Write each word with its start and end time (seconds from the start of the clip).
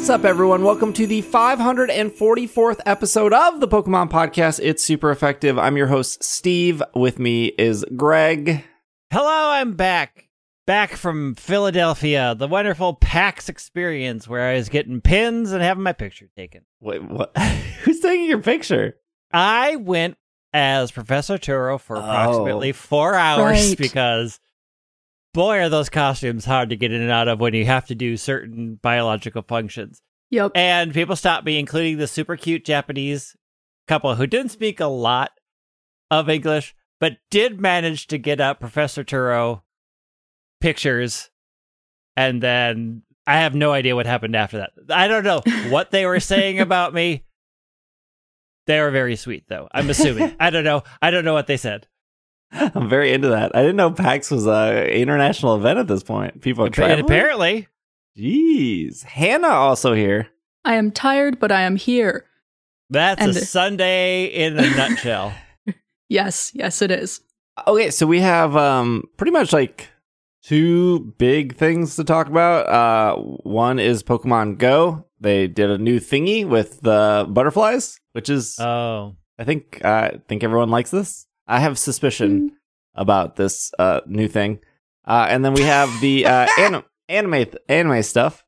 What's 0.00 0.08
up, 0.08 0.24
everyone? 0.24 0.64
Welcome 0.64 0.94
to 0.94 1.06
the 1.06 1.20
544th 1.20 2.80
episode 2.86 3.34
of 3.34 3.60
the 3.60 3.68
Pokemon 3.68 4.10
Podcast. 4.10 4.58
It's 4.62 4.82
super 4.82 5.10
effective. 5.10 5.58
I'm 5.58 5.76
your 5.76 5.88
host, 5.88 6.24
Steve. 6.24 6.82
With 6.94 7.18
me 7.18 7.48
is 7.58 7.84
Greg. 7.94 8.64
Hello, 9.12 9.50
I'm 9.50 9.74
back. 9.74 10.30
Back 10.66 10.92
from 10.96 11.34
Philadelphia, 11.34 12.34
the 12.34 12.48
wonderful 12.48 12.94
PAX 12.94 13.50
experience 13.50 14.26
where 14.26 14.48
I 14.48 14.54
was 14.54 14.70
getting 14.70 15.02
pins 15.02 15.52
and 15.52 15.62
having 15.62 15.82
my 15.82 15.92
picture 15.92 16.30
taken. 16.34 16.62
Wait, 16.80 17.02
what? 17.04 17.36
Who's 17.84 18.00
taking 18.00 18.24
your 18.24 18.40
picture? 18.40 18.96
I 19.34 19.76
went 19.76 20.16
as 20.54 20.90
Professor 20.90 21.36
Turo 21.36 21.78
for 21.78 21.98
Oh. 21.98 22.00
approximately 22.00 22.72
four 22.72 23.14
hours 23.14 23.68
Right. 23.68 23.78
because, 23.78 24.40
boy, 25.32 25.58
are 25.58 25.68
those 25.68 25.88
costumes 25.88 26.44
hard 26.44 26.70
to 26.70 26.76
get 26.76 26.92
in 26.92 27.00
and 27.00 27.10
out 27.10 27.28
of 27.28 27.40
when 27.40 27.54
you 27.54 27.64
have 27.66 27.86
to 27.86 27.94
do 27.94 28.16
certain 28.16 28.78
biological 28.82 29.42
functions. 29.42 30.02
Yep. 30.30 30.52
And 30.54 30.94
people 30.94 31.16
stopped 31.16 31.44
me, 31.44 31.58
including 31.58 31.98
the 31.98 32.06
super 32.06 32.36
cute 32.36 32.64
Japanese 32.64 33.36
couple 33.88 34.14
who 34.14 34.26
didn't 34.26 34.52
speak 34.52 34.78
a 34.80 34.86
lot 34.86 35.32
of 36.10 36.28
English, 36.28 36.74
but 37.00 37.16
did 37.30 37.60
manage 37.60 38.06
to 38.08 38.18
get 38.18 38.40
up 38.40 38.60
Professor 38.60 39.02
Turo 39.02 39.62
pictures. 40.60 41.30
And 42.16 42.42
then 42.42 43.02
I 43.26 43.38
have 43.38 43.54
no 43.54 43.72
idea 43.72 43.96
what 43.96 44.06
happened 44.06 44.36
after 44.36 44.58
that. 44.58 44.70
I 44.90 45.08
don't 45.08 45.24
know 45.24 45.40
what 45.70 45.90
they 45.90 46.06
were 46.06 46.20
saying 46.20 46.60
about 46.60 46.94
me. 46.94 47.24
They 48.66 48.80
were 48.80 48.90
very 48.90 49.16
sweet, 49.16 49.44
though. 49.48 49.68
I'm 49.72 49.90
assuming. 49.90 50.36
I 50.40 50.50
don't 50.50 50.64
know. 50.64 50.84
I 51.02 51.10
don't 51.10 51.24
know 51.24 51.32
what 51.32 51.48
they 51.48 51.56
said. 51.56 51.88
I'm 52.74 52.88
very 52.88 53.12
into 53.12 53.28
that. 53.28 53.54
I 53.54 53.60
didn't 53.60 53.76
know 53.76 53.90
PAX 53.92 54.30
was 54.30 54.46
a 54.46 54.90
international 55.00 55.56
event 55.56 55.78
at 55.78 55.86
this 55.88 56.02
point. 56.02 56.40
People 56.40 56.64
are 56.66 56.70
traveling. 56.70 57.04
apparently, 57.04 57.68
Jeez. 58.18 59.02
Hannah 59.04 59.48
also 59.48 59.94
here. 59.94 60.28
I 60.64 60.74
am 60.74 60.90
tired, 60.90 61.38
but 61.40 61.52
I 61.52 61.62
am 61.62 61.76
here. 61.76 62.26
that's 62.90 63.20
And- 63.22 63.30
a 63.30 63.34
Sunday 63.34 64.26
in 64.26 64.58
a 64.58 64.68
nutshell. 64.76 65.32
Yes, 66.08 66.50
yes, 66.56 66.82
it 66.82 66.90
is. 66.90 67.20
Okay, 67.68 67.92
so 67.92 68.04
we 68.04 68.18
have 68.20 68.56
um 68.56 69.04
pretty 69.16 69.30
much 69.30 69.52
like 69.52 69.88
two 70.42 71.14
big 71.18 71.54
things 71.54 71.94
to 71.96 72.02
talk 72.04 72.26
about. 72.26 72.68
Uh 72.68 73.14
one 73.44 73.78
is 73.78 74.02
Pokemon 74.02 74.58
Go. 74.58 75.06
They 75.20 75.46
did 75.46 75.70
a 75.70 75.78
new 75.78 76.00
thingy 76.00 76.44
with 76.44 76.80
the 76.80 77.26
butterflies, 77.28 78.00
which 78.10 78.28
is 78.28 78.58
Oh. 78.58 79.14
I 79.38 79.44
think 79.44 79.80
uh, 79.84 79.88
I 80.14 80.20
think 80.28 80.42
everyone 80.42 80.70
likes 80.70 80.90
this. 80.90 81.26
I 81.50 81.60
have 81.60 81.78
suspicion 81.78 82.52
about 82.94 83.36
this 83.36 83.72
uh 83.78 84.00
new 84.06 84.28
thing. 84.28 84.60
Uh 85.04 85.26
and 85.28 85.44
then 85.44 85.54
we 85.54 85.62
have 85.62 85.88
the 86.00 86.26
uh 86.26 86.46
anim- 86.58 86.84
anime 87.08 87.46
anime 87.68 88.02
stuff. 88.02 88.44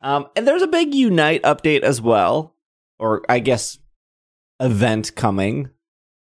Um 0.00 0.26
and 0.36 0.46
there's 0.46 0.62
a 0.62 0.66
big 0.68 0.94
Unite 0.94 1.42
update 1.42 1.82
as 1.82 2.00
well 2.00 2.54
or 2.98 3.22
I 3.28 3.38
guess 3.38 3.78
event 4.60 5.14
coming. 5.14 5.70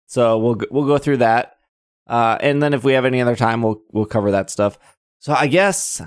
So 0.08 0.38
we'll 0.38 0.56
g- 0.56 0.68
we'll 0.72 0.86
go 0.88 0.98
through 0.98 1.18
that. 1.18 1.58
Uh 2.08 2.38
and 2.42 2.62
then 2.62 2.74
if 2.74 2.84
we 2.84 2.94
have 2.94 3.06
any 3.06 3.22
other 3.22 3.36
time 3.36 3.62
we'll 3.62 3.82
we'll 3.92 4.06
cover 4.06 4.32
that 4.32 4.50
stuff. 4.50 4.78
So 5.20 5.34
I 5.34 5.48
guess 5.48 6.02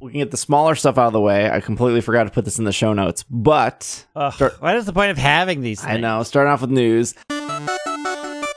we 0.00 0.12
can 0.12 0.20
get 0.20 0.30
the 0.30 0.36
smaller 0.36 0.74
stuff 0.76 0.98
out 0.98 1.08
of 1.08 1.12
the 1.12 1.20
way. 1.20 1.50
I 1.50 1.60
completely 1.60 2.00
forgot 2.00 2.24
to 2.24 2.30
put 2.30 2.44
this 2.44 2.58
in 2.58 2.64
the 2.64 2.72
show 2.72 2.92
notes, 2.92 3.24
but 3.28 4.06
Ugh, 4.14 4.32
Start- 4.32 4.62
what 4.62 4.76
is 4.76 4.86
the 4.86 4.92
point 4.92 5.10
of 5.10 5.18
having 5.18 5.60
these 5.62 5.80
things? 5.80 5.92
I 5.94 5.96
know. 5.98 6.22
Starting 6.22 6.52
off 6.52 6.60
with 6.60 6.70
news. 6.70 7.14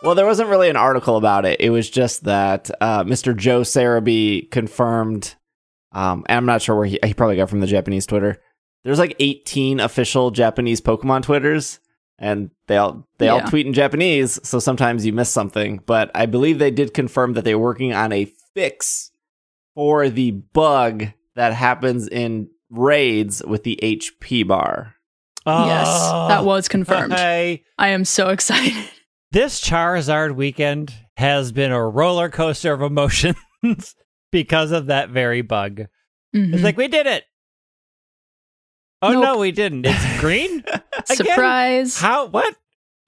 Well, 0.07 0.15
there 0.15 0.25
wasn't 0.25 0.47
really 0.47 0.69
an 0.69 0.77
article 0.77 1.17
about 1.17 1.45
it. 1.45 1.59
It 1.59 1.69
was 1.69 1.89
just 1.89 2.23
that 2.23 2.71
uh, 2.79 3.03
Mr. 3.03 3.35
Joe 3.35 3.63
Serebii 3.63 4.49
confirmed, 4.51 5.35
um, 5.91 6.23
and 6.29 6.37
I'm 6.37 6.45
not 6.45 6.61
sure 6.61 6.77
where 6.77 6.85
he, 6.85 6.97
he 7.03 7.13
probably 7.13 7.35
got 7.35 7.49
from 7.49 7.59
the 7.59 7.67
Japanese 7.67 8.05
Twitter. 8.05 8.37
There's 8.85 8.99
like 8.99 9.17
18 9.19 9.81
official 9.81 10.31
Japanese 10.31 10.79
Pokemon 10.79 11.23
Twitters, 11.23 11.81
and 12.17 12.51
they 12.67 12.77
all 12.77 13.05
they 13.17 13.27
all 13.27 13.41
tweet 13.41 13.67
in 13.67 13.73
Japanese, 13.73 14.39
so 14.47 14.59
sometimes 14.59 15.05
you 15.05 15.11
miss 15.11 15.29
something. 15.29 15.81
But 15.85 16.09
I 16.15 16.25
believe 16.25 16.57
they 16.57 16.71
did 16.71 16.93
confirm 16.93 17.33
that 17.33 17.43
they 17.43 17.53
were 17.53 17.63
working 17.65 17.91
on 17.93 18.13
a 18.13 18.31
fix 18.53 19.11
for 19.75 20.07
the 20.07 20.31
bug 20.31 21.07
that 21.35 21.51
happens 21.53 22.07
in 22.07 22.49
raids 22.69 23.43
with 23.45 23.63
the 23.63 23.77
HP 23.83 24.47
bar. 24.47 24.95
Yes, 25.45 25.87
that 26.29 26.39
Oh, 26.39 26.43
was 26.43 26.69
confirmed. 26.69 27.11
I- 27.17 27.61
I 27.77 27.89
am 27.89 28.05
so 28.05 28.29
excited. 28.29 28.89
This 29.31 29.61
Charizard 29.61 30.35
weekend 30.35 30.93
has 31.17 31.51
been 31.51 31.71
a 31.71 31.87
roller 31.87 32.29
coaster 32.29 32.73
of 32.73 32.81
emotions 32.81 33.35
because 34.31 34.71
of 34.71 34.87
that 34.87 35.09
very 35.09 35.41
bug. 35.41 35.81
Mhm. 36.35 36.53
It's 36.53 36.63
like 36.63 36.77
we 36.77 36.87
did 36.87 37.07
it. 37.07 37.23
Oh 39.01 39.11
Nope. 39.13 39.23
no, 39.23 39.37
we 39.37 39.51
didn't. 39.51 39.85
It's 39.85 40.19
green. 40.19 40.63
Surprise. 41.05 41.99
How? 41.99 42.27
What? 42.27 42.55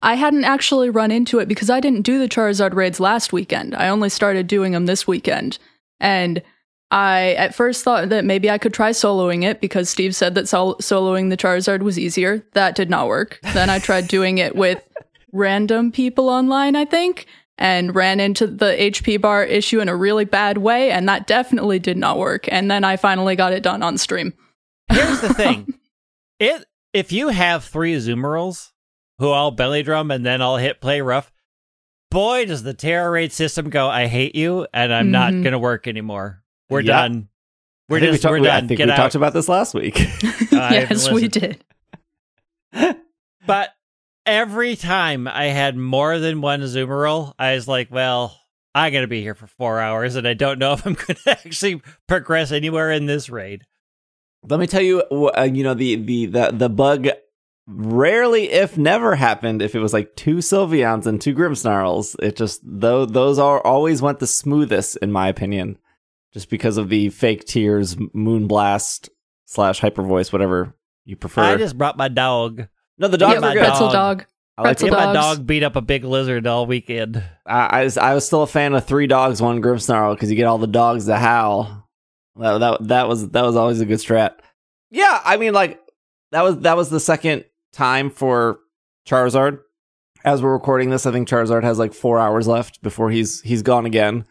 I 0.00 0.14
hadn't 0.14 0.44
actually 0.44 0.90
run 0.90 1.10
into 1.10 1.40
it 1.40 1.48
because 1.48 1.70
I 1.70 1.80
didn't 1.80 2.02
do 2.02 2.18
the 2.20 2.28
Charizard 2.28 2.72
raids 2.74 3.00
last 3.00 3.32
weekend. 3.32 3.74
I 3.74 3.88
only 3.88 4.08
started 4.08 4.46
doing 4.46 4.72
them 4.72 4.86
this 4.86 5.06
weekend. 5.08 5.58
And 5.98 6.40
I 6.90 7.34
at 7.34 7.54
first 7.54 7.84
thought 7.84 8.08
that 8.08 8.24
maybe 8.24 8.50
I 8.50 8.56
could 8.58 8.72
try 8.72 8.90
soloing 8.90 9.44
it 9.44 9.60
because 9.60 9.90
Steve 9.90 10.14
said 10.16 10.34
that 10.36 10.48
sol- 10.48 10.76
soloing 10.76 11.28
the 11.30 11.36
Charizard 11.36 11.82
was 11.82 11.98
easier. 11.98 12.46
That 12.54 12.74
did 12.74 12.88
not 12.88 13.08
work. 13.08 13.38
Then 13.52 13.68
I 13.68 13.78
tried 13.78 14.08
doing 14.08 14.38
it 14.38 14.56
with 14.56 14.82
random 15.32 15.92
people 15.92 16.30
online, 16.30 16.76
I 16.76 16.86
think, 16.86 17.26
and 17.58 17.94
ran 17.94 18.20
into 18.20 18.46
the 18.46 18.74
HP 18.78 19.20
bar 19.20 19.44
issue 19.44 19.80
in 19.80 19.88
a 19.90 19.96
really 19.96 20.24
bad 20.24 20.58
way, 20.58 20.90
and 20.90 21.06
that 21.08 21.26
definitely 21.26 21.78
did 21.78 21.98
not 21.98 22.16
work. 22.16 22.46
And 22.50 22.70
then 22.70 22.84
I 22.84 22.96
finally 22.96 23.36
got 23.36 23.52
it 23.52 23.62
done 23.62 23.82
on 23.82 23.98
stream. 23.98 24.32
Here's 24.90 25.20
the 25.20 25.34
thing. 25.34 25.74
it 26.38 26.64
if 26.94 27.12
you 27.12 27.28
have 27.28 27.64
three 27.64 27.94
Azumarills 27.94 28.70
who 29.18 29.28
all 29.28 29.50
belly 29.50 29.82
drum 29.82 30.10
and 30.10 30.24
then 30.24 30.40
all 30.40 30.56
hit 30.56 30.80
play 30.80 31.02
rough, 31.02 31.30
boy 32.10 32.46
does 32.46 32.62
the 32.62 32.72
Tera 32.72 33.10
raid 33.10 33.30
system 33.32 33.68
go, 33.68 33.88
I 33.88 34.06
hate 34.06 34.34
you 34.34 34.66
and 34.72 34.90
I'm 34.94 35.10
not 35.10 35.34
Mhm. 35.34 35.44
gonna 35.44 35.58
work 35.58 35.86
anymore. 35.86 36.42
We're 36.70 36.80
Yeah. 36.80 37.02
done. 37.08 37.28
We're 37.88 38.00
just 38.00 38.12
we 38.12 38.18
talked- 38.18 38.30
we're 38.32 38.38
done. 38.40 38.64
I 38.64 38.66
think 38.66 38.78
Get 38.78 38.86
we 38.88 38.92
out. 38.92 38.96
talked 38.96 39.14
about 39.14 39.32
this 39.32 39.48
last 39.48 39.74
week. 39.74 39.98
I 40.52 40.74
haven't 40.74 40.90
yes, 40.90 41.10
we 41.10 41.28
did. 41.28 41.64
But 43.46 43.70
every 44.26 44.76
time 44.76 45.26
I 45.26 45.44
had 45.46 45.76
more 45.76 46.18
than 46.18 46.40
one 46.42 46.60
Azumarill, 46.60 47.32
I 47.38 47.54
was 47.54 47.66
like, 47.66 47.90
well, 47.90 48.38
I'm 48.74 48.92
going 48.92 49.02
to 49.04 49.08
be 49.08 49.22
here 49.22 49.34
for 49.34 49.46
four 49.46 49.80
hours 49.80 50.16
and 50.16 50.28
I 50.28 50.34
don't 50.34 50.58
know 50.58 50.72
if 50.74 50.84
I'm 50.86 50.94
going 50.94 51.16
to 51.24 51.30
actually 51.30 51.80
progress 52.06 52.52
anywhere 52.52 52.90
in 52.90 53.06
this 53.06 53.30
raid. 53.30 53.64
Let 54.48 54.60
me 54.60 54.66
tell 54.66 54.82
you, 54.82 55.00
uh, 55.02 55.48
you 55.52 55.64
know 55.64 55.74
the 55.74 55.96
the 55.96 56.26
the 56.26 56.50
the 56.52 56.68
bug 56.68 57.08
rarely, 57.66 58.50
if 58.50 58.78
never, 58.78 59.16
happened 59.16 59.62
if 59.62 59.74
it 59.74 59.80
was 59.80 59.92
like 59.92 60.14
two 60.14 60.36
Sylveons 60.36 61.06
and 61.06 61.20
two 61.20 61.34
Grimmsnarls. 61.34 62.14
It 62.22 62.36
just 62.36 62.60
though 62.62 63.04
those 63.04 63.38
are 63.40 63.60
always 63.60 64.00
went 64.00 64.20
the 64.20 64.28
smoothest 64.28 64.96
in 64.98 65.10
my 65.10 65.26
opinion, 65.28 65.76
just 66.32 66.50
because 66.50 66.76
of 66.76 66.88
the 66.88 67.10
fake 67.10 67.44
tears, 67.44 67.96
Moonblast 67.96 69.08
slash 69.46 69.80
Hyper 69.80 70.02
Voice, 70.02 70.32
whatever 70.32 70.74
you 71.04 71.16
prefer. 71.16 71.42
I 71.42 71.56
just 71.56 71.76
brought 71.78 71.96
my 71.96 72.08
dog. 72.08 72.68
no, 72.98 73.08
the 73.08 73.18
dog. 73.18 73.34
Yep, 73.34 73.42
are 73.42 73.52
good. 73.54 73.60
pretzel 73.60 73.90
dog. 73.90 74.18
dog. 74.18 74.26
I 74.56 74.62
like 74.62 74.78
pretzel 74.78 74.98
it. 74.98 75.06
My 75.06 75.12
dog 75.12 75.46
beat 75.46 75.62
up 75.62 75.76
a 75.76 75.80
big 75.80 76.04
lizard 76.04 76.46
all 76.46 76.66
weekend. 76.66 77.22
I, 77.46 77.80
I 77.80 77.84
was 77.84 77.96
I 77.96 78.14
was 78.14 78.26
still 78.26 78.42
a 78.42 78.46
fan 78.46 78.74
of 78.74 78.84
three 78.84 79.06
dogs, 79.06 79.40
one 79.40 79.62
Grimmsnarl 79.62 80.14
because 80.14 80.30
you 80.30 80.36
get 80.36 80.46
all 80.46 80.58
the 80.58 80.66
dogs 80.66 81.06
to 81.06 81.16
howl. 81.16 81.88
That, 82.36 82.58
that 82.58 82.88
that 82.88 83.08
was 83.08 83.30
that 83.30 83.42
was 83.42 83.56
always 83.56 83.80
a 83.80 83.86
good 83.86 83.98
strat. 83.98 84.34
Yeah, 84.90 85.20
I 85.24 85.36
mean, 85.36 85.54
like 85.54 85.80
that 86.32 86.42
was 86.42 86.58
that 86.60 86.76
was 86.76 86.90
the 86.90 87.00
second 87.00 87.44
time 87.72 88.10
for 88.10 88.58
Charizard. 89.06 89.60
As 90.24 90.42
we're 90.42 90.52
recording 90.52 90.90
this, 90.90 91.06
I 91.06 91.12
think 91.12 91.28
Charizard 91.28 91.62
has 91.62 91.78
like 91.78 91.94
four 91.94 92.18
hours 92.18 92.46
left 92.46 92.82
before 92.82 93.10
he's 93.10 93.40
he's 93.42 93.62
gone 93.62 93.86
again. 93.86 94.26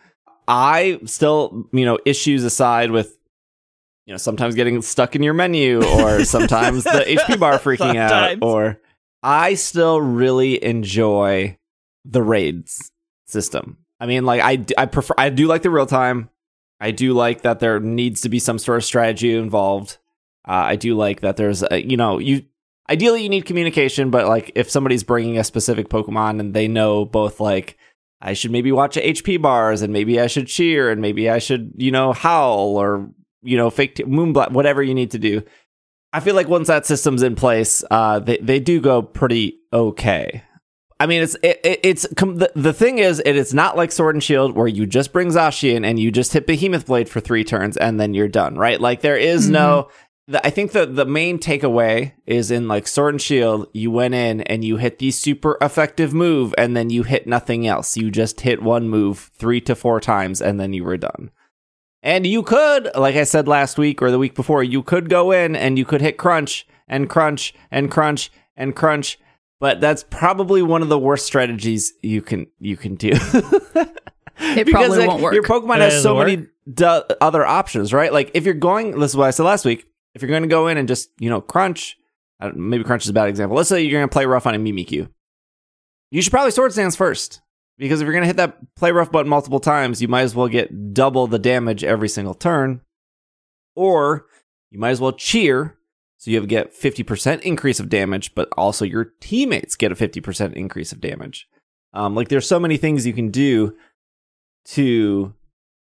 I 0.48 1.00
still, 1.06 1.68
you 1.74 1.86
know, 1.86 2.00
issues 2.06 2.44
aside 2.44 2.92
with, 2.92 3.18
you 4.06 4.14
know, 4.14 4.18
sometimes 4.18 4.56
getting 4.56 4.82
stuck 4.82 5.16
in 5.16 5.24
your 5.24 5.34
menu 5.34 5.84
or 5.84 6.24
sometimes 6.26 6.84
the 6.84 7.04
HP 7.08 7.40
bar 7.40 7.60
freaking 7.60 7.80
Sometimes. 7.80 8.42
out 8.42 8.44
or 8.44 8.80
I 9.22 9.56
still 9.56 10.00
really 10.00 10.64
enjoy 10.64 11.58
the 12.06 12.24
raids 12.24 12.92
system. 13.26 13.78
I 14.00 14.06
mean, 14.06 14.26
like 14.26 14.42
I 14.42 14.64
I 14.82 14.86
prefer 14.86 15.16
I 15.18 15.30
do 15.30 15.48
like 15.48 15.64
the 15.64 15.70
real 15.70 15.86
time. 15.86 16.30
I 16.80 16.92
do 16.92 17.14
like 17.14 17.42
that 17.42 17.60
there 17.60 17.80
needs 17.80 18.22
to 18.22 18.30
be 18.30 18.40
some 18.40 18.60
sort 18.60 18.78
of 18.78 18.86
strategy 18.86 19.36
involved. 19.36 19.98
Uh, 20.48 20.52
I 20.54 20.76
do 20.76 20.96
like 20.96 21.22
that 21.22 21.36
there's 21.36 21.64
a, 21.64 21.82
you 21.84 21.98
know 21.98 22.20
you 22.20 22.46
ideally 22.90 23.24
you 23.24 23.30
need 23.30 23.46
communication, 23.46 24.12
but 24.12 24.28
like 24.28 24.52
if 24.56 24.70
somebody's 24.70 25.04
bringing 25.04 25.38
a 25.38 25.44
specific 25.44 25.90
Pokemon 25.90 26.40
and 26.40 26.54
they 26.54 26.68
know 26.68 27.04
both 27.04 27.40
like 27.40 27.78
I 28.22 28.34
should 28.34 28.52
maybe 28.52 28.72
watch 28.72 28.96
HP 28.96 29.42
bars 29.42 29.82
and 29.82 29.94
maybe 29.94 30.20
I 30.20 30.28
should 30.28 30.48
cheer 30.48 30.90
and 30.90 31.02
maybe 31.02 31.30
I 31.30 31.40
should 31.40 31.74
you 31.76 31.92
know 31.92 32.14
howl 32.14 32.78
or 32.78 33.10
you 33.44 33.58
know 33.58 33.70
fake 33.70 33.96
t- 33.96 34.04
moonblack 34.04 34.52
whatever 34.52 34.82
you 34.82 34.94
need 34.94 35.12
to 35.12 35.20
do. 35.20 35.44
I 36.14 36.20
feel 36.20 36.36
like 36.36 36.48
once 36.48 36.68
that 36.68 36.86
system's 36.86 37.22
in 37.22 37.36
place, 37.36 37.84
uh, 37.92 38.20
they 38.20 38.38
they 38.38 38.60
do 38.60 38.82
go 38.82 39.02
pretty 39.02 39.60
okay. 39.72 40.44
I 41.00 41.06
mean, 41.06 41.22
it's 41.22 41.36
it, 41.44 41.60
it, 41.64 41.80
it's 41.84 42.08
com- 42.16 42.38
the, 42.38 42.52
the 42.56 42.74
thing 42.74 42.98
is, 42.98 43.22
it 43.24 43.36
is 43.36 43.54
not 43.54 43.78
like 43.78 43.92
Sword 43.92 44.16
and 44.16 44.24
Shield 44.24 44.56
where 44.56 44.68
you 44.68 44.88
just 44.88 45.14
bring 45.14 45.28
Zacian 45.28 45.86
and 45.86 46.00
you 46.00 46.12
just 46.12 46.34
hit 46.34 46.48
Behemoth 46.48 46.88
Blade 46.88 47.08
for 47.08 47.20
three 47.20 47.44
turns 47.44 47.78
and 47.78 48.00
then 48.00 48.16
you're 48.16 48.28
done, 48.28 48.56
right? 48.56 48.82
Like 48.82 49.02
there 49.02 49.18
is 49.18 49.48
no. 49.50 49.90
The, 50.28 50.46
I 50.46 50.50
think 50.50 50.74
the 50.74 50.86
the 50.86 51.06
main 51.06 51.40
takeaway 51.40 52.14
is 52.26 52.52
in 52.52 52.68
like 52.68 52.88
Sword 52.88 53.14
and 53.14 53.22
Shield, 53.22 53.70
you 53.74 53.92
went 53.92 54.14
in 54.14 54.42
and 54.42 54.64
you 54.64 54.78
hit 54.78 55.00
the 55.00 55.12
super 55.12 55.58
effective 55.62 56.14
move 56.14 56.54
and 56.58 56.76
then 56.76 56.90
you 56.90 57.04
hit 57.04 57.28
nothing 57.28 57.66
else. 57.66 57.96
You 57.96 58.12
just 58.12 58.42
hit 58.42 58.62
one 58.62 58.90
move 58.90 59.32
three 59.36 59.62
to 59.62 59.76
four 59.76 60.02
times 60.02 60.42
and 60.42 60.60
then 60.60 60.74
you 60.74 60.84
were 60.84 60.98
done. 60.98 61.32
And 62.04 62.28
you 62.28 62.44
could, 62.44 62.90
like 62.96 63.16
I 63.16 63.24
said 63.24 63.48
last 63.48 63.78
week 63.78 64.02
or 64.02 64.12
the 64.12 64.20
week 64.20 64.36
before, 64.36 64.64
you 64.64 64.84
could 64.84 65.10
go 65.10 65.32
in 65.32 65.56
and 65.56 65.78
you 65.78 65.86
could 65.86 66.02
hit 66.02 66.18
crunch 66.18 66.68
and 66.88 67.10
crunch 67.10 67.54
and 67.72 67.90
crunch 67.90 68.32
and 68.56 68.76
crunch 68.76 69.18
but 69.60 69.82
that's 69.82 70.04
probably 70.10 70.62
one 70.62 70.82
of 70.82 70.90
the 70.90 71.00
worst 71.00 71.26
strategies 71.26 71.94
you 72.02 72.22
can 72.22 72.48
you 72.60 72.78
can 72.78 72.96
do. 72.96 73.12
It 74.40 74.68
Because, 74.68 74.86
probably 74.86 75.00
like, 75.00 75.08
won't 75.08 75.24
work. 75.24 75.34
Your 75.34 75.42
Pokemon 75.42 75.78
has 75.78 76.04
so 76.04 76.14
doesn't 76.14 76.40
many 76.40 76.48
du- 76.72 77.18
other 77.24 77.44
options, 77.44 77.92
right? 77.92 78.14
Like 78.14 78.30
if 78.36 78.46
you're 78.46 78.54
going, 78.54 79.00
this 79.00 79.10
is 79.10 79.18
what 79.18 79.26
I 79.26 79.32
said 79.32 79.44
last 79.44 79.66
week. 79.66 79.88
If 80.18 80.24
you're 80.24 80.30
going 80.30 80.42
to 80.42 80.50
go 80.50 80.68
in 80.68 80.78
and 80.78 80.88
just 80.88 81.12
you 81.20 81.30
know 81.30 81.42
crunch, 81.42 81.96
maybe 82.56 82.84
crunch 82.84 83.04
is 83.04 83.10
a 83.10 83.14
bad 83.14 83.30
example. 83.30 83.56
Let's 83.56 83.70
say 83.70 83.84
you're 83.84 84.00
going 84.00 84.10
to 84.10 84.14
play 84.14 84.26
rough 84.26 84.48
on 84.48 84.56
a 84.56 84.58
Mimikyu. 84.58 85.08
You 86.10 86.22
should 86.24 86.32
probably 86.32 86.50
Swords 86.50 86.76
Dance 86.76 86.96
first 86.96 87.42
because 87.78 88.02
if 88.02 88.06
you're 88.06 88.14
going 88.14 88.24
to 88.24 88.28
hit 88.28 88.38
that 88.38 88.58
play 88.76 88.92
rough 88.92 89.12
button 89.12 89.30
multiple 89.30 89.60
times, 89.60 90.02
you 90.02 90.08
might 90.08 90.22
as 90.22 90.34
well 90.34 90.48
get 90.48 90.96
double 90.96 91.28
the 91.28 91.38
damage 91.38 91.84
every 91.84 92.10
single 92.10 92.34
turn, 92.34 92.82
or 93.76 94.26
you 94.72 94.80
might 94.80 94.90
as 94.90 95.00
well 95.00 95.12
cheer 95.12 95.78
so 96.18 96.32
you 96.32 96.46
get 96.48 96.74
50% 96.74 97.42
increase 97.42 97.80
of 97.80 97.90
damage, 97.90 98.34
but 98.34 98.50
also 98.58 98.86
your 98.86 99.14
teammates 99.22 99.76
get 99.76 99.92
a 99.92 99.96
50% 99.96 100.54
increase 100.54 100.92
of 100.92 101.00
damage. 101.00 101.48
Um, 101.94 102.16
like 102.16 102.30
there's 102.30 102.48
so 102.48 102.60
many 102.60 102.78
things 102.78 103.06
you 103.06 103.14
can 103.14 103.30
do 103.30 103.76
to 104.70 105.36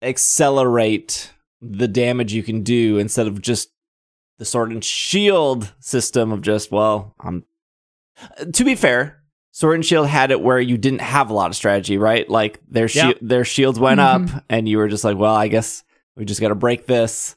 accelerate 0.03 1.33
the 1.63 1.89
damage 1.89 2.33
you 2.33 2.43
can 2.43 2.63
do 2.63 2.99
instead 2.99 3.29
of 3.29 3.41
just 3.41 3.71
the 4.39 4.45
sword 4.45 4.71
and 4.73 4.85
shield 4.85 5.73
system 5.81 6.33
of 6.33 6.43
just, 6.43 6.71
well, 6.71 7.15
I'm 7.21 7.45
to 8.53 8.65
be 8.65 8.75
fair, 8.75 9.23
Sword 9.53 9.77
and 9.77 9.85
Shield 9.85 10.07
had 10.07 10.31
it 10.31 10.41
where 10.41 10.61
you 10.61 10.77
didn't 10.79 11.01
have 11.01 11.31
a 11.31 11.35
lot 11.35 11.51
of 11.51 11.57
strategy, 11.57 11.99
right? 11.99 12.29
Like 12.29 12.61
their 12.69 12.89
shi- 12.89 12.99
Yeah. 12.99 13.13
their 13.21 13.45
shields 13.45 13.79
went 13.79 14.01
Mhm. 14.01 14.35
up, 14.35 14.45
and 14.49 14.69
you 14.69 14.79
were 14.79 14.89
just 14.89 15.05
like, 15.05 15.17
"Well, 15.19 15.35
I 15.35 15.49
guess 15.49 15.83
we 16.17 16.25
just 16.25 16.41
got 16.41 16.49
to 16.49 16.55
break 16.55 16.87
this." 16.87 17.37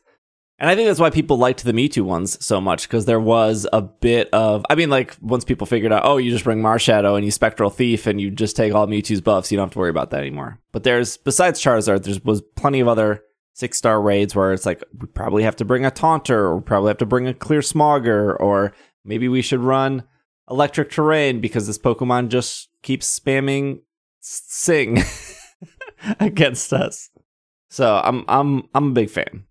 And 0.61 0.69
I 0.69 0.75
think 0.75 0.87
that's 0.87 0.99
why 0.99 1.09
people 1.09 1.37
liked 1.37 1.63
the 1.63 1.71
Mewtwo 1.71 2.01
ones 2.01 2.37
so 2.45 2.59
much 2.59 2.83
because 2.87 3.05
there 3.05 3.19
was 3.21 3.65
a 3.71 3.81
bit 3.81 4.27
of, 4.33 4.65
I 4.69 4.75
mean, 4.75 4.89
like 4.89 5.15
once 5.21 5.45
people 5.45 5.65
figured 5.65 5.93
out, 5.93 6.01
oh, 6.03 6.17
you 6.17 6.31
just 6.31 6.43
bring 6.43 6.61
Marshadow 6.61 7.15
and 7.15 7.23
you 7.23 7.31
Spectral 7.31 7.69
Thief 7.69 8.05
and 8.07 8.19
you 8.19 8.29
just 8.29 8.57
take 8.57 8.73
all 8.73 8.85
Mewtwo's 8.85 9.21
buffs, 9.21 9.49
you 9.53 9.57
don't 9.57 9.67
have 9.67 9.73
to 9.73 9.79
worry 9.79 9.89
about 9.89 10.09
that 10.11 10.19
anymore. 10.19 10.59
But 10.73 10.83
there's 10.83 11.15
besides 11.15 11.61
Charizard, 11.61 12.03
there 12.03 12.15
was 12.25 12.41
plenty 12.57 12.81
of 12.81 12.89
other 12.89 13.23
six 13.59 13.77
star 13.77 14.01
raids 14.01 14.35
where 14.35 14.53
it's 14.53 14.65
like 14.65 14.83
we 14.97 15.07
probably 15.07 15.43
have 15.43 15.57
to 15.57 15.65
bring 15.65 15.85
a 15.85 15.91
Taunter, 15.91 16.47
or 16.47 16.61
probably 16.61 16.89
have 16.89 16.97
to 16.97 17.05
bring 17.05 17.27
a 17.27 17.33
Clear 17.33 17.59
Smogger, 17.59 18.39
or 18.39 18.73
maybe 19.03 19.27
we 19.27 19.41
should 19.41 19.59
run 19.59 20.03
Electric 20.49 20.89
Terrain 20.89 21.41
because 21.41 21.67
this 21.67 21.77
Pokemon 21.77 22.29
just 22.29 22.69
keeps 22.81 23.19
spamming 23.19 23.81
Sing 24.21 25.01
against 26.19 26.73
us. 26.73 27.09
So 27.69 28.01
I'm 28.03 28.25
I'm 28.27 28.67
I'm 28.73 28.89
a 28.89 28.93
big 28.93 29.09
fan. 29.09 29.45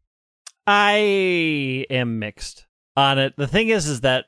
I 0.67 1.87
am 1.89 2.19
mixed 2.19 2.67
on 2.97 3.19
it. 3.19 3.35
The 3.37 3.47
thing 3.47 3.69
is, 3.69 3.87
is 3.87 4.03
that 4.03 4.27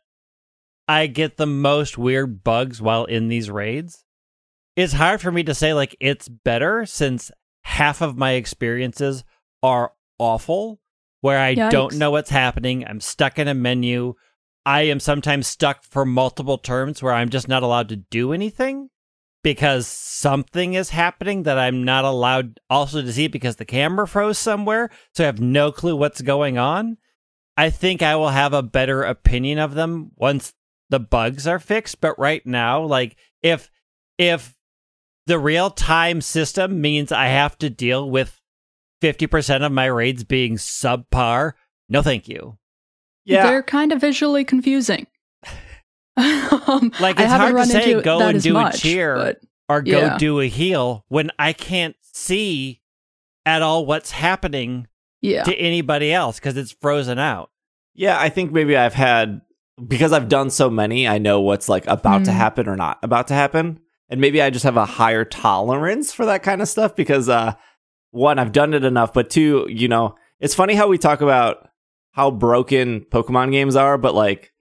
I 0.89 1.07
get 1.07 1.37
the 1.37 1.47
most 1.47 1.99
weird 1.99 2.43
bugs 2.43 2.81
while 2.81 3.05
in 3.05 3.29
these 3.29 3.51
raids. 3.51 4.05
It's 4.77 4.95
hard 4.95 5.21
for 5.21 5.31
me 5.31 5.43
to 5.45 5.55
say 5.55 5.75
like 5.75 5.97
it's 6.01 6.29
better 6.29 6.87
since 6.87 7.31
half 7.63 8.01
of 8.01 8.17
my 8.17 8.33
experiences 8.33 9.25
are 9.63 9.93
awful, 10.19 10.81
where 11.21 11.39
I 11.39 11.55
don't 11.55 11.95
know 11.97 12.11
what's 12.11 12.31
happening. 12.31 12.87
I'm 12.87 13.01
stuck 13.01 13.39
in 13.39 13.49
a 13.49 13.55
menu. 13.55 14.15
I 14.65 14.83
am 14.83 15.01
sometimes 15.01 15.47
stuck 15.47 15.85
for 15.85 16.05
multiple 16.05 16.59
terms 16.59 17.03
where 17.03 17.13
I'm 17.13 17.31
just 17.31 17.49
not 17.49 17.63
allowed 17.63 17.89
to 17.91 17.97
do 17.97 18.33
anything 18.33 18.91
because 19.43 19.87
something 19.87 20.75
is 20.75 20.91
happening 20.91 21.45
that 21.45 21.59
I'm 21.59 21.85
not 21.85 22.05
allowed 22.05 22.61
also 22.69 23.03
to 23.03 23.13
see 23.13 23.27
because 23.27 23.57
the 23.57 23.65
camera 23.65 24.07
froze 24.07 24.39
somewhere. 24.39 24.91
So 25.15 25.25
I 25.25 25.27
have 25.27 25.41
no 25.41 25.73
clue 25.73 25.97
what's 25.97 26.21
going 26.21 26.59
on. 26.59 26.99
I 27.57 27.71
think 27.71 28.03
I 28.03 28.17
will 28.17 28.31
have 28.31 28.53
a 28.53 28.63
better 28.63 29.03
opinion 29.03 29.59
of 29.59 29.75
them 29.75 30.13
once 30.17 30.55
the 30.89 31.01
bugs 31.01 31.47
are 31.47 31.59
fixed. 31.59 32.01
But 32.01 32.19
right 32.19 32.45
now, 32.47 32.83
like 32.83 33.17
if 33.43 33.71
if 34.19 34.57
the 35.27 35.39
real 35.39 35.71
time 35.71 36.21
system 36.21 36.81
means 36.81 37.13
I 37.13 37.27
have 37.27 37.57
to 37.59 37.71
deal 37.71 38.11
with 38.11 38.40
50% 39.03 39.65
of 39.65 39.73
my 39.73 39.87
raids 39.87 40.25
being 40.25 40.57
subpar, 40.57 41.53
no 41.89 42.03
thank 42.03 42.29
you. 42.29 42.59
Yeah. 43.25 43.47
They're 43.47 43.63
kind 43.63 43.93
of 43.93 44.01
visually 44.01 44.45
confusing. 44.45 45.07
um, 46.17 46.93
Like, 47.01 47.19
I 47.19 47.23
it's 47.25 47.33
haven't 47.33 47.55
hard 47.57 47.67
to 47.69 47.73
say 47.73 48.01
go 48.03 48.21
and 48.21 48.37
as 48.37 48.43
do 48.43 48.57
a 48.59 48.73
cheer. 48.73 49.15
but 49.17 49.41
or 49.69 49.83
go 49.83 49.99
Yeah. 50.01 50.19
do 50.19 50.41
a 50.41 50.47
heal 50.47 51.05
when 51.09 51.31
I 51.39 51.53
can't 51.53 51.97
see 52.03 52.81
at 53.47 53.63
all 53.63 53.87
what's 53.87 54.11
happening 54.11 54.87
yeah, 55.23 55.45
to 55.45 55.55
anybody 55.55 56.13
else 56.13 56.39
because 56.39 56.57
it's 56.57 56.73
frozen 56.73 57.19
out. 57.19 57.51
Yeah, 57.95 58.19
I 58.19 58.29
think 58.29 58.53
maybe 58.53 58.77
I've 58.77 58.95
had 58.95 59.41
because 59.87 60.13
I've 60.13 60.29
done 60.29 60.51
so 60.51 60.69
many, 60.71 61.09
I 61.09 61.19
know 61.19 61.41
what's 61.41 61.69
like 61.69 61.87
about 61.87 62.25
to 62.27 62.31
Mm. 62.31 62.35
happen 62.35 62.69
or 62.69 62.77
not 62.77 62.99
about 63.03 63.29
to 63.29 63.35
happen. 63.35 63.81
And 64.11 64.21
maybe 64.21 64.43
I 64.43 64.51
just 64.51 64.65
have 64.65 64.77
a 64.77 64.85
higher 64.85 65.25
tolerance 65.25 66.13
for 66.13 66.27
that 66.27 66.43
kind 66.43 66.61
of 66.61 66.69
stuff 66.69 66.97
because 66.97 67.29
uh 67.29 67.53
one, 68.11 68.39
I've 68.39 68.53
done 68.53 68.75
it 68.75 68.85
enough, 68.85 69.13
but 69.13 69.31
two, 69.31 69.67
you 69.69 69.89
know, 69.89 70.17
it's 70.41 70.55
funny 70.55 70.75
how 70.75 70.89
we 70.89 70.99
talk 70.99 71.21
about 71.21 71.69
how 72.13 72.31
broken 72.31 73.03
Pokemon 73.03 73.53
games 73.53 73.77
are, 73.77 73.97
but 73.99 74.15
like 74.15 74.53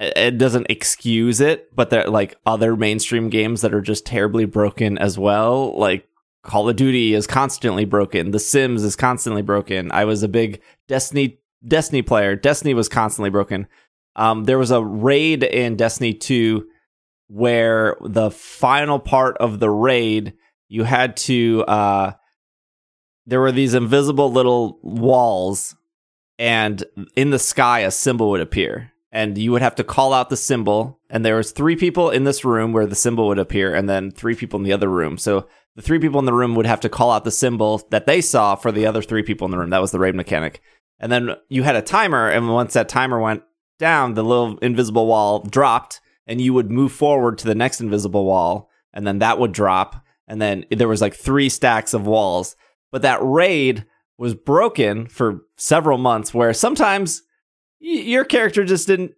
it 0.00 0.38
doesn't 0.38 0.70
excuse 0.70 1.40
it, 1.40 1.74
but 1.74 1.90
there 1.90 2.06
are 2.06 2.10
like 2.10 2.36
other 2.46 2.76
mainstream 2.76 3.28
games 3.28 3.62
that 3.62 3.74
are 3.74 3.80
just 3.80 4.06
terribly 4.06 4.44
broken 4.44 4.96
as 4.98 5.18
well. 5.18 5.76
Like 5.76 6.08
Call 6.44 6.68
of 6.68 6.76
Duty 6.76 7.14
is 7.14 7.26
constantly 7.26 7.84
broken. 7.84 8.30
The 8.30 8.38
Sims 8.38 8.84
is 8.84 8.96
constantly 8.96 9.42
broken. 9.42 9.90
I 9.90 10.04
was 10.04 10.22
a 10.22 10.28
big 10.28 10.62
Destiny 10.86 11.40
Destiny 11.66 12.02
player. 12.02 12.36
Destiny 12.36 12.74
was 12.74 12.88
constantly 12.88 13.30
broken. 13.30 13.66
Um, 14.14 14.44
there 14.44 14.58
was 14.58 14.70
a 14.70 14.82
raid 14.82 15.42
in 15.42 15.76
Destiny 15.76 16.14
2 16.14 16.66
where 17.26 17.96
the 18.00 18.30
final 18.30 18.98
part 18.98 19.36
of 19.38 19.58
the 19.58 19.70
raid 19.70 20.34
you 20.68 20.84
had 20.84 21.16
to 21.16 21.64
uh 21.64 22.12
there 23.28 23.40
were 23.40 23.52
these 23.52 23.74
invisible 23.74 24.32
little 24.32 24.78
walls 24.82 25.76
and 26.38 26.82
in 27.14 27.28
the 27.28 27.38
sky 27.38 27.80
a 27.80 27.90
symbol 27.90 28.30
would 28.30 28.40
appear. 28.40 28.90
And 29.12 29.36
you 29.36 29.52
would 29.52 29.62
have 29.62 29.74
to 29.76 29.84
call 29.84 30.14
out 30.14 30.30
the 30.30 30.36
symbol 30.36 30.98
and 31.10 31.24
there 31.24 31.36
was 31.36 31.52
three 31.52 31.76
people 31.76 32.08
in 32.08 32.24
this 32.24 32.42
room 32.42 32.72
where 32.72 32.86
the 32.86 32.94
symbol 32.94 33.28
would 33.28 33.38
appear 33.38 33.74
and 33.74 33.88
then 33.88 34.10
three 34.10 34.34
people 34.34 34.58
in 34.58 34.64
the 34.64 34.72
other 34.72 34.88
room. 34.88 35.18
So 35.18 35.46
the 35.76 35.82
three 35.82 35.98
people 35.98 36.18
in 36.18 36.24
the 36.24 36.32
room 36.32 36.54
would 36.54 36.66
have 36.66 36.80
to 36.80 36.88
call 36.88 37.10
out 37.10 37.24
the 37.24 37.30
symbol 37.30 37.86
that 37.90 38.06
they 38.06 38.22
saw 38.22 38.54
for 38.54 38.72
the 38.72 38.86
other 38.86 39.02
three 39.02 39.22
people 39.22 39.44
in 39.44 39.50
the 39.50 39.58
room. 39.58 39.70
That 39.70 39.82
was 39.82 39.90
the 39.90 39.98
raid 39.98 40.14
mechanic. 40.14 40.62
And 40.98 41.12
then 41.12 41.36
you 41.50 41.64
had 41.64 41.76
a 41.76 41.82
timer 41.82 42.30
and 42.30 42.48
once 42.48 42.72
that 42.72 42.88
timer 42.88 43.20
went 43.20 43.42
down 43.78 44.14
the 44.14 44.24
little 44.24 44.56
invisible 44.58 45.06
wall 45.06 45.40
dropped 45.40 46.00
and 46.26 46.40
you 46.40 46.54
would 46.54 46.70
move 46.70 46.92
forward 46.92 47.36
to 47.38 47.46
the 47.46 47.54
next 47.54 47.82
invisible 47.82 48.24
wall 48.24 48.70
and 48.94 49.06
then 49.06 49.18
that 49.18 49.38
would 49.38 49.52
drop. 49.52 50.02
And 50.26 50.40
then 50.40 50.64
there 50.70 50.88
was 50.88 51.02
like 51.02 51.14
three 51.14 51.50
stacks 51.50 51.92
of 51.92 52.06
walls 52.06 52.56
but 52.90 53.02
that 53.02 53.18
raid 53.22 53.84
was 54.16 54.34
broken 54.34 55.06
for 55.06 55.42
several 55.56 55.98
months 55.98 56.34
where 56.34 56.52
sometimes 56.52 57.22
your 57.80 58.24
character 58.24 58.64
just 58.64 58.88
didn't 58.88 59.12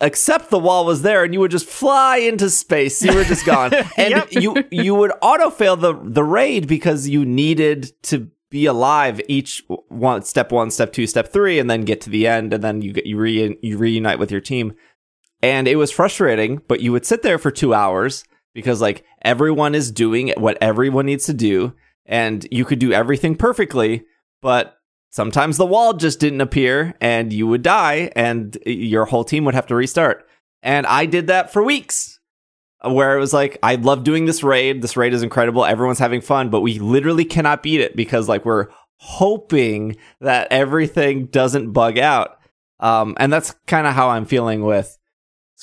accept 0.00 0.48
the 0.48 0.58
wall 0.58 0.86
was 0.86 1.02
there 1.02 1.22
and 1.24 1.34
you 1.34 1.40
would 1.40 1.50
just 1.50 1.66
fly 1.66 2.16
into 2.16 2.48
space. 2.48 3.02
You 3.02 3.14
were 3.14 3.24
just 3.24 3.44
gone. 3.54 3.74
And 3.98 4.10
Yep. 4.10 4.28
you 4.32 4.64
you 4.70 4.94
would 4.94 5.12
auto 5.20 5.50
fail 5.50 5.76
the 5.76 5.92
the 6.02 6.24
raid 6.24 6.66
because 6.66 7.06
you 7.08 7.26
needed 7.26 7.92
to 8.04 8.30
be 8.48 8.64
alive 8.64 9.20
each 9.28 9.62
one 9.88 10.22
step 10.22 10.50
one 10.52 10.70
step 10.70 10.92
two 10.94 11.06
step 11.06 11.30
three 11.30 11.58
and 11.58 11.68
then 11.68 11.82
get 11.82 12.00
to 12.02 12.10
the 12.10 12.26
end 12.26 12.54
and 12.54 12.64
then 12.64 12.80
you 12.80 12.92
get 12.94 13.04
you 13.04 13.18
re 13.18 13.58
you 13.60 13.76
reunite 13.76 14.18
with 14.18 14.30
your 14.30 14.40
team. 14.40 14.72
And 15.42 15.68
it 15.68 15.76
was 15.76 15.90
frustrating 15.90 16.62
but 16.66 16.80
you 16.80 16.92
would 16.92 17.04
sit 17.04 17.20
there 17.22 17.36
for 17.38 17.50
two 17.50 17.74
hours 17.74 18.24
because 18.54 18.80
like 18.80 19.04
everyone 19.20 19.74
is 19.74 19.90
doing 19.92 20.32
what 20.38 20.56
everyone 20.62 21.04
needs 21.04 21.26
to 21.26 21.34
do 21.34 21.74
and 22.06 22.46
you 22.50 22.64
could 22.64 22.78
do 22.78 22.92
everything 22.92 23.36
perfectly 23.36 24.04
but 24.42 24.78
sometimes 25.10 25.56
the 25.56 25.66
wall 25.66 25.92
just 25.94 26.20
didn't 26.20 26.40
appear 26.40 26.94
and 27.00 27.32
you 27.32 27.46
would 27.46 27.62
die 27.62 28.10
and 28.14 28.56
your 28.66 29.06
whole 29.06 29.24
team 29.24 29.44
would 29.44 29.54
have 29.54 29.66
to 29.66 29.74
restart. 29.74 30.26
And 30.62 30.86
i 30.86 31.06
did 31.06 31.28
that 31.28 31.52
for 31.52 31.62
weeks 31.62 32.20
where 32.82 33.16
it 33.16 33.20
was 33.20 33.32
like 33.32 33.58
i 33.62 33.74
love 33.76 34.04
doing 34.04 34.26
this 34.26 34.42
raid. 34.42 34.82
This 34.82 34.96
raid 34.96 35.14
is 35.14 35.22
incredible. 35.22 35.64
Everyone's 35.64 35.98
having 35.98 36.20
fun 36.20 36.50
but 36.50 36.60
we 36.60 36.78
literally 36.78 37.24
cannot 37.24 37.62
beat 37.62 37.80
it 37.80 37.96
because 37.96 38.28
like 38.28 38.44
we're 38.44 38.68
hoping 38.98 39.96
that 40.20 40.48
everything 40.50 41.26
doesn't 41.26 41.72
bug 41.72 41.98
out. 41.98 42.38
Um, 42.80 43.16
and 43.18 43.32
that's 43.32 43.52
kind 43.66 43.86
of 43.86 43.94
how 43.94 44.10
i'm 44.10 44.26
feeling 44.26 44.62
with 44.62 44.98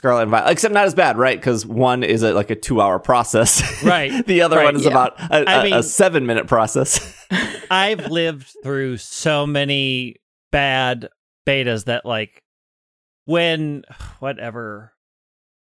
Scarlet 0.03 0.23
and 0.23 0.31
Violet, 0.31 0.51
except 0.51 0.73
not 0.73 0.83
as 0.83 0.93
bad, 0.93 1.17
right? 1.17 1.39
Because 1.39 1.65
one 1.65 2.03
is 2.03 2.23
a, 2.23 2.33
like 2.33 2.49
a 2.49 2.55
two-hour 2.57 2.99
process, 2.99 3.81
Right. 3.85 4.25
the 4.27 4.41
other 4.41 4.57
Right, 4.57 4.65
one 4.65 4.75
is 4.75 4.83
yeah. 4.83 4.89
about 4.91 5.17
a, 5.31 5.49
I 5.49 5.61
a- 5.61 5.63
mean- 5.63 5.73
a 5.73 5.81
seven-minute 5.81 6.45
process. 6.47 7.25
I've 7.71 8.11
lived 8.11 8.51
through 8.63 8.97
so 8.97 9.47
many 9.47 10.17
bad 10.51 11.07
betas 11.47 11.85
that 11.85 12.05
like 12.05 12.43
when 13.23 13.83
whatever 14.19 14.91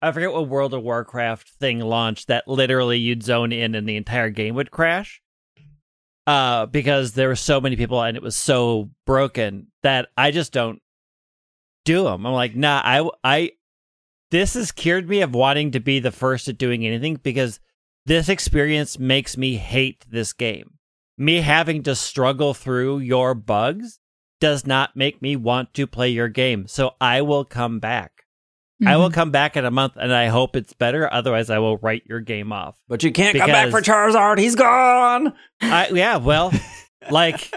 I 0.01 0.11
forget 0.13 0.33
what 0.33 0.49
World 0.49 0.73
of 0.73 0.83
Warcraft 0.83 1.51
thing 1.61 1.81
launched 1.81 2.29
that 2.29 2.49
literally 2.49 2.97
you'd 2.99 3.23
zone 3.23 3.53
in 3.53 3.75
and 3.75 3.87
the 3.87 3.97
entire 3.97 4.31
game 4.31 4.55
would 4.55 4.71
crash. 4.71 5.21
Uh 6.27 6.65
because 6.67 7.13
there 7.13 7.29
were 7.29 7.37
so 7.37 7.61
many 7.61 7.77
people 7.77 8.01
and 8.03 8.17
it 8.17 8.23
was 8.23 8.35
so 8.35 8.89
broken 9.05 9.67
that 9.83 10.09
I 10.17 10.31
just 10.31 10.53
don't 10.55 10.81
do 11.85 12.05
them. 12.05 12.25
I'm 12.27 12.33
like, 12.33 12.57
"Nah, 12.57 12.81
I 12.83 13.09
I 13.23 13.51
this 14.33 14.55
has 14.55 14.73
cured 14.73 15.09
me 15.09 15.21
of 15.21 15.33
wanting 15.35 15.71
to 15.71 15.79
be 15.81 16.01
the 16.01 16.11
first 16.11 16.49
at 16.49 16.59
doing 16.59 16.85
anything 16.85 17.15
because 17.23 17.61
this 18.07 18.29
experience 18.29 18.99
makes 18.99 19.37
me 19.37 19.55
hate 19.57 20.05
this 20.11 20.33
game 20.33 20.79
me 21.19 21.43
having 21.43 21.83
to 21.85 21.95
struggle 21.95 22.53
through 22.55 22.99
your 22.99 23.35
bugs 23.35 24.01
does 24.41 24.67
not 24.67 24.97
make 24.97 25.23
me 25.23 25.37
want 25.37 25.73
to 25.75 25.87
play 25.87 26.09
your 26.09 26.27
game. 26.27 26.67
So 26.67 26.95
I 27.01 27.21
will 27.23 27.45
come 27.45 27.79
back. 27.79 28.25
I 28.85 28.97
will 28.97 29.11
Mhm. 29.11 29.15
come 29.15 29.31
back 29.31 29.57
in 29.57 29.65
a 29.65 29.71
month 29.71 29.93
and 29.97 30.13
I 30.13 30.27
hope 30.27 30.57
it's 30.57 30.73
better. 30.73 31.13
Otherwise, 31.13 31.49
I 31.51 31.59
will 31.59 31.77
write 31.77 32.03
your 32.09 32.19
game 32.19 32.51
off. 32.51 32.77
But 32.89 33.05
you 33.05 33.13
can't 33.13 33.37
come 33.37 33.51
back 33.51 33.71
for 33.71 33.81
Because- 33.81 34.15
Charizard. 34.17 34.39
He's 34.39 34.57
gone. 34.57 35.35
I, 35.61 35.91
yeah, 35.93 36.17
well, 36.17 36.51
like, 37.11 37.53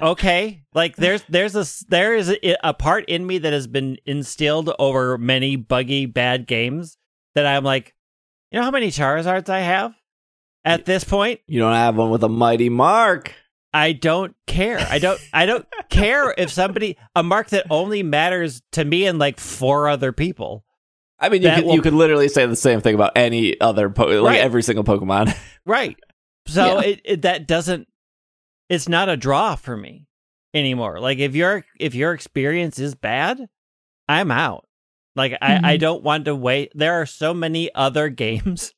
okay, 0.00 0.62
like 0.74 0.96
there's 0.96 1.22
there's 1.28 1.54
a 1.56 1.64
there 1.88 2.14
is 2.14 2.30
a, 2.30 2.56
a 2.62 2.74
part 2.74 3.04
in 3.08 3.26
me 3.26 3.38
that 3.38 3.52
has 3.52 3.66
been 3.66 3.98
instilled 4.06 4.70
over 4.78 5.18
many 5.18 5.56
buggy 5.56 6.06
bad 6.06 6.46
games 6.46 6.96
that 7.34 7.46
I'm 7.46 7.64
like, 7.64 7.94
you 8.50 8.58
know 8.58 8.64
how 8.64 8.70
many 8.70 8.88
Charizards 8.88 9.48
I 9.48 9.60
have 9.60 9.94
at 10.64 10.84
this 10.84 11.04
point? 11.04 11.40
You 11.46 11.60
don't 11.60 11.74
have 11.74 11.96
one 11.96 12.10
with 12.10 12.24
a 12.24 12.28
mighty 12.28 12.68
mark. 12.68 13.34
I 13.72 13.92
don't 13.92 14.34
care. 14.48 14.78
I 14.90 14.98
don't 14.98 15.20
I 15.32 15.46
don't 15.46 15.64
care 15.90 16.34
if 16.38 16.50
somebody 16.50 16.96
a 17.14 17.22
mark 17.22 17.50
that 17.50 17.66
only 17.70 18.02
matters 18.02 18.62
to 18.72 18.84
me 18.84 19.06
and 19.06 19.18
like 19.18 19.38
four 19.38 19.88
other 19.88 20.12
people. 20.12 20.64
I 21.22 21.28
mean, 21.28 21.42
you 21.42 21.50
could, 21.54 21.64
will- 21.66 21.74
you 21.74 21.82
could 21.82 21.92
literally 21.92 22.28
say 22.28 22.46
the 22.46 22.56
same 22.56 22.80
thing 22.80 22.94
about 22.94 23.12
any 23.14 23.60
other, 23.60 23.90
po- 23.90 24.06
like 24.06 24.36
Right. 24.36 24.40
every 24.40 24.62
single 24.62 24.84
Pokemon. 24.84 25.36
Right. 25.66 25.98
So 26.46 26.80
Yeah. 26.80 26.88
it, 26.88 27.00
it 27.04 27.22
that 27.22 27.46
doesn't 27.46 27.86
it's 28.70 28.88
not 28.88 29.10
a 29.10 29.16
draw 29.18 29.54
for 29.56 29.76
me 29.76 30.06
anymore. 30.54 30.98
Like 31.00 31.18
if 31.18 31.34
your 31.34 31.64
if 31.78 31.94
your 31.94 32.14
experience 32.14 32.78
is 32.78 32.94
bad, 32.94 33.46
I'm 34.08 34.30
out. 34.30 34.66
Like 35.16 35.36
I, 35.42 35.60
I 35.72 35.76
Mhm. 35.76 35.80
don't 35.80 36.02
want 36.02 36.24
to 36.24 36.34
wait. 36.34 36.72
There 36.74 36.94
are 36.94 37.04
so 37.06 37.34
many 37.34 37.68
other 37.74 38.08
games 38.24 38.72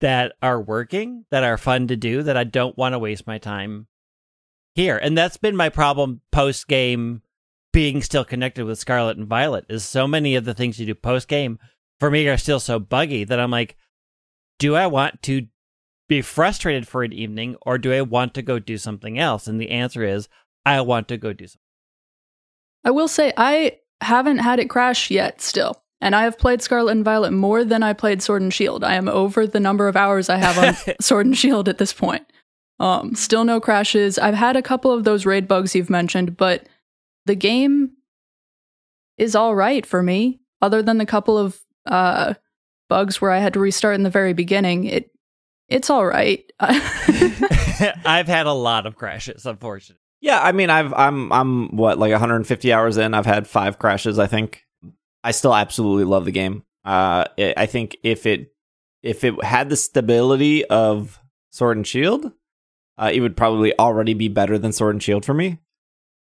that 0.00 0.32
are 0.40 0.60
working 0.60 1.24
that 1.30 1.44
are 1.44 1.58
fun 1.58 1.88
to 1.88 1.96
do 1.96 2.22
that 2.22 2.36
I 2.36 2.44
don't 2.44 2.78
want 2.78 2.94
to 2.94 2.98
waste 2.98 3.26
my 3.26 3.38
time 3.38 3.86
here. 4.74 4.96
And 4.96 5.16
that's 5.18 5.36
been 5.36 5.56
my 5.56 5.68
problem 5.68 6.20
post 6.32 6.68
game 6.68 7.22
being 7.72 8.02
still 8.02 8.24
connected 8.24 8.64
with 8.64 8.78
Scarlet 8.78 9.16
and 9.16 9.26
Violet 9.26 9.64
is 9.68 9.84
so 9.84 10.06
many 10.06 10.36
of 10.36 10.44
the 10.44 10.54
things 10.54 10.78
you 10.78 10.86
do 10.86 10.94
post 10.94 11.26
game 11.26 11.58
for 11.98 12.10
me 12.10 12.28
are 12.28 12.36
still 12.36 12.60
so 12.60 12.78
buggy 12.78 13.24
that 13.24 13.40
I'm 13.40 13.50
like, 13.50 13.76
do 14.60 14.76
I 14.76 14.86
want 14.86 15.22
to 15.24 15.46
be 16.08 16.22
frustrated 16.22 16.86
for 16.86 17.02
an 17.02 17.12
evening 17.12 17.56
or 17.62 17.78
do 17.78 17.92
I 17.92 18.02
want 18.02 18.34
to 18.34 18.42
go 18.42 18.58
do 18.58 18.78
something 18.78 19.18
else? 19.18 19.46
And 19.46 19.60
the 19.60 19.70
answer 19.70 20.04
is 20.04 20.28
I 20.66 20.80
want 20.80 21.08
to 21.08 21.16
go 21.16 21.32
do 21.32 21.46
something. 21.46 21.60
I 22.84 22.90
will 22.90 23.08
say 23.08 23.32
I 23.36 23.78
haven't 24.00 24.38
had 24.38 24.60
it 24.60 24.68
crash 24.70 25.10
yet 25.10 25.40
still. 25.40 25.82
And 26.00 26.14
I 26.14 26.24
have 26.24 26.38
played 26.38 26.60
Scarlet 26.60 26.92
and 26.92 27.04
Violet 27.04 27.30
more 27.30 27.64
than 27.64 27.82
I 27.82 27.94
played 27.94 28.20
Sword 28.20 28.42
and 28.42 28.52
Shield. 28.52 28.84
I 28.84 28.94
am 28.94 29.08
over 29.08 29.46
the 29.46 29.60
number 29.60 29.88
of 29.88 29.96
hours 29.96 30.28
I 30.28 30.36
have 30.36 30.58
on 30.58 30.94
Sword 31.00 31.24
and 31.24 31.36
Shield 31.36 31.68
at 31.68 31.78
this 31.78 31.94
point. 31.94 32.30
Um, 32.78 33.14
still 33.14 33.44
no 33.44 33.60
crashes. 33.60 34.18
I've 34.18 34.34
had 34.34 34.56
a 34.56 34.62
couple 34.62 34.92
of 34.92 35.04
those 35.04 35.24
raid 35.24 35.48
bugs 35.48 35.74
you've 35.74 35.88
mentioned, 35.88 36.36
but 36.36 36.68
the 37.24 37.34
game 37.34 37.92
is 39.16 39.34
all 39.34 39.54
right 39.54 39.86
for 39.86 40.02
me. 40.02 40.40
Other 40.60 40.82
than 40.82 40.98
the 40.98 41.06
couple 41.06 41.38
of 41.38 41.60
uh, 41.86 42.34
bugs 42.88 43.20
where 43.20 43.30
I 43.30 43.38
had 43.38 43.54
to 43.54 43.60
restart 43.60 43.94
in 43.94 44.02
the 44.02 44.10
very 44.10 44.32
beginning, 44.32 44.84
it 44.84 45.10
it's 45.68 45.90
all 45.90 46.06
right. 46.06 46.44
I've 46.60 48.28
had 48.28 48.46
a 48.46 48.52
lot 48.52 48.86
of 48.86 48.96
crashes, 48.96 49.46
unfortunately. 49.46 50.00
Yeah, 50.20 50.40
I 50.40 50.52
mean, 50.52 50.70
I've 50.70 50.92
I'm 50.94 51.30
I'm 51.32 51.76
what 51.76 51.98
like 51.98 52.12
150 52.12 52.72
hours 52.72 52.96
in. 52.96 53.12
I've 53.12 53.26
had 53.26 53.46
five 53.46 53.78
crashes. 53.78 54.18
I 54.18 54.26
think 54.26 54.62
I 55.22 55.32
still 55.32 55.54
absolutely 55.54 56.04
love 56.04 56.24
the 56.24 56.32
game. 56.32 56.64
Uh, 56.84 57.24
I 57.38 57.54
I 57.56 57.66
think 57.66 57.96
if 58.02 58.24
it 58.26 58.52
if 59.02 59.22
it 59.22 59.42
had 59.44 59.68
the 59.68 59.76
stability 59.76 60.64
of 60.64 61.20
Sword 61.50 61.76
and 61.76 61.86
Shield, 61.86 62.32
uh, 62.96 63.10
it 63.12 63.20
would 63.20 63.36
probably 63.36 63.78
already 63.78 64.14
be 64.14 64.28
better 64.28 64.58
than 64.58 64.72
Sword 64.72 64.94
and 64.94 65.02
Shield 65.02 65.24
for 65.24 65.34
me. 65.34 65.58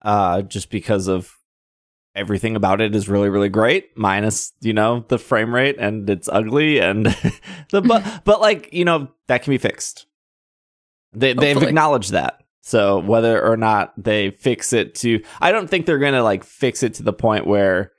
Uh, 0.02 0.42
just 0.42 0.72
because 0.72 1.08
of 1.08 1.38
everything 2.16 2.56
about 2.56 2.82
it 2.82 2.96
is 2.96 3.10
really 3.10 3.30
really 3.30 3.50
great, 3.50 3.98
minus 3.98 4.54
you 4.62 4.74
know 4.74 5.06
the 5.08 5.18
frame 5.18 5.54
rate 5.54 5.78
and 5.80 6.10
it's 6.10 6.30
ugly 6.30 6.80
and 6.80 7.06
the 7.72 7.82
but 7.82 8.22
but 8.26 8.42
like 8.42 8.70
you 8.74 8.86
know 8.86 9.10
that 9.28 9.44
can 9.44 9.52
be 9.52 9.58
fixed. 9.58 10.06
They 11.14 11.34
they've 11.34 11.62
acknowledged 11.62 12.12
that. 12.12 12.40
So 12.64 13.00
whether 13.00 13.44
or 13.44 13.58
not 13.58 13.94
they 14.02 14.32
fix 14.32 14.72
it 14.72 14.96
to 14.96 15.22
I 15.40 15.52
don't 15.52 15.70
think 15.70 15.86
they're 15.86 16.00
going 16.00 16.14
to 16.14 16.24
like 16.24 16.44
fix 16.44 16.84
it 16.84 16.94
to 16.96 17.04
the 17.04 17.14
point 17.14 17.48
where 17.48 17.92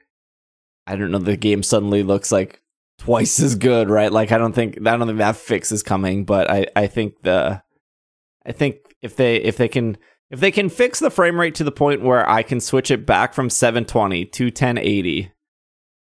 I 0.87 0.97
don't 0.97 1.11
know 1.11 1.19
the 1.19 1.37
game 1.37 1.62
suddenly 1.62 2.02
looks 2.02 2.33
like 2.33 2.62
twice 2.99 3.40
as 3.40 3.57
good, 3.57 3.90
right? 3.90 4.12
Like 4.12 4.33
I 4.33 4.38
don't 4.38 4.54
think 4.54 4.78
I 4.78 4.97
don't 4.97 5.07
think 5.07 5.19
that 5.19 5.37
fix 5.37 5.73
is 5.73 5.83
coming, 5.83 6.25
but 6.25 6.50
I 6.50 6.66
I 6.76 6.87
think 6.87 7.23
the 7.23 7.62
I 8.47 8.52
think 8.52 8.76
if 9.02 9.16
they 9.16 9.37
if 9.37 9.57
they 9.57 9.69
can 9.69 9.99
if 10.33 10.41
they 10.41 10.51
can 10.51 10.71
fix 10.71 10.99
the 10.99 11.11
frame 11.11 11.39
rate 11.39 11.55
to 11.57 11.65
the 11.65 11.71
point 11.71 12.01
where 12.01 12.29
I 12.29 12.43
can 12.43 12.59
switch 12.59 12.91
it 12.91 13.05
back 13.05 13.35
from 13.35 13.51
720 13.51 14.25
to 14.25 14.45
1080 14.47 15.31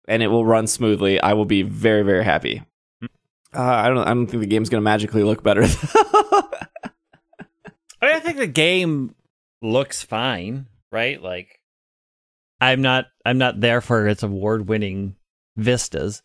and 0.08 0.24
it 0.24 0.28
will 0.28 0.46
run 0.46 0.68
smoothly, 0.68 1.20
I 1.20 1.34
will 1.34 1.46
be 1.46 1.64
very 1.64 2.04
very 2.04 2.24
happy. 2.24 2.64
Uh, 3.54 3.62
I 3.62 3.90
don't 3.90 3.98
I 3.98 4.14
don't 4.14 4.28
think 4.28 4.42
the 4.42 4.48
game's 4.48 4.70
going 4.70 4.82
to 4.82 4.86
magically 4.86 5.24
look 5.24 5.44
better. 5.44 5.64
I 8.04 8.08
mean, 8.08 8.16
I 8.16 8.20
think 8.20 8.38
the 8.38 8.48
game 8.48 9.16
looks 9.62 10.04
fine, 10.04 10.68
right? 10.92 11.22
Like 11.22 11.60
I'm 12.62 12.82
not 12.82 13.08
I'm 13.26 13.40
not 13.40 13.60
there 13.60 13.82
for 13.82 14.08
its 14.08 14.24
award-winning 14.24 15.16
vistas, 15.58 16.22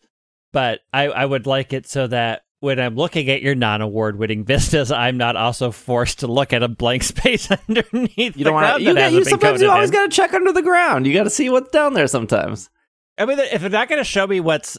but 0.53 0.81
I 0.93 1.07
I 1.07 1.25
would 1.25 1.47
like 1.47 1.73
it 1.73 1.87
so 1.87 2.05
that 2.07 2.43
when 2.59 2.79
I'm 2.79 2.95
looking 2.95 3.29
at 3.29 3.41
your 3.41 3.55
non-award-winning 3.55 4.43
vistas, 4.45 4.91
I'm 4.91 5.17
not 5.17 5.35
also 5.35 5.71
forced 5.71 6.19
to 6.19 6.27
look 6.27 6.53
at 6.53 6.63
a 6.63 6.67
blank 6.67 7.03
space 7.03 7.49
underneath 7.51 8.35
You 8.37 8.45
don't 8.45 8.53
want 8.53 8.77
to. 8.77 8.83
You, 8.83 8.93
got- 8.95 9.11
you 9.11 9.23
sometimes 9.23 9.61
you 9.61 9.69
always 9.69 9.91
got 9.91 10.09
to 10.09 10.15
check 10.15 10.33
under 10.33 10.51
the 10.51 10.61
ground. 10.61 11.05
You 11.05 11.13
got 11.13 11.23
to 11.23 11.29
see 11.29 11.49
what's 11.49 11.69
down 11.71 11.93
there 11.93 12.07
sometimes. 12.07 12.69
I 13.17 13.25
mean, 13.25 13.39
if 13.39 13.61
they're 13.61 13.69
not 13.69 13.89
going 13.89 13.99
to 13.99 14.03
show 14.03 14.27
me 14.27 14.39
what's 14.39 14.77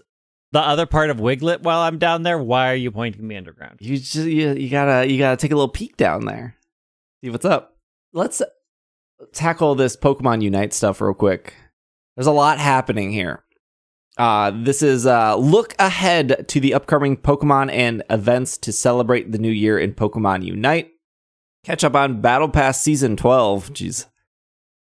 the 0.52 0.60
other 0.60 0.86
part 0.86 1.10
of 1.10 1.18
Wiglett 1.18 1.62
while 1.62 1.80
I'm 1.80 1.98
down 1.98 2.22
there, 2.22 2.38
why 2.38 2.70
are 2.70 2.76
you 2.76 2.90
pointing 2.90 3.26
me 3.26 3.36
underground? 3.36 3.78
You 3.80 3.98
just 3.98 4.14
you, 4.14 4.54
you 4.54 4.70
gotta 4.70 5.10
you 5.10 5.18
gotta 5.18 5.36
take 5.36 5.50
a 5.50 5.54
little 5.54 5.68
peek 5.68 5.96
down 5.96 6.24
there, 6.24 6.54
see 7.22 7.28
what's 7.30 7.44
up. 7.44 7.76
Let's 8.12 8.40
tackle 9.32 9.74
this 9.74 9.96
Pokemon 9.96 10.42
Unite 10.42 10.72
stuff 10.72 11.00
real 11.00 11.12
quick. 11.14 11.54
There's 12.16 12.26
a 12.26 12.32
lot 12.32 12.58
happening 12.58 13.12
here. 13.12 13.44
Uh, 14.18 14.50
this 14.52 14.82
is 14.82 15.06
uh, 15.06 15.36
look 15.36 15.74
ahead 15.78 16.46
to 16.48 16.58
the 16.58 16.74
upcoming 16.74 17.16
Pokemon 17.16 17.70
and 17.72 18.02
events 18.10 18.58
to 18.58 18.72
celebrate 18.72 19.30
the 19.30 19.38
new 19.38 19.50
year 19.50 19.78
in 19.78 19.94
Pokemon 19.94 20.44
Unite. 20.44 20.90
Catch 21.64 21.84
up 21.84 21.94
on 21.94 22.20
Battle 22.20 22.48
Pass 22.48 22.80
Season 22.82 23.16
12. 23.16 23.72
Jeez. 23.72 24.06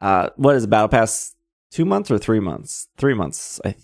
Uh, 0.00 0.28
what 0.36 0.56
is 0.56 0.66
Battle 0.66 0.88
Pass? 0.88 1.34
Two 1.70 1.86
months 1.86 2.10
or 2.10 2.18
three 2.18 2.38
months? 2.38 2.88
Three 2.98 3.14
months, 3.14 3.60
I 3.64 3.74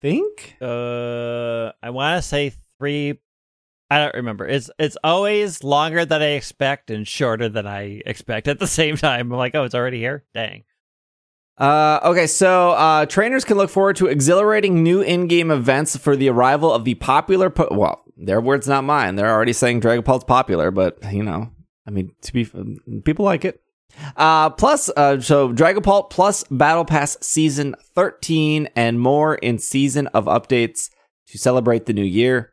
think. 0.00 0.56
Uh, 0.60 1.72
I 1.82 1.90
want 1.90 2.20
to 2.20 2.26
say 2.26 2.54
three. 2.78 3.20
I 3.90 3.98
don't 3.98 4.14
remember. 4.14 4.48
It's 4.48 4.70
it's 4.78 4.96
always 5.04 5.62
longer 5.62 6.04
than 6.04 6.22
I 6.22 6.30
expect 6.30 6.90
and 6.90 7.06
shorter 7.06 7.48
than 7.48 7.66
I 7.66 8.02
expect 8.06 8.48
at 8.48 8.58
the 8.58 8.66
same 8.66 8.96
time. 8.96 9.30
I'm 9.30 9.38
like, 9.38 9.54
oh, 9.54 9.64
it's 9.64 9.74
already 9.74 9.98
here. 9.98 10.24
Dang. 10.34 10.64
Uh, 11.58 12.00
okay, 12.02 12.26
so 12.26 12.70
uh, 12.70 13.06
trainers 13.06 13.44
can 13.44 13.56
look 13.56 13.70
forward 13.70 13.96
to 13.96 14.06
exhilarating 14.06 14.82
new 14.82 15.00
in-game 15.00 15.50
events 15.50 15.96
for 15.96 16.16
the 16.16 16.28
arrival 16.28 16.72
of 16.72 16.84
the 16.84 16.94
popular. 16.94 17.50
Po- 17.50 17.68
well, 17.70 18.02
their 18.16 18.40
words, 18.40 18.66
not 18.66 18.84
mine. 18.84 19.16
They're 19.16 19.30
already 19.30 19.52
saying 19.52 19.80
Dragapult's 19.80 20.24
popular, 20.24 20.70
but 20.70 20.98
you 21.12 21.22
know, 21.22 21.50
I 21.86 21.90
mean, 21.90 22.14
to 22.22 22.32
be 22.32 22.48
people 23.04 23.24
like 23.24 23.44
it. 23.44 23.60
Uh, 24.16 24.50
plus, 24.50 24.90
uh, 24.96 25.20
so 25.20 25.52
Dragapult 25.52 26.10
plus 26.10 26.44
Battle 26.50 26.84
Pass 26.84 27.18
Season 27.20 27.74
13 27.94 28.68
and 28.74 28.98
more 28.98 29.34
in 29.36 29.58
season 29.58 30.06
of 30.08 30.24
updates 30.24 30.88
to 31.28 31.38
celebrate 31.38 31.86
the 31.86 31.92
new 31.92 32.04
year. 32.04 32.52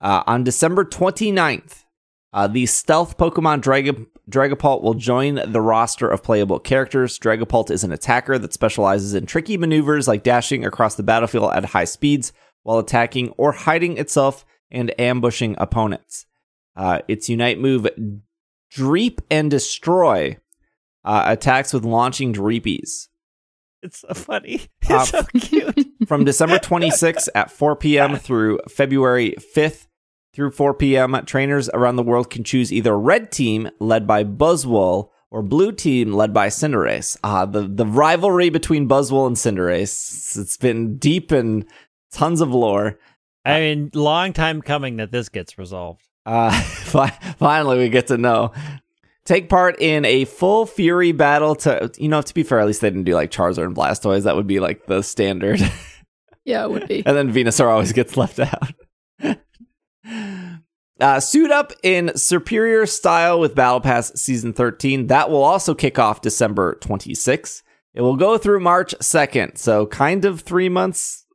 Uh, 0.00 0.22
on 0.26 0.44
December 0.44 0.84
29th, 0.84 1.84
uh, 2.32 2.46
the 2.46 2.66
stealth 2.66 3.16
Pokemon 3.16 3.62
Dragon 3.62 4.06
Dragapult 4.28 4.82
will 4.82 4.94
join 4.94 5.36
the 5.52 5.60
roster 5.60 6.08
of 6.08 6.22
playable 6.22 6.58
characters. 6.58 7.18
Dragapult 7.18 7.70
is 7.70 7.82
an 7.84 7.92
attacker 7.92 8.38
that 8.38 8.52
specializes 8.52 9.14
in 9.14 9.26
tricky 9.26 9.56
maneuvers 9.56 10.06
like 10.06 10.22
dashing 10.22 10.64
across 10.64 10.94
the 10.96 11.02
battlefield 11.02 11.50
at 11.54 11.64
high 11.64 11.84
speeds 11.84 12.32
while 12.62 12.78
attacking 12.78 13.30
or 13.38 13.52
hiding 13.52 13.96
itself 13.96 14.44
and 14.70 14.92
ambushing 15.00 15.54
opponents. 15.58 16.26
Uh, 16.76 16.98
its 17.08 17.28
Unite 17.28 17.58
move, 17.58 17.88
Dreep 18.70 19.20
and 19.30 19.50
Destroy, 19.50 20.36
uh, 21.04 21.24
attacks 21.26 21.72
with 21.72 21.84
launching 21.84 22.32
Dreepies. 22.34 23.08
It's 23.82 24.00
so 24.00 24.12
funny. 24.14 24.62
Uh, 24.90 25.00
It's 25.02 25.10
so 25.10 25.22
cute. 25.38 25.86
From 26.06 26.24
December 26.24 26.58
26th 26.58 27.28
at 27.34 27.50
4 27.50 27.76
p.m. 27.76 28.16
through 28.16 28.58
February 28.68 29.34
5th 29.54 29.86
through 30.38 30.52
4 30.52 30.74
p.m., 30.74 31.20
trainers 31.26 31.68
around 31.70 31.96
the 31.96 32.02
world 32.04 32.30
can 32.30 32.44
choose 32.44 32.72
either 32.72 32.96
Red 32.96 33.32
Team, 33.32 33.68
led 33.80 34.06
by 34.06 34.22
Buzzwole, 34.22 35.08
or 35.32 35.42
Blue 35.42 35.72
Team, 35.72 36.12
led 36.12 36.32
by 36.32 36.46
Cinderace. 36.46 37.16
Ah, 37.24 37.44
the, 37.44 37.62
the 37.62 37.84
rivalry 37.84 38.48
between 38.48 38.88
Buzzwole 38.88 39.26
and 39.26 39.34
Cinderace. 39.34 40.38
It's 40.38 40.56
been 40.56 40.96
deep 40.96 41.32
and 41.32 41.64
tons 42.12 42.40
of 42.40 42.50
lore. 42.54 43.00
I 43.44 43.58
mean, 43.58 43.90
long 43.94 44.32
time 44.32 44.62
coming 44.62 44.98
that 44.98 45.10
this 45.10 45.28
gets 45.28 45.58
resolved. 45.58 46.06
Uh, 46.24 46.52
fi- 46.62 47.18
finally, 47.40 47.78
we 47.78 47.88
get 47.88 48.06
to 48.06 48.16
know. 48.16 48.52
Take 49.24 49.48
part 49.48 49.80
in 49.80 50.04
a 50.04 50.24
full 50.24 50.66
Fury 50.66 51.10
battle 51.10 51.56
to, 51.56 51.90
you 51.98 52.08
know, 52.08 52.22
to 52.22 52.32
be 52.32 52.44
fair, 52.44 52.60
at 52.60 52.66
least 52.68 52.80
they 52.80 52.90
didn't 52.90 53.06
do 53.06 53.14
like 53.16 53.32
Charizard 53.32 53.66
and 53.66 53.74
Blastoise. 53.74 54.22
That 54.22 54.36
would 54.36 54.46
be 54.46 54.60
like 54.60 54.86
the 54.86 55.02
standard. 55.02 55.60
Yeah, 56.44 56.64
it 56.64 56.70
would 56.70 56.88
be. 56.88 57.02
and 57.04 57.14
then 57.14 57.30
Venusaur 57.30 57.66
always 57.66 57.92
gets 57.92 58.16
left 58.16 58.38
out. 58.38 58.72
uh, 61.00 61.20
suit 61.20 61.50
up 61.50 61.72
in 61.82 62.16
superior 62.16 62.86
style 62.86 63.38
with 63.40 63.54
Battle 63.54 63.80
Pass 63.80 64.12
Season 64.14 64.52
13. 64.52 65.08
That 65.08 65.30
will 65.30 65.42
also 65.42 65.74
kick 65.74 65.98
off 65.98 66.20
December 66.20 66.78
26th. 66.80 67.62
It 67.94 68.02
will 68.02 68.16
go 68.16 68.38
through 68.38 68.60
March 68.60 68.94
2nd, 69.00 69.58
so 69.58 69.86
kind 69.86 70.24
of 70.24 70.40
three 70.40 70.68
months, 70.68 71.26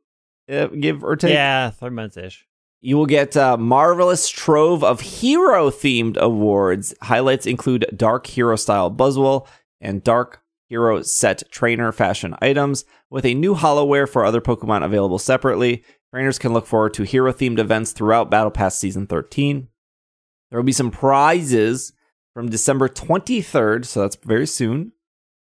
uh, 0.50 0.66
give 0.66 1.04
or 1.04 1.16
take. 1.16 1.34
Yeah, 1.34 1.70
three 1.70 1.90
months 1.90 2.16
ish. 2.16 2.46
You 2.80 2.96
will 2.98 3.06
get 3.06 3.34
a 3.34 3.56
marvelous 3.56 4.28
trove 4.28 4.84
of 4.84 5.00
hero 5.00 5.70
themed 5.70 6.18
awards. 6.18 6.94
Highlights 7.00 7.46
include 7.46 7.86
Dark 7.96 8.26
Hero 8.26 8.56
style 8.56 8.90
Buzzwole 8.90 9.46
and 9.80 10.04
Dark 10.04 10.42
Hero 10.68 11.00
set 11.02 11.42
trainer 11.50 11.92
fashion 11.92 12.34
items 12.42 12.84
with 13.08 13.24
a 13.24 13.34
new 13.34 13.54
Holowear 13.54 14.08
for 14.08 14.24
other 14.24 14.40
Pokemon 14.40 14.84
available 14.84 15.18
separately. 15.18 15.82
Trainers 16.14 16.38
can 16.38 16.52
look 16.52 16.64
forward 16.64 16.94
to 16.94 17.02
hero 17.02 17.32
themed 17.32 17.58
events 17.58 17.90
throughout 17.90 18.30
Battle 18.30 18.52
Pass 18.52 18.78
Season 18.78 19.04
13. 19.04 19.66
There 20.48 20.60
will 20.60 20.64
be 20.64 20.70
some 20.70 20.92
prizes 20.92 21.92
from 22.32 22.48
December 22.48 22.88
23rd, 22.88 23.84
so 23.84 24.02
that's 24.02 24.14
very 24.22 24.46
soon, 24.46 24.92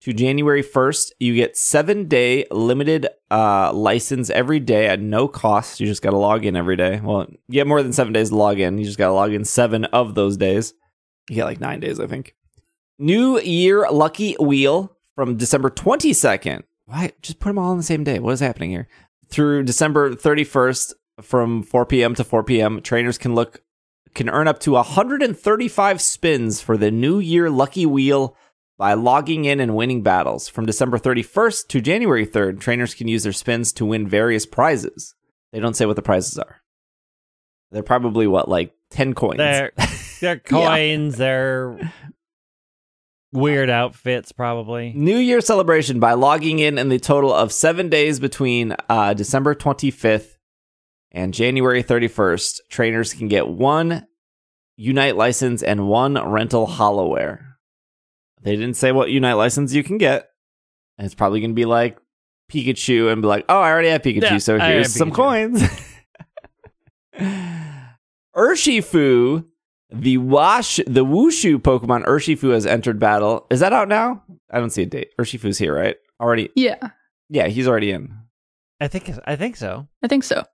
to 0.02 0.12
January 0.12 0.62
1st. 0.62 1.10
You 1.18 1.34
get 1.34 1.56
seven 1.56 2.06
day 2.06 2.46
limited 2.52 3.08
uh, 3.32 3.72
license 3.72 4.30
every 4.30 4.60
day 4.60 4.86
at 4.86 5.00
no 5.00 5.26
cost. 5.26 5.80
You 5.80 5.88
just 5.88 6.02
got 6.02 6.10
to 6.10 6.18
log 6.18 6.44
in 6.44 6.54
every 6.54 6.76
day. 6.76 7.00
Well, 7.02 7.26
you 7.48 7.54
get 7.54 7.66
more 7.66 7.82
than 7.82 7.92
seven 7.92 8.12
days 8.12 8.28
to 8.28 8.36
log 8.36 8.60
in. 8.60 8.78
You 8.78 8.84
just 8.84 8.96
got 8.96 9.08
to 9.08 9.12
log 9.12 9.32
in 9.32 9.44
seven 9.44 9.86
of 9.86 10.14
those 10.14 10.36
days. 10.36 10.72
You 11.28 11.34
get 11.34 11.46
like 11.46 11.58
nine 11.58 11.80
days, 11.80 11.98
I 11.98 12.06
think. 12.06 12.36
New 12.96 13.40
Year 13.40 13.88
Lucky 13.90 14.36
Wheel 14.38 14.96
from 15.16 15.36
December 15.36 15.70
22nd. 15.70 16.62
Why? 16.86 17.12
Just 17.22 17.40
put 17.40 17.48
them 17.48 17.58
all 17.58 17.70
on 17.70 17.78
the 17.78 17.82
same 17.82 18.04
day. 18.04 18.18
What 18.18 18.34
is 18.34 18.40
happening 18.40 18.70
here? 18.70 18.86
Through 19.34 19.64
December 19.64 20.14
31st 20.14 20.92
from 21.20 21.64
4 21.64 21.86
p.m. 21.86 22.14
to 22.14 22.22
4 22.22 22.44
p.m., 22.44 22.80
trainers 22.80 23.18
can 23.18 23.34
look 23.34 23.62
can 24.14 24.28
earn 24.28 24.46
up 24.46 24.60
to 24.60 24.74
135 24.74 26.00
spins 26.00 26.60
for 26.60 26.76
the 26.76 26.92
New 26.92 27.18
Year 27.18 27.50
Lucky 27.50 27.84
Wheel 27.84 28.36
by 28.78 28.94
logging 28.94 29.44
in 29.44 29.58
and 29.58 29.74
winning 29.74 30.04
battles. 30.04 30.46
From 30.46 30.66
December 30.66 31.00
31st 31.00 31.66
to 31.66 31.80
January 31.80 32.24
3rd, 32.24 32.60
trainers 32.60 32.94
can 32.94 33.08
use 33.08 33.24
their 33.24 33.32
spins 33.32 33.72
to 33.72 33.84
win 33.84 34.06
various 34.06 34.46
prizes. 34.46 35.16
They 35.52 35.58
don't 35.58 35.74
say 35.74 35.86
what 35.86 35.96
the 35.96 36.02
prizes 36.02 36.38
are. 36.38 36.60
They're 37.72 37.82
probably 37.82 38.28
what, 38.28 38.48
like 38.48 38.72
10 38.90 39.14
coins. 39.14 39.38
They're, 39.38 39.72
they're 40.20 40.38
coins, 40.44 41.16
they're 41.16 41.92
weird 43.34 43.68
outfits, 43.68 44.32
probably. 44.32 44.92
New 44.94 45.18
Year 45.18 45.40
celebration 45.40 46.00
by 46.00 46.12
logging 46.14 46.58
in 46.60 46.78
in 46.78 46.88
the 46.88 46.98
total 46.98 47.32
of 47.34 47.52
seven 47.52 47.88
days 47.88 48.18
between 48.20 48.74
uh, 48.88 49.12
December 49.14 49.54
25th 49.54 50.36
and 51.12 51.34
January 51.34 51.82
31st. 51.84 52.60
Trainers 52.70 53.12
can 53.12 53.28
get 53.28 53.46
one 53.48 54.06
Unite 54.76 55.16
license 55.16 55.62
and 55.62 55.86
one 55.86 56.14
rental 56.14 56.66
Holowear. 56.66 57.44
They 58.42 58.56
didn't 58.56 58.74
say 58.74 58.90
what 58.90 59.10
Unite 59.10 59.34
license 59.34 59.72
you 59.72 59.84
can 59.84 59.98
get. 59.98 60.28
And 60.98 61.04
it's 61.06 61.14
probably 61.14 61.40
going 61.40 61.50
to 61.50 61.54
be 61.54 61.64
like 61.64 61.98
Pikachu 62.50 63.12
and 63.12 63.22
be 63.22 63.28
like, 63.28 63.44
oh, 63.48 63.60
I 63.60 63.70
already 63.70 63.88
have 63.88 64.02
Pikachu, 64.02 64.22
Yeah, 64.22 64.38
so 64.38 64.58
here's 64.58 64.92
some 64.92 65.10
Pikachu." 65.12 65.14
coins. 65.14 65.62
Urshifu, 68.36 69.44
the 69.90 70.18
Wash, 70.18 70.76
the 70.86 71.04
Wushu 71.04 71.58
Pokemon 71.58 72.06
Urshifu 72.06 72.52
has 72.52 72.66
entered 72.66 72.98
battle. 72.98 73.46
Is 73.50 73.60
that 73.60 73.72
out 73.72 73.88
now? 73.88 74.22
I 74.50 74.58
don't 74.58 74.70
see 74.70 74.82
a 74.82 74.86
date. 74.86 75.08
Urshifu's 75.20 75.58
here, 75.58 75.74
right? 75.74 75.96
Already. 76.20 76.50
Yeah, 76.54 76.90
Yeah, 77.28 77.48
he's 77.48 77.68
already 77.68 77.90
in. 77.90 78.14
I 78.80 78.88
think 78.88 79.10
I 79.26 79.36
think 79.36 79.56
so. 79.56 79.88
I 80.02 80.08
think 80.08 80.24
so. 80.24 80.44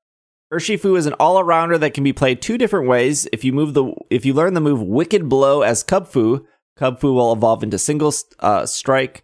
Urshifu 0.52 0.96
is 0.98 1.06
an 1.06 1.12
all-arounder 1.14 1.78
that 1.78 1.94
can 1.94 2.02
be 2.02 2.12
played 2.12 2.42
two 2.42 2.58
different 2.58 2.88
ways. 2.88 3.28
If 3.32 3.44
you 3.44 3.52
move 3.52 3.74
the 3.74 3.92
if 4.10 4.24
you 4.24 4.34
learn 4.34 4.54
the 4.54 4.60
move 4.60 4.82
Wicked 4.82 5.28
Blow 5.28 5.62
as 5.62 5.84
Kubfu, 5.84 6.44
Kubfu 6.78 7.14
will 7.14 7.32
evolve 7.32 7.62
into 7.62 7.78
single 7.78 8.12
uh, 8.40 8.66
strike, 8.66 9.22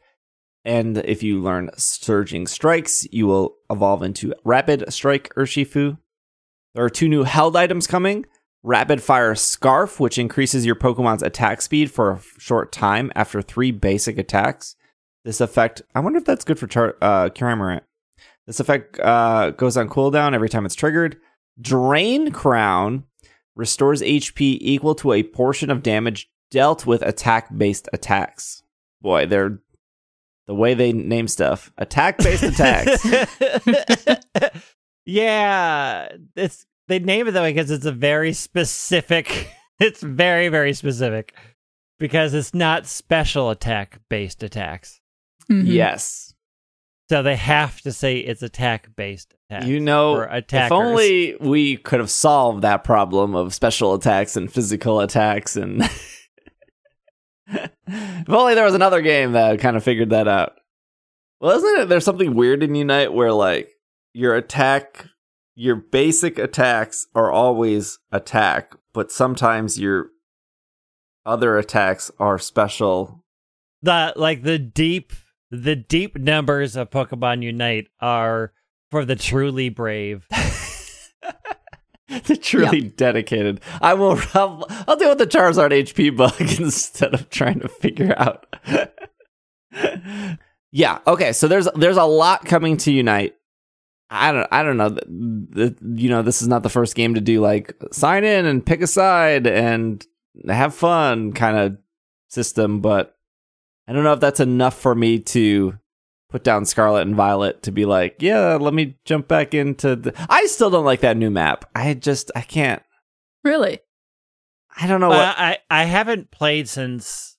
and 0.64 0.98
if 0.98 1.22
you 1.22 1.40
learn 1.40 1.70
Surging 1.76 2.46
Strikes, 2.46 3.06
you 3.12 3.26
will 3.26 3.56
evolve 3.70 4.02
into 4.02 4.34
Rapid 4.44 4.92
Strike 4.92 5.34
Urshifu. 5.34 5.98
There 6.74 6.84
are 6.84 6.90
two 6.90 7.08
new 7.08 7.24
held 7.24 7.56
items 7.56 7.86
coming. 7.86 8.26
Rapid 8.66 9.00
Fire 9.00 9.36
Scarf, 9.36 10.00
which 10.00 10.18
increases 10.18 10.66
your 10.66 10.74
Pokemon's 10.74 11.22
attack 11.22 11.62
speed 11.62 11.88
for 11.88 12.10
a 12.10 12.20
short 12.36 12.72
time 12.72 13.12
after 13.14 13.40
three 13.40 13.70
basic 13.70 14.18
attacks. 14.18 14.74
This 15.24 15.40
effect, 15.40 15.82
I 15.94 16.00
wonder 16.00 16.18
if 16.18 16.24
that's 16.24 16.44
good 16.44 16.58
for 16.58 16.66
Char- 16.66 16.96
uh, 17.00 17.28
Cramorant. 17.28 17.82
This 18.44 18.58
effect 18.58 18.98
uh, 18.98 19.50
goes 19.50 19.76
on 19.76 19.88
cooldown 19.88 20.34
every 20.34 20.48
time 20.48 20.66
it's 20.66 20.74
triggered. 20.74 21.16
Drain 21.60 22.32
Crown 22.32 23.04
restores 23.54 24.02
HP 24.02 24.58
equal 24.60 24.96
to 24.96 25.12
a 25.12 25.22
portion 25.22 25.70
of 25.70 25.84
damage 25.84 26.28
dealt 26.50 26.86
with 26.86 27.02
attack 27.02 27.56
based 27.56 27.88
attacks. 27.92 28.64
Boy, 29.00 29.26
they're 29.26 29.60
the 30.48 30.56
way 30.56 30.74
they 30.74 30.92
name 30.92 31.28
stuff 31.28 31.72
attack 31.78 32.18
based 32.18 32.42
attacks. 32.42 33.06
yeah, 35.04 36.08
it's 36.34 36.66
they 36.88 36.98
name 36.98 37.28
it 37.28 37.32
that 37.32 37.42
way 37.42 37.52
because 37.52 37.70
it's 37.70 37.86
a 37.86 37.92
very 37.92 38.32
specific. 38.32 39.50
It's 39.78 40.02
very 40.02 40.48
very 40.48 40.72
specific 40.72 41.34
because 41.98 42.32
it's 42.32 42.54
not 42.54 42.86
special 42.86 43.50
attack 43.50 44.00
based 44.08 44.42
attacks. 44.42 45.02
Mhm. 45.50 45.64
yes. 45.66 46.32
So 47.10 47.22
they 47.22 47.36
have 47.36 47.82
to 47.82 47.92
say 47.92 48.16
it's 48.16 48.42
attack 48.42 48.88
based 48.96 49.34
attacks. 49.50 49.66
You 49.66 49.80
know, 49.80 50.22
if 50.22 50.72
only 50.72 51.36
we 51.40 51.76
could 51.76 52.00
have 52.00 52.10
solved 52.10 52.62
that 52.62 52.84
problem 52.84 53.36
of 53.36 53.52
special 53.52 53.92
attacks 53.92 54.34
and 54.34 54.50
physical 54.50 55.00
attacks 55.00 55.56
and 55.56 55.82
if 57.46 58.28
only 58.28 58.54
there 58.54 58.64
was 58.64 58.72
another 58.74 59.02
game 59.02 59.32
that 59.32 59.60
kind 59.60 59.76
of 59.76 59.84
figured 59.84 60.08
that 60.08 60.26
out. 60.26 60.54
Well, 61.40 61.56
isn't 61.58 61.80
it 61.82 61.88
there's 61.90 62.04
something 62.06 62.34
weird 62.34 62.62
in 62.62 62.74
Unite 62.74 63.12
where 63.12 63.32
like 63.32 63.68
your 64.14 64.34
attack 64.36 65.04
your 65.56 65.74
basic 65.74 66.38
attacks 66.38 67.06
are 67.14 67.32
always 67.32 67.98
attack, 68.12 68.74
but 68.92 69.10
sometimes 69.10 69.80
your 69.80 70.10
other 71.24 71.56
attacks 71.58 72.10
are 72.20 72.38
special. 72.38 73.24
the 73.82 74.12
like 74.16 74.42
the 74.42 74.58
deep 74.58 75.12
the 75.50 75.74
deep 75.74 76.16
numbers 76.18 76.76
of 76.76 76.90
Pokemon 76.90 77.42
Unite 77.42 77.88
are 78.00 78.52
for 78.90 79.04
the 79.04 79.16
truly 79.16 79.70
brave. 79.70 80.26
the 82.08 82.36
truly 82.36 82.82
dedicated. 82.82 83.60
I 83.80 83.94
will. 83.94 84.20
I'll, 84.34 84.66
I'll 84.86 84.96
deal 84.96 85.08
with 85.08 85.18
the 85.18 85.26
Charizard 85.26 85.70
HP 85.72 86.16
bug 86.16 86.34
instead 86.60 87.14
of 87.14 87.30
trying 87.30 87.60
to 87.60 87.68
figure 87.68 88.14
out. 88.18 88.46
yeah. 90.70 90.98
Okay. 91.06 91.32
So 91.32 91.48
there's 91.48 91.66
there's 91.74 91.96
a 91.96 92.04
lot 92.04 92.44
coming 92.44 92.76
to 92.78 92.92
Unite. 92.92 93.34
I 94.08 94.32
don't. 94.32 94.46
I 94.52 94.62
don't 94.62 94.76
know. 94.76 94.90
The, 94.90 95.04
the, 95.80 96.00
you 96.02 96.08
know, 96.08 96.22
this 96.22 96.40
is 96.42 96.48
not 96.48 96.62
the 96.62 96.68
first 96.68 96.94
game 96.94 97.14
to 97.14 97.20
do 97.20 97.40
like 97.40 97.74
sign 97.92 98.22
in 98.24 98.46
and 98.46 98.64
pick 98.64 98.80
a 98.80 98.86
side 98.86 99.46
and 99.46 100.04
have 100.48 100.74
fun 100.74 101.32
kind 101.32 101.56
of 101.56 101.78
system, 102.28 102.80
but 102.80 103.16
I 103.88 103.92
don't 103.92 104.04
know 104.04 104.12
if 104.12 104.20
that's 104.20 104.40
enough 104.40 104.78
for 104.78 104.94
me 104.94 105.18
to 105.20 105.74
put 106.28 106.44
down 106.44 106.64
Scarlet 106.66 107.02
and 107.02 107.14
Violet 107.16 107.62
to 107.64 107.72
be 107.72 107.84
like, 107.84 108.16
yeah, 108.20 108.54
let 108.60 108.74
me 108.74 108.96
jump 109.04 109.26
back 109.28 109.54
into 109.54 109.96
the. 109.96 110.14
I 110.30 110.46
still 110.46 110.70
don't 110.70 110.84
like 110.84 111.00
that 111.00 111.16
new 111.16 111.30
map. 111.30 111.64
I 111.74 111.94
just 111.94 112.30
I 112.36 112.42
can't. 112.42 112.82
Really? 113.42 113.80
I 114.80 114.86
don't 114.86 115.00
know 115.00 115.06
Uh, 115.10 115.16
what. 115.16 115.38
I 115.38 115.58
I 115.70 115.84
haven't 115.84 116.30
played 116.30 116.68
since 116.68 117.36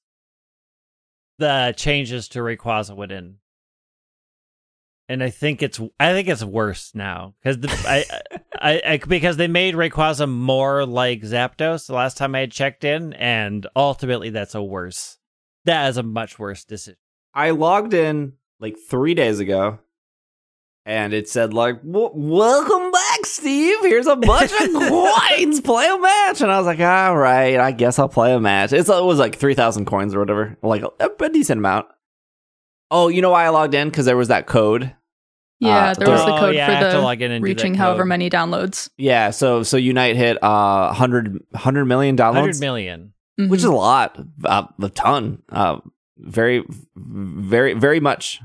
the 1.37 1.73
changes 1.77 2.27
to 2.29 2.39
Rayquaza 2.39 2.95
went 2.95 3.11
in, 3.11 3.35
and 5.09 5.23
I 5.23 5.29
think 5.29 5.61
it's 5.61 5.79
I 5.99 6.13
think 6.13 6.27
it's 6.27 6.43
worse 6.43 6.91
now 6.93 7.33
because 7.41 7.57
I, 7.85 8.05
I, 8.59 8.81
I 8.85 8.97
because 8.97 9.37
they 9.37 9.47
made 9.47 9.75
Rayquaza 9.75 10.29
more 10.29 10.85
like 10.85 11.21
Zapdos 11.21 11.87
the 11.87 11.93
last 11.93 12.17
time 12.17 12.35
I 12.35 12.41
had 12.41 12.51
checked 12.51 12.83
in, 12.83 13.13
and 13.13 13.65
ultimately 13.75 14.29
that's 14.29 14.55
a 14.55 14.63
worse. 14.63 15.17
That 15.65 15.89
is 15.89 15.97
a 15.97 16.03
much 16.03 16.39
worse 16.39 16.63
decision. 16.63 16.97
I 17.33 17.51
logged 17.51 17.93
in 17.93 18.33
like 18.59 18.77
three 18.77 19.13
days 19.13 19.39
ago, 19.39 19.79
and 20.85 21.13
it 21.13 21.29
said 21.29 21.53
like, 21.53 21.79
"Welcome 21.83 22.91
back, 22.91 23.25
Steve. 23.25 23.79
Here's 23.81 24.07
a 24.07 24.15
bunch 24.15 24.51
of 24.51 24.73
coins. 24.73 25.61
Play 25.61 25.87
a 25.87 25.99
match." 25.99 26.41
And 26.41 26.51
I 26.51 26.57
was 26.57 26.65
like, 26.65 26.79
"All 26.79 27.15
right, 27.15 27.57
I 27.57 27.71
guess 27.71 27.97
I'll 27.97 28.09
play 28.09 28.33
a 28.33 28.39
match." 28.39 28.73
It's, 28.73 28.89
it 28.89 29.03
was 29.03 29.19
like 29.19 29.37
three 29.37 29.55
thousand 29.55 29.85
coins 29.85 30.13
or 30.13 30.19
whatever, 30.19 30.57
like 30.61 30.83
a, 30.83 31.09
a 31.23 31.29
decent 31.29 31.59
amount. 31.59 31.87
Oh, 32.89 33.07
you 33.09 33.21
know 33.21 33.31
why 33.31 33.45
I 33.45 33.49
logged 33.49 33.73
in? 33.73 33.89
Because 33.89 34.05
there 34.05 34.17
was 34.17 34.29
that 34.29 34.47
code. 34.47 34.93
Yeah, 35.59 35.89
Uh, 35.89 35.93
there 35.95 36.09
was 36.11 36.23
the 36.25 36.33
Oh, 36.35 36.39
code 36.39 36.55
yeah, 36.55 36.67
I 36.67 36.71
have 36.71 36.91
to 36.91 36.97
for 36.97 37.01
log 37.03 37.21
in 37.21 37.29
the 37.31 37.35
and 37.35 37.43
do 37.43 37.47
that 37.49 37.55
reaching 37.55 37.73
however 37.73 38.05
many 38.05 38.29
downloads. 38.29 38.89
Yeah, 38.97 39.31
so 39.31 39.63
so 39.63 39.75
Unite 39.77 40.15
hit 40.15 40.37
uh 40.43 40.85
100, 40.87 41.33
100 41.51 41.85
million 41.85 42.15
downloads, 42.15 42.33
Hundred 42.35 42.59
million. 42.59 43.13
which 43.37 43.59
is 43.59 43.63
a 43.65 43.71
lot, 43.71 44.17
uh, 44.45 44.67
a 44.81 44.89
ton, 44.89 45.41
uh, 45.51 45.79
very, 46.17 46.63
very, 46.95 47.73
very 47.73 47.99
much. 47.99 48.39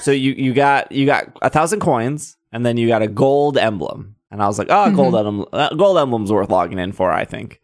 So 0.00 0.12
you 0.12 0.32
you 0.32 0.54
got 0.54 0.92
you 0.92 1.06
got 1.06 1.36
a 1.42 1.50
thousand 1.50 1.80
coins, 1.80 2.36
and 2.52 2.64
then 2.64 2.76
you 2.76 2.86
got 2.86 3.02
a 3.02 3.08
gold 3.08 3.58
emblem, 3.58 4.14
and 4.30 4.40
I 4.40 4.46
was 4.46 4.58
like, 4.60 4.68
oh, 4.70 4.92
gold 4.94 5.16
emblem, 5.16 5.46
uh, 5.52 5.70
gold 5.74 5.98
emblem's 5.98 6.30
worth 6.30 6.50
logging 6.50 6.78
in 6.78 6.92
for, 6.92 7.10
I 7.10 7.24
think. 7.24 7.60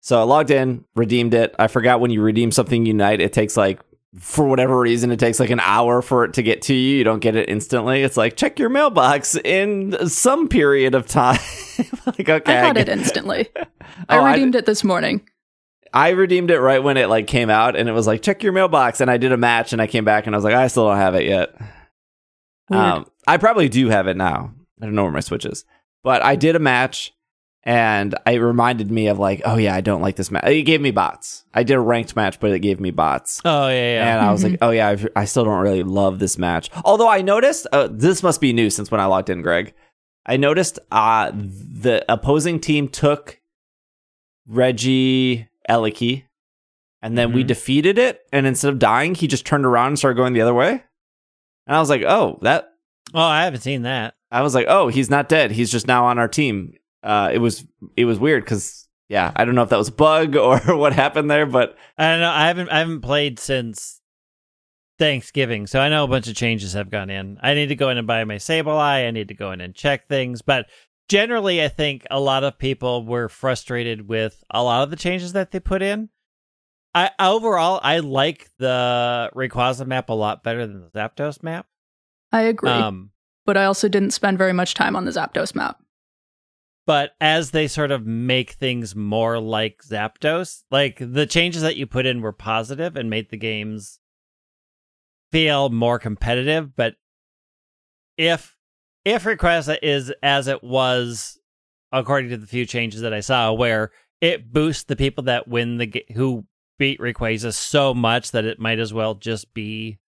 So 0.00 0.20
I 0.20 0.22
logged 0.22 0.50
in, 0.52 0.84
redeemed 0.94 1.34
it. 1.34 1.54
I 1.58 1.66
forgot 1.66 1.98
when 2.00 2.10
you 2.12 2.22
redeem 2.22 2.52
something 2.52 2.86
Unite, 2.86 3.20
it 3.20 3.32
takes 3.32 3.56
like 3.56 3.80
for 4.18 4.46
whatever 4.46 4.78
reason, 4.78 5.10
it 5.10 5.18
takes 5.18 5.40
like 5.40 5.50
an 5.50 5.60
hour 5.60 6.00
for 6.02 6.24
it 6.24 6.34
to 6.34 6.42
get 6.42 6.62
to 6.62 6.74
you. 6.74 6.98
You 6.98 7.04
don't 7.04 7.20
get 7.20 7.36
it 7.36 7.48
instantly. 7.48 8.02
It's 8.02 8.16
like 8.16 8.36
check 8.36 8.58
your 8.58 8.68
mailbox 8.68 9.36
in 9.36 10.08
some 10.08 10.48
period 10.48 10.94
of 10.94 11.06
time. 11.06 11.40
like 12.06 12.28
okay, 12.28 12.58
I 12.58 12.62
got 12.62 12.76
it 12.76 12.88
instantly. 12.88 13.48
Oh, 14.08 14.18
I 14.18 14.30
I 14.30 14.32
redeemed 14.32 14.56
it 14.56 14.66
this 14.66 14.82
morning. 14.82 15.20
I 15.92 16.10
redeemed 16.10 16.50
it 16.50 16.58
right 16.58 16.82
when 16.82 16.96
it 16.96 17.08
like 17.08 17.28
came 17.28 17.48
out, 17.48 17.76
and 17.76 17.88
it 17.88 17.92
was 17.92 18.06
like 18.06 18.22
check 18.22 18.42
your 18.42 18.52
mailbox. 18.52 19.00
And 19.00 19.10
I 19.10 19.18
did 19.18 19.30
a 19.30 19.36
match, 19.36 19.72
and 19.72 19.80
I 19.80 19.86
came 19.86 20.04
back, 20.04 20.26
and 20.26 20.34
I 20.34 20.38
was 20.38 20.44
like, 20.44 20.54
I 20.54 20.66
still 20.66 20.88
don't 20.88 20.96
have 20.96 21.14
it 21.14 21.24
yet. 21.24 21.54
Weird. 22.68 22.82
Um, 22.82 23.06
I 23.26 23.36
probably 23.36 23.68
do 23.68 23.88
have 23.88 24.08
it 24.08 24.16
now. 24.16 24.52
I 24.80 24.86
don't 24.86 24.94
know 24.94 25.04
where 25.04 25.12
my 25.12 25.20
switch 25.20 25.44
is, 25.44 25.64
but 26.02 26.24
I 26.24 26.34
did 26.34 26.56
a 26.56 26.58
match, 26.58 27.12
and 27.66 28.14
it 28.26 28.38
reminded 28.38 28.90
me 28.90 29.06
of 29.08 29.18
like, 29.18 29.40
oh 29.44 29.56
yeah, 29.56 29.74
I 29.74 29.80
don't 29.80 30.02
like 30.02 30.16
this 30.16 30.30
match. 30.30 30.44
It 30.46 30.62
gave 30.62 30.80
me 30.80 30.90
bots. 30.90 31.44
I 31.54 31.62
did 31.62 31.74
a 31.74 31.80
ranked 31.80 32.14
match, 32.14 32.38
but 32.40 32.50
it 32.52 32.58
gave 32.60 32.78
me 32.78 32.90
bots. 32.90 33.40
Oh 33.44 33.68
yeah, 33.68 33.94
yeah. 33.94 34.16
And 34.16 34.26
I 34.26 34.30
was 34.32 34.44
like, 34.44 34.58
oh 34.60 34.70
yeah, 34.70 34.88
I've, 34.88 35.08
I 35.16 35.24
still 35.24 35.44
don't 35.44 35.60
really 35.62 35.82
love 35.82 36.18
this 36.18 36.36
match. 36.38 36.70
Although 36.84 37.08
I 37.08 37.22
noticed, 37.22 37.66
uh, 37.72 37.88
this 37.90 38.22
must 38.22 38.40
be 38.40 38.52
new 38.52 38.68
since 38.70 38.90
when 38.90 39.00
I 39.00 39.06
logged 39.06 39.30
in, 39.30 39.40
Greg. 39.42 39.72
I 40.26 40.36
noticed 40.36 40.78
uh, 40.90 41.30
the 41.34 42.04
opposing 42.10 42.60
team 42.60 42.88
took 42.88 43.40
Reggie 44.46 45.48
Eliki, 45.68 46.24
and 47.02 47.16
then 47.16 47.32
we 47.32 47.44
Mhm. 47.44 47.48
defeated 47.48 47.98
it. 47.98 48.22
And 48.32 48.46
instead 48.46 48.72
of 48.72 48.78
dying, 48.78 49.14
he 49.14 49.26
just 49.26 49.46
turned 49.46 49.64
around 49.66 49.88
and 49.88 49.98
started 49.98 50.16
going 50.16 50.32
the 50.32 50.40
other 50.40 50.54
way. 50.54 50.82
And 51.66 51.76
I 51.76 51.80
was 51.80 51.88
like, 51.90 52.02
oh, 52.02 52.38
that. 52.42 52.70
oh, 53.14 53.20
I 53.20 53.44
haven't 53.44 53.60
seen 53.60 53.82
that. 53.82 54.14
I 54.30 54.42
was 54.42 54.54
like, 54.54 54.66
oh, 54.68 54.88
he's 54.88 55.08
not 55.10 55.28
dead. 55.28 55.52
He's 55.52 55.70
just 55.70 55.86
now 55.86 56.04
on 56.06 56.18
our 56.18 56.28
team. 56.28 56.74
Uh, 57.04 57.30
it 57.32 57.38
was 57.38 57.64
it 57.96 58.06
was 58.06 58.18
weird 58.18 58.44
because 58.44 58.88
yeah, 59.08 59.30
I 59.36 59.44
don't 59.44 59.54
know 59.54 59.62
if 59.62 59.68
that 59.68 59.78
was 59.78 59.88
a 59.88 59.92
bug 59.92 60.36
or 60.36 60.58
what 60.76 60.92
happened 60.94 61.30
there, 61.30 61.46
but 61.46 61.76
I 61.98 62.10
don't 62.10 62.20
know. 62.20 62.30
I 62.30 62.46
haven't 62.46 62.70
I 62.70 62.78
haven't 62.78 63.02
played 63.02 63.38
since 63.38 64.00
Thanksgiving, 64.98 65.66
so 65.66 65.80
I 65.80 65.88
know 65.88 66.04
a 66.04 66.08
bunch 66.08 66.28
of 66.28 66.34
changes 66.34 66.72
have 66.72 66.90
gone 66.90 67.10
in. 67.10 67.38
I 67.42 67.54
need 67.54 67.66
to 67.68 67.76
go 67.76 67.90
in 67.90 67.98
and 67.98 68.06
buy 68.06 68.24
my 68.24 68.36
Sableye. 68.36 69.06
I 69.06 69.10
need 69.10 69.28
to 69.28 69.34
go 69.34 69.52
in 69.52 69.60
and 69.60 69.74
check 69.74 70.08
things, 70.08 70.40
but 70.40 70.66
generally, 71.08 71.62
I 71.62 71.68
think 71.68 72.06
a 72.10 72.20
lot 72.20 72.44
of 72.44 72.58
people 72.58 73.04
were 73.04 73.28
frustrated 73.28 74.08
with 74.08 74.42
a 74.50 74.62
lot 74.62 74.84
of 74.84 74.90
the 74.90 74.96
changes 74.96 75.34
that 75.34 75.50
they 75.50 75.60
put 75.60 75.82
in. 75.82 76.08
I 76.94 77.10
overall, 77.18 77.80
I 77.82 77.98
like 77.98 78.48
the 78.58 79.30
Rayquaza 79.34 79.86
map 79.86 80.08
a 80.10 80.14
lot 80.14 80.44
better 80.44 80.66
than 80.66 80.80
the 80.80 80.90
Zapdos 80.98 81.42
map. 81.42 81.66
I 82.30 82.42
agree, 82.42 82.70
Um, 82.70 83.10
but 83.44 83.56
I 83.56 83.64
also 83.64 83.88
didn't 83.88 84.12
spend 84.12 84.38
very 84.38 84.52
much 84.52 84.74
time 84.74 84.94
on 84.96 85.04
the 85.04 85.10
Zapdos 85.10 85.54
map. 85.54 85.80
But 86.86 87.12
as 87.20 87.50
they 87.50 87.66
sort 87.66 87.90
of 87.90 88.06
make 88.06 88.52
things 88.52 88.94
more 88.94 89.38
like 89.38 89.80
Zapdos, 89.88 90.62
like 90.70 90.98
the 91.00 91.26
changes 91.26 91.62
that 91.62 91.76
you 91.76 91.86
put 91.86 92.06
in 92.06 92.20
were 92.20 92.32
positive 92.32 92.96
and 92.96 93.08
made 93.08 93.30
the 93.30 93.36
games 93.36 93.98
feel 95.32 95.70
more 95.70 95.98
competitive. 95.98 96.76
But 96.76 96.94
if 98.16 98.56
if 99.04 99.24
Rayquaza 99.24 99.78
is 99.82 100.12
as 100.22 100.46
it 100.46 100.62
was 100.62 101.38
according 101.92 102.30
to 102.30 102.36
the 102.36 102.46
few 102.46 102.66
changes 102.66 103.00
that 103.00 103.14
I 103.14 103.20
saw, 103.20 103.52
where 103.52 103.90
it 104.20 104.52
boosts 104.52 104.84
the 104.84 104.96
people 104.96 105.24
that 105.24 105.48
win 105.48 105.78
the 105.78 106.04
who 106.14 106.46
beat 106.78 107.00
Rayquaza 107.00 107.54
so 107.54 107.94
much 107.94 108.32
that 108.32 108.44
it 108.44 108.58
might 108.58 108.78
as 108.78 108.92
well 108.92 109.14
just 109.14 109.54
be 109.54 109.98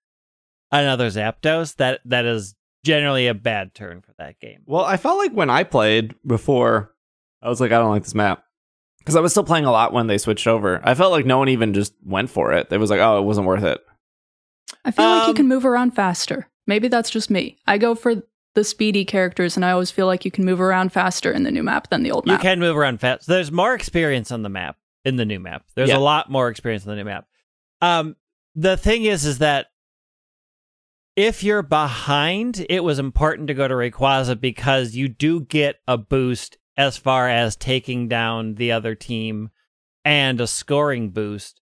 another 0.70 1.08
Zapdos, 1.08 1.76
that 1.76 2.00
that 2.04 2.26
is 2.26 2.54
generally 2.84 3.26
a 3.26 3.34
bad 3.34 3.74
turn 3.74 4.00
for 4.00 4.12
that 4.18 4.38
game. 4.40 4.62
Well, 4.66 4.84
I 4.84 4.96
felt 4.96 5.18
like 5.18 5.32
when 5.32 5.50
I 5.50 5.64
played 5.64 6.14
before, 6.26 6.92
I 7.42 7.48
was 7.48 7.60
like, 7.60 7.72
I 7.72 7.78
don't 7.78 7.90
like 7.90 8.04
this 8.04 8.14
map. 8.14 8.42
Because 8.98 9.16
I 9.16 9.20
was 9.20 9.32
still 9.32 9.44
playing 9.44 9.66
a 9.66 9.70
lot 9.70 9.92
when 9.92 10.08
they 10.08 10.18
switched 10.18 10.46
over. 10.48 10.80
I 10.82 10.94
felt 10.94 11.12
like 11.12 11.26
no 11.26 11.38
one 11.38 11.48
even 11.48 11.74
just 11.74 11.94
went 12.04 12.28
for 12.28 12.52
it. 12.52 12.66
It 12.72 12.78
was 12.78 12.90
like, 12.90 12.98
oh, 13.00 13.18
it 13.20 13.24
wasn't 13.24 13.46
worth 13.46 13.62
it. 13.62 13.80
I 14.84 14.90
feel 14.90 15.04
like 15.06 15.22
you 15.24 15.30
Um, 15.30 15.36
can 15.36 15.48
move 15.48 15.64
around 15.64 15.92
faster. 15.92 16.48
Maybe 16.66 16.88
that's 16.88 17.10
just 17.10 17.30
me. 17.30 17.56
I 17.68 17.78
go 17.78 17.94
for 17.94 18.22
the 18.56 18.64
speedy 18.64 19.04
characters, 19.04 19.54
and 19.54 19.64
I 19.64 19.70
always 19.70 19.92
feel 19.92 20.06
like 20.06 20.24
you 20.24 20.30
can 20.32 20.44
move 20.44 20.60
around 20.60 20.92
faster 20.92 21.30
in 21.30 21.44
the 21.44 21.52
new 21.52 21.62
map 21.62 21.88
than 21.90 22.02
the 22.02 22.10
old 22.10 22.26
map. 22.26 22.40
You 22.40 22.42
can 22.42 22.58
move 22.58 22.76
around 22.76 22.98
fast. 23.00 23.28
There's 23.28 23.52
more 23.52 23.74
experience 23.74 24.32
on 24.32 24.42
the 24.42 24.48
map 24.48 24.76
in 25.04 25.14
the 25.16 25.24
new 25.24 25.38
map. 25.38 25.64
There's 25.76 25.90
Yeah. 25.90 25.98
a 25.98 26.00
lot 26.00 26.28
more 26.30 26.48
experience 26.48 26.84
on 26.84 26.90
the 26.90 26.96
new 26.96 27.04
map. 27.04 27.26
Um, 27.80 28.16
the 28.56 28.76
thing 28.76 29.04
is, 29.04 29.24
is 29.24 29.38
that 29.38 29.66
if 31.16 31.42
you're 31.42 31.62
behind, 31.62 32.64
it 32.68 32.84
was 32.84 32.98
important 32.98 33.48
to 33.48 33.54
go 33.54 33.66
to 33.66 33.74
Rayquaza 33.74 34.38
because 34.38 34.94
you 34.94 35.08
do 35.08 35.40
get 35.40 35.76
a 35.88 35.96
boost 35.96 36.58
as 36.76 36.98
far 36.98 37.28
as 37.28 37.56
taking 37.56 38.06
down 38.06 38.56
the 38.56 38.70
other 38.70 38.94
team 38.94 39.50
and 40.04 40.40
a 40.40 40.46
scoring 40.46 41.10
boost. 41.10 41.60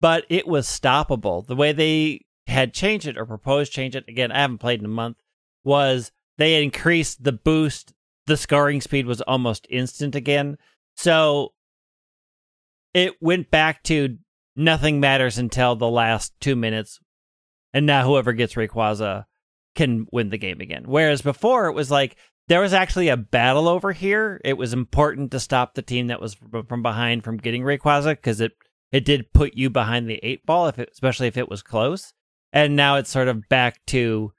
But 0.00 0.26
it 0.28 0.46
was 0.46 0.66
stoppable. 0.66 1.46
The 1.46 1.56
way 1.56 1.72
they 1.72 2.26
had 2.48 2.74
changed 2.74 3.06
it 3.06 3.16
or 3.16 3.24
proposed 3.24 3.72
change 3.72 3.94
it 3.94 4.04
again, 4.08 4.32
I 4.32 4.40
haven't 4.40 4.58
played 4.58 4.80
in 4.80 4.84
a 4.84 4.88
month. 4.88 5.18
Was 5.64 6.10
they 6.36 6.62
increased 6.62 7.22
the 7.22 7.32
boost? 7.32 7.94
The 8.26 8.36
scoring 8.36 8.80
speed 8.80 9.06
was 9.06 9.20
almost 9.22 9.68
instant 9.70 10.16
again. 10.16 10.58
So 10.96 11.54
it 12.92 13.14
went 13.20 13.50
back 13.50 13.84
to 13.84 14.18
nothing 14.56 14.98
matters 14.98 15.38
until 15.38 15.76
the 15.76 15.88
last 15.88 16.32
two 16.40 16.56
minutes, 16.56 16.98
and 17.76 17.84
now 17.84 18.06
whoever 18.06 18.32
gets 18.32 18.54
Rayquaza 18.54 19.26
can 19.74 20.06
win 20.10 20.30
the 20.30 20.38
game 20.38 20.62
again. 20.62 20.84
Whereas 20.86 21.20
before 21.20 21.66
it 21.66 21.74
was 21.74 21.90
like 21.90 22.16
there 22.48 22.62
was 22.62 22.72
actually 22.72 23.08
a 23.08 23.18
battle 23.18 23.68
over 23.68 23.92
here. 23.92 24.40
It 24.46 24.56
was 24.56 24.72
important 24.72 25.30
to 25.32 25.40
stop 25.40 25.74
the 25.74 25.82
team 25.82 26.06
that 26.06 26.18
was 26.18 26.38
from 26.68 26.82
behind 26.82 27.22
from 27.22 27.36
getting 27.36 27.62
Rayquaza 27.62 28.12
because 28.12 28.40
it 28.40 28.52
it 28.92 29.04
did 29.04 29.30
put 29.34 29.58
you 29.58 29.68
behind 29.68 30.08
the 30.08 30.18
eight 30.22 30.46
ball, 30.46 30.68
if 30.68 30.78
it, 30.78 30.88
especially 30.90 31.26
if 31.26 31.36
it 31.36 31.50
was 31.50 31.62
close. 31.62 32.14
And 32.50 32.76
now 32.76 32.96
it's 32.96 33.10
sort 33.10 33.28
of 33.28 33.46
back 33.50 33.84
to 33.88 34.32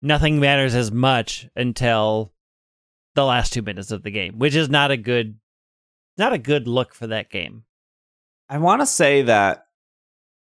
nothing 0.00 0.38
matters 0.38 0.76
as 0.76 0.92
much 0.92 1.48
until 1.56 2.32
the 3.16 3.24
last 3.24 3.52
two 3.52 3.62
minutes 3.62 3.90
of 3.90 4.04
the 4.04 4.12
game, 4.12 4.38
which 4.38 4.54
is 4.54 4.68
not 4.68 4.92
a 4.92 4.96
good 4.96 5.36
not 6.16 6.32
a 6.32 6.38
good 6.38 6.68
look 6.68 6.94
for 6.94 7.08
that 7.08 7.28
game. 7.28 7.64
I 8.48 8.58
want 8.58 8.82
to 8.82 8.86
say 8.86 9.22
that, 9.22 9.66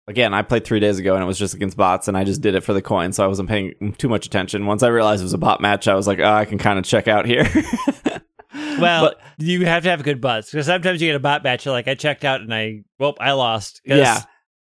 again, 0.06 0.34
I 0.34 0.42
played 0.42 0.64
three 0.64 0.80
days 0.80 0.98
ago 0.98 1.14
and 1.14 1.22
it 1.22 1.26
was 1.26 1.38
just 1.38 1.54
against 1.54 1.76
bots 1.76 2.08
and 2.08 2.16
I 2.16 2.24
just 2.24 2.40
did 2.40 2.54
it 2.54 2.60
for 2.62 2.72
the 2.72 2.82
coin. 2.82 3.12
So 3.12 3.24
I 3.24 3.26
wasn't 3.26 3.48
paying 3.48 3.94
too 3.98 4.08
much 4.08 4.26
attention. 4.26 4.66
Once 4.66 4.82
I 4.82 4.88
realized 4.88 5.22
it 5.22 5.24
was 5.24 5.32
a 5.34 5.38
bot 5.38 5.60
match, 5.60 5.88
I 5.88 5.94
was 5.94 6.06
like, 6.06 6.18
oh, 6.18 6.32
I 6.32 6.44
can 6.44 6.58
kind 6.58 6.78
of 6.78 6.84
check 6.84 7.08
out 7.08 7.26
here. 7.26 7.46
Well, 8.78 9.06
But- 9.06 9.20
you 9.38 9.64
have 9.66 9.82
to 9.84 9.90
have 9.90 10.00
a 10.00 10.04
good 10.04 10.20
butts 10.20 10.50
because 10.50 10.66
sometimes 10.66 11.00
you 11.02 11.08
get 11.08 11.16
a 11.16 11.20
bot 11.20 11.42
match. 11.42 11.64
You're 11.64 11.72
like, 11.74 11.88
I 11.88 11.94
checked 11.94 12.24
out 12.24 12.40
and 12.40 12.52
I, 12.54 12.82
well, 12.98 13.14
I 13.20 13.32
lost. 13.32 13.80
Yeah. 13.84 14.20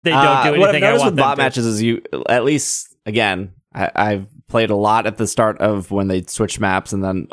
they 0.04 0.12
don't 0.12 0.20
Uh, 0.26 0.44
do 0.54 0.60
What 0.60 0.70
I've 0.70 0.76
anything 0.76 1.00
I 1.02 1.06
with 1.06 1.16
bot 1.18 1.36
to. 1.38 1.42
matches 1.44 1.66
is 1.66 1.82
you, 1.82 2.02
at 2.30 2.44
least 2.46 2.96
again, 3.06 3.54
I, 3.74 3.92
I've 3.96 4.28
played 4.48 4.70
a 4.70 4.76
lot 4.76 5.06
at 5.06 5.18
the 5.18 5.28
start 5.28 5.60
of 5.60 5.90
when 5.92 6.08
they 6.08 6.22
switch 6.24 6.60
maps, 6.60 6.94
and 6.94 7.04
then 7.04 7.28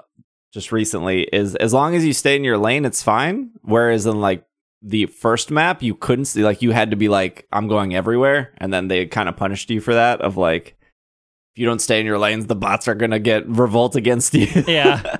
just 0.53 0.73
recently 0.73 1.23
is 1.33 1.55
as 1.57 1.73
long 1.73 1.95
as 1.95 2.05
you 2.05 2.13
stay 2.13 2.35
in 2.37 2.43
your 2.45 2.59
lane, 2.59 2.85
it's 2.85 3.03
fine. 3.03 3.51
Whereas 3.63 4.07
in 4.07 4.21
like 4.21 4.45
the 4.83 5.07
first 5.07 5.51
map, 5.51 5.83
you 5.83 5.95
couldn't 5.95 6.25
see, 6.27 6.43
like 6.45 6.63
you 6.63 6.71
had 6.73 6.91
to 6.91 6.97
be 6.97 7.09
like, 7.09 7.47
I'm 7.53 7.69
going 7.69 7.95
everywhere, 7.95 8.53
and 8.59 8.73
then 8.73 8.89
they 8.89 9.07
kind 9.07 9.29
of 9.29 9.37
punished 9.37 9.69
you 9.71 9.81
for 9.81 9.95
that. 9.95 10.21
Of 10.21 10.37
like, 10.37 10.77
if 11.55 11.59
you 11.59 11.67
don't 11.67 11.81
stay 11.81 12.01
in 12.01 12.07
your 12.07 12.19
lanes, 12.19 12.47
the 12.47 12.57
bots 12.57 12.89
are 12.89 12.95
gonna 12.95 13.19
get 13.19 13.47
revolt 13.49 13.97
against 13.97 14.35
you. 14.35 14.47
Yeah. 14.67 15.17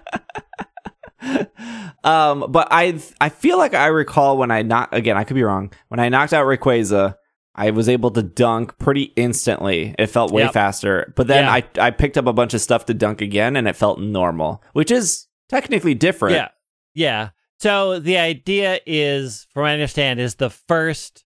um, 2.05 2.47
but 2.49 2.69
I 2.71 2.99
I 3.21 3.29
feel 3.29 3.59
like 3.59 3.75
I 3.75 3.87
recall 3.89 4.39
when 4.39 4.51
I 4.51 4.63
not 4.63 4.95
again 4.95 5.17
I 5.17 5.25
could 5.25 5.35
be 5.35 5.43
wrong 5.43 5.73
when 5.89 6.01
I 6.01 6.09
knocked 6.09 6.33
out 6.33 6.47
Rayquaza, 6.47 7.17
I 7.55 7.71
was 7.73 7.89
able 7.89 8.11
to 8.13 8.23
dunk 8.23 8.79
pretty 8.79 9.13
instantly. 9.17 9.95
It 9.99 10.07
felt 10.07 10.33
way 10.33 10.45
Yep. 10.45 10.53
faster. 10.55 11.13
But 11.17 11.27
then 11.27 11.45
Yeah. 11.45 11.53
I 11.53 11.65
I 11.89 11.91
picked 11.91 12.17
up 12.17 12.27
a 12.27 12.33
bunch 12.33 12.55
of 12.55 12.61
stuff 12.63 12.87
to 12.87 12.95
dunk 12.95 13.21
again 13.21 13.57
and 13.57 13.69
it 13.69 13.77
felt 13.77 14.01
normal, 14.01 14.63
which 14.73 14.91
is 14.91 15.27
technically 15.51 15.95
different. 15.95 16.37
Yeah. 16.37 16.49
Yeah. 16.95 17.29
So 17.61 17.99
the 17.99 18.17
idea 18.17 18.81
is, 18.87 19.47
from 19.53 19.63
what 19.63 19.71
I 19.71 19.75
understand, 19.75 20.19
is 20.19 20.37
the 20.37 20.49
first, 20.49 21.25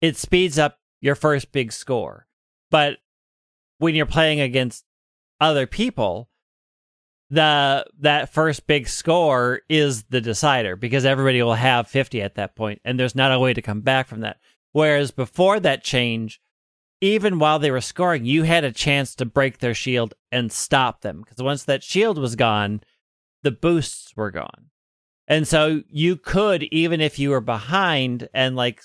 it 0.00 0.16
speeds 0.16 0.58
up 0.58 0.78
your 1.00 1.14
first 1.14 1.52
big 1.52 1.72
score. 1.72 2.26
But 2.72 2.98
when 3.78 3.94
you're 3.94 4.06
playing 4.06 4.40
against 4.40 4.84
other 5.40 5.68
people, 5.68 6.28
the 7.30 7.86
that 8.00 8.32
first 8.32 8.66
big 8.66 8.88
score 8.88 9.60
is 9.68 10.02
the 10.04 10.20
decider 10.20 10.74
because 10.74 11.04
everybody 11.04 11.40
will 11.40 11.54
have 11.54 11.86
50 11.86 12.20
at 12.20 12.34
that 12.34 12.56
point 12.56 12.80
and 12.84 12.98
there's 12.98 13.14
not 13.14 13.30
a 13.30 13.38
way 13.38 13.54
to 13.54 13.62
come 13.62 13.82
back 13.82 14.08
from 14.08 14.20
that. 14.20 14.40
Whereas 14.72 15.12
before 15.12 15.60
that 15.60 15.84
change, 15.84 16.40
even 17.00 17.38
while 17.38 17.60
they 17.60 17.70
were 17.70 17.80
scoring, 17.80 18.24
you 18.24 18.42
had 18.42 18.64
a 18.64 18.72
chance 18.72 19.14
to 19.14 19.24
break 19.24 19.58
their 19.58 19.74
shield 19.74 20.14
and 20.32 20.50
stop 20.50 21.02
them 21.02 21.20
because 21.20 21.40
once 21.40 21.62
that 21.64 21.84
shield 21.84 22.18
was 22.18 22.34
gone, 22.34 22.82
the 23.44 23.52
boosts 23.52 24.16
were 24.16 24.32
gone. 24.32 24.69
And 25.30 25.46
so 25.46 25.82
you 25.88 26.16
could, 26.16 26.64
even 26.64 27.00
if 27.00 27.18
you 27.20 27.30
were 27.30 27.40
behind 27.40 28.28
and 28.34 28.56
like 28.56 28.82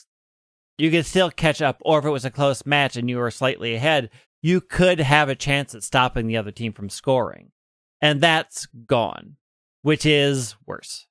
you 0.77 0.91
could 0.91 1.08
still 1.08 1.31
catch 1.31 1.60
up, 1.60 1.81
or 1.84 1.97
if 1.97 2.05
it 2.05 2.12
was 2.12 2.23
a 2.23 2.29
close 2.29 2.65
match 2.67 2.95
and 2.95 3.10
you 3.10 3.17
were 3.17 3.31
slightly 3.31 3.73
ahead, 3.73 4.12
you 4.43 4.62
could 4.62 4.99
have 4.99 5.27
a 5.27 5.36
chance 5.36 5.73
at 5.73 5.81
stopping 5.81 6.27
the 6.27 6.38
other 6.38 6.51
team 6.51 6.71
from 6.71 6.88
scoring. 6.88 7.51
And 7.99 8.21
that's 8.21 8.67
gone, 8.86 9.38
which 9.81 10.05
is 10.05 10.55
worse. 10.67 11.08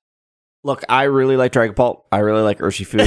Look, 0.63 0.83
I 0.87 1.03
really 1.03 1.35
like 1.35 1.51
Dragon 1.51 1.75
Ball. 1.75 2.07
I 2.11 2.19
really 2.19 2.41
like 2.41 2.59
Urshifu. 2.59 3.05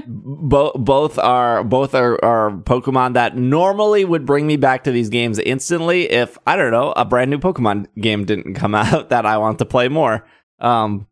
Bo- 0.06 0.72
both 0.72 1.18
are 1.18 1.64
both 1.64 1.94
are, 1.94 2.24
are 2.24 2.50
Pokemon 2.52 3.14
that 3.14 3.36
normally 3.36 4.04
would 4.04 4.24
bring 4.24 4.46
me 4.46 4.56
back 4.56 4.84
to 4.84 4.92
these 4.92 5.10
games 5.10 5.38
instantly 5.40 6.10
if 6.10 6.38
I 6.46 6.56
don't 6.56 6.70
know 6.70 6.92
a 6.96 7.04
brand 7.04 7.30
new 7.30 7.38
Pokemon 7.38 7.88
game 8.00 8.24
didn't 8.24 8.54
come 8.54 8.74
out 8.76 9.10
that 9.10 9.26
I 9.26 9.38
want 9.38 9.58
to 9.58 9.66
play 9.66 9.88
more. 9.88 10.24
Um, 10.60 11.06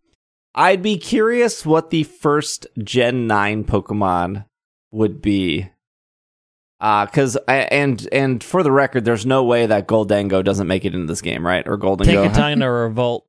I'd 0.54 0.82
be 0.82 0.96
curious 0.98 1.64
what 1.66 1.90
the 1.90 2.02
first 2.04 2.66
Gen 2.82 3.26
nine 3.26 3.64
Pokemon 3.64 4.46
would 4.90 5.20
be. 5.20 5.70
Uh, 6.78 7.06
cause 7.06 7.38
I, 7.48 7.56
and 7.56 8.06
and 8.12 8.44
for 8.44 8.62
the 8.62 8.70
record, 8.72 9.04
there's 9.04 9.24
no 9.24 9.44
way 9.44 9.66
that 9.66 9.88
Goldango 9.88 10.44
doesn't 10.44 10.66
make 10.66 10.84
it 10.84 10.94
into 10.94 11.06
this 11.06 11.22
game, 11.22 11.46
right? 11.46 11.66
Or 11.66 11.78
Gholdengo. 11.78 12.04
Take 12.04 12.30
a 12.30 12.34
time 12.34 12.60
to 12.60 12.66
revolt. 12.66 13.26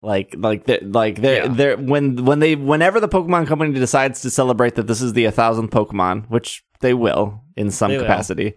Like 0.00 0.34
like 0.38 0.64
they 0.64 0.78
like 0.78 1.20
they're 1.20 1.46
Yeah. 1.46 1.52
they're 1.52 1.76
when 1.76 2.24
when 2.24 2.38
they 2.38 2.54
whenever 2.54 3.00
the 3.00 3.08
Pokemon 3.08 3.48
company 3.48 3.72
decides 3.74 4.22
to 4.22 4.30
celebrate 4.30 4.76
that 4.76 4.86
this 4.86 5.02
is 5.02 5.12
the 5.12 5.24
1000th 5.24 5.70
Pokemon, 5.70 6.30
which 6.30 6.62
they 6.80 6.94
will 6.94 7.42
in 7.56 7.72
some 7.72 7.90
They 7.90 7.96
will. 7.98 8.04
capacity. 8.04 8.54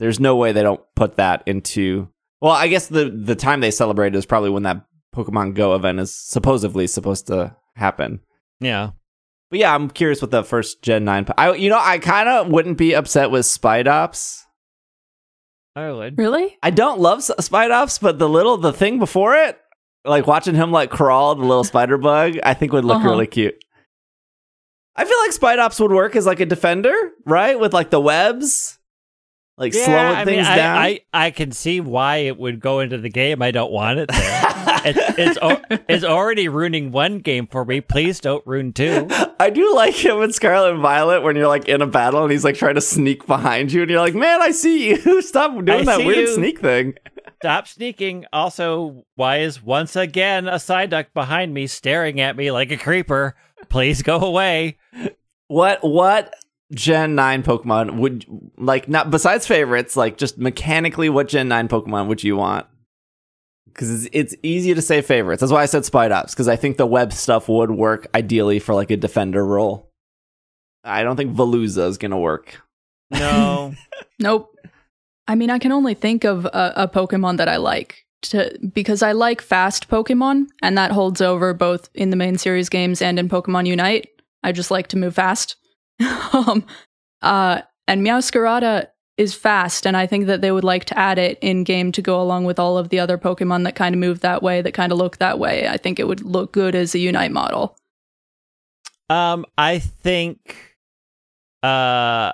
There's 0.00 0.18
no 0.18 0.34
way 0.34 0.50
they 0.50 0.62
don't 0.62 0.80
put 0.96 1.14
that 1.16 1.44
into 1.46 2.08
Well, 2.40 2.50
I 2.52 2.66
guess 2.66 2.88
the 2.88 3.08
the 3.08 3.36
time 3.36 3.60
they 3.60 3.70
celebrate 3.70 4.16
is 4.16 4.26
probably 4.26 4.50
when 4.50 4.64
that 4.64 4.84
Pokemon 5.14 5.54
Go 5.54 5.74
event 5.74 6.00
is 6.00 6.14
supposedly 6.14 6.86
supposed 6.86 7.26
to 7.28 7.54
happen. 7.76 8.20
Yeah. 8.60 8.90
But 9.50 9.60
yeah, 9.60 9.74
I'm 9.74 9.88
curious 9.90 10.20
what 10.20 10.30
the 10.30 10.42
first 10.42 10.82
Gen 10.82 11.04
9 11.04 11.26
po- 11.26 11.34
I 11.38 11.54
you 11.54 11.68
know, 11.70 11.78
I 11.80 11.98
kind 11.98 12.28
of 12.28 12.48
wouldn't 12.48 12.78
be 12.78 12.94
upset 12.94 13.30
with 13.30 13.44
Spidops. 13.46 14.40
I 15.76 15.90
would. 15.90 16.16
really? 16.18 16.56
I 16.62 16.70
don't 16.70 17.00
love 17.00 17.18
S- 17.18 17.30
Spidops, 17.40 18.00
but 18.00 18.18
the 18.18 18.28
little 18.28 18.56
the 18.56 18.72
thing 18.72 18.98
before 18.98 19.34
it, 19.34 19.58
like 20.04 20.26
watching 20.26 20.54
him 20.54 20.70
like 20.70 20.90
crawl, 20.90 21.34
the 21.34 21.42
little 21.44 21.64
spider 21.64 21.98
bug, 21.98 22.38
I 22.44 22.54
think 22.54 22.72
would 22.72 22.84
look 22.84 22.98
Uh-huh. 22.98 23.08
really 23.10 23.26
cute. 23.26 23.56
I 24.96 25.04
feel 25.04 25.18
like 25.18 25.32
Spidops 25.32 25.80
would 25.80 25.90
work 25.90 26.14
as 26.14 26.26
like 26.26 26.38
a 26.40 26.46
defender, 26.46 26.94
right? 27.26 27.58
With 27.58 27.72
like 27.74 27.90
the 27.90 28.00
webs, 28.00 28.78
like 29.56 29.72
slowing 29.72 30.16
I 30.16 30.24
things 30.24 30.46
I, 30.46 30.56
down. 30.56 30.76
I, 30.78 31.00
I 31.12 31.30
can 31.30 31.52
see 31.52 31.80
why 31.80 32.16
it 32.16 32.38
would 32.38 32.58
go 32.58 32.80
into 32.80 32.98
the 32.98 33.08
game. 33.08 33.40
I 33.40 33.52
don't 33.52 33.70
want 33.70 34.00
it 34.00 34.08
there. 34.08 34.40
it's, 34.84 35.38
it's, 35.40 35.84
it's 35.88 36.04
already 36.04 36.48
ruining 36.48 36.90
one 36.90 37.20
game 37.20 37.46
for 37.46 37.64
me. 37.64 37.80
Please 37.80 38.18
don't 38.20 38.44
ruin 38.46 38.72
two. 38.72 39.08
I 39.38 39.50
do 39.50 39.74
like 39.74 39.94
him 39.94 40.20
in 40.22 40.32
Scarlet 40.32 40.72
and 40.72 40.82
Violet 40.82 41.22
when 41.22 41.36
you're 41.36 41.48
like 41.48 41.68
in 41.68 41.82
a 41.82 41.86
battle 41.86 42.22
and 42.22 42.32
he's 42.32 42.44
like 42.44 42.56
trying 42.56 42.74
to 42.74 42.80
sneak 42.80 43.26
behind 43.26 43.72
you, 43.72 43.82
and 43.82 43.90
you're 43.90 44.00
like, 44.00 44.14
"Man, 44.14 44.42
I 44.42 44.50
see 44.50 44.90
you! 44.90 45.22
Stop 45.22 45.52
doing 45.52 45.70
I 45.70 45.84
that 45.84 45.98
weird 45.98 46.28
you." 46.28 46.34
sneak 46.34 46.60
thing." 46.60 46.94
Stop 47.40 47.68
sneaking. 47.68 48.24
Also, 48.32 49.04
why 49.16 49.38
is 49.38 49.62
once 49.62 49.96
again 49.96 50.48
a 50.48 50.58
side 50.58 50.90
duck 50.90 51.08
behind 51.12 51.52
me 51.52 51.66
staring 51.66 52.20
at 52.20 52.36
me 52.36 52.50
like 52.50 52.70
a 52.70 52.76
creeper? 52.76 53.36
Please 53.68 54.02
go 54.02 54.18
away. 54.18 54.78
What 55.48 55.84
what 55.84 56.34
Gen 56.72 57.14
9 57.14 57.42
Pokemon 57.42 57.98
would 57.98 58.26
like 58.56 58.88
not 58.88 59.10
besides 59.10 59.46
favorites, 59.46 59.96
like 59.96 60.16
just 60.16 60.38
mechanically 60.38 61.08
what 61.08 61.28
Gen 61.28 61.48
9 61.48 61.68
Pokemon 61.68 62.08
would 62.08 62.24
you 62.24 62.36
want? 62.36 62.66
Cuz 63.74 63.90
it's, 63.90 64.08
it's 64.12 64.34
easy 64.42 64.74
to 64.74 64.82
say 64.82 65.02
favorites. 65.02 65.40
That's 65.40 65.52
why 65.52 65.62
I 65.62 65.66
said 65.66 65.82
Spidops 65.82 66.30
because 66.30 66.48
I 66.48 66.56
think 66.56 66.76
the 66.76 66.86
web 66.86 67.12
stuff 67.12 67.48
would 67.48 67.70
work 67.70 68.06
ideally 68.14 68.58
for 68.58 68.74
like 68.74 68.90
a 68.90 68.96
defender 68.96 69.44
role. 69.44 69.90
I 70.84 71.02
don't 71.02 71.16
think 71.16 71.34
Veluza 71.34 71.88
is 71.88 71.98
going 71.98 72.10
to 72.10 72.18
work. 72.18 72.60
No. 73.10 73.74
Nope. 74.20 74.56
I 75.26 75.34
mean, 75.34 75.50
I 75.50 75.58
can 75.58 75.72
only 75.72 75.94
think 75.94 76.22
of 76.22 76.44
a, 76.44 76.72
a 76.76 76.88
Pokemon 76.88 77.38
that 77.38 77.48
I 77.48 77.56
like 77.56 78.06
to 78.22 78.56
because 78.72 79.02
I 79.02 79.10
like 79.10 79.40
fast 79.40 79.88
Pokemon, 79.88 80.46
and 80.62 80.78
that 80.78 80.92
holds 80.92 81.20
over 81.20 81.52
both 81.52 81.88
in 81.94 82.10
the 82.10 82.16
main 82.16 82.38
series 82.38 82.68
games 82.68 83.02
and 83.02 83.18
in 83.18 83.28
Pokemon 83.28 83.66
Unite. 83.66 84.08
I 84.44 84.52
just 84.52 84.70
like 84.70 84.86
to 84.88 84.96
move 84.96 85.16
fast. 85.16 85.56
um, 86.32 86.64
uh, 87.22 87.62
and 87.86 88.04
Meowscarada 88.06 88.88
is 89.16 89.34
fast, 89.34 89.86
and 89.86 89.96
I 89.96 90.06
think 90.06 90.26
that 90.26 90.40
they 90.40 90.50
would 90.50 90.64
like 90.64 90.84
to 90.86 90.98
add 90.98 91.18
it 91.18 91.38
in 91.40 91.62
game 91.62 91.92
to 91.92 92.02
go 92.02 92.20
along 92.20 92.44
with 92.46 92.58
all 92.58 92.76
of 92.78 92.88
the 92.88 92.98
other 92.98 93.16
Pokemon 93.16 93.62
that 93.64 93.76
kind 93.76 93.94
of 93.94 93.98
move 94.00 94.20
that 94.20 94.42
way, 94.42 94.60
that 94.60 94.72
kind 94.74 94.90
of 94.90 94.98
look 94.98 95.18
that 95.18 95.38
way. 95.38 95.68
I 95.68 95.76
think 95.76 96.00
it 96.00 96.08
would 96.08 96.22
look 96.22 96.52
good 96.52 96.74
as 96.74 96.94
a 96.94 96.98
Unite 96.98 97.30
model. 97.30 97.76
um, 99.10 99.44
I 99.56 99.78
think, 99.78 100.76
uh, 101.62 102.32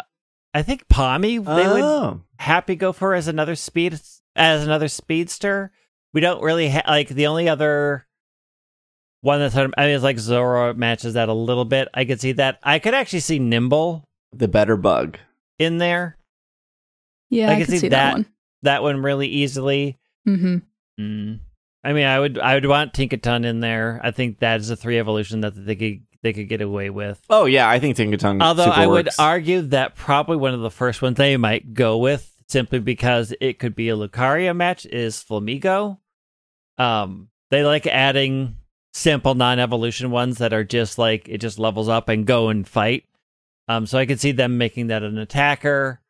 I 0.55 0.62
think 0.62 0.88
Pommy 0.88 1.38
they 1.38 1.68
would 1.68 1.83
Oh. 1.83 2.20
happy 2.38 2.77
go 2.77 2.92
for 2.92 3.14
as 3.14 3.29
another 3.29 3.55
speed 3.57 4.01
as 4.37 4.64
another 4.64 4.88
speedster. 4.88 5.73
We 6.14 6.20
don't 6.20 6.42
really 6.42 6.70
ha- 6.70 6.83
like 6.88 7.09
the 7.09 7.27
only 7.27 7.49
other 7.49 8.07
one 9.22 9.40
that's 9.40 9.56
I 9.56 9.64
mean 9.66 9.94
it's 9.94 10.04
like 10.04 10.18
Zoro 10.18 10.72
matches 10.74 11.14
that 11.14 11.28
a 11.28 11.35
little 11.35 11.64
bit. 11.64 11.88
I 11.94 12.04
could 12.04 12.20
see 12.20 12.33
that. 12.33 12.59
I 12.62 12.78
could 12.78 12.94
actually 12.94 13.20
see 13.20 13.38
Nymble 13.38 14.02
the 14.33 14.48
better 14.48 14.76
bug. 14.76 15.18
in 15.59 15.78
there. 15.78 16.16
Yeah, 17.28 17.48
I 17.48 17.52
I, 17.52 17.54
can 17.56 17.64
can 17.66 17.70
see 17.72 17.78
see, 17.78 17.88
that. 17.88 18.04
that. 18.04 18.12
one. 18.14 18.26
That 18.62 18.83
one 18.83 19.02
really 19.02 19.28
easily. 19.28 19.98
hmm 20.24 20.59
Mm. 20.98 21.40
I 21.83 21.94
mean, 21.94 22.04
I 22.04 22.20
would 22.20 22.38
I 22.38 22.54
would 22.54 22.66
want 22.66 22.92
Tinkaton 22.92 23.46
in 23.46 23.61
there. 23.61 24.00
I 24.04 24.11
think 24.11 24.40
that 24.40 24.61
is 24.61 24.68
a 24.68 24.76
three 24.76 24.98
evolution 24.98 25.40
that 25.40 25.52
they 25.54 25.74
could 25.76 26.00
they 26.22 26.33
could 26.35 26.48
get 26.48 26.61
away 26.61 26.90
with. 26.90 27.18
Oh 27.30 27.46
yeah, 27.46 27.70
I 27.70 27.78
think 27.78 27.96
Tinkaton 27.96 28.42
Although 28.42 28.64
super 28.64 28.76
I 28.76 28.87
would 28.87 29.09
argue 29.18 29.62
that 29.62 29.94
probably 29.96 30.37
one 30.37 30.52
of 30.52 30.61
the 30.61 30.70
first 30.70 31.00
ones 31.00 31.16
they 31.16 31.38
might 31.38 31.72
go 31.72 31.96
with, 31.96 32.30
simply 32.48 32.80
because 32.80 33.33
it 33.40 33.59
could 33.59 33.74
be 33.74 33.88
a 33.88 33.96
Lucario 33.96 34.54
match, 34.54 34.85
is 34.85 35.24
Flamigo. 35.24 35.96
Um, 36.76 37.28
they 37.50 37.64
like 37.64 37.87
adding 37.87 38.56
simple 38.92 39.35
non-evolution 39.35 40.11
ones 40.11 40.38
that 40.38 40.53
are 40.53 40.64
just 40.64 40.98
like 40.98 41.29
it 41.29 41.38
just 41.38 41.59
levels 41.59 41.88
up 41.88 42.09
and 42.09 42.26
go 42.26 42.48
and 42.48 42.66
fight. 42.66 43.05
Um, 43.68 43.87
so 43.87 43.98
I 43.98 44.07
could 44.07 44.20
see 44.20 44.33
them 44.33 44.59
making 44.59 44.88
that 44.88 45.03
an 45.03 45.16
attacker. 45.18 46.00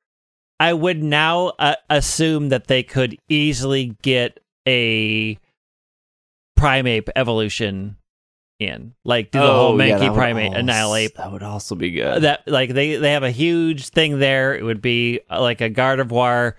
I 0.58 0.72
would 0.72 1.02
now 1.02 1.52
uh, 1.58 1.74
assume 1.88 2.50
that 2.50 2.66
they 2.66 2.82
could 2.82 3.16
easily 3.28 3.96
get 4.02 4.40
a 4.68 5.38
Primeape 6.58 7.08
evolution 7.16 7.96
in, 8.58 8.92
like 9.06 9.30
do 9.30 9.38
the 9.40 9.46
whole 9.46 9.72
Oh, 9.72 9.78
yeah, 9.82 9.98
Mankey 9.98 10.10
would 10.10 10.18
Primeape 10.18 10.46
also- 10.48 10.58
Annihilape 10.58 11.14
That 11.16 11.32
would 11.32 11.42
also 11.42 11.74
be 11.74 11.90
good. 11.92 12.22
that 12.24 12.46
like 12.46 12.74
they 12.74 12.96
they 12.96 13.12
have 13.12 13.22
a 13.22 13.30
huge 13.30 13.88
thing 13.88 14.18
there. 14.18 14.54
It 14.54 14.62
would 14.62 14.82
be 14.82 15.20
uh, 15.30 15.40
like 15.40 15.62
a 15.62 15.70
Gardevoir. 15.70 16.54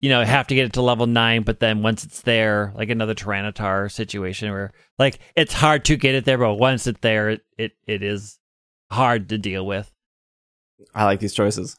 You 0.00 0.10
know, 0.10 0.22
have 0.24 0.46
to 0.48 0.54
get 0.54 0.66
it 0.66 0.72
to 0.74 0.82
level 0.82 1.06
nine, 1.06 1.42
but 1.42 1.60
then 1.60 1.82
once 1.82 2.04
it's 2.04 2.20
there, 2.20 2.72
like 2.76 2.90
another 2.90 3.14
Tyranitar 3.14 3.90
situation 3.90 4.50
where 4.50 4.72
like 4.98 5.18
it's 5.34 5.54
hard 5.54 5.84
to 5.86 5.96
get 5.96 6.14
it 6.14 6.24
there, 6.24 6.38
but 6.38 6.54
once 6.54 6.86
it's 6.86 7.00
there, 7.00 7.30
it 7.30 7.40
it, 7.56 7.72
it 7.86 8.02
is 8.02 8.38
hard 8.90 9.30
to 9.30 9.38
deal 9.38 9.66
with. 9.66 9.90
I 10.94 11.04
like 11.04 11.20
these 11.20 11.34
choices. 11.34 11.76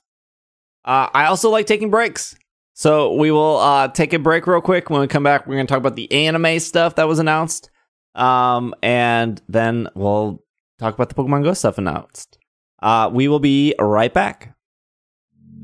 Uh, 0.84 1.10
I 1.14 1.26
also 1.26 1.50
like 1.50 1.68
taking 1.68 1.90
breaks. 1.92 2.36
So 2.74 3.14
we 3.14 3.32
will 3.32 3.58
uh, 3.58 3.88
take 3.88 4.14
a 4.14 4.20
break 4.20 4.46
real 4.46 4.62
quick. 4.62 4.90
When 4.90 5.02
we 5.02 5.08
come 5.08 5.24
back, 5.24 5.48
we're 5.48 5.56
going 5.56 5.66
to 5.66 5.72
talk 5.72 5.80
about 5.80 5.96
the 5.96 6.12
anime 6.12 6.60
stuff 6.60 6.96
that 6.96 7.08
was 7.08 7.18
announced. 7.18 7.72
Um, 8.14 8.76
and 8.84 9.42
then 9.50 9.90
we'll 9.96 10.44
talk 10.80 10.94
about 10.94 11.10
the 11.10 11.16
Pokemon 11.16 11.44
Go 11.44 11.54
stuff 11.54 11.78
announced. 11.78 12.38
Uh, 12.82 13.10
we 13.12 13.28
will 13.28 13.40
be 13.40 13.74
right 13.80 14.14
back. 14.14 14.56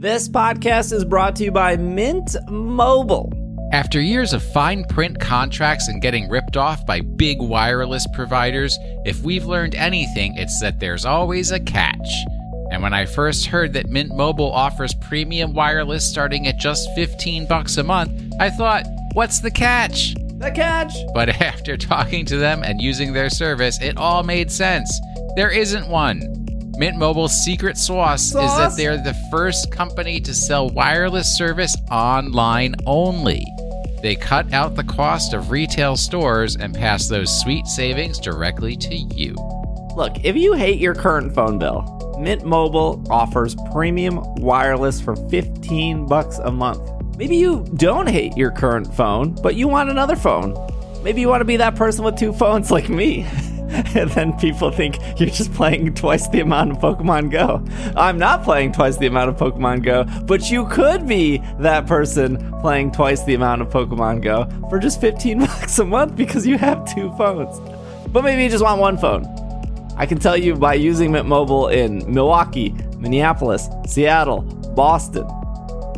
This 0.03 0.27
podcast 0.27 0.91
is 0.91 1.05
brought 1.05 1.33
to 1.37 1.45
you 1.45 1.51
by 1.53 1.77
Mint 1.77 2.35
Mobile. 2.49 3.31
After 3.71 4.01
years 4.01 4.33
of 4.33 4.43
fine 4.43 4.83
print 4.83 5.17
contracts 5.17 5.87
and 5.87 6.01
getting 6.01 6.27
ripped 6.27 6.57
off 6.57 6.85
by 6.85 6.99
big 6.99 7.41
wireless 7.41 8.05
providers, 8.13 8.77
if 9.05 9.21
we've 9.21 9.45
learned 9.45 9.75
anything, 9.75 10.35
it's 10.35 10.59
that 10.59 10.81
there's 10.81 11.05
always 11.05 11.51
a 11.51 11.59
catch. 11.61 12.09
And 12.69 12.83
when 12.83 12.93
I 12.93 13.05
first 13.05 13.45
heard 13.45 13.71
that 13.75 13.87
Mint 13.87 14.13
Mobile 14.13 14.51
offers 14.51 14.93
premium 14.93 15.53
wireless 15.53 16.05
starting 16.05 16.47
at 16.47 16.59
just 16.59 16.93
15 16.95 17.47
bucks 17.47 17.77
a 17.77 17.83
month, 17.83 18.11
I 18.41 18.49
thought, 18.49 18.83
what's 19.13 19.39
the 19.39 19.51
catch? 19.51 20.15
The 20.37 20.51
catch. 20.51 20.91
But 21.13 21.29
after 21.41 21.77
talking 21.77 22.25
to 22.25 22.35
them 22.35 22.61
and 22.61 22.81
using 22.81 23.13
their 23.13 23.29
service, 23.29 23.81
it 23.81 23.95
all 23.95 24.23
made 24.23 24.51
sense. 24.51 24.99
There 25.37 25.49
isn't 25.49 25.87
one. 25.87 26.42
Mint 26.75 26.97
Mobile's 26.97 27.43
secret 27.43 27.77
sauce, 27.77 28.29
is 28.29 28.33
that 28.33 28.75
they're 28.75 28.97
the 28.97 29.13
first 29.29 29.71
company 29.71 30.19
to 30.19 30.33
sell 30.33 30.69
wireless 30.69 31.37
service 31.37 31.77
online 31.91 32.73
only. 32.87 33.45
They 34.01 34.15
cut 34.15 34.51
out 34.51 34.73
the 34.73 34.83
cost 34.83 35.35
of 35.35 35.51
retail 35.51 35.95
stores 35.95 36.55
and 36.55 36.73
pass 36.73 37.07
those 37.07 37.41
sweet 37.41 37.67
savings 37.67 38.17
directly 38.17 38.75
to 38.77 38.95
you. 38.95 39.35
Look, 39.95 40.25
if 40.25 40.35
you 40.35 40.53
hate 40.53 40.79
your 40.79 40.95
current 40.95 41.35
phone 41.35 41.59
bill, 41.59 42.17
Mint 42.19 42.43
Mobile 42.43 43.05
offers 43.07 43.55
premium 43.71 44.23
wireless 44.37 44.99
for 44.99 45.15
15 45.15 46.07
bucks 46.07 46.39
a 46.39 46.51
month. 46.51 46.89
Maybe 47.17 47.35
you 47.35 47.67
don't 47.75 48.09
hate 48.09 48.35
your 48.35 48.49
current 48.49 48.91
phone, 48.95 49.35
but 49.43 49.53
you 49.53 49.67
want 49.67 49.91
another 49.91 50.15
phone. 50.15 50.55
Maybe 51.03 51.21
you 51.21 51.27
want 51.27 51.41
to 51.41 51.45
be 51.45 51.57
that 51.57 51.75
person 51.75 52.03
with 52.03 52.17
two 52.17 52.33
phones 52.33 52.71
like 52.71 52.89
me. 52.89 53.27
and 53.73 54.09
then 54.11 54.33
people 54.37 54.71
think 54.71 54.97
you're 55.19 55.29
just 55.29 55.53
playing 55.53 55.93
twice 55.93 56.27
the 56.29 56.39
amount 56.41 56.71
of 56.71 56.77
Pokemon 56.77 57.31
Go. 57.31 57.65
I'm 57.95 58.17
not 58.17 58.43
playing 58.43 58.73
twice 58.73 58.97
the 58.97 59.07
amount 59.07 59.29
of 59.29 59.37
Pokemon 59.37 59.83
Go, 59.83 60.05
but 60.25 60.49
you 60.51 60.67
could 60.67 61.07
be 61.07 61.41
that 61.59 61.87
person 61.87 62.51
playing 62.61 62.91
twice 62.91 63.23
the 63.23 63.33
amount 63.33 63.61
of 63.61 63.69
Pokemon 63.69 64.21
Go 64.21 64.47
for 64.69 64.79
just 64.79 65.01
15 65.01 65.39
bucks 65.45 65.79
a 65.79 65.85
month 65.85 66.15
because 66.15 66.45
you 66.45 66.57
have 66.57 66.85
two 66.93 67.11
phones. 67.17 67.59
But 68.09 68.23
maybe 68.23 68.43
you 68.43 68.49
just 68.49 68.63
want 68.63 68.79
one 68.79 68.97
phone. 68.97 69.25
I 69.95 70.05
can 70.05 70.19
tell 70.19 70.37
you 70.37 70.55
by 70.55 70.73
using 70.73 71.11
Mint 71.11 71.27
Mobile 71.27 71.67
in 71.67 72.11
Milwaukee, 72.11 72.75
Minneapolis, 72.97 73.67
Seattle, 73.87 74.41
Boston, 74.75 75.27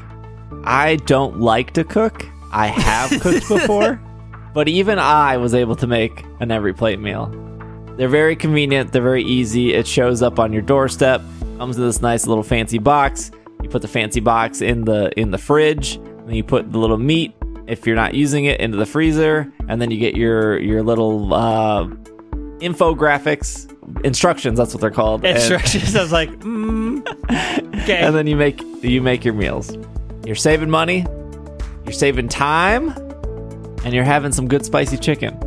I 0.64 0.96
don't 0.96 1.38
like 1.38 1.72
to 1.74 1.84
cook. 1.84 2.24
I 2.50 2.68
have 2.68 3.10
cooked 3.20 3.46
before, 3.48 4.00
but 4.54 4.68
even 4.68 4.98
I 4.98 5.36
was 5.36 5.54
able 5.54 5.76
to 5.76 5.86
make 5.86 6.24
an 6.40 6.50
every 6.50 6.72
plate 6.72 6.98
meal. 6.98 7.26
They're 7.98 8.08
very 8.08 8.36
convenient, 8.36 8.92
they're 8.92 9.02
very 9.02 9.24
easy. 9.24 9.74
It 9.74 9.86
shows 9.86 10.22
up 10.22 10.38
on 10.38 10.52
your 10.52 10.62
doorstep. 10.62 11.20
Comes 11.58 11.76
in 11.76 11.82
this 11.82 12.00
nice 12.00 12.26
little 12.26 12.44
fancy 12.44 12.78
box. 12.78 13.32
You 13.68 13.72
put 13.72 13.82
the 13.82 13.88
fancy 13.88 14.20
box 14.20 14.62
in 14.62 14.86
the 14.86 15.12
in 15.20 15.30
the 15.30 15.36
fridge, 15.36 15.96
and 15.96 16.34
you 16.34 16.42
put 16.42 16.72
the 16.72 16.78
little 16.78 16.96
meat 16.96 17.34
if 17.66 17.86
you're 17.86 17.96
not 17.96 18.14
using 18.14 18.46
it 18.46 18.60
into 18.60 18.78
the 18.78 18.86
freezer, 18.86 19.52
and 19.68 19.78
then 19.78 19.90
you 19.90 19.98
get 19.98 20.16
your 20.16 20.58
your 20.58 20.82
little 20.82 21.34
uh, 21.34 21.84
infographics 22.60 23.66
instructions. 24.06 24.56
That's 24.58 24.72
what 24.72 24.80
they're 24.80 24.90
called. 24.90 25.22
and- 25.26 25.36
Instructions. 25.36 25.94
I 25.94 26.00
was 26.02 26.12
like, 26.12 26.30
mm, 26.40 27.82
okay. 27.82 27.98
and 27.98 28.16
then 28.16 28.26
you 28.26 28.36
make 28.36 28.62
you 28.82 29.02
make 29.02 29.22
your 29.22 29.34
meals. 29.34 29.76
You're 30.24 30.34
saving 30.34 30.70
money, 30.70 31.04
you're 31.84 31.92
saving 31.92 32.28
time, 32.30 32.88
and 33.84 33.92
you're 33.92 34.02
having 34.04 34.32
some 34.32 34.48
good 34.48 34.64
spicy 34.64 34.96
chicken. 34.96 35.38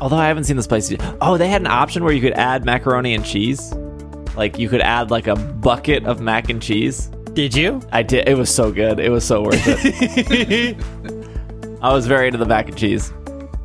Although 0.00 0.16
I 0.16 0.26
haven't 0.26 0.44
seen 0.44 0.56
the 0.56 0.64
spicy. 0.64 0.98
Oh, 1.20 1.36
they 1.38 1.46
had 1.48 1.60
an 1.60 1.68
option 1.68 2.02
where 2.02 2.12
you 2.12 2.20
could 2.20 2.32
add 2.32 2.64
macaroni 2.64 3.14
and 3.14 3.24
cheese. 3.24 3.72
Like 4.36 4.58
you 4.58 4.68
could 4.68 4.80
add 4.80 5.12
like 5.12 5.28
a 5.28 5.36
bucket 5.36 6.04
of 6.06 6.20
mac 6.20 6.48
and 6.50 6.60
cheese. 6.60 7.08
Did 7.34 7.54
you? 7.54 7.80
I 7.90 8.02
did. 8.02 8.28
It 8.28 8.36
was 8.36 8.54
so 8.54 8.70
good. 8.70 9.00
It 9.00 9.08
was 9.08 9.24
so 9.24 9.40
worth 9.42 9.62
it. 9.64 10.76
I 11.82 11.92
was 11.92 12.06
very 12.06 12.26
into 12.26 12.38
the 12.38 12.46
mac 12.46 12.68
and 12.68 12.76
cheese. 12.76 13.12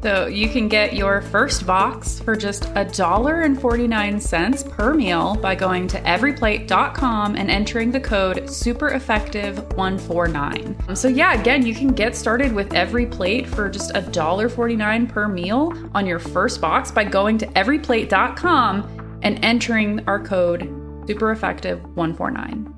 So 0.03 0.27
you 0.27 0.47
can 0.47 0.67
get 0.67 0.93
your 0.93 1.21
first 1.21 1.65
box 1.65 2.19
for 2.19 2.36
just 2.36 2.65
$1.49 2.75 4.71
per 4.71 4.93
meal 4.93 5.36
by 5.36 5.56
going 5.56 5.88
to 5.88 5.99
everyplate.com 6.01 7.36
and 7.36 7.49
entering 7.51 7.91
the 7.91 7.99
code 7.99 8.43
supereffective149. 8.43 10.95
So 10.95 11.08
yeah, 11.08 11.34
again, 11.34 11.65
you 11.65 11.73
can 11.73 11.88
get 11.89 12.15
started 12.15 12.53
with 12.53 12.73
every 12.73 13.08
plate 13.08 13.47
for 13.47 13.69
just 13.69 13.91
$1.49 13.93 15.10
per 15.10 15.27
meal 15.27 15.73
on 15.93 16.06
your 16.06 16.19
first 16.19 16.62
box 16.62 16.91
by 16.91 17.03
going 17.03 17.39
to 17.39 17.47
everyplate.com 17.47 19.19
and 19.23 19.43
entering 19.43 20.08
our 20.08 20.23
code 20.23 20.69
supereffective149. 21.08 22.76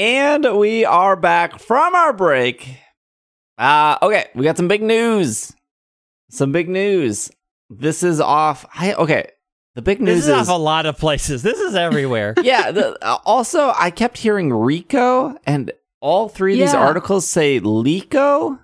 And 0.00 0.56
we 0.56 0.86
are 0.86 1.14
back 1.14 1.58
from 1.58 1.94
our 1.94 2.14
break. 2.14 2.74
Uh, 3.58 3.98
okay, 4.00 4.30
we 4.34 4.44
got 4.44 4.56
some 4.56 4.66
big 4.66 4.80
news. 4.80 5.52
Some 6.30 6.52
big 6.52 6.70
news. 6.70 7.30
This 7.68 8.02
is 8.02 8.18
off. 8.18 8.64
I, 8.74 8.94
okay, 8.94 9.30
the 9.74 9.82
big 9.82 10.00
news 10.00 10.24
This 10.24 10.40
is 10.40 10.48
off 10.48 10.56
a 10.56 10.58
lot 10.58 10.86
of 10.86 10.96
places. 10.96 11.42
This 11.42 11.58
is 11.58 11.74
everywhere. 11.74 12.32
yeah. 12.42 12.70
The, 12.70 12.96
uh, 13.04 13.18
also, 13.26 13.74
I 13.76 13.90
kept 13.90 14.16
hearing 14.16 14.50
Rico, 14.54 15.36
and 15.44 15.70
all 16.00 16.30
three 16.30 16.54
of 16.54 16.60
these 16.60 16.74
articles 16.74 17.28
say 17.28 17.60
Lico. 17.60 18.58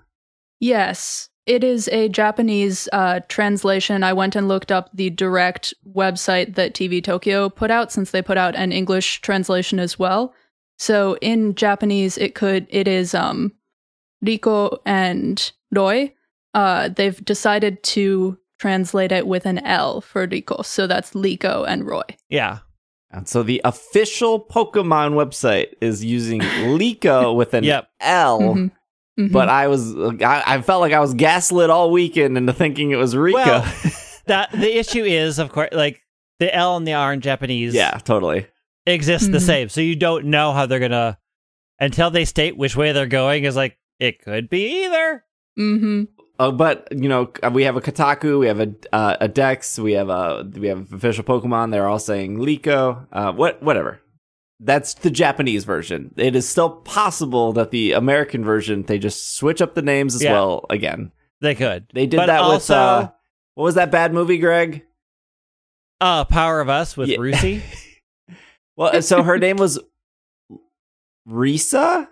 Yes, 0.59 1.29
it 1.45 1.63
is 1.63 1.87
a 1.89 2.09
Japanese 2.09 2.89
uh, 2.91 3.19
translation. 3.27 4.03
I 4.03 4.13
went 4.13 4.35
and 4.35 4.47
looked 4.47 4.71
up 4.71 4.89
the 4.91 5.11
direct 5.11 5.75
website 5.87 6.55
that 6.55 6.73
TV 6.73 7.03
Tokyo 7.03 7.47
put 7.47 7.69
out 7.69 7.91
since 7.91 8.09
they 8.09 8.23
put 8.23 8.39
out 8.39 8.55
an 8.55 8.71
English 8.71 9.21
translation 9.21 9.79
as 9.79 9.99
well. 9.99 10.33
So 10.77 11.17
in 11.21 11.55
Japanese, 11.55 12.17
it 12.17 12.35
could 12.35 12.67
it 12.69 12.87
is 12.87 13.13
um, 13.15 13.51
Riko 14.25 14.79
and 14.85 15.51
Roy. 15.71 16.13
Uh, 16.53 16.89
they've 16.89 17.23
decided 17.25 17.81
to 17.83 18.37
translate 18.59 19.11
it 19.11 19.27
with 19.27 19.45
an 19.45 19.59
L 19.59 20.01
for 20.01 20.27
Riko, 20.27 20.65
so 20.65 20.87
that's 20.87 21.11
Liko 21.13 21.65
and 21.67 21.85
Roy. 21.85 22.03
yeah. 22.29 22.59
And 23.09 23.25
so 23.25 23.41
the 23.41 23.61
official 23.63 24.37
Pokemon 24.45 25.13
website 25.13 25.67
is 25.79 26.03
using 26.03 26.41
Lico 26.77 27.33
with 27.35 27.53
an 27.53 27.63
Yep. 27.63 27.87
L. 28.01 28.41
Mhm. 28.41 28.71
Mhm. 29.17 29.31
But 29.31 29.47
I 29.47 29.67
was, 29.67 29.95
I, 29.95 30.43
I 30.45 30.61
felt 30.61 30.81
like 30.81 30.91
I 30.91 30.99
was 30.99 31.13
gaslit 31.13 31.69
all 31.69 31.89
weekend 31.91 32.37
into 32.37 32.51
thinking 32.51 32.91
it 32.91 32.97
was 32.97 33.15
Rico. 33.15 33.37
Well, 33.37 33.73
that 34.25 34.51
the 34.51 34.77
issue 34.77 35.03
is, 35.05 35.39
of 35.39 35.49
course, 35.53 35.69
like 35.71 36.01
the 36.39 36.53
L 36.53 36.75
and 36.75 36.85
the 36.85 36.93
R 36.95 37.13
in 37.13 37.21
Japanese 37.21 37.73
yeah, 37.73 37.91
totally. 38.03 38.45
Exist 38.87 39.31
the 39.31 39.37
Mhm. 39.37 39.45
same. 39.45 39.69
So 39.69 39.81
you 39.81 39.95
don't 39.95 40.25
know 40.25 40.53
how 40.53 40.65
they're 40.65 40.79
gonna 40.79 41.17
until 41.79 42.09
they 42.09 42.25
state 42.25 42.57
which 42.57 42.75
way 42.75 42.91
they're 42.91 43.05
going. 43.05 43.43
Is 43.43 43.55
like 43.55 43.77
it 43.99 44.21
could 44.23 44.49
be 44.49 44.85
either. 44.85 45.23
Mm-hmm. 45.59 46.03
Uh, 46.39 46.51
but 46.51 46.87
you 46.91 47.09
know, 47.09 47.31
we 47.51 47.63
have 47.63 47.75
a 47.75 47.81
Kotaku, 47.81 48.39
we 48.39 48.47
have 48.47 48.59
a 48.59 48.73
uh, 48.93 49.17
a 49.21 49.27
Dex, 49.27 49.77
we 49.79 49.93
have 49.93 50.09
a 50.09 50.47
we 50.55 50.67
have 50.67 50.91
official 50.93 51.23
Pokemon. 51.23 51.71
They're 51.71 51.87
all 51.87 51.99
saying 51.99 52.37
Liko. 52.37 53.07
Uh, 53.11 53.31
what 53.33 53.61
whatever. 53.63 53.99
That's 54.59 54.95
the 54.95 55.11
Japanese 55.11 55.65
version. 55.65 56.13
It 56.17 56.35
is 56.35 56.47
still 56.49 56.69
possible 56.69 57.53
that 57.53 57.69
the 57.71 57.91
American 57.91 58.43
version 58.43 58.83
they 58.83 58.97
just 58.97 59.35
switch 59.35 59.61
up 59.61 59.75
the 59.75 59.81
names 59.83 60.15
as 60.15 60.23
Yeah. 60.23 60.33
well 60.33 60.65
again. 60.69 61.11
They 61.41 61.53
could. 61.53 61.85
They 61.93 62.07
did 62.07 62.17
But 62.17 62.25
that 62.27 62.41
with 62.41 62.53
also- 62.53 62.75
uh, 62.75 63.07
what 63.53 63.63
was 63.65 63.75
that 63.75 63.91
bad 63.91 64.13
movie, 64.13 64.39
Greg? 64.39 64.83
Uh, 66.01 66.25
Power 66.25 66.59
of 66.61 66.69
Us 66.69 66.95
with 66.97 67.09
Yeah. 67.09 67.17
Rusi. 67.17 67.61
Well, 68.77 69.01
so 69.01 69.23
her 69.23 69.37
name 69.37 69.57
was 69.57 69.79
Risa, 71.27 72.07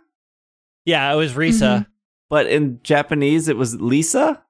yeah, 0.85 1.11
it 1.11 1.15
was 1.15 1.33
Risa. 1.33 1.79
Mhm. 1.79 1.85
but 2.29 2.47
in 2.47 2.79
Japanese 2.83 3.47
it 3.47 3.55
was 3.57 3.79
Lisa. 3.79 4.41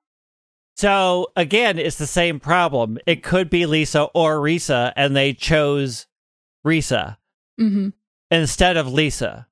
So 0.77 1.27
again, 1.35 1.77
it's 1.77 1.97
the 1.97 2.07
same 2.07 2.39
problem. 2.39 2.97
It 3.05 3.21
could 3.23 3.49
be 3.49 3.65
Lisa 3.65 4.03
or 4.13 4.37
Risa, 4.39 4.91
and 4.95 5.15
they 5.15 5.33
chose 5.33 6.07
Risa 6.65 7.17
Mm-hmm. 7.59 7.89
instead 8.31 8.75
of 8.77 8.91
Lisa. 8.91 9.47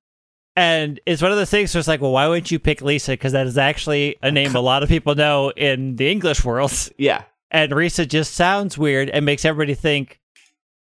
And 0.56 1.00
it's 1.06 1.22
one 1.22 1.32
of 1.32 1.38
those 1.38 1.50
things 1.50 1.74
where 1.74 1.80
it's 1.80 1.88
like, 1.88 2.02
well, 2.02 2.12
why 2.12 2.28
wouldn't 2.28 2.52
you 2.52 2.60
pick 2.60 2.82
Lisa? 2.82 3.12
Because 3.14 3.32
that 3.34 3.48
is 3.48 3.58
actually 3.58 4.18
a 4.22 4.30
name 4.32 4.56
a 4.56 4.60
lot 4.62 4.84
of 4.84 4.90
people 4.90 5.16
know 5.16 5.52
in 5.52 5.96
the 5.96 6.10
English 6.12 6.44
world. 6.44 6.72
Yeah. 6.98 7.24
And 7.52 7.72
Risa 7.72 8.08
just 8.08 8.34
sounds 8.34 8.78
weird 8.80 9.10
and 9.10 9.26
makes 9.26 9.46
everybody 9.46 9.76
think, 9.76 10.20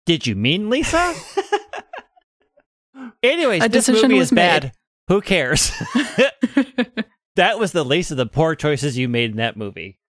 did 0.06 0.26
you 0.26 0.36
mean 0.36 0.70
Lisa? 0.70 1.14
Anyways, 3.22 3.64
A 3.64 3.70
this 3.70 3.86
decision 3.86 4.10
movie 4.10 4.20
was 4.20 4.32
is 4.32 4.36
bad. 4.36 4.74
Who 5.08 5.22
cares? 5.22 5.70
that 7.36 7.60
was 7.60 7.72
the 7.72 7.84
least 7.84 8.12
of 8.12 8.18
the 8.18 8.26
poor 8.26 8.56
choices 8.56 8.98
you 8.98 9.08
made 9.08 9.32
in 9.32 9.38
that 9.38 9.58
movie. 9.58 10.00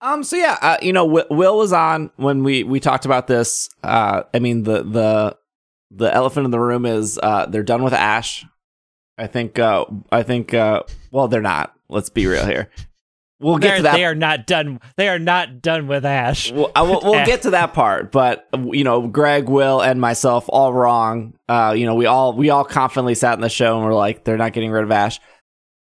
Um. 0.00 0.22
So 0.22 0.36
yeah, 0.36 0.56
uh, 0.60 0.76
you 0.80 0.92
know, 0.92 1.04
Will, 1.04 1.26
Will 1.28 1.58
was 1.58 1.72
on 1.72 2.10
when 2.16 2.44
we 2.44 2.62
we 2.62 2.78
talked 2.78 3.04
about 3.04 3.26
this. 3.26 3.68
Uh, 3.82 4.22
I 4.32 4.38
mean, 4.38 4.62
the 4.62 4.84
the 4.84 5.36
the 5.90 6.14
elephant 6.14 6.44
in 6.44 6.50
the 6.50 6.60
room 6.60 6.86
is 6.86 7.18
uh, 7.22 7.46
they're 7.46 7.62
done 7.64 7.82
with 7.82 7.92
Ash. 7.92 8.44
I 9.16 9.26
think. 9.26 9.58
Uh, 9.58 9.86
I 10.12 10.22
think. 10.22 10.54
Uh, 10.54 10.84
well, 11.10 11.26
they're 11.26 11.42
not. 11.42 11.74
Let's 11.88 12.10
be 12.10 12.26
real 12.26 12.46
here. 12.46 12.70
We'll 13.40 13.58
get 13.58 13.68
They're- 13.68 13.76
to 13.76 13.82
that. 13.84 13.92
They 13.94 14.04
are 14.04 14.14
not 14.16 14.46
done. 14.46 14.80
They 14.96 15.08
are 15.08 15.18
not 15.18 15.62
done 15.62 15.86
with 15.86 16.04
Ash. 16.04 16.50
We'll, 16.50 16.72
will, 16.74 17.00
we'll 17.04 17.24
get 17.24 17.42
to 17.42 17.50
that 17.50 17.72
part, 17.72 18.10
but 18.10 18.48
you 18.52 18.82
know, 18.82 19.06
Greg, 19.06 19.48
Will, 19.48 19.80
and 19.80 20.00
myself 20.00 20.46
all 20.48 20.72
wrong. 20.72 21.34
Uh, 21.48 21.72
you 21.76 21.86
know, 21.86 21.94
we 21.94 22.06
all 22.06 22.32
we 22.32 22.50
all 22.50 22.64
confidently 22.64 23.14
sat 23.14 23.34
in 23.34 23.40
the 23.40 23.48
show 23.48 23.76
and 23.76 23.86
we're 23.86 23.94
like, 23.94 24.24
they're 24.24 24.36
not 24.36 24.52
getting 24.52 24.70
rid 24.72 24.82
of 24.82 24.90
Ash. 24.90 25.20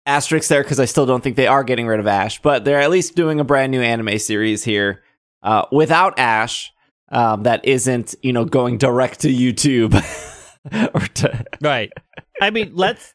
Asterisk 0.06 0.50
there 0.50 0.64
because 0.64 0.80
I 0.80 0.86
still 0.86 1.06
don't 1.06 1.24
think 1.24 1.36
they 1.36 1.48
are 1.48 1.64
getting 1.64 1.86
rid 1.88 2.00
of 2.00 2.08
Ash, 2.08 2.42
but 2.42 2.66
they're 2.66 2.82
at 2.82 2.90
least 2.90 3.16
doing 3.16 3.40
a 3.40 3.44
brand 3.44 3.72
new 3.72 3.82
anime 3.82 4.18
series 4.20 4.64
here 4.64 5.04
uh, 5.44 5.66
without 5.72 6.18
Ash. 6.18 6.72
Um, 7.10 7.44
that 7.44 7.64
isn't 7.66 8.16
you 8.24 8.34
know 8.34 8.46
going 8.46 8.80
direct 8.80 9.20
to 9.22 9.30
YouTube 9.32 9.94
or 10.94 11.02
to 11.02 11.46
Right. 11.62 11.92
I 12.42 12.50
mean, 12.50 12.72
let's. 12.74 13.14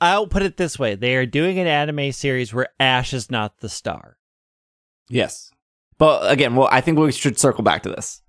I'll 0.00 0.26
put 0.26 0.42
it 0.42 0.56
this 0.56 0.78
way: 0.78 0.94
they 0.94 1.16
are 1.16 1.26
doing 1.26 1.58
an 1.58 1.66
anime 1.66 2.12
series 2.12 2.52
where 2.52 2.68
Ash 2.80 3.12
is 3.12 3.30
not 3.30 3.60
the 3.60 3.68
star. 3.68 4.16
yes. 5.08 5.50
But 5.98 6.30
again, 6.30 6.54
well, 6.54 6.68
I 6.70 6.80
think 6.80 6.96
we 6.96 7.10
should 7.10 7.40
circle 7.40 7.64
back 7.64 7.82
to 7.82 7.88
this. 7.88 8.22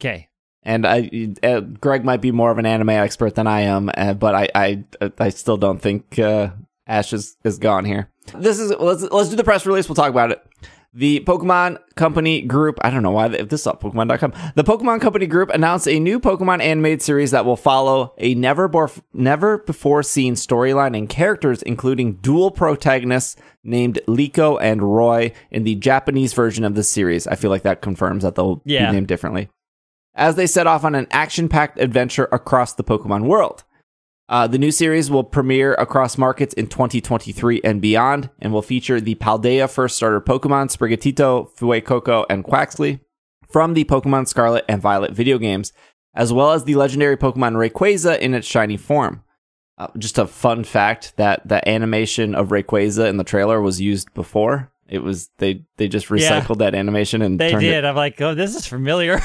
Okay. 0.00 0.28
and 0.62 0.86
I, 0.86 1.34
uh, 1.42 1.58
Greg 1.58 2.04
might 2.04 2.20
be 2.20 2.30
more 2.30 2.52
of 2.52 2.58
an 2.58 2.66
anime 2.66 2.90
expert 2.90 3.34
than 3.34 3.48
I 3.48 3.62
am, 3.62 3.90
uh, 3.96 4.14
but 4.14 4.36
I, 4.36 4.48
I, 4.54 4.84
I 5.18 5.30
still 5.30 5.56
don't 5.56 5.82
think 5.82 6.16
uh, 6.20 6.50
Ash 6.86 7.12
is, 7.12 7.36
is 7.42 7.58
gone 7.58 7.84
here. 7.84 8.08
This 8.36 8.60
is 8.60 8.70
let's 8.78 9.02
let's 9.02 9.30
do 9.30 9.36
the 9.36 9.42
press 9.42 9.66
release. 9.66 9.88
We'll 9.88 9.96
talk 9.96 10.10
about 10.10 10.30
it. 10.30 10.40
The 10.94 11.20
Pokemon 11.20 11.78
Company 11.94 12.42
Group, 12.42 12.78
I 12.82 12.90
don't 12.90 13.02
know 13.02 13.12
why 13.12 13.26
if 13.28 13.48
this 13.48 13.62
is 13.62 13.66
on 13.66 13.78
Pokemon.com. 13.78 14.34
The 14.56 14.62
Pokemon 14.64 15.00
Company 15.00 15.26
Group 15.26 15.48
announced 15.48 15.88
a 15.88 15.98
new 15.98 16.20
Pokemon 16.20 16.60
animated 16.60 17.00
series 17.00 17.30
that 17.30 17.46
will 17.46 17.56
follow 17.56 18.12
a 18.18 18.34
never 18.34 18.68
before 18.68 18.90
never 19.14 19.58
before 19.58 20.02
seen 20.02 20.34
storyline 20.34 20.96
and 20.96 21.08
characters, 21.08 21.62
including 21.62 22.14
dual 22.16 22.50
protagonists 22.50 23.36
named 23.64 24.00
Liko 24.06 24.58
and 24.60 24.82
Roy 24.82 25.32
in 25.50 25.64
the 25.64 25.76
Japanese 25.76 26.34
version 26.34 26.62
of 26.62 26.74
the 26.74 26.82
series. 26.82 27.26
I 27.26 27.36
feel 27.36 27.50
like 27.50 27.62
that 27.62 27.80
confirms 27.80 28.22
that 28.22 28.34
they'll 28.34 28.60
Yeah. 28.66 28.86
be 28.90 28.92
named 28.96 29.06
differently 29.08 29.48
as 30.14 30.34
they 30.36 30.46
set 30.46 30.66
off 30.66 30.84
on 30.84 30.94
an 30.94 31.06
action 31.10 31.48
packed 31.48 31.80
adventure 31.80 32.28
across 32.32 32.74
the 32.74 32.84
Pokemon 32.84 33.24
world. 33.24 33.64
Uh, 34.32 34.46
the 34.46 34.56
new 34.56 34.70
series 34.70 35.10
will 35.10 35.22
premiere 35.24 35.74
across 35.74 36.16
markets 36.16 36.54
in 36.54 36.66
2023 36.66 37.60
and 37.62 37.82
beyond 37.82 38.30
and 38.40 38.50
will 38.50 38.62
feature 38.62 38.98
the 38.98 39.14
Paldea 39.16 39.68
first 39.70 39.94
starter 39.94 40.22
Pokemon 40.22 40.74
Sprigatito, 40.74 41.50
Fuecoco, 41.54 42.24
and 42.30 42.42
Quaxly 42.42 43.00
from 43.50 43.74
the 43.74 43.84
Pokemon 43.84 44.26
Scarlet 44.26 44.64
and 44.70 44.80
Violet 44.80 45.12
video 45.12 45.36
games, 45.36 45.74
as 46.14 46.32
well 46.32 46.52
as 46.52 46.64
the 46.64 46.76
legendary 46.76 47.18
Pokemon 47.18 47.56
Rayquaza 47.56 48.18
in 48.20 48.32
its 48.32 48.46
shiny 48.46 48.78
form. 48.78 49.22
Uh, 49.76 49.88
just 49.98 50.16
a 50.16 50.26
fun 50.26 50.64
fact 50.64 51.12
that 51.18 51.46
the 51.46 51.66
animation 51.68 52.34
of 52.34 52.48
Rayquaza 52.48 53.10
in 53.10 53.18
the 53.18 53.24
trailer 53.24 53.60
was 53.60 53.82
used 53.82 54.14
before. 54.14 54.72
It 54.88 55.02
was 55.02 55.28
they 55.36 55.66
they 55.76 55.88
just 55.88 56.08
Yeah. 56.10 56.40
recycled 56.40 56.58
that 56.58 56.74
animation 56.74 57.20
and 57.20 57.38
They 57.38 57.50
turned 57.50 57.64
it 57.64 57.70
did. 57.70 57.84
I'm 57.84 57.96
like, 57.96 58.18
oh, 58.22 58.34
this 58.34 58.54
is 58.56 58.66
familiar. 58.66 59.20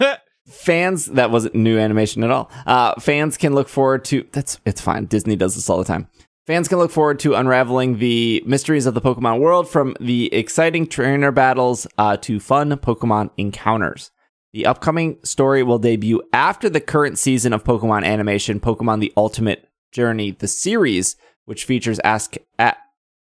fans 0.48 1.06
that 1.06 1.30
wasn't 1.30 1.54
new 1.54 1.78
animation 1.78 2.24
at 2.24 2.30
all. 2.30 2.50
Uh 2.66 2.98
fans 3.00 3.36
can 3.36 3.54
look 3.54 3.68
forward 3.68 4.04
to 4.06 4.26
that's 4.32 4.60
it's 4.64 4.80
fine. 4.80 5.06
Disney 5.06 5.36
does 5.36 5.54
this 5.54 5.68
all 5.68 5.78
the 5.78 5.84
time. 5.84 6.08
Fans 6.46 6.66
can 6.66 6.78
look 6.78 6.90
forward 6.90 7.18
to 7.20 7.34
unraveling 7.34 7.98
the 7.98 8.42
mysteries 8.46 8.86
of 8.86 8.94
the 8.94 9.02
pokemon 9.02 9.38
world 9.38 9.68
from 9.68 9.94
the 10.00 10.32
exciting 10.32 10.86
trainer 10.86 11.30
battles 11.30 11.86
uh, 11.98 12.16
to 12.16 12.40
fun 12.40 12.70
pokemon 12.70 13.28
encounters. 13.36 14.10
The 14.54 14.64
upcoming 14.64 15.18
story 15.22 15.62
will 15.62 15.78
debut 15.78 16.22
after 16.32 16.70
the 16.70 16.80
current 16.80 17.18
season 17.18 17.52
of 17.52 17.64
pokemon 17.64 18.06
animation 18.06 18.60
pokemon 18.60 19.00
the 19.00 19.12
ultimate 19.16 19.68
journey 19.92 20.30
the 20.30 20.48
series 20.48 21.16
which 21.44 21.64
features 21.64 22.00
ask 22.02 22.36
at 22.58 22.78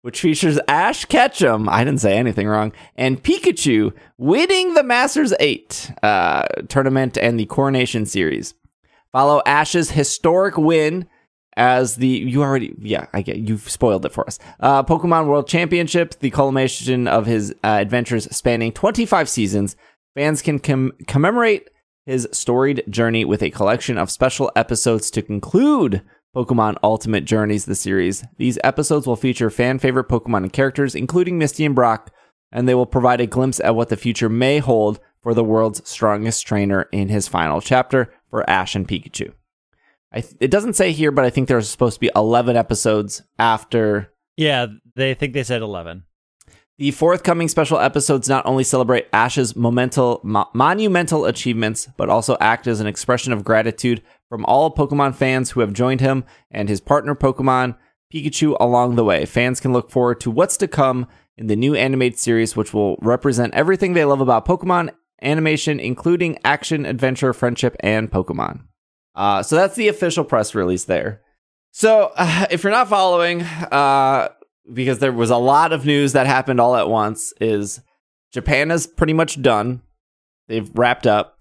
which 0.02 0.22
features 0.22 0.60
Ash 0.68 1.06
Ketchum, 1.06 1.68
I 1.68 1.84
didn't 1.84 2.02
say 2.02 2.18
anything 2.18 2.48
wrong, 2.48 2.72
and 2.96 3.22
Pikachu 3.22 3.94
winning 4.18 4.74
the 4.74 4.84
Masters 4.84 5.34
8 5.40 5.92
uh, 6.04 6.44
tournament 6.68 7.18
and 7.18 7.40
the 7.40 7.46
Coronation 7.46 8.06
Series. 8.06 8.54
Follow 9.12 9.42
Ash's 9.46 9.92
historic 9.92 10.58
win 10.58 11.08
as 11.58 11.98
the 11.98 12.08
you 12.08 12.42
already 12.42 12.74
yeah 12.80 13.08
I 13.12 13.22
get 13.22 13.38
you've 13.38 13.70
spoiled 13.70 14.06
it 14.06 14.14
for 14.14 14.26
us. 14.26 14.40
Uh, 14.60 14.84
Pokemon 14.84 15.28
World 15.28 15.48
Championship, 15.48 16.18
the 16.20 16.30
culmination 16.30 17.08
of 17.08 17.26
his 17.26 17.52
uh, 17.64 17.68
adventures 17.68 18.34
spanning 18.36 18.72
25 18.72 19.28
seasons. 19.28 19.76
Fans 20.16 20.42
can 20.42 20.60
com- 20.60 20.94
commemorate 21.08 21.70
his 22.06 22.28
storied 22.32 22.84
journey 22.90 23.26
with 23.26 23.44
a 23.44 23.50
collection 23.50 23.98
of 23.98 24.10
special 24.10 24.52
episodes 24.56 25.12
to 25.12 25.22
conclude 25.22 26.02
Pokemon 26.36 26.78
Ultimate 26.84 27.26
Journeys, 27.26 27.66
the 27.66 27.76
series. 27.76 28.24
These 28.38 28.60
episodes 28.64 29.08
will 29.08 29.16
feature 29.16 29.50
fan 29.50 29.80
favorite 29.80 30.08
Pokemon 30.08 30.44
and 30.44 30.54
characters, 30.54 30.96
including 30.96 31.38
Misty 31.38 31.66
and 31.66 31.76
Brock, 31.76 32.12
and 32.52 32.68
they 32.68 32.76
will 32.76 32.86
provide 32.86 33.22
a 33.22 33.28
glimpse 33.28 33.60
at 33.60 33.76
what 33.76 33.90
the 33.90 33.98
future 33.98 34.30
may 34.30 34.60
hold 34.60 35.00
for 35.22 35.34
the 35.34 35.44
world's 35.44 35.88
strongest 35.90 36.46
trainer 36.46 36.84
in 36.92 37.10
his 37.10 37.28
final 37.28 37.62
chapter 37.62 38.14
for 38.30 38.48
Ash 38.50 38.76
and 38.76 38.88
Pikachu. 38.88 39.34
Th- 40.14 40.36
it 40.40 40.52
doesn't 40.52 40.76
say 40.76 40.92
here, 40.92 41.12
but 41.12 41.26
I 41.26 41.30
think 41.30 41.48
there's 41.48 41.70
supposed 41.70 41.96
to 41.96 42.00
be 42.00 42.12
11 42.16 42.56
episodes 42.56 43.24
after 43.38 44.14
yeah, 44.38 44.68
they 44.96 45.16
think 45.16 45.34
they 45.34 45.44
said 45.44 45.62
11. 45.62 46.04
The 46.80 46.92
forthcoming 46.92 47.50
special 47.50 47.78
episodes 47.78 48.30
not 48.30 48.46
only 48.46 48.64
celebrate 48.64 49.08
Ash's 49.12 49.52
momental, 49.52 50.24
mo- 50.24 50.50
monumental 50.54 51.26
achievements, 51.26 51.90
but 51.98 52.10
also 52.10 52.38
act 52.40 52.68
as 52.68 52.80
an 52.80 52.88
expression 52.88 53.34
of 53.34 53.44
gratitude 53.44 54.02
from 54.30 54.46
all 54.46 54.74
Pokemon 54.74 55.14
fans 55.14 55.52
who 55.52 55.60
have 55.60 55.74
joined 55.74 56.00
him 56.00 56.24
and 56.50 56.70
his 56.70 56.80
partner 56.80 57.16
Pokemon, 57.16 57.76
Pikachu, 58.14 58.56
along 58.62 58.96
the 58.96 59.04
way. 59.04 59.26
Fans 59.26 59.60
can 59.60 59.74
look 59.74 59.92
forward 59.92 60.22
to 60.22 60.32
what's 60.32 60.56
to 60.56 60.70
come 60.70 61.06
in 61.38 61.48
the 61.48 61.58
new 61.58 61.76
animated 61.76 62.18
series, 62.18 62.56
which 62.56 62.74
will 62.74 62.96
represent 63.02 63.54
everything 63.54 63.92
they 63.92 64.06
love 64.06 64.22
about 64.22 64.46
Pokemon 64.46 64.92
animation, 65.22 65.82
including 65.82 66.40
action, 66.46 66.86
adventure, 66.86 67.34
friendship, 67.34 67.76
and 67.82 68.10
Pokemon. 68.10 68.62
Uh, 69.16 69.44
so 69.44 69.58
that's 69.58 69.76
the 69.76 69.90
official 69.90 70.24
press 70.24 70.56
release 70.56 70.86
there. 70.86 71.24
So 71.72 72.14
uh, 72.16 72.46
if 72.52 72.64
you're 72.64 72.72
not 72.72 72.88
following, 72.88 73.42
uh, 73.42 74.30
because 74.74 75.00
there 75.00 75.12
was 75.12 75.30
a 75.30 75.38
lot 75.38 75.72
of 75.74 75.86
news 75.86 76.14
that 76.14 76.28
happened 76.28 76.60
all 76.60 76.76
at 76.76 76.90
once, 76.90 77.34
is 77.42 77.82
Japan 78.32 78.72
is 78.72 78.88
pretty 78.88 79.14
much 79.14 79.42
done. 79.42 79.82
They've 80.48 80.70
wrapped 80.78 81.08
up. 81.08 81.38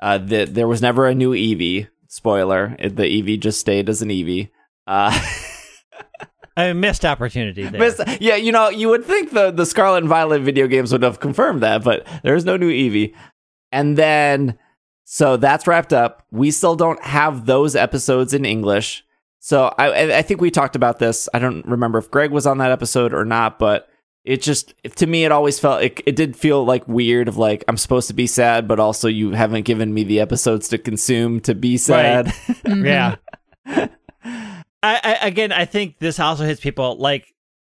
Uh, 0.00 0.18
the, 0.18 0.44
there 0.44 0.68
was 0.68 0.82
never 0.82 1.06
a 1.06 1.14
new 1.14 1.32
Eevee. 1.32 1.88
Spoiler: 2.08 2.76
it- 2.78 2.96
the 2.96 3.04
Eevee 3.04 3.40
just 3.40 3.60
stayed 3.60 3.88
as 3.88 4.02
an 4.02 4.08
Eevee. 4.08 4.50
Uh, 4.86 5.16
a 6.56 6.74
missed 6.74 7.04
opportunity 7.04 7.62
there. 7.66 7.80
Miss- 7.80 8.00
yeah, 8.20 8.36
you 8.36 8.52
know, 8.52 8.68
you 8.68 8.88
would 8.88 9.04
think 9.04 9.30
the 9.30 9.50
the 9.50 9.66
Scarlet 9.66 9.98
and 9.98 10.08
Violet 10.08 10.42
video 10.42 10.66
games 10.66 10.92
would 10.92 11.02
have 11.02 11.20
confirmed 11.20 11.62
that, 11.62 11.82
but 11.84 12.06
there's 12.22 12.44
no 12.44 12.56
new 12.56 12.70
Eevee. 12.70 13.14
And 13.70 13.96
then, 13.96 14.58
so 15.04 15.36
that's 15.36 15.66
wrapped 15.66 15.92
up. 15.92 16.26
We 16.30 16.50
still 16.50 16.76
don't 16.76 17.02
have 17.02 17.46
those 17.46 17.74
episodes 17.74 18.34
in 18.34 18.44
English. 18.44 19.04
So 19.44 19.74
I, 19.76 19.88
I 19.88 20.18
I 20.18 20.22
think 20.22 20.40
we 20.40 20.52
talked 20.52 20.76
about 20.76 21.00
this. 21.00 21.28
I 21.34 21.40
don't 21.40 21.66
remember 21.66 21.98
if 21.98 22.10
Greg 22.12 22.30
was 22.30 22.46
on 22.46 22.58
that 22.58 22.70
episode 22.70 23.12
or 23.12 23.24
not, 23.24 23.58
but 23.58 23.88
it 24.24 24.40
just 24.40 24.72
to 24.96 25.06
me 25.08 25.24
it 25.24 25.32
always 25.32 25.58
felt 25.58 25.82
it, 25.82 26.00
it 26.06 26.14
did 26.14 26.36
feel 26.36 26.64
like 26.64 26.86
weird 26.86 27.26
of 27.26 27.36
like 27.36 27.64
I'm 27.66 27.76
supposed 27.76 28.06
to 28.06 28.14
be 28.14 28.28
sad, 28.28 28.68
but 28.68 28.78
also 28.78 29.08
you 29.08 29.32
haven't 29.32 29.64
given 29.64 29.92
me 29.92 30.04
the 30.04 30.20
episodes 30.20 30.68
to 30.68 30.78
consume 30.78 31.40
to 31.40 31.56
be 31.56 31.76
sad. 31.76 32.26
Mhm. 32.62 32.86
Yeah. 32.86 33.16
I, 33.66 35.00
I 35.02 35.18
again, 35.26 35.50
I 35.50 35.64
think 35.64 35.98
this 35.98 36.20
also 36.20 36.44
hits 36.44 36.60
people 36.60 36.96
like 36.98 37.26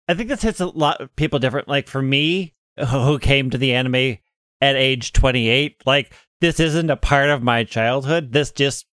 I 0.08 0.14
think 0.14 0.28
this 0.28 0.42
hits 0.42 0.58
a 0.58 0.66
lot 0.66 1.00
of 1.00 1.14
people 1.14 1.38
different. 1.38 1.68
Like 1.68 1.86
for 1.86 2.02
me, 2.02 2.52
who 2.88 3.20
came 3.20 3.50
to 3.50 3.58
the 3.58 3.74
anime 3.74 4.18
at 4.60 4.74
age 4.74 5.12
28, 5.12 5.82
like 5.86 6.12
this 6.40 6.58
isn't 6.58 6.90
a 6.90 6.96
part 6.96 7.30
of 7.30 7.44
my 7.44 7.62
childhood. 7.62 8.32
This 8.32 8.50
just 8.50 8.86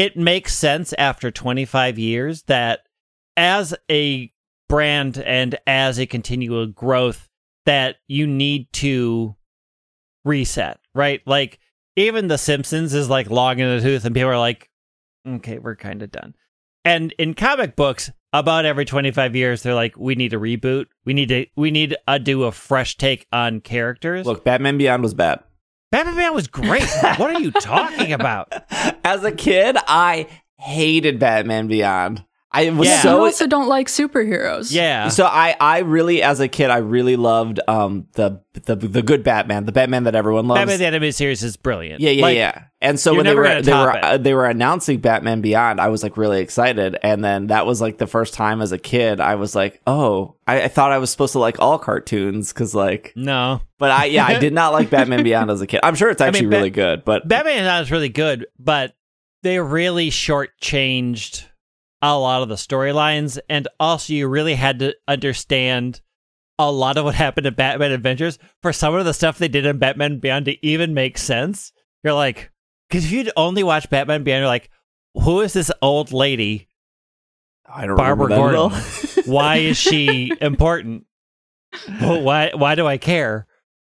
it 0.00 0.16
makes 0.16 0.54
sense 0.54 0.94
after 0.96 1.30
25 1.30 1.98
years 1.98 2.42
that 2.44 2.80
as 3.36 3.74
a 3.90 4.32
brand 4.66 5.18
and 5.18 5.58
as 5.66 6.00
a 6.00 6.06
continual 6.06 6.66
growth 6.66 7.28
that 7.66 7.96
you 8.08 8.26
need 8.26 8.72
to 8.72 9.36
reset, 10.24 10.80
right? 10.94 11.20
Like 11.26 11.58
even 11.96 12.28
The 12.28 12.38
Simpsons 12.38 12.94
is 12.94 13.10
like 13.10 13.28
long 13.28 13.58
in 13.58 13.76
the 13.76 13.82
tooth, 13.82 14.06
and 14.06 14.14
people 14.14 14.30
are 14.30 14.38
like, 14.38 14.70
okay, 15.28 15.58
we're 15.58 15.76
kind 15.76 16.02
of 16.02 16.10
done. 16.10 16.34
And 16.82 17.12
in 17.18 17.34
comic 17.34 17.76
books, 17.76 18.10
about 18.32 18.64
every 18.64 18.86
25 18.86 19.36
years, 19.36 19.62
they're 19.62 19.74
like, 19.74 19.98
we 19.98 20.14
need 20.14 20.32
a 20.32 20.38
reboot. 20.38 20.86
We 21.04 21.12
need 21.12 21.28
to, 21.28 21.46
we 21.56 21.70
need 21.70 21.94
to 22.08 22.18
do 22.20 22.44
a 22.44 22.52
fresh 22.52 22.96
take 22.96 23.26
on 23.32 23.60
characters. 23.60 24.24
Look, 24.24 24.44
Batman 24.44 24.78
Beyond 24.78 25.02
was 25.02 25.12
bad. 25.12 25.42
Batman 25.90 26.16
Man 26.16 26.34
was 26.34 26.46
great. 26.46 26.88
what 27.16 27.34
are 27.34 27.40
you 27.40 27.50
talking 27.50 28.12
about? 28.12 28.52
As 29.04 29.24
a 29.24 29.32
kid, 29.32 29.76
I 29.88 30.28
hated 30.56 31.18
Batman 31.18 31.66
Beyond. 31.66 32.24
I 32.52 32.70
was 32.70 32.88
Yeah. 32.88 32.96
you 32.96 33.02
so 33.02 33.24
also 33.24 33.46
don't 33.46 33.68
like 33.68 33.86
superheroes. 33.86 34.72
Yeah. 34.72 35.08
so 35.08 35.24
I 35.24 35.54
I 35.60 35.78
really 35.80 36.20
as 36.22 36.40
a 36.40 36.48
kid 36.48 36.70
I 36.70 36.78
really 36.78 37.14
loved 37.16 37.60
um 37.68 38.06
the 38.14 38.40
the 38.64 38.74
the 38.74 39.02
good 39.02 39.22
Batman, 39.22 39.66
the 39.66 39.72
Batman 39.72 40.04
that 40.04 40.14
everyone 40.16 40.48
loves. 40.48 40.58
Batman 40.60 40.78
the 40.80 40.86
animated 40.86 41.14
series 41.14 41.42
is 41.44 41.56
brilliant. 41.56 42.00
yeah, 42.00 42.10
yeah, 42.10 42.22
Like, 42.22 42.36
yeah. 42.36 42.64
And 42.82 42.98
so 42.98 43.14
when 43.14 43.24
they 43.26 43.34
were 43.34 43.62
they 43.62 43.72
were 43.72 44.04
uh, 44.04 44.16
they 44.16 44.34
were 44.34 44.46
announcing 44.46 44.98
Batman 45.00 45.42
Beyond, 45.42 45.80
I 45.80 45.88
was 45.88 46.02
like 46.02 46.16
really 46.16 46.40
excited. 46.40 46.96
And 47.02 47.22
then 47.22 47.48
that 47.48 47.66
was 47.66 47.80
like 47.80 47.98
the 47.98 48.06
first 48.08 48.34
time 48.34 48.60
as 48.62 48.72
a 48.72 48.78
kid 48.78 49.20
I 49.20 49.34
was 49.36 49.54
like, 49.54 49.80
oh, 49.86 50.34
I, 50.46 50.62
I 50.62 50.68
thought 50.68 50.90
I 50.90 50.98
was 50.98 51.10
supposed 51.10 51.34
to 51.34 51.38
like 51.38 51.60
all 51.60 51.78
cartoons 51.78 52.52
because 52.52 52.74
like, 52.74 53.12
No. 53.14 53.60
but 53.78 53.90
I 53.92 54.06
yeah 54.06 54.26
I 54.26 54.38
did 54.40 54.52
not 54.54 54.72
like 54.72 54.90
Batman 54.90 55.22
Beyond 55.22 55.50
as 55.52 55.60
a 55.60 55.66
kid. 55.68 55.80
I'm 55.84 55.94
sure 55.94 56.10
it's 56.10 56.20
I 56.22 56.26
actually 56.28 56.42
mean, 56.46 56.50
Bat- 56.50 56.56
really 56.56 56.70
good, 56.70 57.04
but 57.04 57.28
Batman 57.28 57.62
Beyond 57.62 57.82
is 57.84 57.90
really 57.92 58.08
good, 58.08 58.46
but 58.58 58.94
they 59.42 59.60
really 59.60 60.10
shortchanged 60.10 61.44
a 62.02 62.18
lot 62.18 62.42
of 62.42 62.48
the 62.48 62.54
storylines, 62.54 63.38
and 63.48 63.68
also 63.78 64.12
you 64.12 64.28
really 64.28 64.54
had 64.54 64.78
to 64.78 64.94
understand 65.06 66.00
a 66.58 66.70
lot 66.70 66.98
of 66.98 67.04
what 67.04 67.14
happened 67.14 67.46
in 67.46 67.54
Batman 67.54 67.92
Adventures 67.92 68.38
for 68.62 68.72
some 68.72 68.94
of 68.94 69.04
the 69.04 69.14
stuff 69.14 69.38
they 69.38 69.48
did 69.48 69.66
in 69.66 69.78
Batman 69.78 70.18
Beyond 70.18 70.44
to 70.46 70.66
even 70.66 70.94
make 70.94 71.16
sense. 71.18 71.72
You're 72.04 72.14
like, 72.14 72.50
because 72.88 73.04
if 73.04 73.12
you'd 73.12 73.32
only 73.36 73.62
watch 73.62 73.88
Batman 73.88 74.24
Beyond, 74.24 74.40
you're 74.40 74.48
like, 74.48 74.70
who 75.14 75.40
is 75.40 75.52
this 75.52 75.70
old 75.82 76.12
lady? 76.12 76.68
I 77.72 77.86
don't 77.86 77.96
Barbara 77.96 78.26
remember 78.26 78.48
that 78.48 78.54
at 78.54 78.58
all. 78.58 78.68
Gordon. 78.70 79.24
Why 79.32 79.56
is 79.56 79.76
she 79.76 80.32
important? 80.40 81.06
Well, 82.00 82.22
why 82.22 82.50
why 82.54 82.74
do 82.74 82.84
I 82.86 82.98
care? 82.98 83.46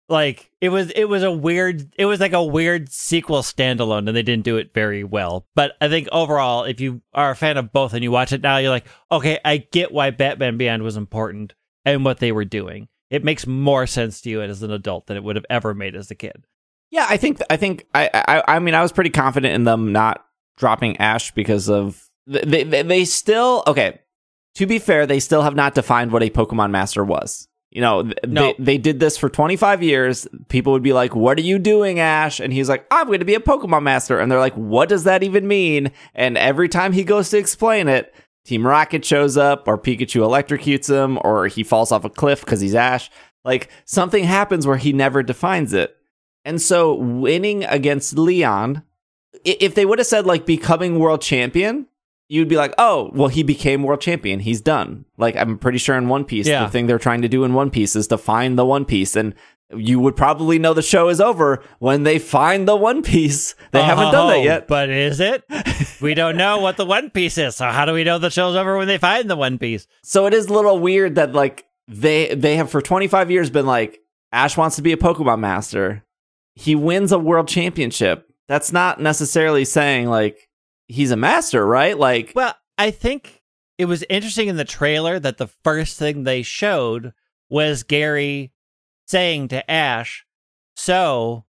Like 0.09 0.49
it 0.61 0.69
was 0.69 0.89
it 0.91 1.05
was 1.05 1.23
a 1.23 1.31
weird 1.31 1.93
it 1.97 2.05
was 2.05 2.19
like 2.19 2.33
a 2.33 2.43
weird 2.43 2.89
sequel 2.89 3.41
standalone 3.41 4.07
and 4.07 4.15
they 4.15 4.23
didn't 4.23 4.45
do 4.45 4.57
it 4.57 4.73
very 4.73 5.03
well. 5.03 5.45
But 5.53 5.73
I 5.81 5.89
think 5.89 6.07
overall 6.11 6.63
if 6.63 6.79
you 6.79 7.01
are 7.13 7.31
a 7.31 7.35
fan 7.35 7.57
of 7.57 7.73
both 7.73 7.93
and 7.93 8.03
you 8.03 8.11
watch 8.11 8.31
it 8.31 8.41
now 8.41 8.57
you're 8.57 8.71
like, 8.71 8.87
"Okay, 9.11 9.39
I 9.43 9.57
get 9.57 9.91
why 9.91 10.11
Batman 10.11 10.57
Beyond 10.57 10.83
was 10.83 10.95
important 10.95 11.55
and 11.83 12.05
what 12.05 12.19
they 12.19 12.31
were 12.31 12.45
doing." 12.45 12.87
It 13.09 13.23
makes 13.25 13.45
more 13.45 13.85
sense 13.85 14.21
to 14.21 14.29
you 14.29 14.41
as 14.41 14.63
an 14.63 14.71
adult 14.71 15.07
than 15.07 15.17
it 15.17 15.23
would 15.23 15.35
have 15.35 15.45
ever 15.49 15.73
made 15.73 15.95
as 15.95 16.09
a 16.09 16.15
kid. 16.15 16.45
Yeah, 16.89 17.05
I 17.09 17.17
think 17.17 17.41
I 17.49 17.57
think 17.57 17.85
I 17.93 18.09
I 18.13 18.55
I 18.55 18.59
mean 18.59 18.75
I 18.75 18.81
was 18.81 18.93
pretty 18.93 19.09
confident 19.09 19.55
in 19.55 19.65
them 19.65 19.91
not 19.91 20.25
dropping 20.57 20.97
Ash 20.97 21.31
because 21.31 21.69
of 21.69 22.09
they 22.25 22.63
they, 22.63 22.81
they 22.81 23.05
still 23.05 23.63
okay. 23.67 23.99
To 24.55 24.65
be 24.65 24.79
fair, 24.79 25.05
they 25.05 25.19
still 25.19 25.43
have 25.43 25.55
not 25.55 25.75
defined 25.75 26.11
what 26.11 26.23
a 26.23 26.31
Pokemon 26.31 26.71
Master 26.71 27.03
was. 27.03 27.47
You 27.72 27.82
know, 27.82 28.03
th- 28.03 28.15
No. 28.28 28.53
they 28.57 28.63
they 28.63 28.78
did 28.78 28.99
this 28.99 29.18
for 29.18 29.30
25 29.30 29.84
years. 29.84 30.28
People 30.47 30.74
would 30.74 30.84
be 30.84 30.93
like, 30.93 31.15
"What 31.15 31.38
are 31.38 31.41
you 31.43 31.59
doing, 31.59 31.99
Ash?" 31.99 32.39
And 32.39 32.53
he's 32.53 32.70
like, 32.70 32.86
"I'm 32.91 33.07
going 33.07 33.20
to 33.20 33.26
be 33.26 33.36
a 33.36 33.39
Pokemon 33.41 33.84
Master." 33.84 34.20
And 34.20 34.32
they're 34.32 34.39
like, 34.39 34.55
"What 34.55 34.88
does 34.89 35.03
that 35.03 35.22
even 35.24 35.47
mean?" 35.47 35.91
And 36.15 36.38
every 36.38 36.70
time 36.70 36.93
he 36.93 37.03
goes 37.03 37.30
to 37.32 37.38
explain 37.38 37.88
it, 37.89 38.15
Team 38.45 38.65
Rocket 38.65 39.03
shows 39.03 39.36
up, 39.36 39.68
or 39.68 39.78
Pikachu 39.78 40.22
electrocutes 40.22 40.89
him, 40.89 41.20
or 41.24 41.47
he 41.47 41.63
falls 41.63 41.91
off 41.91 42.05
a 42.05 42.09
cliff 42.09 42.39
because 42.39 42.61
he's 42.61 42.74
Ash. 42.76 43.11
Like 43.43 43.70
something 43.86 44.24
happens 44.24 44.65
where 44.65 44.78
he 44.78 44.93
never 44.93 45.22
defines 45.22 45.74
it. 45.74 45.95
And 46.45 46.61
so 46.61 46.93
winning 46.95 47.65
against 47.65 48.18
Leon, 48.18 48.84
if 49.43 49.76
they 49.76 49.86
would 49.86 49.99
have 49.99 50.07
said 50.07 50.26
like 50.26 50.45
becoming 50.45 50.99
world 50.99 51.22
champion, 51.22 51.88
you'd 52.30 52.47
be 52.49 52.57
like, 52.57 52.73
oh, 52.78 53.11
well, 53.13 53.30
he 53.30 53.43
became 53.43 53.84
world 53.84 54.01
champion. 54.01 54.39
He's 54.39 54.61
done. 54.61 55.05
Like, 55.17 55.36
I'm 55.36 55.57
pretty 55.57 55.78
sure 55.78 55.95
in 55.97 56.07
One 56.09 56.25
Piece, 56.25 56.47
Yeah. 56.47 56.65
the 56.65 56.69
thing 56.71 56.88
they're 56.88 56.99
trying 56.99 57.21
to 57.21 57.30
do 57.30 57.43
in 57.43 57.53
One 57.53 57.69
Piece 57.69 57.95
is 57.95 58.07
to 58.07 58.17
find 58.17 58.57
the 58.57 58.65
One 58.65 58.86
Piece. 58.86 59.15
And 59.15 59.34
you 59.75 59.99
would 59.99 60.15
probably 60.15 60.59
know 60.59 60.73
the 60.73 60.82
show 60.82 61.09
is 61.09 61.19
over 61.21 61.61
when 61.80 62.03
they 62.03 62.19
find 62.19 62.67
the 62.67 62.75
One 62.75 63.01
Piece. 63.01 63.55
They 63.71 63.82
haven't 63.82 64.11
done 64.11 64.28
that 64.30 64.38
Oh, 64.38 64.43
yet. 64.43 64.67
But 64.67 64.89
is 64.89 65.19
it? 65.19 65.43
we 66.01 66.13
don't 66.13 66.38
know 66.38 66.59
what 66.59 66.78
the 66.78 66.86
One 66.86 67.09
Piece 67.09 67.38
is. 67.38 67.55
So 67.55 67.65
how 67.67 67.86
do 67.86 67.93
we 67.93 68.03
know 68.03 68.17
the 68.19 68.30
show's 68.30 68.55
over 68.55 68.78
when 68.78 68.88
they 68.88 68.97
find 68.97 69.30
the 69.30 69.36
One 69.36 69.57
Piece? 69.57 69.88
So 70.03 70.25
it 70.25 70.34
is 70.34 70.47
a 70.47 70.53
little 70.53 70.80
weird 70.80 71.15
that 71.15 71.34
like 71.34 71.65
they 71.88 72.34
they 72.36 72.55
have 72.57 72.69
for 72.69 72.82
25 72.82 73.30
years 73.32 73.49
been 73.49 73.65
like 73.65 73.99
Ash 74.32 74.55
wants 74.57 74.75
to 74.78 74.82
be 74.82 74.91
a 74.93 74.97
Pokemon 74.97 75.39
master. 75.39 76.03
He 76.55 76.75
wins 76.75 77.11
a 77.11 77.19
world 77.19 77.47
championship. 77.47 78.28
That's 78.47 78.71
not 78.73 78.99
necessarily 79.01 79.65
saying 79.65 80.07
like 80.07 80.46
he's 80.88 81.11
a 81.11 81.17
master, 81.17 81.65
right? 81.65 81.97
Like 81.97 82.33
Well, 82.35 82.55
I 82.77 82.91
think 82.91 83.41
it 83.77 83.85
was 83.85 84.03
interesting 84.09 84.47
in 84.47 84.57
the 84.57 84.65
trailer 84.65 85.19
that 85.19 85.38
the 85.38 85.47
first 85.47 85.97
thing 85.97 86.23
they 86.23 86.41
showed 86.41 87.13
was 87.49 87.83
Gary 87.83 88.51
saying 89.07 89.49
to 89.49 89.69
Ash, 89.69 90.25
So, 90.75 91.45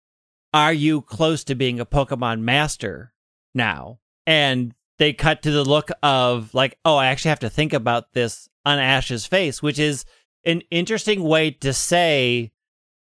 are 0.53 0.73
you 0.73 1.01
close 1.01 1.43
to 1.45 1.55
being 1.55 1.79
a 1.79 1.85
Pokemon 1.85 2.41
master 2.41 3.13
now? 3.53 3.99
And 4.25 4.73
they 4.97 5.13
cut 5.13 5.41
to 5.43 5.51
the 5.51 5.63
look 5.63 5.89
of, 6.01 6.53
like, 6.53 6.79
oh, 6.85 6.95
I 6.95 7.07
actually 7.07 7.29
have 7.29 7.39
to 7.39 7.49
think 7.49 7.73
about 7.73 8.13
this 8.13 8.49
on 8.65 8.79
Ash's 8.79 9.25
face, 9.25 9.61
which 9.61 9.77
is 9.77 10.05
an 10.45 10.61
interesting 10.71 11.23
way 11.23 11.51
to 11.51 11.73
say, 11.73 12.51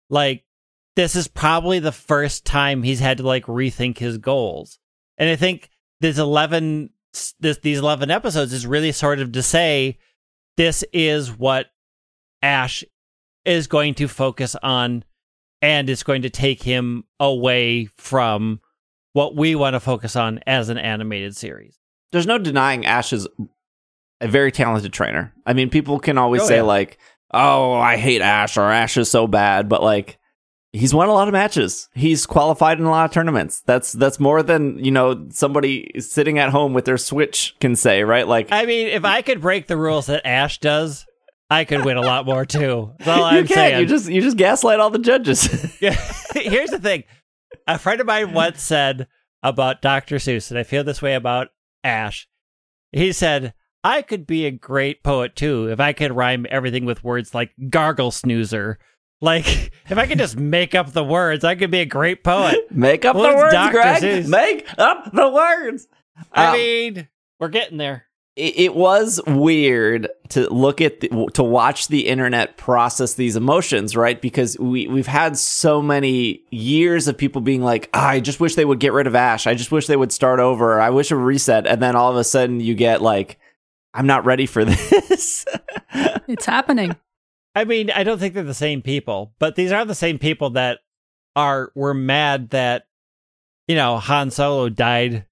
like, 0.09 0.45
this 0.97 1.17
is 1.17 1.29
probably 1.29 1.79
the 1.79 1.93
first 1.93 2.45
time 2.45 2.83
he's 2.83 3.01
had 3.01 3.19
to, 3.19 3.27
like, 3.27 3.45
rethink 3.47 3.99
his 3.99 4.19
goals. 4.19 4.79
And 5.19 5.29
I 5.29 5.37
think 5.37 5.71
this 6.01 6.19
11 6.19 6.91
this 7.41 7.59
these 7.59 7.79
11 7.79 8.11
episodes 8.11 8.53
is 8.53 8.67
really 8.67 8.93
sort 8.93 9.19
of 9.21 9.33
to 9.33 9.43
say 9.43 9.99
this 10.57 10.85
is 10.93 11.31
what 11.37 11.67
Ash 12.43 12.85
is 13.45 13.67
going 13.67 13.95
to 13.95 14.07
focus 14.09 14.55
on 14.63 15.05
and 15.63 15.91
it's 15.91 16.03
going 16.05 16.23
to 16.23 16.31
take 16.31 16.63
him 16.63 17.05
away 17.19 17.87
from 17.97 18.61
what 19.13 19.35
we 19.35 19.55
want 19.55 19.75
to 19.75 19.81
focus 19.81 20.15
on 20.17 20.39
as 20.47 20.69
an 20.69 20.79
animated 20.79 21.37
series. 21.37 21.79
there's 22.13 22.27
no 22.27 22.39
denying 22.39 22.87
Ash 22.87 23.13
is 23.13 23.27
a 24.21 24.29
very 24.29 24.53
talented 24.53 24.93
trainer. 24.93 25.33
I 25.47 25.53
mean, 25.55 25.69
people 25.71 25.99
can 25.99 26.17
always 26.19 26.43
Oh, 26.43 26.47
say 26.47 26.57
yeah. 26.57 26.63
like, 26.63 26.99
"Oh, 27.33 27.73
I 27.73 27.97
hate 27.97 28.21
Ash" 28.21 28.57
or 28.57 28.71
"Ash 28.71 28.97
is 28.99 29.11
so 29.11 29.27
bad," 29.27 29.69
but 29.69 29.83
like 29.83 30.19
he's 30.73 30.95
won 30.95 31.09
a 31.09 31.13
lot 31.13 31.29
of 31.29 31.33
matches. 31.33 31.89
He's 31.95 32.27
qualified 32.27 32.79
in 32.79 32.85
a 32.85 32.91
lot 32.91 33.05
of 33.07 33.11
tournaments. 33.13 33.61
That's 33.67 33.93
that's 33.93 34.21
more 34.21 34.43
than, 34.43 34.83
you 34.83 34.91
know, 34.91 35.27
somebody 35.31 35.91
sitting 35.99 36.39
at 36.39 36.51
home 36.51 36.73
with 36.75 36.85
their 36.85 36.99
Switch 36.99 37.55
can 37.61 37.77
say, 37.77 38.03
right? 38.05 38.27
Like 38.27 38.49
I 38.51 38.67
mean, 38.67 38.89
if 38.89 39.05
I 39.05 39.23
could 39.23 39.41
break 39.41 39.67
the 39.67 39.77
rules 39.77 40.07
that 40.07 40.27
Ash 40.27 40.59
does, 40.59 41.07
I 41.51 41.65
could 41.65 41.85
win 41.85 41.97
a 41.97 42.03
lot 42.03 42.27
more 42.27 42.47
too. 42.47 42.93
That's 42.99 43.09
all 43.09 43.33
you 43.33 43.39
I'm 43.39 43.47
can't. 43.47 43.55
saying. 43.57 43.81
You 43.81 43.87
just 43.87 44.09
you 44.09 44.21
just 44.21 44.37
gaslight 44.37 44.81
all 44.81 44.91
the 44.91 44.99
judges. 44.99 45.49
Yeah. 45.81 45.97
Here's 46.35 46.71
the 46.71 46.79
thing. 46.79 47.05
A 47.67 47.79
friend 47.79 48.01
of 48.01 48.07
mine 48.07 48.33
once 48.33 48.63
said 48.63 49.09
about 49.43 49.83
Dr. 49.83 50.17
Seuss, 50.17 50.51
and 50.51 50.59
I 50.59 50.63
feel 50.63 50.85
this 50.85 51.01
way 51.03 51.15
about 51.15 51.49
Ash. 51.83 52.29
He 52.93 53.13
said, 53.13 53.55
I 53.83 54.03
could 54.03 54.27
be 54.27 54.45
a 54.47 54.51
great 54.51 55.03
poet 55.03 55.35
too 55.35 55.69
if 55.69 55.81
I 55.81 55.93
could 55.93 56.15
rhyme 56.15 56.47
everything 56.51 56.85
with 56.85 57.03
words 57.03 57.35
like 57.35 57.53
gargle 57.71 58.11
snoozer. 58.11 58.79
Like, 59.21 59.47
if 59.91 59.99
I 59.99 60.07
could 60.07 60.19
just 60.19 60.37
make 60.37 60.75
up 60.75 60.93
the 60.93 61.05
words, 61.05 61.45
I 61.45 61.55
could 61.55 61.71
be 61.71 61.81
a 61.81 61.87
great 61.87 62.25
poet. 62.25 62.57
Make 62.71 63.05
up 63.05 63.17
Well, 63.17 63.31
the 63.31 63.37
words, 63.37 63.53
Dr. 63.53 63.73
Greg. 63.73 64.03
Seuss. 64.03 64.29
Make 64.29 64.67
up 64.79 65.13
the 65.13 65.29
words. 65.29 65.89
I 66.33 66.47
Um, 66.47 66.53
mean, 66.55 67.09
we're 67.39 67.49
getting 67.49 67.77
there. 67.77 68.07
it, 68.37 68.59
it 68.59 68.75
was 68.75 69.21
weird 69.27 70.09
to 70.31 70.49
look 70.49 70.81
at 70.81 71.01
the, 71.01 71.09
to 71.35 71.43
watch 71.43 71.89
the 71.89 72.07
internet 72.09 72.57
process 72.57 73.15
these 73.15 73.37
emotions, 73.37 73.95
right? 73.97 74.21
Because 74.21 74.59
we 74.59 74.87
we've 74.89 75.07
had 75.07 75.37
so 75.37 75.83
many 75.83 76.43
years 76.51 77.07
of 77.09 77.19
people 77.19 77.41
being 77.43 77.63
like, 77.63 77.91
"Ah, 77.93 78.09
"I 78.11 78.21
just 78.21 78.41
wish 78.41 78.55
they 78.55 78.65
would 78.65 78.81
get 78.81 78.93
rid 78.95 79.07
of 79.07 79.15
Ash. 79.15 79.47
I 79.47 79.55
just 79.55 79.71
wish 79.73 79.87
they 79.87 79.97
would 79.97 80.13
start 80.13 80.41
over. 80.41 80.81
I 80.81 80.89
wish 80.91 81.11
a 81.11 81.17
reset." 81.17 81.67
And 81.67 81.83
then 81.83 81.95
all 81.97 82.11
of 82.11 82.17
a 82.17 82.25
sudden, 82.25 82.61
you 82.61 82.75
get 82.75 83.03
like, 83.03 83.39
"I'm 83.93 84.07
not 84.07 84.25
ready 84.25 84.47
for 84.47 84.65
this." 84.67 85.45
It's 86.29 86.47
happening. 86.47 86.97
I 87.55 87.65
mean, 87.65 87.91
I 87.91 88.05
don't 88.05 88.19
think 88.19 88.35
they're 88.35 88.45
the 88.45 88.55
same 88.55 88.83
people, 88.83 89.35
but 89.39 89.57
these 89.57 89.73
are 89.73 89.85
the 89.85 89.95
same 89.95 90.19
people 90.19 90.51
that 90.51 90.79
are 91.37 91.73
were 91.75 91.95
mad 91.95 92.51
that 92.51 92.85
you 93.67 93.77
know 93.77 93.99
Han 93.99 94.31
Solo 94.31 94.69
died 94.69 95.27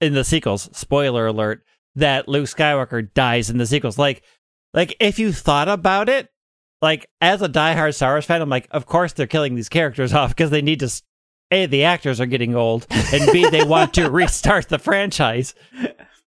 in 0.00 0.14
the 0.14 0.24
sequels. 0.24 0.68
Spoiler 0.76 1.26
alert: 1.26 1.64
that 1.96 2.28
Luke 2.28 2.46
Skywalker 2.46 3.12
dies 3.12 3.50
in 3.50 3.58
the 3.58 3.66
sequels. 3.66 3.98
Like, 3.98 4.22
like 4.74 4.96
if 5.00 5.18
you 5.18 5.32
thought 5.32 5.68
about 5.68 6.08
it, 6.08 6.28
like 6.80 7.06
as 7.20 7.42
a 7.42 7.48
diehard 7.48 7.94
Star 7.94 8.12
Wars 8.12 8.24
fan, 8.24 8.42
I'm 8.42 8.50
like, 8.50 8.68
of 8.70 8.86
course 8.86 9.12
they're 9.12 9.26
killing 9.26 9.54
these 9.54 9.68
characters 9.68 10.12
off 10.14 10.30
because 10.30 10.50
they 10.50 10.62
need 10.62 10.80
to. 10.80 11.02
A, 11.52 11.66
the 11.66 11.84
actors 11.84 12.20
are 12.20 12.26
getting 12.26 12.56
old, 12.56 12.88
and 12.90 13.30
B, 13.30 13.48
they 13.48 13.62
want 13.62 13.94
to 13.94 14.10
restart 14.10 14.68
the 14.68 14.80
franchise 14.80 15.54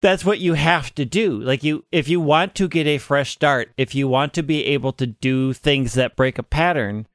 that's 0.01 0.25
what 0.25 0.39
you 0.39 0.55
have 0.55 0.95
to 0.95 1.05
do. 1.05 1.39
Like 1.41 1.65
you 1.65 1.85
if 1.91 2.09
you 2.09 2.21
want 2.21 2.55
to 2.57 2.69
get 2.69 2.87
a 2.87 2.99
fresh 2.99 3.33
start 3.33 3.71
if 3.77 3.95
you 3.95 4.09
want 4.09 4.35
to 4.35 4.43
be 4.43 4.65
able 4.67 4.93
to 4.95 5.07
do 5.07 5.53
things 5.53 5.95
that 5.95 6.17
break 6.17 6.39
a 6.39 6.43
pattern 6.43 7.07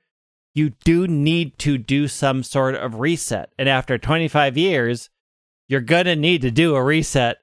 you 0.56 0.70
do 0.84 1.08
need 1.08 1.58
to 1.58 1.80
do 1.80 2.08
some 2.08 2.44
sort 2.44 2.76
of 2.76 3.00
reset. 3.00 3.50
And 3.58 3.68
after 3.68 3.98
25 3.98 4.58
years 4.58 5.10
you're 5.68 5.82
going 5.82 6.06
to 6.06 6.16
need 6.16 6.42
to 6.42 6.52
do 6.52 6.76
a 6.76 6.84
reset 6.84 7.38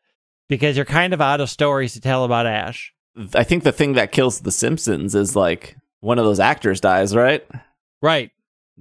because 0.49 0.77
you're 0.77 0.85
kind 0.85 1.15
of 1.15 1.21
out 1.21 1.41
of 1.41 1.51
stories 1.51 1.95
to 1.95 2.01
tell 2.01 2.25
about 2.25 2.47
ash. 2.47 2.93
I 3.35 3.45
think 3.45 3.65
the 3.65 3.73
thing 3.73 3.95
that 3.95 4.13
kills 4.13 4.41
The 4.41 4.53
Simpsons 4.53 5.15
is 5.15 5.35
like 5.35 5.77
one 6.01 6.19
of 6.19 6.25
those 6.25 6.41
actors 6.41 6.81
dies, 6.81 7.15
right? 7.15 7.47
right. 8.03 8.31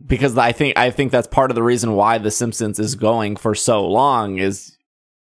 Because 0.06 0.38
I 0.38 0.52
think 0.52 0.78
I 0.78 0.92
think 0.92 1.12
that's 1.12 1.28
part 1.28 1.52
of 1.52 1.56
the 1.56 1.64
reason 1.64 1.94
why 1.94 2.18
The 2.18 2.32
Simpsons 2.32 2.80
is 2.80 2.96
going 2.96 3.36
for 3.36 3.54
so 3.56 3.86
long 3.88 4.38
is 4.38 4.78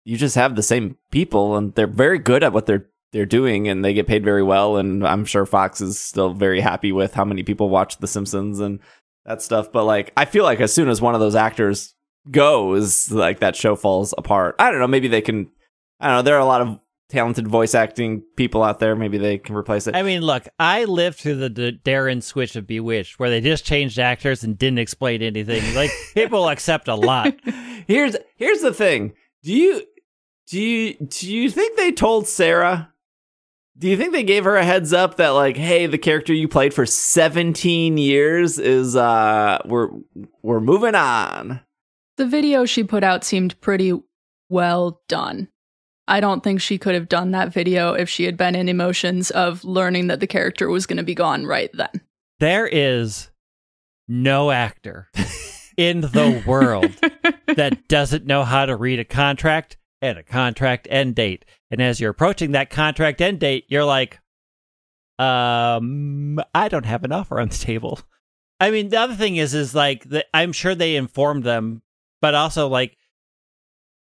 you 0.06 0.18
just 0.18 0.36
have 0.36 0.56
the 0.56 0.64
same 0.64 0.97
people 1.12 1.58
and 1.58 1.74
they're 1.76 1.88
very 1.88 2.20
good 2.20 2.43
at 2.43 2.53
what 2.53 2.68
they're 2.68 2.88
they're 3.12 3.26
doing 3.26 3.68
and 3.68 3.84
they 3.84 3.93
get 3.93 4.08
paid 4.08 4.24
very 4.24 4.43
well. 4.43 4.78
And 4.78 5.06
I'm 5.06 5.24
sure 5.26 5.45
Fox 5.45 5.80
is 5.82 5.99
still 5.99 6.34
very 6.34 6.60
happy 6.60 6.91
with 6.91 7.14
how 7.14 7.24
many 7.24 7.43
people 7.43 7.70
watch 7.70 7.97
The 7.97 8.08
Simpsons 8.08 8.60
and 8.60 8.80
that 9.26 9.41
stuff. 9.41 9.72
But 9.72 9.86
like 9.86 10.14
I 10.16 10.26
feel 10.26 10.43
like 10.43 10.60
as 10.60 10.74
soon 10.74 10.89
as 10.89 11.01
one 11.01 11.16
of 11.16 11.22
those 11.22 11.36
actors 11.36 11.93
goes 12.30 13.12
like 13.12 13.39
that 13.39 13.56
show 13.56 13.76
falls 13.76 14.14
apart. 14.18 14.56
I 14.60 14.70
don't 14.70 14.80
know. 14.80 14.88
Maybe 14.88 15.08
they 15.08 15.22
can 15.22 15.49
I 15.99 16.08
don't 16.08 16.18
know. 16.18 16.22
There 16.24 16.36
are 16.36 16.39
a 16.39 16.45
lot 16.45 16.62
of 16.62 16.80
talented 17.10 17.47
voice 17.47 17.74
acting 17.74 18.22
people 18.36 18.64
out 18.64 18.80
there. 18.80 18.95
Maybe 18.95 19.18
they 19.18 19.38
can 19.38 19.56
replace 19.56 19.88
it. 19.88 19.95
i 19.95 20.01
mean 20.01 20.22
look 20.22 20.47
i 20.58 20.86
lived 20.86 21.18
through 21.20 21.36
the, 21.36 21.49
the 21.49 21.72
Darrin 21.72 22.20
switch 22.20 22.56
of 22.56 22.66
bewitched 22.66 23.20
where 23.20 23.30
they 23.30 23.41
just 23.41 23.64
changed 23.64 23.99
actors 23.99 24.43
and 24.43 24.58
didn't 24.58 24.80
explain 24.80 25.22
anything. 25.22 25.74
Like 25.74 25.91
people 26.14 26.49
accept 26.49 26.88
a 26.89 26.95
lot. 26.95 27.34
Here's 27.88 28.18
here's 28.36 28.60
the 28.60 28.74
thing. 28.74 29.14
Do 29.43 29.53
you 29.53 29.84
do 30.48 30.62
you 30.62 30.93
do 30.96 31.32
you 31.32 31.50
think 31.50 31.76
they 31.78 31.91
told 31.91 32.28
Sarah? 32.28 32.91
Do 33.78 33.89
you 33.89 33.98
think 33.98 34.14
they 34.14 34.24
gave 34.24 34.46
her 34.46 34.56
a 34.56 34.64
heads 34.64 34.93
up 34.93 35.18
that 35.18 35.30
like, 35.30 35.58
hey, 35.58 35.86
the 35.86 35.98
character 35.98 36.34
you 36.34 36.48
played 36.48 36.74
for 36.74 36.86
17 36.86 37.98
years 37.98 38.58
is 38.58 38.96
uh 38.96 39.60
we're 39.66 39.89
we're 40.41 40.62
moving 40.62 40.96
on. 40.96 41.62
The 42.18 42.26
video 42.26 42.66
she 42.66 42.84
put 42.84 43.04
out 43.04 43.24
seemed 43.24 43.60
pretty 43.60 43.93
well 44.50 45.02
done. 45.10 45.50
I 46.08 46.20
don't 46.20 46.43
think 46.43 46.62
she 46.62 46.78
could 46.78 46.93
have 46.93 47.10
done 47.10 47.32
that 47.32 47.52
video 47.52 47.93
if 47.93 48.08
she 48.10 48.26
had 48.26 48.38
been 48.38 48.54
in 48.56 48.70
emotions 48.70 49.32
of 49.32 49.64
learning 49.66 50.08
that 50.08 50.20
the 50.20 50.28
character 50.28 50.70
was 50.70 50.86
going 50.86 50.98
to 50.98 51.04
be 51.04 51.16
gone 51.16 51.46
right 51.46 51.72
then. 51.74 51.89
there 52.39 52.68
is 52.68 53.32
no 54.08 54.52
actor 54.52 55.10
in 55.78 56.02
the 56.02 56.43
world 56.46 56.91
that 57.56 57.88
doesn't 57.88 58.26
know 58.28 58.43
how 58.43 58.68
to 58.68 58.76
read 58.76 59.00
a 59.00 59.04
contract 59.04 59.78
and 60.10 60.20
a 60.20 60.24
contract 60.24 60.88
end 60.89 61.16
date. 61.16 61.45
And 61.72 61.82
as 61.82 61.99
you're 61.99 62.12
approaching 62.12 62.51
that 62.51 62.70
contract 62.70 63.22
end 63.22 63.39
date, 63.39 63.66
you're 63.68 63.86
like, 63.86 64.20
um, 65.20 66.39
I 66.53 66.68
don't 66.70 66.86
have 66.86 67.03
an 67.03 67.12
offer 67.12 67.39
on 67.39 67.49
the 67.49 67.56
table. 67.56 67.99
I 68.60 68.72
mean, 68.72 68.89
the 68.89 68.99
other 68.99 69.16
thing 69.16 69.36
is, 69.36 69.53
is 69.53 69.76
like, 69.76 70.08
the, 70.10 70.26
I'm 70.34 70.51
sure 70.53 70.76
they 70.76 70.95
informed 70.95 71.43
them, 71.43 71.82
but 72.22 72.36
also 72.36 72.68
like, 72.68 72.97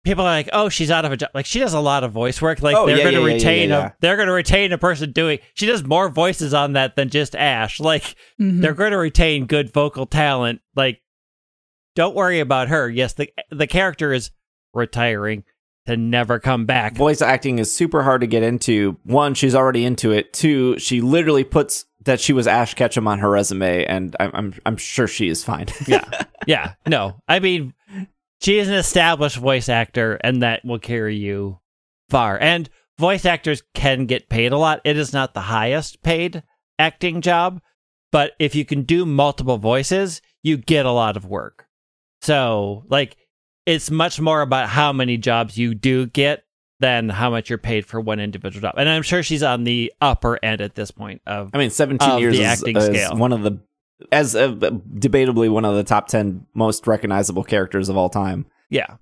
people 0.03 0.23
are 0.25 0.29
like, 0.31 0.49
oh, 0.51 0.67
she's 0.69 0.91
out 0.91 1.05
of 1.05 1.11
a 1.11 1.17
job. 1.17 1.29
Like, 1.33 1.45
she 1.45 1.59
does 1.59 1.73
a 1.73 1.79
lot 1.79 2.03
of 2.03 2.11
voice 2.11 2.41
work. 2.41 2.61
Like, 2.61 2.75
Oh, 2.75 2.85
they're 2.85 2.97
yeah, 2.97 3.03
going 3.03 3.15
to 3.15 3.21
yeah, 3.21 3.27
yeah, 3.27 3.33
retain 3.35 3.69
yeah, 3.69 3.77
yeah. 3.79 3.85
a, 3.87 3.91
they're 4.01 4.15
going 4.15 4.27
to 4.27 4.33
retain 4.33 4.71
a 4.73 4.77
person 4.77 5.11
doing. 5.11 5.39
She 5.53 5.67
does 5.67 5.83
more 5.83 6.09
voices 6.09 6.53
on 6.53 6.73
that 6.73 6.95
than 6.95 7.09
just 7.09 7.35
Ash. 7.35 7.79
Like, 7.79 8.15
Mhm. 8.39 8.61
they're 8.61 8.73
going 8.73 8.91
to 8.91 8.97
retain 8.97 9.45
good 9.45 9.71
vocal 9.71 10.05
talent. 10.05 10.61
Like, 10.75 11.01
don't 11.95 12.15
worry 12.15 12.39
about 12.39 12.69
her. 12.69 12.89
Yes, 12.89 13.13
the 13.13 13.29
the 13.51 13.67
character 13.67 14.13
is 14.13 14.31
retiring 14.73 15.43
to 15.87 15.97
never 15.97 16.39
come 16.39 16.65
back. 16.65 16.95
Voice 16.95 17.21
acting 17.21 17.59
is 17.59 17.73
super 17.73 18.03
hard 18.03 18.21
to 18.21 18.27
get 18.27 18.43
into. 18.43 18.97
One, 19.03 19.33
she's 19.33 19.55
already 19.55 19.85
into 19.85 20.11
it. 20.11 20.33
Two, 20.33 20.77
she 20.79 21.01
literally 21.01 21.43
puts 21.43 21.85
that 22.03 22.19
she 22.19 22.33
was 22.33 22.47
Ash 22.47 22.73
Ketchum 22.73 23.07
on 23.07 23.19
her 23.19 23.29
resume, 23.29 23.85
and 23.85 24.15
I'm 24.19 24.31
I'm, 24.33 24.53
I'm 24.65 24.77
sure 24.77 25.07
she 25.07 25.29
is 25.29 25.43
fine. 25.43 25.67
yeah, 25.87 26.23
yeah. 26.47 26.73
No, 26.87 27.21
I 27.27 27.39
mean, 27.39 27.73
she 28.41 28.57
is 28.57 28.67
an 28.67 28.75
established 28.75 29.37
voice 29.37 29.69
actor, 29.69 30.19
and 30.23 30.41
that 30.41 30.65
will 30.65 30.79
carry 30.79 31.15
you 31.15 31.59
far. 32.09 32.39
And 32.39 32.69
voice 32.97 33.25
actors 33.25 33.63
can 33.73 34.05
get 34.05 34.29
paid 34.29 34.51
a 34.51 34.57
lot. 34.57 34.81
It 34.83 34.97
is 34.97 35.13
not 35.13 35.33
the 35.33 35.41
highest 35.41 36.01
paid 36.01 36.43
acting 36.79 37.21
job, 37.21 37.61
but 38.11 38.33
if 38.39 38.55
you 38.55 38.65
can 38.65 38.83
do 38.83 39.05
multiple 39.05 39.57
voices, 39.57 40.21
you 40.43 40.57
get 40.57 40.85
a 40.85 40.91
lot 40.91 41.17
of 41.17 41.25
work. 41.25 41.67
So, 42.21 42.85
like, 42.89 43.17
it's 43.65 43.91
much 43.91 44.19
more 44.19 44.41
about 44.41 44.69
how 44.69 44.91
many 44.93 45.17
jobs 45.17 45.57
you 45.57 45.73
do 45.75 46.05
get 46.07 46.43
than 46.79 47.09
how 47.09 47.29
much 47.29 47.47
you're 47.49 47.59
paid 47.59 47.85
for 47.85 48.01
one 48.01 48.19
individual 48.19 48.61
job. 48.61 48.73
And 48.77 48.89
I'm 48.89 49.03
sure 49.03 49.21
she's 49.21 49.43
on 49.43 49.63
the 49.65 49.93
upper 50.01 50.39
end 50.43 50.61
at 50.61 50.73
this 50.75 50.89
point 50.89 51.21
of 51.27 51.51
I 51.53 51.57
mean, 51.59 51.69
17 51.69 52.17
years 52.19 52.35
the 52.37 52.43
is, 52.43 52.47
acting 52.47 52.77
is 52.77 52.85
scale. 52.85 53.15
one 53.15 53.31
of 53.33 53.43
the 53.43 53.59
as 54.11 54.35
uh, 54.35 54.47
debatably 54.49 55.47
one 55.51 55.63
of 55.63 55.75
the 55.75 55.83
top 55.83 56.07
10 56.07 56.47
most 56.55 56.87
recognizable 56.87 57.43
characters 57.43 57.87
of 57.87 57.97
all 57.97 58.09
time. 58.09 58.45
yeah. 58.69 58.95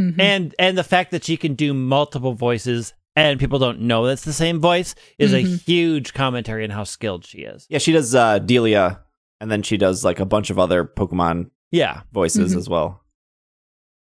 Mhm. 0.00 0.14
and 0.20 0.54
and 0.60 0.78
the 0.78 0.84
fact 0.84 1.10
that 1.10 1.24
she 1.24 1.36
can 1.36 1.54
do 1.54 1.74
multiple 1.74 2.32
voices 2.32 2.94
and 3.16 3.40
people 3.40 3.58
don't 3.58 3.80
know 3.80 4.06
that's 4.06 4.24
the 4.24 4.32
same 4.32 4.60
voice 4.60 4.94
is 5.18 5.32
a 5.34 5.42
Mhm. 5.42 5.64
huge 5.64 6.14
commentary 6.14 6.62
on 6.62 6.70
how 6.70 6.84
skilled 6.84 7.26
she 7.26 7.38
is. 7.38 7.66
Yeah, 7.68 7.78
she 7.78 7.90
does 7.92 8.14
uh, 8.14 8.38
Delia, 8.38 9.00
and 9.40 9.50
then 9.50 9.62
she 9.62 9.76
does 9.76 10.04
like 10.04 10.20
a 10.20 10.24
bunch 10.24 10.50
of 10.50 10.58
other 10.58 10.84
Pokemon 10.84 11.50
Yeah, 11.72 12.02
voices 12.12 12.54
Mhm. 12.54 12.58
as 12.58 12.68
well. 12.68 13.02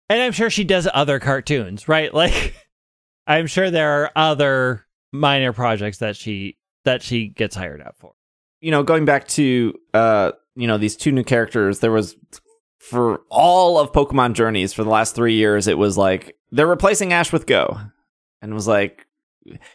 And 0.09 0.21
I'm 0.21 0.31
sure 0.31 0.49
she 0.49 0.63
does 0.63 0.87
other 0.93 1.19
cartoons, 1.19 1.87
right? 1.87 2.13
Like, 2.17 2.55
I'm 3.27 3.47
sure 3.47 3.69
there 3.69 4.03
are 4.03 4.11
other 4.15 4.85
minor 5.11 5.53
projects 5.53 5.97
that 5.97 6.15
she 6.15 6.57
that 6.85 7.01
she 7.01 7.27
gets 7.27 7.55
hired 7.55 7.81
out 7.81 7.95
for. 7.97 8.13
You 8.61 8.71
know, 8.71 8.83
going 8.83 9.05
back 9.05 9.27
to 9.29 9.73
uh, 9.93 10.31
you 10.55 10.65
know 10.65 10.77
these 10.77 10.95
two 10.95 11.11
new 11.11 11.23
characters, 11.23 11.79
there 11.79 11.91
was 11.91 12.15
for 12.79 13.21
all 13.29 13.79
of 13.79 13.91
Pokemon 13.91 14.33
Journeys 14.33 14.73
for 14.73 14.83
the 14.83 14.89
last 14.89 15.13
three 15.13 15.33
years, 15.33 15.67
it 15.67 15.77
was 15.77 15.97
like 15.97 16.37
they're 16.51 16.65
replacing 16.67 17.11
Ash 17.11 17.33
with 17.33 17.45
Goh, 17.45 17.91
and 18.41 18.53
was 18.53 18.67
like. 18.67 19.03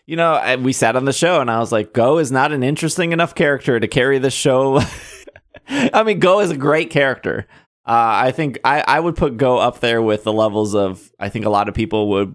You 0.04 0.16
know, 0.16 0.34
I, 0.34 0.56
we 0.56 0.74
sat 0.74 0.96
on 0.96 1.06
the 1.06 1.14
show 1.14 1.40
and 1.40 1.50
I 1.50 1.58
was 1.58 1.72
like, 1.72 1.94
Goh 1.94 2.20
is 2.20 2.30
not 2.30 2.52
an 2.52 2.62
interesting 2.62 3.12
enough 3.12 3.34
character 3.34 3.80
to 3.80 3.88
carry 3.88 4.18
the 4.18 4.30
show. 4.30 4.82
I 5.68 6.02
mean, 6.02 6.20
Goh 6.20 6.44
is 6.44 6.50
a 6.50 6.58
great 6.58 6.90
character. 6.90 7.46
Uh, 7.84 8.24
I 8.26 8.30
think 8.32 8.58
I, 8.64 8.84
I 8.86 9.00
would 9.00 9.16
put 9.16 9.36
Goh 9.36 9.60
up 9.60 9.80
there 9.80 10.00
with 10.00 10.22
the 10.24 10.32
levels 10.32 10.74
of 10.74 11.10
I 11.18 11.28
think 11.28 11.44
a 11.44 11.50
lot 11.50 11.68
of 11.68 11.74
people 11.74 12.08
would 12.10 12.34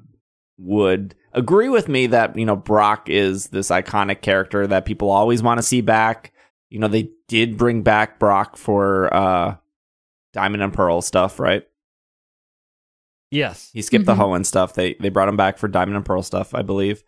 would 0.57 1.15
agree 1.33 1.69
with 1.69 1.87
me 1.87 2.07
that 2.07 2.37
you 2.37 2.45
know 2.45 2.55
Brock 2.55 3.09
is 3.09 3.47
this 3.47 3.69
iconic 3.69 4.21
character 4.21 4.67
that 4.67 4.85
people 4.85 5.09
always 5.09 5.41
want 5.41 5.57
to 5.59 5.63
see 5.63 5.81
back. 5.81 6.33
You 6.69 6.79
know, 6.79 6.89
they 6.89 7.11
did 7.29 7.57
bring 7.57 7.81
back 7.81 8.19
Brock 8.19 8.57
for 8.57 9.13
uh 9.13 9.55
Diamond 10.33 10.63
and 10.63 10.73
Pearl 10.73 11.01
stuff, 11.01 11.39
right? 11.39 11.63
Yes, 13.29 13.69
He 13.73 13.81
skipped 13.81 14.05
the 14.05 14.15
Mhm. 14.15 14.19
Hoenn 14.19 14.45
stuff. 14.45 14.73
They 14.73 14.93
they 14.95 15.09
brought 15.09 15.27
him 15.29 15.37
back 15.37 15.57
for 15.57 15.67
Diamond 15.67 15.97
and 15.97 16.05
Pearl 16.05 16.23
stuff, 16.23 16.53
I 16.55 16.61
believe. 16.61 17.03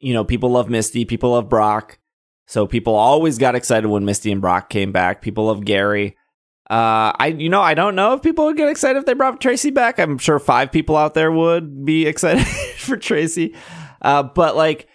You 0.00 0.12
know, 0.12 0.24
people 0.24 0.50
love 0.50 0.68
Misty, 0.68 1.04
people 1.04 1.30
love 1.30 1.48
Brock. 1.48 1.98
So 2.48 2.66
people 2.66 2.94
always 2.94 3.38
got 3.38 3.54
excited 3.54 3.88
when 3.88 4.04
Misty 4.04 4.30
and 4.30 4.40
Brock 4.40 4.68
came 4.70 4.92
back. 4.92 5.20
People 5.22 5.46
love 5.46 5.64
Gary. 5.64 6.16
Uh, 6.68 7.14
I 7.16 7.34
you 7.38 7.48
know 7.48 7.60
I 7.60 7.74
don't 7.74 7.94
know 7.94 8.14
if 8.14 8.22
people 8.22 8.46
would 8.46 8.56
get 8.56 8.68
excited 8.68 8.98
if 8.98 9.06
they 9.06 9.14
brought 9.14 9.40
Tracy 9.40 9.70
back. 9.70 10.00
I'm 10.00 10.18
sure 10.18 10.38
five 10.40 10.72
people 10.72 10.96
out 10.96 11.14
there 11.14 11.30
would 11.30 11.84
be 11.84 12.06
excited 12.06 12.46
for 12.76 12.96
Tracy. 12.96 13.54
Uh, 14.02 14.24
but 14.24 14.56
like, 14.56 14.88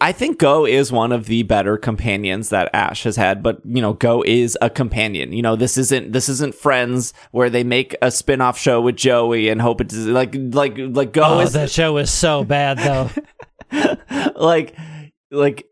I 0.00 0.12
think 0.12 0.38
Goh 0.38 0.68
is 0.68 0.92
one 0.92 1.12
of 1.12 1.26
the 1.26 1.42
better 1.42 1.78
companions 1.78 2.50
that 2.50 2.68
Ash 2.74 3.04
has 3.04 3.16
had. 3.16 3.42
But 3.42 3.60
you 3.64 3.80
know, 3.80 3.94
Goh 3.94 4.24
is 4.26 4.58
a 4.60 4.68
companion. 4.68 5.32
You 5.32 5.40
know, 5.40 5.56
this 5.56 5.78
isn't 5.78 6.12
this 6.12 6.28
isn't 6.28 6.54
Friends 6.54 7.14
where 7.30 7.48
they 7.48 7.64
make 7.64 7.96
a 8.02 8.10
spin 8.10 8.42
off 8.42 8.58
show 8.58 8.80
with 8.80 8.96
Joey 8.96 9.48
and 9.48 9.62
hope 9.62 9.80
it's 9.80 9.94
like 9.94 10.34
like 10.34 10.74
like 10.76 11.12
Go 11.14 11.22
oh, 11.24 11.40
is 11.40 11.54
that 11.54 11.70
show 11.70 11.96
is 11.96 12.10
so 12.10 12.44
bad 12.44 12.78
though. 12.78 13.10
like 14.36 14.76
like 15.30 15.66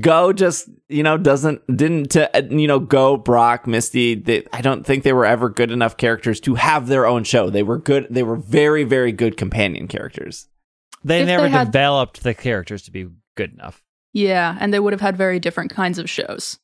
go 0.00 0.32
just 0.32 0.68
you 0.88 1.02
know 1.02 1.16
doesn't 1.16 1.60
didn't 1.74 2.10
to 2.10 2.30
you 2.50 2.66
know 2.66 2.78
Goh 2.80 3.22
brock 3.24 3.66
misty 3.66 4.14
they, 4.14 4.46
i 4.52 4.60
don't 4.60 4.84
think 4.84 5.02
they 5.02 5.14
were 5.14 5.24
ever 5.24 5.48
good 5.48 5.70
enough 5.70 5.96
characters 5.96 6.40
to 6.40 6.56
have 6.56 6.88
their 6.88 7.06
own 7.06 7.24
show 7.24 7.48
they 7.48 7.62
were 7.62 7.78
good 7.78 8.06
they 8.10 8.22
were 8.22 8.36
very 8.36 8.84
very 8.84 9.12
good 9.12 9.36
companion 9.38 9.88
characters 9.88 10.46
They 11.04 11.20
If 11.22 11.26
never 11.26 11.44
they 11.44 11.50
had- 11.50 11.68
developed 11.68 12.22
the 12.22 12.34
characters 12.34 12.82
to 12.82 12.90
be 12.90 13.06
good 13.36 13.52
enough. 13.54 13.82
Yeah, 14.12 14.56
and 14.60 14.74
they 14.74 14.80
would 14.80 14.92
have 14.92 15.00
had 15.00 15.16
very 15.16 15.38
different 15.38 15.70
kinds 15.70 15.98
of 15.98 16.10
shows. 16.10 16.58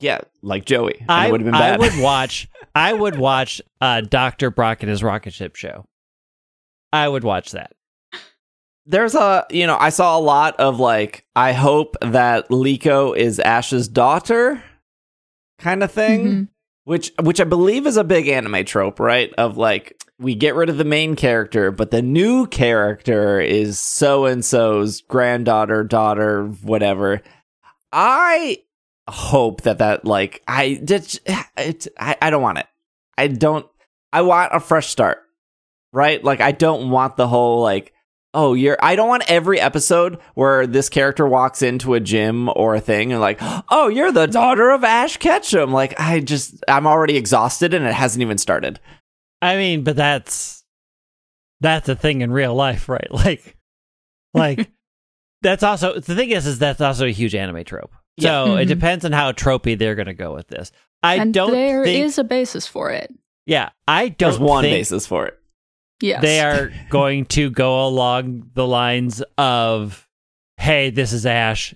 yeah 0.00 0.20
like 0.40 0.64
joey 0.64 0.96
and 1.00 1.10
I 1.10 1.26
it 1.26 1.32
would 1.32 1.40
have 1.42 1.46
been 1.52 1.60
bad. 1.60 1.74
I 1.74 1.78
would 1.78 1.98
watch 2.00 2.48
I 2.74 2.92
would 2.92 3.16
watch 3.16 3.60
uh 3.82 4.00
Dr. 4.00 4.50
Brock 4.50 4.82
and 4.82 4.88
his 4.90 5.02
rocket 5.02 5.32
ship 5.34 5.56
show. 5.56 5.84
I 6.92 7.06
would 7.08 7.24
watch 7.24 7.52
that. 7.52 7.72
There's 8.86 9.14
a 9.14 9.46
you 9.50 9.66
know 9.66 9.76
i 9.80 9.88
saw 9.88 10.18
a 10.18 10.20
lot 10.20 10.54
of 10.60 10.78
like 10.78 11.24
i 11.34 11.52
hope 11.52 11.96
that 12.02 12.48
liko 12.50 13.16
is 13.16 13.40
ash's 13.40 13.88
daughter 13.88 14.62
kind 15.58 15.82
of 15.82 15.90
thing 15.90 16.26
Mhm. 16.26 16.48
which 16.84 17.12
which 17.22 17.40
i 17.40 17.44
believe 17.44 17.86
is 17.86 17.96
a 17.96 18.04
big 18.04 18.28
anime 18.28 18.64
trope 18.64 19.00
right? 19.00 19.32
Of 19.38 19.56
like 19.56 19.96
we 20.18 20.34
get 20.34 20.54
rid 20.54 20.68
of 20.68 20.76
the 20.76 20.84
main 20.84 21.16
character 21.16 21.70
but 21.70 21.90
the 21.90 22.02
new 22.02 22.46
character 22.46 23.40
is 23.40 23.78
so 23.80 24.26
and 24.26 24.44
so's 24.44 25.00
granddaughter 25.00 25.82
daughter 25.84 26.44
whatever. 26.62 27.22
I 27.92 28.58
hope 29.08 29.62
that 29.62 29.78
that 29.78 30.04
like 30.04 30.42
i 30.46 30.80
just 30.84 31.20
it, 31.56 31.86
I, 31.98 32.16
I 32.20 32.30
don't 32.30 32.42
want 32.42 32.58
it. 32.58 32.66
I 33.16 33.28
don't 33.28 33.66
i 34.12 34.20
want 34.22 34.52
a 34.54 34.60
fresh 34.60 34.88
start 34.88 35.18
right? 35.92 36.22
Like 36.22 36.40
i 36.42 36.52
don't 36.52 36.90
want 36.90 37.16
the 37.16 37.28
whole 37.28 37.62
like 37.62 37.92
oh 38.34 38.52
you're 38.54 38.76
i 38.82 38.94
don't 38.96 39.08
want 39.08 39.22
every 39.28 39.58
episode 39.60 40.18
where 40.34 40.66
this 40.66 40.88
character 40.88 41.26
walks 41.26 41.62
into 41.62 41.94
a 41.94 42.00
gym 42.00 42.50
or 42.56 42.74
a 42.74 42.80
thing 42.80 43.12
and 43.12 43.20
like 43.20 43.38
oh 43.70 43.88
you're 43.88 44.12
the 44.12 44.26
daughter 44.26 44.70
of 44.70 44.84
ash 44.84 45.16
ketchum 45.16 45.72
like 45.72 45.98
i 45.98 46.20
just 46.20 46.62
i'm 46.68 46.86
already 46.86 47.16
exhausted 47.16 47.72
and 47.74 47.86
it 47.86 47.94
hasn't 47.94 48.22
even 48.22 48.36
started 48.38 48.80
I 49.42 49.56
mean, 49.56 49.84
but 49.84 49.94
that's 49.94 50.64
that's 51.60 51.88
a 51.90 51.94
thing 51.94 52.22
in 52.22 52.32
real 52.32 52.54
life, 52.54 52.88
right? 52.88 53.08
Like 53.12 53.56
like 54.32 54.70
that's 55.42 55.62
also 55.62 55.98
the 56.00 56.14
thing 56.14 56.30
is 56.30 56.46
is 56.46 56.58
that's 56.58 56.80
also 56.80 57.04
a 57.06 57.10
huge 57.10 57.34
anime 57.34 57.62
trope. 57.64 57.92
So 58.20 58.56
it 58.56 58.64
Mhm. 58.64 58.68
depends 58.68 59.04
on 59.04 59.12
how 59.12 59.32
tropey 59.32 59.78
they're 59.78 59.96
going 59.96 60.06
to 60.06 60.14
go 60.14 60.32
with 60.34 60.48
this. 60.48 60.72
I 61.02 61.16
and 61.16 61.34
don't 61.34 61.50
there 61.52 61.82
is 61.84 62.16
think 62.16 62.24
a 62.24 62.28
basis 62.28 62.66
for 62.66 62.90
it. 62.90 63.12
yeah, 63.44 63.68
I 63.86 64.08
don't 64.08 64.30
there's 64.30 64.38
one 64.38 64.62
think 64.62 64.74
basis 64.76 65.06
for 65.06 65.26
it 65.26 65.38
Yes. 66.00 66.22
they 66.22 66.40
are 66.40 66.72
going 66.90 67.24
to 67.26 67.50
go 67.50 67.86
along 67.86 68.50
the 68.54 68.66
lines 68.66 69.22
of 69.38 70.08
hey, 70.56 70.90
this 70.90 71.12
is 71.12 71.24
Ash 71.26 71.74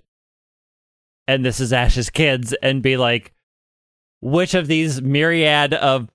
and 1.26 1.44
this 1.44 1.60
is 1.60 1.72
Ash's 1.72 2.10
kids 2.10 2.54
and 2.62 2.82
be 2.82 2.96
like 2.96 3.32
which 4.20 4.54
of 4.54 4.66
these 4.66 5.00
myriad 5.00 5.74
of 5.74 6.08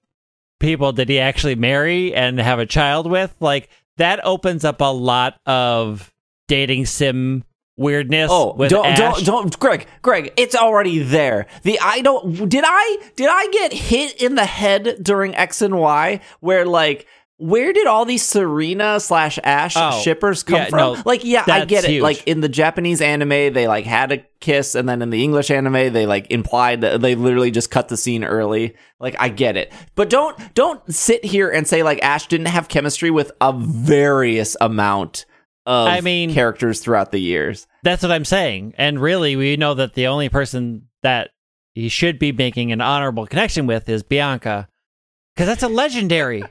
people 0.59 0.91
did 0.91 1.09
he 1.09 1.19
actually 1.19 1.55
marry 1.55 2.13
and 2.13 2.39
have 2.39 2.59
a 2.59 2.65
child 2.65 3.09
with? 3.09 3.33
Like 3.39 3.69
that 3.97 4.23
opens 4.25 4.65
up 4.65 4.81
a 4.81 4.91
lot 4.93 5.39
of 5.45 6.11
dating 6.47 6.85
sim 6.85 7.43
weirdness 7.77 8.29
Oh, 8.31 8.53
with 8.53 8.69
don't, 8.69 8.85
Ash. 8.85 8.97
don't, 8.97 9.25
don't, 9.25 9.59
Greg, 9.59 9.87
Greg, 10.01 10.31
it's 10.37 10.55
already 10.55 10.99
there. 10.99 11.47
The 11.63 11.79
I 11.79 12.01
don't, 12.01 12.47
did 12.49 12.63
I, 12.67 12.97
did 13.15 13.27
I 13.29 13.47
get 13.51 13.73
hit 13.73 14.21
in 14.21 14.35
the 14.35 14.45
head 14.45 14.97
during 15.01 15.35
X 15.35 15.61
and 15.61 15.79
Y 15.79 16.19
where 16.39 16.65
like, 16.65 17.07
where 17.37 17.73
did 17.73 17.87
all 17.87 18.05
these 18.05 18.23
Serena 18.23 18.99
slash 18.99 19.39
Ash 19.43 19.73
Oh, 19.75 19.99
shippers 20.01 20.43
come 20.43 20.55
yeah, 20.55 20.69
from? 20.69 20.77
no, 20.77 21.01
like, 21.05 21.23
yeah, 21.25 21.43
I 21.47 21.65
get 21.65 21.83
it. 21.83 21.89
huge. 21.89 22.03
Like 22.03 22.25
in 22.27 22.41
the 22.41 22.47
Japanese 22.49 23.01
anime, 23.01 23.53
they 23.53 23.67
like 23.67 23.85
had 23.85 24.11
a 24.11 24.17
kiss, 24.39 24.75
and 24.75 24.87
then 24.87 25.01
in 25.01 25.09
the 25.09 25.23
English 25.23 25.49
anime, 25.51 25.91
they 25.93 26.05
like 26.05 26.29
implied 26.31 26.81
that 26.81 27.01
they 27.01 27.15
literally 27.15 27.51
just 27.51 27.71
cut 27.71 27.89
the 27.89 27.97
scene 27.97 28.23
early. 28.23 28.75
Like, 28.99 29.15
I 29.19 29.29
get 29.29 29.57
it, 29.57 29.73
but 29.95 30.09
don't 30.09 30.37
don't 30.53 30.81
sit 30.93 31.25
here 31.25 31.49
and 31.49 31.67
say 31.67 31.83
like 31.83 32.01
Ash 32.03 32.27
didn't 32.27 32.47
have 32.47 32.67
chemistry 32.69 33.11
with 33.11 33.31
a 33.41 33.51
various 33.53 34.55
amount 34.61 35.25
of 35.65 35.87
I 35.87 36.01
mean- 36.01 36.33
characters 36.33 36.79
throughout 36.81 37.11
the 37.11 37.19
years. 37.21 37.67
That's 37.83 38.03
what 38.03 38.11
I'm 38.11 38.25
saying. 38.25 38.73
And 38.77 38.99
really, 39.01 39.35
we 39.35 39.57
know 39.57 39.73
that 39.73 39.93
the 39.93 40.07
only 40.07 40.29
person 40.29 40.87
that 41.01 41.31
he 41.73 41.89
should 41.89 42.19
be 42.19 42.31
making 42.31 42.71
an 42.71 42.79
honorable 42.81 43.25
connection 43.27 43.65
with 43.65 43.89
is 43.89 44.03
Bianca, 44.03 44.67
because 45.35 45.47
that's 45.47 45.63
a 45.63 45.67
legendary. 45.67 46.43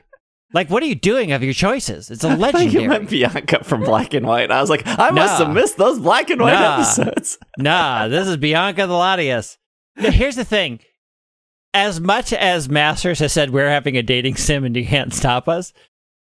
Like, 0.53 0.69
what 0.69 0.83
are 0.83 0.85
you 0.85 0.95
doing 0.95 1.31
of 1.31 1.43
your 1.43 1.53
choices? 1.53 2.09
It's 2.11 2.23
a 2.23 2.29
thought 2.37 2.37
you 2.37 2.59
legendary. 2.61 2.87
meant 2.87 3.09
Bianca 3.09 3.63
from 3.63 3.81
Black 3.83 4.13
and 4.13 4.25
White. 4.25 4.51
I 4.51 4.61
was 4.61 4.69
like, 4.69 4.83
I 4.85 5.11
must 5.11 5.41
have 5.43 5.53
missed 5.53 5.77
those 5.77 5.99
Black 5.99 6.29
and 6.29 6.39
White 6.41 6.53
Nah. 6.53 6.75
episodes. 6.75 7.37
nah, 7.57 8.07
this 8.07 8.27
is 8.27 8.37
Bianca 8.37 8.87
the 8.87 8.93
Latias. 8.93 9.57
Now, 9.97 10.11
here's 10.11 10.35
the 10.35 10.45
thing. 10.45 10.79
As 11.73 11.99
much 11.99 12.31
as 12.33 12.69
Masters 12.69 13.19
has 13.19 13.33
said 13.33 13.49
we're 13.49 13.69
having 13.69 13.97
a 13.97 14.03
dating 14.03 14.35
sim 14.35 14.63
and 14.63 14.75
you 14.75 14.85
can't 14.85 15.13
stop 15.13 15.47
us, 15.49 15.73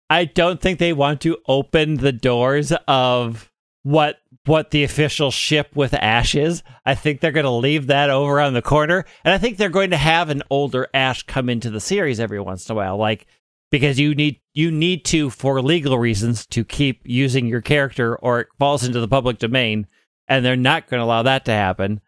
I 0.10 0.26
don't 0.26 0.60
think 0.62 0.80
they 0.80 0.94
want 0.94 1.22
to 1.22 1.38
open 1.48 1.98
the 1.98 2.12
doors 2.12 2.74
of 2.88 3.50
what 3.84 4.18
what 4.46 4.72
the 4.72 4.84
official 4.86 5.30
ship 5.32 5.76
with 5.76 5.94
Ash 5.94 6.34
is. 6.36 6.64
I 6.86 6.96
think 6.96 7.20
they're 7.20 7.32
going 7.34 7.44
to 7.46 7.50
leave 7.50 7.88
that 7.88 8.10
over 8.10 8.40
on 8.40 8.54
the 8.54 8.62
corner, 8.62 9.04
and 9.26 9.34
I 9.34 9.38
think 9.38 9.58
they're 9.58 9.68
going 9.70 9.90
to 9.92 9.98
have 9.98 10.30
an 10.30 10.42
older 10.50 10.88
Ash 10.94 11.24
come 11.24 11.50
into 11.50 11.70
the 11.70 11.82
series 11.82 12.20
every 12.20 12.40
once 12.40 12.68
in 12.70 12.74
a 12.74 12.76
while, 12.76 12.98
like 12.98 13.26
because 13.72 14.00
you 14.00 14.16
need 14.16 14.40
you 14.54 14.72
need 14.72 15.06
to 15.06 15.30
for 15.30 15.62
legal 15.62 15.98
reasons 16.00 16.46
to 16.48 16.64
keep 16.64 17.02
using 17.06 17.48
your 17.48 17.62
character 17.62 18.16
or 18.18 18.42
it 18.42 18.48
falls 18.58 18.84
into 18.84 19.00
the 19.00 19.08
public 19.08 19.38
domain 19.38 19.86
and 20.28 20.44
they're 20.46 20.56
not 20.56 20.88
going 20.88 21.00
to 21.00 21.04
allow 21.04 21.24
that 21.24 21.46
to 21.46 21.52
happen. 21.52 22.02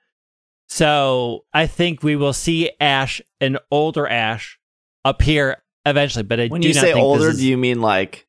So 0.67 1.45
I 1.53 1.67
think 1.67 2.03
we 2.03 2.15
will 2.15 2.33
see 2.33 2.71
Ash, 2.79 3.21
an 3.41 3.57
older 3.71 4.07
Ash, 4.07 4.59
appear 5.03 5.57
eventually. 5.85 6.23
But 6.23 6.39
I 6.39 6.47
When 6.47 6.61
do 6.61 6.67
you 6.67 6.73
not 6.73 6.81
say 6.81 6.93
older, 6.93 7.29
is- 7.29 7.37
do 7.37 7.47
you 7.47 7.57
mean 7.57 7.81
like 7.81 8.27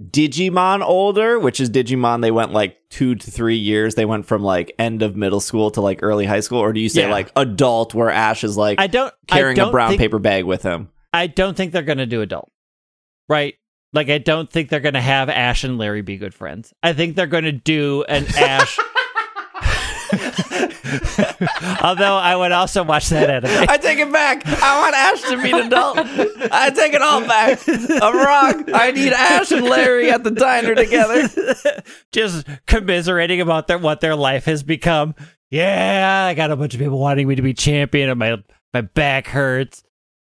Digimon 0.00 0.82
older, 0.82 1.38
which 1.38 1.60
is 1.60 1.70
Digimon? 1.70 2.20
They 2.20 2.30
went 2.30 2.52
like 2.52 2.76
two 2.90 3.14
to 3.14 3.30
three 3.30 3.56
years. 3.56 3.94
They 3.94 4.04
went 4.04 4.26
from 4.26 4.42
like 4.42 4.72
end 4.78 5.02
of 5.02 5.16
middle 5.16 5.40
school 5.40 5.70
to 5.72 5.80
like 5.80 6.00
early 6.02 6.26
high 6.26 6.40
school, 6.40 6.58
or 6.60 6.72
do 6.72 6.80
you 6.80 6.88
say 6.88 7.02
Yeah. 7.02 7.10
like 7.10 7.32
adult, 7.36 7.94
where 7.94 8.10
Ash 8.10 8.44
is 8.44 8.56
like 8.56 8.80
I 8.80 8.86
don't 8.86 9.12
carrying 9.26 9.58
I 9.58 9.62
a 9.62 9.64
don't 9.64 9.72
brown 9.72 9.88
think, 9.90 10.00
paper 10.00 10.18
bag 10.18 10.44
with 10.44 10.62
him? 10.62 10.90
I 11.12 11.26
don't 11.26 11.56
think 11.56 11.72
they're 11.72 11.82
going 11.82 11.98
to 11.98 12.06
do 12.06 12.20
adult, 12.22 12.50
right? 13.28 13.54
Like 13.92 14.10
I 14.10 14.18
don't 14.18 14.50
think 14.50 14.68
they're 14.68 14.80
going 14.80 14.94
to 14.94 15.00
have 15.00 15.28
Ash 15.28 15.64
and 15.64 15.78
Larry 15.78 16.02
be 16.02 16.18
good 16.18 16.34
friends. 16.34 16.72
I 16.82 16.92
think 16.92 17.16
they're 17.16 17.26
going 17.26 17.44
to 17.44 17.52
do 17.52 18.04
an 18.08 18.26
Ash. 18.36 18.78
Although 21.82 22.16
I 22.16 22.34
would 22.34 22.52
also 22.52 22.82
watch 22.82 23.08
that 23.10 23.28
anime. 23.28 23.66
I 23.68 23.76
take 23.76 23.98
it 23.98 24.10
back. 24.10 24.46
I 24.46 24.80
want 24.80 24.94
Ash 24.94 25.22
to 25.22 25.42
be 25.42 25.50
an 25.50 25.66
adult. 25.66 25.98
I 26.50 26.70
take 26.70 26.94
it 26.94 27.02
all 27.02 27.20
back. 27.20 27.60
I'm 27.68 28.16
wrong. 28.16 28.74
I 28.74 28.90
need 28.92 29.12
Ash 29.12 29.50
and 29.50 29.64
Larry 29.64 30.10
at 30.10 30.24
the 30.24 30.30
diner 30.30 30.74
together. 30.74 31.28
just 32.12 32.46
commiserating 32.66 33.40
about 33.40 33.66
their 33.66 33.78
what 33.78 34.00
their 34.00 34.16
life 34.16 34.46
has 34.46 34.62
become. 34.62 35.14
Yeah, 35.50 36.26
I 36.30 36.34
got 36.34 36.50
a 36.50 36.56
bunch 36.56 36.74
of 36.74 36.80
people 36.80 36.98
wanting 36.98 37.28
me 37.28 37.34
to 37.34 37.42
be 37.42 37.54
champion, 37.54 38.08
and 38.08 38.18
my 38.18 38.36
my 38.72 38.80
back 38.80 39.26
hurts. 39.26 39.82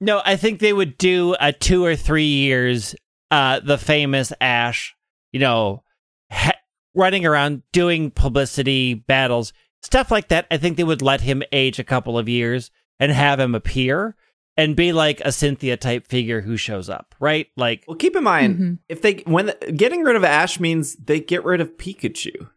No, 0.05 0.23
I 0.25 0.37
think 0.37 0.61
they 0.61 0.73
would 0.73 0.99
do 0.99 1.35
a 1.41 1.53
two 1.53 1.85
or 1.85 1.97
three 1.97 2.27
years. 2.27 2.95
Uh, 3.31 3.59
the 3.61 3.79
famous 3.79 4.33
Ash, 4.41 4.95
you 5.33 5.41
know, 5.41 5.83
ha- 6.31 6.53
running 6.95 7.27
around 7.27 7.63
doing 7.73 8.11
publicity 8.11 8.95
battles, 8.95 9.53
stuff 9.83 10.11
like 10.11 10.29
that. 10.29 10.47
I 10.51 10.57
think 10.59 10.77
they 10.77 10.85
would 10.85 11.03
let 11.03 11.21
him 11.23 11.43
age 11.51 11.79
a 11.79 11.85
couple 11.85 12.17
of 12.19 12.29
years 12.29 12.71
and 13.01 13.11
have 13.11 13.41
him 13.41 13.55
appear 13.57 14.15
and 14.57 14.77
be 14.77 14.93
like 14.93 15.21
a 15.23 15.33
Cynthia 15.33 15.77
type 15.77 16.07
figure 16.07 16.43
who 16.43 16.57
shows 16.57 16.89
up, 16.89 17.15
right? 17.19 17.49
Like, 17.57 17.83
Well, 17.89 17.97
keep 17.97 18.15
in 18.15 18.23
mind 18.23 18.59
Mhm. 18.59 18.79
if 18.89 19.03
they 19.03 19.15
when 19.27 19.53
getting 19.75 20.03
rid 20.03 20.15
of 20.15 20.23
Ash 20.23 20.61
means 20.61 20.95
they 20.95 21.19
get 21.19 21.45
rid 21.45 21.61
of 21.61 21.77
Pikachu. 21.77 22.51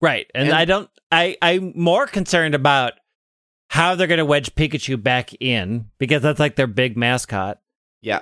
Right. 0.00 0.30
And, 0.34 0.48
And- 0.48 0.56
I 0.56 0.64
don't 0.64 0.88
I 1.12 1.36
I'm 1.42 1.72
more 1.76 2.06
concerned 2.06 2.54
about 2.54 2.94
how 3.68 3.94
they're 3.94 4.06
going 4.06 4.18
to 4.18 4.24
wedge 4.24 4.54
Pikachu 4.54 5.02
back 5.02 5.30
in 5.40 5.90
because 5.98 6.22
that's 6.22 6.40
like 6.40 6.56
their 6.56 6.66
big 6.66 6.96
mascot. 6.96 7.58
Yeah. 8.00 8.20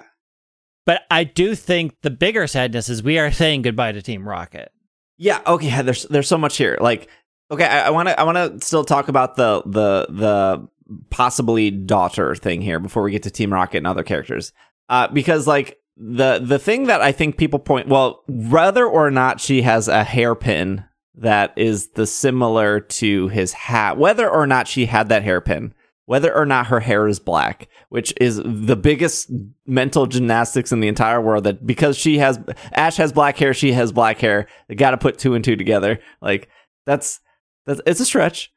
But 0.87 1.03
I 1.11 1.25
do 1.25 1.55
think 1.55 2.01
the 2.03 2.11
bigger 2.11 2.47
sadness 2.47 2.89
is 2.89 3.03
we 3.03 3.19
are 3.19 3.33
saying 3.33 3.63
goodbye 3.63 3.93
to 3.93 4.03
Team 4.03 4.29
Rocket. 4.29 4.71
Yeah. 5.17 5.41
Okay. 5.47 5.83
There's 5.83 6.05
there's 6.05 6.29
so 6.29 6.39
much 6.39 6.57
here. 6.57 6.77
Like, 6.81 7.09
okay, 7.51 7.65
I 7.65 7.91
want 7.91 8.09
to 8.09 8.19
I 8.19 8.25
want 8.25 8.37
to 8.37 8.67
still 8.67 8.85
talk 8.85 9.09
about 9.09 9.37
the 9.37 9.63
the 9.65 10.07
the 10.11 10.69
possibly 11.11 11.71
daughter 11.71 12.35
thing 12.35 12.61
here 12.61 12.81
before 12.81 13.03
we 13.03 13.13
get 13.13 13.23
to 13.23 13.31
Team 13.31 13.53
Rocket 13.53 13.79
and 13.79 13.87
other 13.87 14.03
characters. 14.03 14.53
Uh, 14.89 15.09
because 15.09 15.47
like 15.47 15.79
the 15.97 16.41
the 16.43 16.59
thing 16.59 16.85
that 16.85 17.01
I 17.01 17.13
think 17.13 17.37
people 17.37 17.59
point 17.59 17.89
well, 17.89 18.23
whether 18.27 18.85
or 18.85 19.11
not 19.11 19.41
she 19.41 19.63
has 19.63 19.89
a 19.89 20.05
hairpin 20.05 20.85
that 21.17 21.53
is 21.57 21.89
the 21.91 22.07
similar 22.07 22.81
to 22.81 23.29
his 23.29 23.53
hat, 23.53 23.97
whether 23.99 24.29
or 24.29 24.47
not 24.47 24.69
she 24.69 24.87
had 24.87 25.09
that 25.09 25.23
hairpin, 25.23 25.75
whether 26.07 26.35
or 26.35 26.45
not 26.45 26.67
her 26.67 26.81
hair 26.81 27.07
is 27.07 27.19
black, 27.19 27.69
which 27.89 28.13
is 28.21 28.41
the 28.45 28.77
biggest 28.77 29.31
mental 29.67 30.07
gymnastics 30.07 30.73
in 30.73 30.81
the 30.81 30.89
entire 30.89 31.21
world. 31.21 31.45
That 31.45 31.67
because 31.67 31.97
she 31.97 32.19
has 32.19 32.39
Ash 32.73 32.97
has 32.97 33.13
black 33.13 33.37
hair, 33.37 33.55
she 33.55 33.73
has 33.73 33.93
black 33.93 34.19
hair. 34.19 34.49
They 34.69 34.75
got 34.75 34.91
to 34.91 34.99
put 34.99 35.19
two 35.19 35.35
and 35.35 35.45
two 35.45 35.57
together. 35.57 36.01
Like 36.21 36.49
that's 36.87 37.21
that's 37.67 37.81
it's 37.87 38.01
a 38.01 38.05
stretch. 38.05 38.53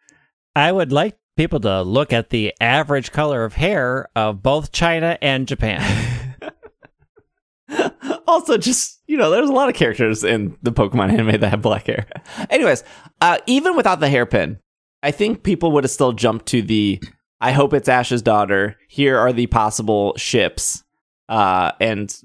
I 0.55 0.72
would 0.72 0.91
like 0.91 1.18
people 1.36 1.60
to 1.60 1.84
look 1.84 2.12
at 2.12 2.32
the 2.32 2.53
average 2.60 3.12
color 3.12 3.45
of 3.45 3.53
hair 3.53 4.10
of 4.16 4.41
both 4.41 4.72
China 4.72 5.18
and 5.22 5.47
Japan. 5.47 5.82
also, 8.28 8.57
just 8.57 9.01
you 9.07 9.18
know, 9.18 9.30
there's 9.30 9.49
a 9.49 9.53
lot 9.53 9.70
of 9.70 9.76
characters 9.76 10.24
in 10.24 10.57
the 10.61 10.72
Pokemon 10.72 11.11
anime 11.11 11.39
that 11.39 11.49
have 11.49 11.61
black 11.61 11.88
hair. 11.88 12.05
Anyways, 12.49 12.84
uh, 13.22 13.38
even 13.45 13.76
without 13.76 13.99
the 13.99 14.09
hairpin, 14.09 14.59
I 15.03 15.11
think 15.11 15.43
people 15.43 15.72
would 15.72 15.84
have 15.84 15.91
still 15.91 16.13
jumped 16.13 16.47
to 16.47 16.61
the. 16.61 17.01
I 17.39 17.51
hope 17.51 17.74
it's 17.74 17.89
Ash's 17.89 18.22
daughter. 18.22 18.78
Here 18.88 19.18
are 19.18 19.32
the 19.32 19.47
possible 19.47 20.15
ships, 20.18 20.84
uh, 21.30 21.72
and 21.80 22.15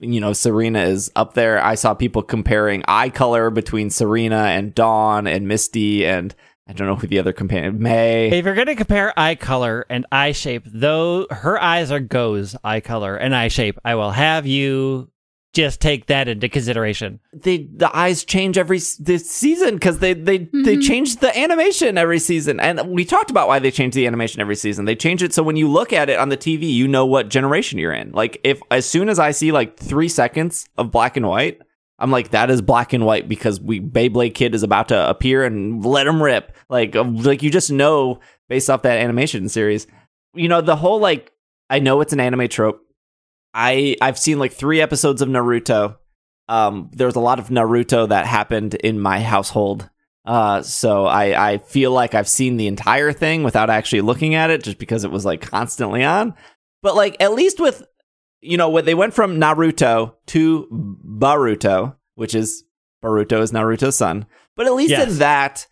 you 0.00 0.20
know, 0.20 0.32
Serena 0.32 0.82
is 0.82 1.12
up 1.14 1.34
there. 1.34 1.62
I 1.62 1.74
saw 1.74 1.94
people 1.94 2.22
comparing 2.22 2.82
eye 2.88 3.10
color 3.10 3.50
between 3.50 3.90
Serena 3.90 4.44
and 4.44 4.74
Dawn 4.74 5.26
and 5.26 5.46
Misty 5.46 6.06
and 6.06 6.34
I 6.70 6.72
don't 6.72 6.86
know 6.86 6.94
who 6.94 7.08
the 7.08 7.18
other 7.18 7.32
companion 7.32 7.82
May. 7.82 8.30
If 8.30 8.44
you're 8.44 8.54
gonna 8.54 8.76
compare 8.76 9.12
eye 9.18 9.34
color 9.34 9.84
and 9.90 10.06
eye 10.12 10.30
shape, 10.30 10.62
though 10.66 11.26
her 11.30 11.60
eyes 11.60 11.90
are 11.90 11.98
goes 11.98 12.54
eye 12.62 12.78
color 12.78 13.16
and 13.16 13.34
eye 13.34 13.48
shape, 13.48 13.76
I 13.84 13.96
will 13.96 14.12
have 14.12 14.46
you 14.46 15.10
just 15.52 15.80
take 15.80 16.06
that 16.06 16.28
into 16.28 16.48
consideration. 16.48 17.18
They 17.32 17.68
the 17.74 17.90
eyes 17.92 18.24
change 18.24 18.56
every 18.56 18.76
s- 18.76 18.94
this 18.94 19.28
season 19.28 19.74
because 19.74 19.98
they 19.98 20.14
they 20.14 20.38
they 20.52 20.76
Mhm. 20.76 20.86
change 20.86 21.16
the 21.16 21.36
animation 21.36 21.98
every 21.98 22.20
season, 22.20 22.60
and 22.60 22.80
we 22.90 23.04
talked 23.04 23.32
about 23.32 23.48
why 23.48 23.58
they 23.58 23.72
change 23.72 23.94
the 23.94 24.06
animation 24.06 24.40
every 24.40 24.54
season. 24.54 24.84
They 24.84 24.94
change 24.94 25.24
it 25.24 25.34
so 25.34 25.42
when 25.42 25.56
you 25.56 25.66
look 25.68 25.92
at 25.92 26.08
it 26.08 26.20
on 26.20 26.28
the 26.28 26.36
TV, 26.36 26.72
you 26.72 26.86
know 26.86 27.04
what 27.04 27.30
generation 27.30 27.80
you're 27.80 27.92
in. 27.92 28.12
Like 28.12 28.40
if 28.44 28.60
as 28.70 28.86
soon 28.86 29.08
as 29.08 29.18
I 29.18 29.32
see 29.32 29.50
like 29.50 29.76
three 29.76 30.08
seconds 30.08 30.68
of 30.78 30.92
black 30.92 31.16
and 31.16 31.26
white. 31.26 31.58
I'm 32.00 32.10
like 32.10 32.30
that 32.30 32.50
is 32.50 32.62
black 32.62 32.92
and 32.92 33.04
white 33.04 33.28
because 33.28 33.60
we 33.60 33.78
Beyblade 33.78 34.34
Kid 34.34 34.54
is 34.54 34.62
about 34.62 34.88
to 34.88 35.08
appear 35.08 35.44
and 35.44 35.84
let 35.84 36.06
him 36.06 36.22
rip. 36.22 36.56
Like 36.68 36.96
uh, 36.96 37.04
like 37.04 37.42
you 37.42 37.50
just 37.50 37.70
know 37.70 38.20
based 38.48 38.70
off 38.70 38.82
that 38.82 38.98
animation 38.98 39.48
series. 39.48 39.86
You 40.34 40.48
know 40.48 40.62
the 40.62 40.76
whole 40.76 40.98
like 40.98 41.30
I 41.68 41.78
know 41.78 42.00
it's 42.00 42.14
an 42.14 42.20
anime 42.20 42.48
trope. 42.48 42.80
I 43.52 43.96
I've 44.00 44.18
seen 44.18 44.38
like 44.38 44.52
3 44.52 44.80
episodes 44.80 45.20
of 45.20 45.28
Naruto. 45.28 45.96
Um 46.48 46.90
there's 46.94 47.16
a 47.16 47.20
lot 47.20 47.38
of 47.38 47.48
Naruto 47.48 48.08
that 48.08 48.26
happened 48.26 48.74
in 48.76 48.98
my 48.98 49.20
household. 49.20 49.90
Uh 50.24 50.62
so 50.62 51.04
I 51.04 51.52
I 51.52 51.58
feel 51.58 51.92
like 51.92 52.14
I've 52.14 52.28
seen 52.28 52.56
the 52.56 52.66
entire 52.66 53.12
thing 53.12 53.42
without 53.42 53.68
actually 53.68 54.00
looking 54.00 54.34
at 54.34 54.48
it 54.48 54.64
just 54.64 54.78
because 54.78 55.04
it 55.04 55.10
was 55.10 55.26
like 55.26 55.42
constantly 55.42 56.02
on. 56.02 56.34
But 56.82 56.96
like 56.96 57.16
at 57.20 57.34
least 57.34 57.60
with 57.60 57.82
you 58.40 58.56
know, 58.56 58.68
when 58.68 58.84
they 58.84 58.94
went 58.94 59.14
from 59.14 59.36
Naruto 59.38 60.14
to 60.26 60.66
Boruto, 61.04 61.96
which 62.14 62.34
is 62.34 62.64
Boruto 63.02 63.40
is 63.40 63.52
Naruto's 63.52 63.96
son. 63.96 64.26
But 64.56 64.66
at 64.66 64.74
least 64.74 64.90
Yes. 64.90 65.08
in 65.12 65.18
that, 65.18 65.66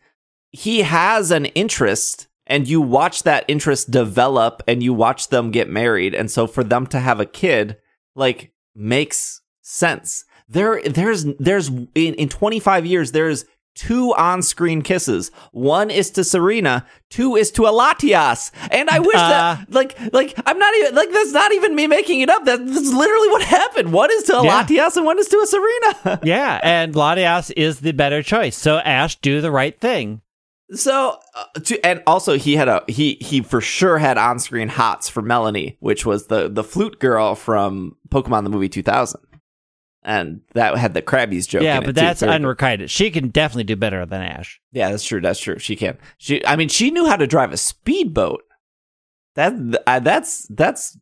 he 0.50 0.82
has 0.82 1.30
an 1.30 1.46
interest 1.46 2.28
and 2.46 2.66
you 2.66 2.80
watch 2.80 3.24
that 3.24 3.44
interest 3.48 3.90
develop 3.90 4.62
and 4.66 4.82
you 4.82 4.94
watch 4.94 5.28
them 5.28 5.50
get 5.50 5.68
married. 5.68 6.14
And 6.14 6.30
so 6.30 6.46
for 6.46 6.64
them 6.64 6.86
to 6.88 6.98
have 7.00 7.20
a 7.20 7.26
kid, 7.26 7.76
like, 8.14 8.52
makes 8.74 9.42
sense. 9.60 10.24
There, 10.48 10.80
there's, 10.82 11.26
there's, 11.38 11.68
in, 11.68 12.14
in 12.14 12.28
25 12.30 12.86
years, 12.86 13.12
there's 13.12 13.44
two 13.78 14.12
on-screen 14.14 14.82
kisses. 14.82 15.30
One 15.52 15.88
is 15.90 16.10
to 16.10 16.24
Serena, 16.24 16.84
two 17.10 17.36
is 17.36 17.50
to 17.52 17.66
a 17.66 17.70
Latias. 17.70 18.50
And 18.72 18.90
I 18.90 18.98
wish 18.98 19.14
Uh. 19.16 19.28
that, 19.28 19.70
like, 19.70 19.96
like, 20.12 20.34
I'm 20.46 20.58
not 20.58 20.74
even, 20.78 20.94
like, 20.96 21.10
that's 21.12 21.32
not 21.32 21.52
even 21.52 21.74
me 21.76 21.86
making 21.86 22.20
it 22.20 22.28
up. 22.28 22.44
That- 22.44 22.66
That's 22.66 22.92
literally 22.92 23.28
what 23.28 23.42
happened. 23.42 23.92
One 23.92 24.10
is 24.12 24.24
to 24.24 24.40
Yeah. 24.42 24.60
a 24.60 24.64
Latias 24.64 24.96
and 24.96 25.06
one 25.06 25.18
is 25.18 25.28
to 25.28 25.38
a 25.38 25.46
Serena. 25.46 26.20
yeah, 26.24 26.60
and 26.62 26.92
Latias 26.94 27.52
is 27.56 27.80
the 27.80 27.92
better 27.92 28.22
choice. 28.22 28.56
So 28.56 28.78
Ash, 28.78 29.16
do 29.20 29.40
the 29.40 29.50
right 29.52 29.78
thing. 29.80 30.20
So, 30.72 31.16
uh, 31.34 31.60
to, 31.60 31.80
and 31.86 32.02
also 32.06 32.36
he 32.36 32.56
had 32.56 32.68
a 32.68 32.82
he 32.88 33.16
he 33.22 33.40
for 33.40 33.60
sure 33.62 33.96
had 33.96 34.18
on 34.18 34.38
screen 34.38 34.68
hots 34.68 35.08
for 35.08 35.22
Melanie, 35.22 35.78
which 35.80 36.04
was 36.04 36.26
the 36.26 36.48
the 36.50 36.62
flute 36.62 36.98
girl 36.98 37.34
from 37.34 37.96
Pokemon 38.10 38.44
the 38.44 38.50
movie 38.50 38.68
2000, 38.68 39.18
and 40.02 40.40
that 40.54 40.76
had 40.78 40.94
the 40.94 41.02
Krabbies 41.02 41.48
joke. 41.48 41.62
yeah, 41.62 41.80
but 41.80 41.86
too. 41.86 41.92
that's 41.92 42.20
Very- 42.20 42.34
unrequited. 42.34 42.90
She 42.90 43.10
can 43.10 43.28
definitely 43.28 43.64
do 43.64 43.76
better 43.76 44.04
than 44.06 44.22
Ash. 44.22 44.60
yeah, 44.72 44.90
that's 44.90 45.04
true. 45.04 45.20
That's 45.20 45.40
true. 45.40 45.58
She 45.58 45.76
can. 45.76 45.98
She, 46.18 46.44
I 46.46 46.56
mean, 46.56 46.68
she 46.68 46.90
knew 46.90 47.06
how 47.06 47.16
to 47.16 47.26
drive 47.26 47.52
a 47.52 47.56
speedboat. 47.56 48.42
That 49.34 49.54
uh, 49.86 50.00
that's 50.00 50.46
that's 50.50 50.98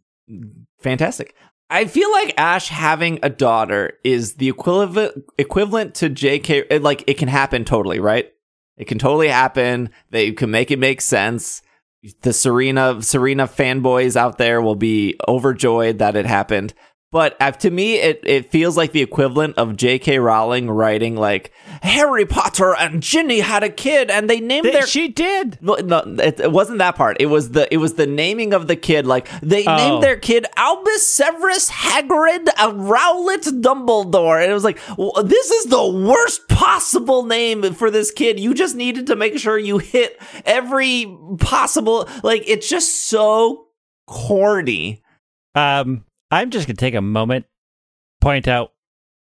fantastic. 0.80 1.34
I 1.68 1.86
feel 1.86 2.10
like 2.12 2.34
Ash 2.38 2.68
having 2.68 3.18
a 3.22 3.30
daughter 3.30 3.94
is 4.04 4.34
the 4.34 4.48
equivalent 4.48 5.24
equivalent 5.38 5.94
to 5.96 6.08
J.K. 6.08 6.78
Like 6.78 7.04
it 7.06 7.14
can 7.18 7.28
happen 7.28 7.64
totally, 7.64 7.98
right? 7.98 8.30
It 8.76 8.86
can 8.86 8.98
totally 8.98 9.28
happen. 9.28 9.90
They 10.10 10.32
can 10.32 10.50
make 10.50 10.70
it 10.70 10.78
make 10.78 11.00
sense. 11.00 11.62
The 12.22 12.32
Serena 12.32 13.02
Serena 13.02 13.46
fanboys 13.48 14.16
out 14.16 14.38
there 14.38 14.60
will 14.60 14.76
be 14.76 15.16
overjoyed 15.26 15.98
that 15.98 16.14
it 16.14 16.26
happened. 16.26 16.74
But 17.12 17.36
uh, 17.40 17.52
to 17.52 17.70
me, 17.70 17.94
it, 17.94 18.20
it 18.24 18.50
feels 18.50 18.76
like 18.76 18.90
the 18.92 19.00
equivalent 19.00 19.56
of 19.56 19.76
J.K. 19.76 20.18
Rowling 20.18 20.68
writing 20.68 21.14
like 21.14 21.52
Harry 21.82 22.26
Potter 22.26 22.74
and 22.74 23.00
Ginny 23.02 23.38
had 23.40 23.62
a 23.62 23.70
kid 23.70 24.10
and 24.10 24.28
they 24.28 24.40
named 24.40 24.64
Th- 24.64 24.74
their 24.74 24.86
she 24.86 25.08
did. 25.08 25.56
no, 25.62 25.74
no, 25.76 25.98
it, 26.18 26.40
it 26.40 26.52
wasn't 26.52 26.78
that 26.78 26.96
part. 26.96 27.16
It 27.20 27.26
was 27.26 27.52
the 27.52 27.72
it 27.72 27.76
was 27.76 27.94
the 27.94 28.06
naming 28.08 28.52
of 28.52 28.66
the 28.66 28.74
kid. 28.76 29.06
Like 29.06 29.28
they 29.40 29.64
Oh. 29.64 29.76
named 29.76 30.02
their 30.02 30.18
kid 30.18 30.46
Albus 30.56 31.10
Severus 31.14 31.70
Hagrid 31.70 32.46
Rowlet 32.46 33.62
Dumbledore, 33.62 34.42
and 34.42 34.50
it 34.50 34.54
was 34.54 34.64
like 34.64 34.78
well, 34.98 35.22
this 35.24 35.50
is 35.50 35.66
the 35.66 35.86
worst 35.86 36.48
possible 36.48 37.22
name 37.24 37.62
for 37.74 37.88
this 37.90 38.10
kid. 38.10 38.40
You 38.40 38.52
just 38.52 38.74
needed 38.74 39.06
to 39.06 39.16
make 39.16 39.38
sure 39.38 39.56
you 39.56 39.78
hit 39.78 40.20
every 40.44 41.06
possible. 41.38 42.08
Like 42.24 42.42
it's 42.48 42.68
just 42.68 43.06
so 43.06 43.68
corny. 44.08 45.02
Um, 45.54 46.04
I'm 46.30 46.50
just 46.50 46.66
gonna 46.66 46.76
take 46.76 46.94
a 46.94 47.00
moment, 47.02 47.46
point 48.20 48.48
out 48.48 48.72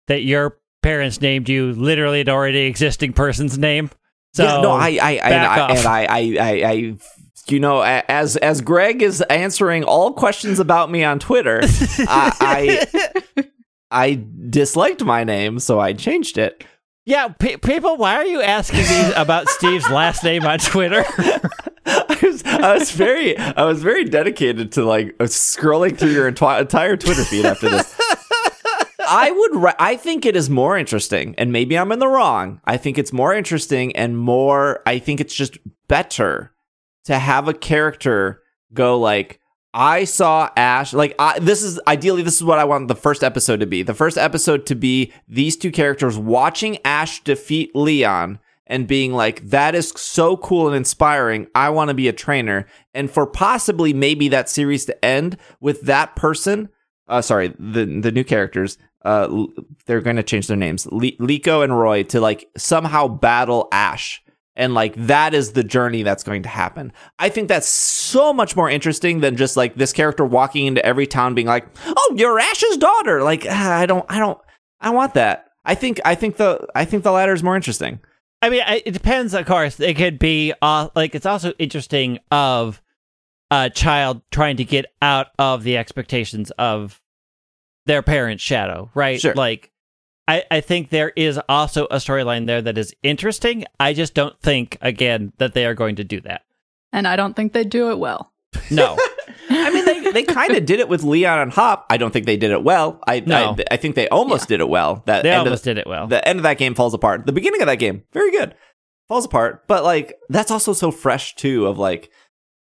that 0.08 0.24
your 0.24 0.58
parents 0.82 1.22
named 1.22 1.50
you 1.50 1.72
literally 1.74 2.22
an 2.22 2.30
already 2.30 2.62
existing 2.62 3.14
person's 3.14 3.58
name. 3.58 3.90
So 4.34 4.44
yeah, 4.44 4.62
no, 4.62 4.72
I, 4.72 5.00
I, 5.02 5.12
I, 5.24 5.30
back 5.30 5.60
I 5.60 5.76
and 5.76 5.88
I, 5.88 6.04
I, 6.04 6.38
I, 6.40 6.70
I, 6.70 6.98
you 7.48 7.60
know, 7.60 7.82
as 7.82 8.36
as 8.38 8.62
Greg 8.62 9.02
is 9.02 9.22
answering 9.24 9.84
all 9.84 10.14
questions 10.14 10.60
about 10.60 10.92
me 10.92 11.04
on 11.04 11.20
Twitter, 11.20 11.62
I, 11.64 12.86
I, 13.38 13.44
I 13.92 14.24
disliked 14.50 15.04
my 15.04 15.24
name, 15.24 15.60
so 15.60 15.80
I 15.80 15.94
changed 15.94 16.38
it. 16.38 16.66
yeah, 17.06 17.30
pe- 17.30 17.58
people, 17.58 17.98
why 17.98 18.16
are 18.16 18.26
you 18.26 18.42
asking 18.42 18.80
me 18.82 19.14
about 19.16 19.48
Steve's 19.48 19.90
last 19.90 20.24
name 20.24 20.44
on 20.44 20.60
Twitter? 20.60 21.06
I 21.88 22.18
was, 22.22 22.44
I 22.44 22.78
was 22.78 22.92
very, 22.92 23.38
I 23.38 23.64
was 23.64 23.84
very 23.84 24.06
dedicated 24.06 24.72
to 24.74 24.84
like 24.86 25.16
uh, 25.20 25.26
scrolling 25.26 25.98
through 25.98 26.12
your 26.12 26.32
enti- 26.32 26.62
entire 26.62 26.98
Twitter 26.98 27.24
feed 27.24 27.46
after 27.46 27.70
this. 27.70 27.96
I 29.08 29.30
would, 29.30 29.62
ri- 29.64 29.76
I 29.78 29.96
think 29.96 30.26
it 30.26 30.36
is 30.36 30.50
more 30.50 30.78
interesting, 30.78 31.36
and 31.38 31.52
maybe 31.52 31.78
I'm 31.78 31.92
in 31.92 32.00
the 32.00 32.08
wrong. 32.08 32.60
I 32.66 32.78
think 32.78 32.98
it's 32.98 33.14
more 33.14 33.34
interesting 33.34 33.96
and 33.96 34.18
more. 34.18 34.82
I 34.88 34.98
think 34.98 35.20
it's 35.22 35.36
just 35.36 35.60
better 35.88 36.54
to 37.06 37.20
have 37.20 37.48
a 37.48 37.54
character 37.54 38.42
go 38.74 38.98
like, 39.00 39.40
I 39.76 40.06
saw 40.06 40.50
Ash. 40.56 40.94
Like 40.94 41.14
I, 41.20 41.38
this 41.38 41.62
is 41.62 41.80
ideally 41.88 42.24
this 42.24 42.36
is 42.36 42.44
what 42.44 42.60
I 42.60 42.64
want 42.64 42.88
the 42.88 42.96
first 42.96 43.24
episode 43.24 43.60
to 43.60 43.66
be. 43.68 43.84
The 43.84 43.94
first 43.94 44.18
episode 44.18 44.66
to 44.68 44.76
be 44.76 45.12
these 45.28 45.58
two 45.58 45.70
characters 45.72 46.18
watching 46.18 46.78
Ash 46.86 47.22
defeat 47.24 47.76
Leon 47.76 48.40
and 48.68 48.88
being 48.88 49.14
like, 49.14 49.42
that 49.50 49.76
is 49.76 49.94
so 49.96 50.38
cool 50.38 50.68
and 50.68 50.76
inspiring. 50.76 51.48
I 51.54 51.70
want 51.70 51.90
to 51.90 51.94
be 51.94 52.08
a 52.08 52.14
trainer. 52.14 52.66
And 52.94 53.10
for 53.10 53.28
possibly 53.28 53.94
maybe 53.94 54.28
that 54.30 54.50
series 54.50 54.86
to 54.86 55.06
end 55.06 55.38
with 55.60 55.82
that 55.82 56.16
person. 56.16 56.70
Uh, 57.08 57.22
sorry, 57.22 57.54
the 57.60 57.86
the 57.86 58.12
new 58.12 58.24
characters. 58.24 58.78
Uh, 59.04 59.46
they're 59.86 60.02
going 60.02 60.16
to 60.16 60.24
change 60.24 60.48
their 60.48 60.58
names, 60.58 60.88
Liko 60.88 61.64
and 61.64 61.78
Roy, 61.78 62.02
to 62.04 62.20
like 62.20 62.50
somehow 62.58 63.08
battle 63.08 63.68
Ash. 63.72 64.24
And 64.56 64.74
like 64.74 64.96
that 64.96 65.36
is 65.36 65.52
the 65.52 65.64
journey 65.64 66.02
that's 66.02 66.24
going 66.24 66.42
to 66.44 66.50
happen. 66.50 66.92
I 67.20 67.30
think 67.30 67.48
that's 67.48 67.68
so 67.68 68.34
much 68.34 68.56
more 68.56 68.70
interesting 68.70 69.20
than 69.20 69.36
just 69.36 69.58
like 69.58 69.76
this 69.76 69.94
character 69.94 70.26
walking 70.26 70.66
into 70.66 70.84
every 70.84 71.06
town 71.06 71.36
being 71.36 71.46
like, 71.46 71.68
"Oh, 71.86 72.14
you're 72.16 72.40
Ash's 72.40 72.78
daughter." 72.78 73.22
Like 73.22 73.46
ah, 73.48 73.78
I 73.78 73.86
don't, 73.86 74.06
I 74.10 74.18
don't, 74.18 74.40
I 74.80 74.90
want 74.90 75.14
that. 75.16 75.50
I 75.66 75.76
think, 75.76 76.00
I 76.06 76.16
think 76.16 76.38
the, 76.38 76.66
I 76.74 76.86
think 76.86 77.04
the 77.04 77.12
latter 77.12 77.34
is 77.34 77.44
more 77.44 77.56
interesting. 77.56 78.00
I 78.42 78.50
mean, 78.50 78.64
it 78.68 78.92
depends. 78.92 79.34
Of 79.34 79.46
course, 79.46 79.80
it 79.80 79.96
could 79.96 80.20
be 80.20 80.54
uh, 80.62 80.90
like 80.96 81.16
it's 81.16 81.26
also 81.26 81.54
interesting 81.58 82.20
of 82.32 82.82
a 83.52 83.70
child 83.70 84.22
trying 84.32 84.58
to 84.58 84.66
get 84.66 84.86
out 85.02 85.28
of 85.40 85.64
the 85.64 85.78
expectations 85.78 86.52
of 86.52 87.02
their 87.86 88.02
parents' 88.02 88.44
shadow, 88.44 88.90
right? 88.94 89.20
Sure. 89.20 89.34
Like, 89.34 89.72
I 90.28 90.44
I 90.52 90.62
think 90.62 90.90
there 90.90 91.12
is 91.16 91.40
also 91.50 91.86
a 91.86 91.98
storyline 91.98 92.46
there 92.46 92.62
that 92.62 92.78
is 92.78 92.94
interesting. 93.04 93.66
I 93.80 93.94
just 93.94 94.14
don't 94.14 94.40
think, 94.42 94.78
again, 94.82 95.34
that 95.38 95.54
they 95.54 95.66
are 95.66 95.76
going 95.76 95.96
to 95.98 96.04
do 96.04 96.22
that. 96.22 96.44
And 96.92 97.08
I 97.08 97.16
don't 97.16 97.36
think 97.36 97.54
they 97.54 97.64
do 97.64 97.92
it 97.92 98.00
well. 98.00 98.32
No. 98.72 98.98
They, 100.16 100.24
kind 100.24 100.56
of 100.56 100.66
did 100.66 100.80
it 100.80 100.88
with 100.88 101.04
Leon 101.04 101.40
and 101.40 101.52
Hop. 101.52 101.86
I 101.90 101.98
don't 101.98 102.12
think 102.12 102.26
they 102.26 102.38
did 102.38 102.52
it 102.52 102.64
well. 102.64 103.00
I 103.06 103.20
No. 103.20 103.56
I, 103.60 103.74
I 103.74 103.78
think 103.78 103.96
they 103.96 104.08
almost 104.10 104.48
did 104.48 104.62
it 104.62 104.70
well. 104.70 105.04
That 105.06 105.24
They 105.24 105.34
almost 105.34 105.68
of, 105.68 105.76
did 105.76 105.78
it 105.78 105.88
well. 105.88 106.08
the 106.08 106.26
end 106.28 106.40
of 106.40 106.44
that 106.44 106.58
game 106.58 106.74
falls 106.74 106.94
apart. 106.94 107.26
The 107.26 107.34
beginning 107.34 107.62
of 107.62 107.68
that 107.68 107.76
game, 107.80 108.04
very 108.14 108.32
good, 108.32 108.56
falls 109.08 109.26
apart. 109.26 109.68
But 109.68 109.84
like 109.84 110.16
that's 110.30 110.52
also 110.52 110.74
so 110.74 110.90
fresh 110.90 111.36
too. 111.36 111.68
Of 111.68 111.78
like 111.78 112.10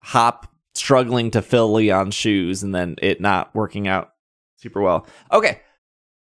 Hop 0.04 0.52
struggling 0.74 1.32
to 1.32 1.42
fill 1.42 1.74
Leon's 1.74 2.16
shoes 2.16 2.64
and 2.64 2.74
then 2.74 2.96
it 3.02 3.22
not 3.22 3.54
working 3.54 3.88
out 3.88 4.12
super 4.58 4.82
well. 4.82 5.06
Okay. 5.32 5.62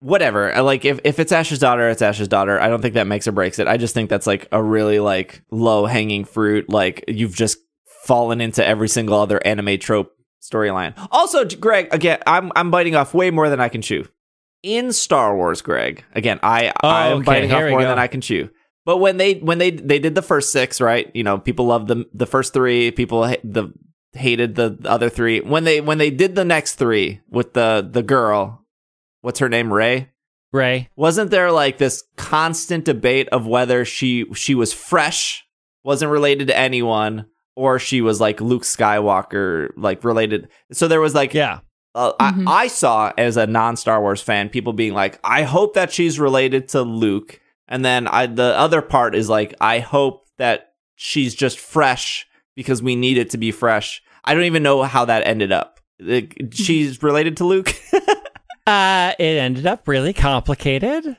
Whatever. 0.00 0.54
I 0.54 0.60
Like 0.60 0.84
if, 0.84 1.00
if 1.04 1.18
it's 1.18 1.32
Ash's 1.32 1.58
daughter, 1.58 1.88
it's 1.88 2.02
Ash's 2.02 2.28
daughter. 2.28 2.60
I 2.60 2.68
don't 2.68 2.82
think 2.82 2.94
that 2.94 3.06
makes 3.06 3.26
or 3.26 3.32
breaks 3.32 3.58
it. 3.58 3.68
I 3.68 3.76
just 3.76 3.94
think 3.94 4.10
that's 4.10 4.26
like 4.26 4.48
a 4.52 4.62
really 4.62 5.00
like 5.00 5.42
low 5.50 5.86
hanging 5.86 6.24
fruit. 6.24 6.68
Like 6.68 7.04
you've 7.08 7.34
just 7.34 7.58
fallen 8.04 8.40
into 8.40 8.64
every 8.64 8.88
single 8.88 9.18
other 9.18 9.40
anime 9.46 9.78
trope 9.78 10.12
storyline. 10.50 10.94
Also, 11.10 11.44
Greg, 11.44 11.88
again, 11.92 12.18
I'm 12.26 12.52
I'm 12.54 12.70
biting 12.70 12.94
off 12.94 13.14
way 13.14 13.30
more 13.30 13.48
than 13.48 13.60
I 13.60 13.68
can 13.68 13.82
chew. 13.82 14.06
In 14.62 14.92
Star 14.92 15.36
Wars, 15.36 15.60
Greg, 15.62 16.04
again, 16.14 16.40
I 16.42 16.72
Oh, 16.82 16.88
I'm 16.88 17.16
okay, 17.18 17.24
biting 17.24 17.50
here 17.50 17.66
off 17.66 17.70
more 17.70 17.80
go. 17.82 17.88
than 17.88 17.98
I 17.98 18.06
can 18.06 18.20
chew. 18.20 18.50
But 18.86 18.98
when 18.98 19.16
they 19.16 19.34
when 19.34 19.58
they 19.58 19.70
they 19.70 19.98
did 19.98 20.14
the 20.14 20.22
first 20.22 20.52
six, 20.52 20.80
right? 20.80 21.10
You 21.14 21.22
know, 21.24 21.38
people 21.38 21.66
loved 21.66 21.88
the 21.88 22.04
the 22.14 22.26
first 22.26 22.52
three. 22.52 22.90
People 22.90 23.26
ha- 23.26 23.36
the 23.44 23.72
hated 24.12 24.54
the, 24.54 24.76
the 24.78 24.90
other 24.90 25.08
three. 25.10 25.40
When 25.40 25.64
they 25.64 25.80
when 25.80 25.98
they 25.98 26.10
did 26.10 26.34
the 26.34 26.44
next 26.44 26.74
three 26.76 27.20
with 27.28 27.54
the 27.54 27.86
the 27.90 28.02
girl, 28.02 28.64
what's 29.22 29.38
her 29.40 29.48
name? 29.48 29.72
Rey. 29.72 30.10
Rey. 30.52 30.88
Wasn't 30.96 31.30
there 31.30 31.50
like 31.50 31.78
this 31.78 32.04
constant 32.16 32.84
debate 32.84 33.28
of 33.30 33.46
whether 33.46 33.84
she 33.84 34.26
she 34.34 34.54
was 34.54 34.72
fresh, 34.72 35.44
wasn't 35.82 36.12
related 36.12 36.46
to 36.48 36.56
anyone, 36.56 37.26
or 37.56 37.78
she 37.78 38.00
was 38.00 38.20
like 38.20 38.40
Luke 38.40 38.62
Skywalker, 38.62 39.70
like 39.76 40.04
related? 40.04 40.48
So 40.72 40.88
there 40.88 41.00
was 41.00 41.14
like 41.14 41.34
Yeah. 41.34 41.60
uh, 41.94 42.12
Mhm. 42.20 42.48
I, 42.48 42.64
I 42.64 42.66
saw 42.68 43.12
as 43.18 43.36
a 43.36 43.46
non 43.46 43.76
Star 43.76 44.00
Wars 44.00 44.20
fan 44.22 44.48
people 44.48 44.72
being 44.72 44.94
like, 44.94 45.18
I 45.24 45.42
hope 45.42 45.74
that 45.74 45.92
she's 45.92 46.18
related 46.18 46.68
to 46.68 46.82
Luke, 46.82 47.40
and 47.68 47.84
then 47.84 48.06
I 48.08 48.26
the 48.26 48.56
other 48.58 48.82
part 48.82 49.14
is 49.14 49.28
like, 49.28 49.54
I 49.60 49.78
hope 49.80 50.26
that 50.38 50.72
she's 50.96 51.34
just 51.34 51.58
fresh 51.58 52.26
because 52.56 52.82
we 52.82 52.96
need 52.96 53.18
it 53.18 53.30
to 53.30 53.38
be 53.38 53.50
fresh. 53.52 54.02
I 54.24 54.34
don't 54.34 54.44
even 54.44 54.62
know 54.62 54.82
how 54.82 55.04
that 55.04 55.26
ended 55.26 55.52
up. 55.52 55.80
Like, 56.00 56.36
she's 56.52 57.02
related 57.02 57.36
to 57.38 57.44
Luke. 57.44 57.74
Uh, 58.66 59.12
it 59.18 59.36
ended 59.36 59.66
up 59.66 59.86
really 59.86 60.14
complicated. 60.14 61.18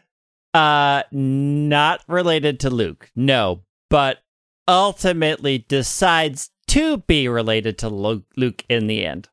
Uh, 0.55 1.03
not 1.11 2.01
related 2.07 2.61
to 2.61 2.71
Luke, 2.71 3.11
no, 3.15 3.61
but 3.91 4.17
ultimately 4.67 5.59
decides 5.59 6.49
to 6.67 6.97
be 6.97 7.27
related 7.27 7.77
to 7.79 7.89
Luke 7.89 8.63
in 8.69 8.87
the 8.87 9.05
end. 9.05 9.29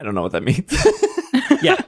I 0.00 0.04
don't 0.04 0.14
know 0.14 0.22
what 0.22 0.32
that 0.32 0.42
means. 0.42 0.72
Yeah. 1.62 1.80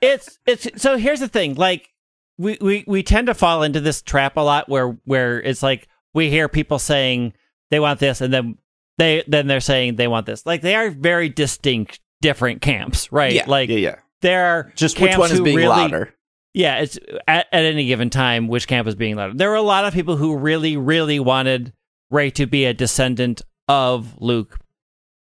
it's 0.00 0.38
it's 0.44 0.82
so 0.82 0.96
here's 0.96 1.20
the 1.20 1.28
thing 1.28 1.54
like 1.54 1.88
we, 2.36 2.58
we 2.60 2.84
we 2.86 3.02
tend 3.02 3.28
to 3.28 3.34
fall 3.34 3.62
into 3.62 3.80
this 3.80 4.02
trap 4.02 4.36
a 4.36 4.40
lot 4.40 4.68
where 4.68 4.98
where 5.04 5.40
it's 5.40 5.62
like 5.62 5.88
we 6.12 6.30
hear 6.30 6.48
people 6.48 6.78
saying 6.78 7.32
they 7.70 7.80
want 7.80 8.00
this 8.00 8.20
and 8.20 8.34
then 8.34 8.58
they 8.98 9.22
then 9.26 9.46
they're 9.46 9.60
saying 9.60 9.96
they 9.96 10.08
want 10.08 10.26
this 10.26 10.44
like 10.44 10.62
they 10.62 10.74
are 10.74 10.90
very 10.90 11.28
distinct 11.28 12.00
different 12.20 12.60
camps 12.60 13.12
right 13.12 13.32
yeah, 13.32 13.44
like 13.46 13.68
yeah, 13.68 13.76
yeah. 13.76 13.96
there 14.20 14.46
are 14.46 14.72
Just 14.74 15.00
which 15.00 15.16
one 15.16 15.30
is 15.30 15.38
who 15.38 15.44
being 15.44 15.56
really, 15.56 15.68
louder? 15.68 16.14
yeah 16.52 16.80
it's 16.80 16.98
at, 17.28 17.46
at 17.52 17.64
any 17.64 17.86
given 17.86 18.10
time 18.10 18.48
which 18.48 18.66
camp 18.66 18.88
is 18.88 18.94
being 18.94 19.16
louder 19.16 19.34
there 19.34 19.50
were 19.50 19.56
a 19.56 19.62
lot 19.62 19.84
of 19.84 19.94
people 19.94 20.16
who 20.16 20.36
really 20.36 20.76
really 20.76 21.20
wanted 21.20 21.72
Rey 22.14 22.30
to 22.30 22.46
be 22.46 22.64
a 22.64 22.74
descendant 22.74 23.42
of 23.68 24.14
luke 24.20 24.58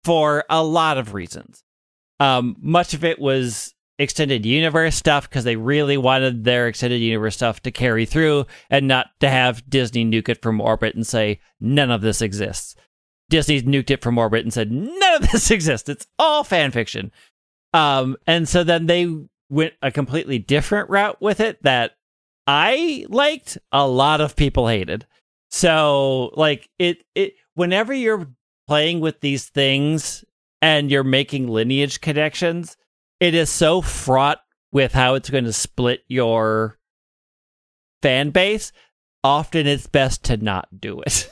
for 0.03 0.45
a 0.49 0.63
lot 0.63 0.97
of 0.97 1.13
reasons 1.13 1.63
um, 2.19 2.55
much 2.61 2.93
of 2.93 3.03
it 3.03 3.19
was 3.19 3.73
extended 4.01 4.45
universe 4.45 4.95
stuff 4.95 5.29
because 5.29 5.43
they 5.43 5.55
really 5.55 5.97
wanted 5.97 6.43
their 6.43 6.67
extended 6.67 6.97
universe 6.97 7.35
stuff 7.35 7.61
to 7.61 7.71
carry 7.71 8.05
through 8.05 8.45
and 8.69 8.87
not 8.87 9.07
to 9.19 9.29
have 9.29 9.67
Disney 9.69 10.05
nuke 10.05 10.29
it 10.29 10.41
from 10.41 10.59
orbit 10.59 10.95
and 10.95 11.05
say 11.05 11.39
none 11.59 11.91
of 11.91 12.01
this 12.01 12.21
exists. 12.21 12.75
Disney's 13.29 13.63
nuked 13.63 13.91
it 13.91 14.01
from 14.01 14.17
orbit 14.17 14.43
and 14.43 14.53
said 14.53 14.71
none 14.71 15.15
of 15.15 15.21
this 15.31 15.51
exists. 15.51 15.87
It's 15.87 16.07
all 16.17 16.43
fan 16.43 16.71
fiction. 16.71 17.11
Um, 17.73 18.17
and 18.27 18.47
so 18.49 18.63
then 18.63 18.87
they 18.87 19.07
went 19.49 19.73
a 19.81 19.91
completely 19.91 20.39
different 20.39 20.89
route 20.89 21.21
with 21.21 21.39
it 21.39 21.61
that 21.63 21.91
I 22.47 23.05
liked. 23.09 23.57
A 23.71 23.87
lot 23.87 24.19
of 24.19 24.35
people 24.35 24.67
hated. 24.67 25.05
So 25.51 26.31
like 26.35 26.69
it 26.79 27.03
it 27.13 27.35
whenever 27.53 27.93
you're 27.93 28.27
playing 28.67 29.01
with 29.01 29.19
these 29.19 29.49
things 29.49 30.23
and 30.61 30.89
you're 30.89 31.03
making 31.03 31.49
lineage 31.49 31.99
connections, 32.01 32.77
it 33.19 33.35
is 33.35 33.49
so 33.49 33.81
fraught 33.81 34.39
with 34.71 34.93
how 34.93 35.15
it's 35.15 35.29
going 35.29 35.43
to 35.43 35.53
split 35.53 36.03
your 36.07 36.77
fan 38.01 38.29
base. 38.29 38.71
Often 39.23 39.67
it's 39.67 39.87
best 39.87 40.23
to 40.25 40.37
not 40.37 40.67
do 40.79 41.01
it. 41.01 41.29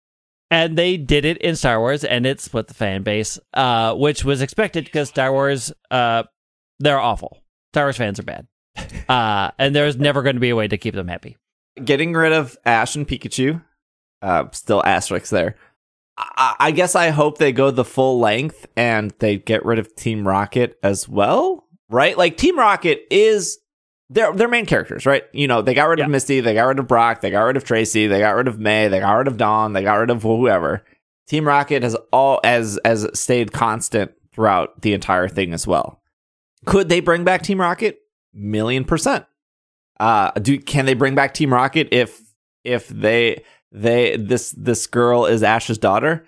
and 0.50 0.76
they 0.76 0.96
did 0.96 1.24
it 1.24 1.38
in 1.38 1.54
Star 1.56 1.78
Wars 1.78 2.02
and 2.04 2.26
it 2.26 2.40
split 2.40 2.66
the 2.66 2.74
fan 2.74 3.02
base, 3.02 3.38
uh, 3.54 3.94
which 3.94 4.24
was 4.24 4.42
expected 4.42 4.84
because 4.84 5.08
Star 5.08 5.32
Wars, 5.32 5.72
uh, 5.90 6.24
they're 6.80 7.00
awful. 7.00 7.38
Star 7.72 7.84
Wars 7.84 7.96
fans 7.96 8.18
are 8.18 8.24
bad. 8.24 8.46
Uh, 9.08 9.50
and 9.58 9.74
there's 9.74 9.96
never 9.96 10.22
going 10.22 10.36
to 10.36 10.40
be 10.40 10.50
a 10.50 10.54
way 10.54 10.68
to 10.68 10.78
keep 10.78 10.94
them 10.94 11.08
happy. 11.08 11.36
Getting 11.84 12.12
rid 12.12 12.32
of 12.32 12.56
Ash 12.64 12.96
and 12.96 13.06
Pikachu, 13.06 13.62
uh, 14.22 14.44
still 14.52 14.82
asterisks 14.84 15.30
there. 15.30 15.56
I, 16.18 16.54
I 16.60 16.70
guess 16.72 16.94
I 16.94 17.10
hope 17.10 17.38
they 17.38 17.52
go 17.52 17.70
the 17.70 17.84
full 17.84 18.18
length 18.20 18.66
and 18.76 19.12
they 19.20 19.38
get 19.38 19.64
rid 19.64 19.78
of 19.78 19.94
Team 19.94 20.26
Rocket 20.28 20.78
as 20.82 21.08
well, 21.08 21.66
right? 21.88 22.16
Like 22.18 22.36
Team 22.36 22.58
Rocket 22.58 23.00
is 23.10 23.58
they're 24.10 24.32
they're 24.34 24.48
main 24.48 24.66
characters, 24.66 25.06
right? 25.06 25.24
You 25.32 25.46
know, 25.46 25.62
they 25.62 25.72
got 25.72 25.88
rid 25.88 25.98
Yeah. 26.00 26.04
of 26.06 26.10
Misty, 26.10 26.40
they 26.40 26.52
got 26.54 26.64
rid 26.66 26.78
of 26.78 26.86
Brock, 26.88 27.20
they 27.22 27.30
got 27.30 27.44
rid 27.44 27.56
of 27.56 27.64
Tracey, 27.64 28.06
they 28.06 28.18
got 28.18 28.34
rid 28.34 28.48
of 28.48 28.58
May, 28.58 28.88
they 28.88 29.00
got 29.00 29.12
rid 29.14 29.28
of 29.28 29.36
Dawn, 29.38 29.72
they 29.72 29.82
got 29.82 29.94
rid 29.94 30.10
of 30.10 30.22
whoever. 30.22 30.84
Team 31.26 31.46
Rocket 31.46 31.82
has 31.84 31.94
all 32.12 32.40
as 32.44 32.76
as 32.84 33.08
stayed 33.18 33.52
constant 33.52 34.10
throughout 34.32 34.82
the 34.82 34.92
entire 34.92 35.28
thing 35.28 35.54
as 35.54 35.66
well. 35.66 36.02
Could 36.66 36.88
they 36.90 37.00
bring 37.00 37.24
back 37.24 37.42
Team 37.42 37.60
Rocket? 37.60 37.98
Million 38.34 38.84
percent. 38.84 39.24
Uh, 40.00 40.30
do 40.32 40.58
can 40.58 40.86
they 40.86 40.94
bring 40.94 41.14
back 41.14 41.34
Team 41.34 41.52
Rocket 41.52 41.88
if 41.92 42.20
if 42.64 42.88
they 42.88 43.44
they 43.70 44.16
this 44.16 44.52
this 44.56 44.86
girl 44.86 45.26
is 45.26 45.42
Ash's 45.42 45.76
daughter? 45.76 46.24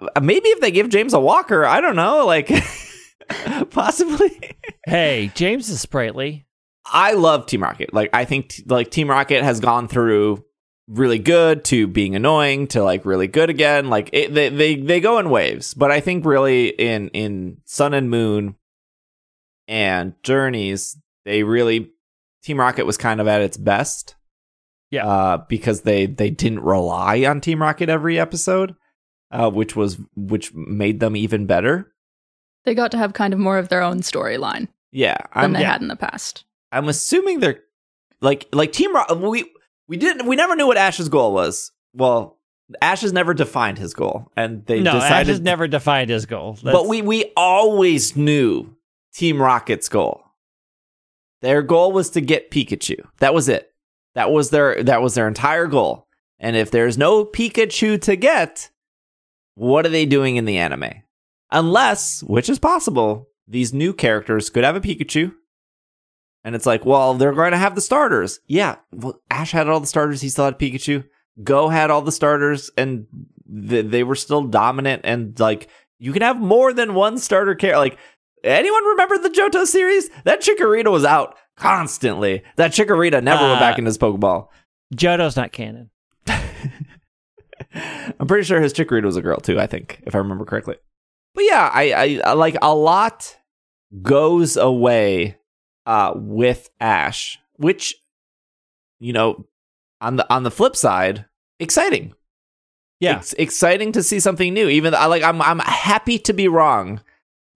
Uh, 0.00 0.20
Maybe 0.20 0.48
if 0.50 0.60
they 0.60 0.70
give 0.70 0.88
James 0.88 1.12
a 1.12 1.18
walker, 1.20 1.64
I 1.66 1.80
don't 1.80 1.96
know, 1.96 2.24
like 2.24 2.50
possibly. 3.70 4.54
Hey, 4.86 5.32
James 5.34 5.68
is 5.68 5.80
sprightly. 5.80 6.46
I 6.86 7.14
love 7.14 7.46
Team 7.46 7.64
Rocket. 7.64 7.92
Like 7.92 8.10
I 8.12 8.24
think 8.24 8.50
t- 8.50 8.62
like 8.64 8.92
Team 8.92 9.10
Rocket 9.10 9.42
has 9.42 9.58
gone 9.58 9.88
through 9.88 10.44
really 10.86 11.18
good 11.18 11.64
to 11.64 11.88
being 11.88 12.14
annoying 12.14 12.68
to 12.68 12.84
like 12.84 13.04
really 13.04 13.26
good 13.26 13.50
again. 13.50 13.90
Like 13.90 14.10
it, 14.12 14.32
they 14.32 14.50
they 14.50 14.76
they 14.76 15.00
go 15.00 15.18
in 15.18 15.30
waves, 15.30 15.74
but 15.74 15.90
I 15.90 15.98
think 15.98 16.24
really 16.24 16.68
in 16.68 17.08
in 17.08 17.56
Sun 17.64 17.92
and 17.92 18.08
Moon 18.08 18.54
and 19.66 20.14
Journeys, 20.22 20.96
they 21.24 21.42
really 21.42 21.90
Team 22.46 22.60
Rocket 22.60 22.86
was 22.86 22.96
kind 22.96 23.20
of 23.20 23.26
at 23.26 23.40
its 23.40 23.56
best. 23.56 24.14
Yeah. 24.92 25.04
Uh, 25.04 25.36
because 25.48 25.80
they 25.80 26.06
they 26.06 26.30
didn't 26.30 26.60
rely 26.60 27.24
on 27.24 27.40
Team 27.40 27.60
Rocket 27.60 27.88
every 27.88 28.20
episode, 28.20 28.76
uh, 29.32 29.50
which 29.50 29.74
was 29.74 29.98
which 30.14 30.54
made 30.54 31.00
them 31.00 31.16
even 31.16 31.46
better. 31.46 31.92
They 32.64 32.72
got 32.76 32.92
to 32.92 32.98
have 32.98 33.12
kind 33.12 33.32
of 33.32 33.40
more 33.40 33.58
of 33.58 33.68
their 33.68 33.82
own 33.82 33.98
storyline 34.00 34.68
Yeah, 34.92 35.16
than 35.34 35.44
I'm 35.44 35.52
they 35.54 35.62
yeah. 35.62 35.72
had 35.72 35.82
in 35.82 35.88
the 35.88 35.96
past. 35.96 36.44
I'm 36.70 36.88
assuming 36.88 37.40
they're 37.40 37.58
like 38.20 38.46
like 38.52 38.70
Team 38.72 38.94
Rocket. 38.94 39.16
We 39.18 39.50
we 39.88 39.96
didn't 39.96 40.26
we 40.28 40.36
never 40.36 40.54
knew 40.54 40.68
what 40.68 40.76
Ash's 40.76 41.08
goal 41.08 41.32
was. 41.34 41.72
Well, 41.92 42.38
Ash 42.80 43.00
has 43.00 43.12
never 43.12 43.34
defined 43.34 43.78
his 43.78 43.92
goal, 43.92 44.30
and 44.36 44.64
they 44.66 44.82
no, 44.82 44.92
Ash 44.98 45.26
has 45.26 45.40
never 45.40 45.66
defined 45.66 46.10
his 46.10 46.26
goal. 46.26 46.56
but 46.62 46.86
we 46.86 47.02
we 47.02 47.32
always 47.36 48.14
knew 48.16 48.76
Team 49.14 49.42
Rocket's 49.42 49.88
goal. 49.88 50.22
Their 51.46 51.62
goal 51.62 51.92
was 51.92 52.10
to 52.10 52.20
get 52.20 52.50
Pikachu. 52.50 53.06
That 53.20 53.32
was 53.32 53.48
it. 53.48 53.72
That 54.16 54.32
was 54.32 54.50
their 54.50 54.82
that 54.82 55.00
was 55.00 55.14
their 55.14 55.28
entire 55.28 55.68
goal. 55.68 56.08
And 56.40 56.56
if 56.56 56.72
there's 56.72 56.98
no 56.98 57.24
Pikachu 57.24 58.02
to 58.02 58.16
get, 58.16 58.68
what 59.54 59.86
are 59.86 59.90
they 59.90 60.06
doing 60.06 60.34
in 60.34 60.44
the 60.44 60.58
anime? 60.58 60.90
Unless, 61.52 62.24
which 62.24 62.48
is 62.48 62.58
possible, 62.58 63.28
these 63.46 63.72
new 63.72 63.92
characters 63.92 64.50
could 64.50 64.64
have 64.64 64.74
a 64.74 64.80
Pikachu. 64.80 65.34
And 66.42 66.56
it's 66.56 66.66
like, 66.66 66.84
well, 66.84 67.14
they're 67.14 67.32
going 67.32 67.52
to 67.52 67.58
have 67.58 67.76
the 67.76 67.80
starters. 67.80 68.40
Yeah, 68.48 68.78
well, 68.90 69.22
Ash 69.30 69.52
had 69.52 69.68
all 69.68 69.78
the 69.78 69.86
starters. 69.86 70.20
He 70.20 70.28
still 70.28 70.46
had 70.46 70.58
Pikachu. 70.58 71.04
Goh 71.44 71.70
had 71.70 71.92
all 71.92 72.02
the 72.02 72.10
starters, 72.10 72.72
and 72.76 73.06
th- 73.68 73.86
they 73.86 74.02
were 74.02 74.16
still 74.16 74.42
dominant. 74.42 75.02
And 75.04 75.38
like, 75.38 75.68
you 76.00 76.12
can 76.12 76.22
have 76.22 76.40
more 76.40 76.72
than 76.72 76.94
one 76.94 77.18
starter 77.18 77.54
character. 77.54 77.78
Like, 77.78 77.98
anyone 78.46 78.84
remember 78.84 79.18
the 79.18 79.30
Johto 79.30 79.66
series? 79.66 80.08
That 80.24 80.40
Chikorita 80.42 80.90
was 80.90 81.04
out 81.04 81.36
constantly. 81.56 82.42
That 82.56 82.72
Chikorita 82.72 83.22
never 83.22 83.42
went 83.42 83.56
Uh, 83.56 83.60
back 83.60 83.78
in 83.78 83.86
his 83.86 83.98
Pokeball. 83.98 84.48
Johto's 84.94 85.36
not 85.36 85.52
canon. 85.52 85.90
I'm 88.20 88.26
pretty 88.26 88.44
sure 88.44 88.60
his 88.60 88.72
Chikorita 88.72 89.04
was 89.04 89.16
a 89.16 89.22
girl 89.22 89.38
too. 89.38 89.58
I 89.60 89.66
think, 89.66 90.02
if 90.06 90.14
I 90.14 90.18
remember 90.18 90.44
correctly. 90.44 90.76
but 91.34 91.44
yeah, 91.44 91.70
I, 91.72 91.92
I, 91.92 92.20
I 92.24 92.32
like 92.32 92.56
a 92.62 92.74
lot 92.74 93.36
goes 94.02 94.56
away 94.56 95.36
uh, 95.84 96.12
with 96.16 96.70
Ash, 96.80 97.38
which 97.56 97.94
you 98.98 99.12
know, 99.12 99.46
on 100.00 100.16
the 100.16 100.32
on 100.32 100.42
the 100.42 100.50
flip 100.50 100.76
side, 100.76 101.26
exciting. 101.60 102.14
Yeah. 103.00 103.18
It's 103.18 103.34
exciting 103.34 103.92
to 103.92 104.02
see 104.02 104.20
something 104.20 104.54
new. 104.54 104.68
Even 104.68 104.94
I 104.94 105.04
like 105.06 105.22
I'm 105.22 105.42
I'm 105.42 105.58
happy 105.58 106.18
to 106.20 106.32
be 106.32 106.48
wrong 106.48 107.00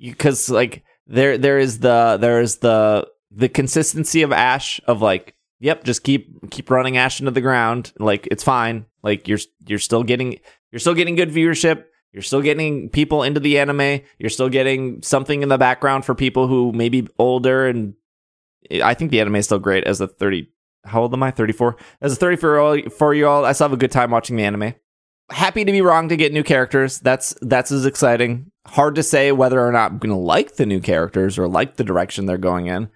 because 0.00 0.50
like 0.50 0.82
there 1.06 1.36
there 1.36 1.58
is 1.58 1.80
the 1.80 2.18
there 2.20 2.40
is 2.40 2.58
the 2.58 3.06
the 3.30 3.48
consistency 3.48 4.22
of 4.22 4.32
Ash 4.32 4.80
of 4.86 5.02
like 5.02 5.34
yep 5.60 5.84
just 5.84 6.02
keep 6.02 6.50
keep 6.50 6.70
running 6.70 6.96
Ash 6.96 7.20
into 7.20 7.32
the 7.32 7.40
ground. 7.40 7.92
Like 7.98 8.26
it's 8.30 8.44
fine. 8.44 8.86
Like 9.02 9.28
you're 9.28 9.38
you're 9.66 9.78
still 9.78 10.02
getting 10.02 10.38
you're 10.72 10.80
still 10.80 10.94
getting 10.94 11.16
good 11.16 11.30
viewership. 11.30 11.84
You're 12.12 12.22
still 12.22 12.42
getting 12.42 12.88
people 12.88 13.22
into 13.22 13.38
the 13.38 13.58
anime. 13.58 14.00
You're 14.18 14.30
still 14.30 14.48
getting 14.48 15.00
something 15.02 15.42
in 15.42 15.48
the 15.48 15.58
background 15.58 16.04
for 16.04 16.14
people 16.14 16.48
who 16.48 16.72
may 16.72 16.88
be 16.88 17.06
older 17.18 17.66
and 17.68 17.94
I 18.82 18.94
think 18.94 19.10
the 19.10 19.20
anime 19.20 19.36
is 19.36 19.46
still 19.46 19.58
great 19.58 19.84
as 19.84 20.00
a 20.00 20.06
30 20.06 20.48
how 20.84 21.02
old 21.02 21.12
am 21.12 21.22
I? 21.22 21.30
34 21.30 21.76
as 22.00 22.14
a 22.14 22.16
34 22.16 23.14
year 23.14 23.26
old 23.26 23.44
I 23.44 23.52
still 23.52 23.66
have 23.66 23.72
a 23.72 23.76
good 23.76 23.92
time 23.92 24.10
watching 24.10 24.36
the 24.36 24.44
anime. 24.44 24.74
Happy 25.30 25.64
to 25.64 25.70
be 25.70 25.80
wrong 25.80 26.08
to 26.08 26.16
get 26.16 26.32
new 26.32 26.42
characters. 26.42 26.98
That's 26.98 27.36
that's 27.40 27.70
as 27.70 27.86
exciting. 27.86 28.50
Hard 28.70 28.94
to 28.94 29.02
say 29.02 29.32
whether 29.32 29.60
or 29.60 29.72
not 29.72 29.92
I'm 29.92 29.98
going 29.98 30.10
to 30.10 30.16
like 30.16 30.56
the 30.56 30.66
new 30.66 30.80
characters 30.80 31.38
or 31.38 31.48
like 31.48 31.76
the 31.76 31.84
direction 31.84 32.26
they're 32.26 32.38
going 32.38 32.66
in. 32.66 32.88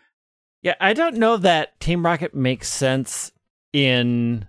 Yeah, 0.63 0.75
I 0.81 0.93
don't 0.93 1.17
know 1.17 1.37
that 1.37 1.79
Team 1.81 2.05
Rocket 2.05 2.35
makes 2.35 2.69
sense 2.69 3.33
in 3.73 4.47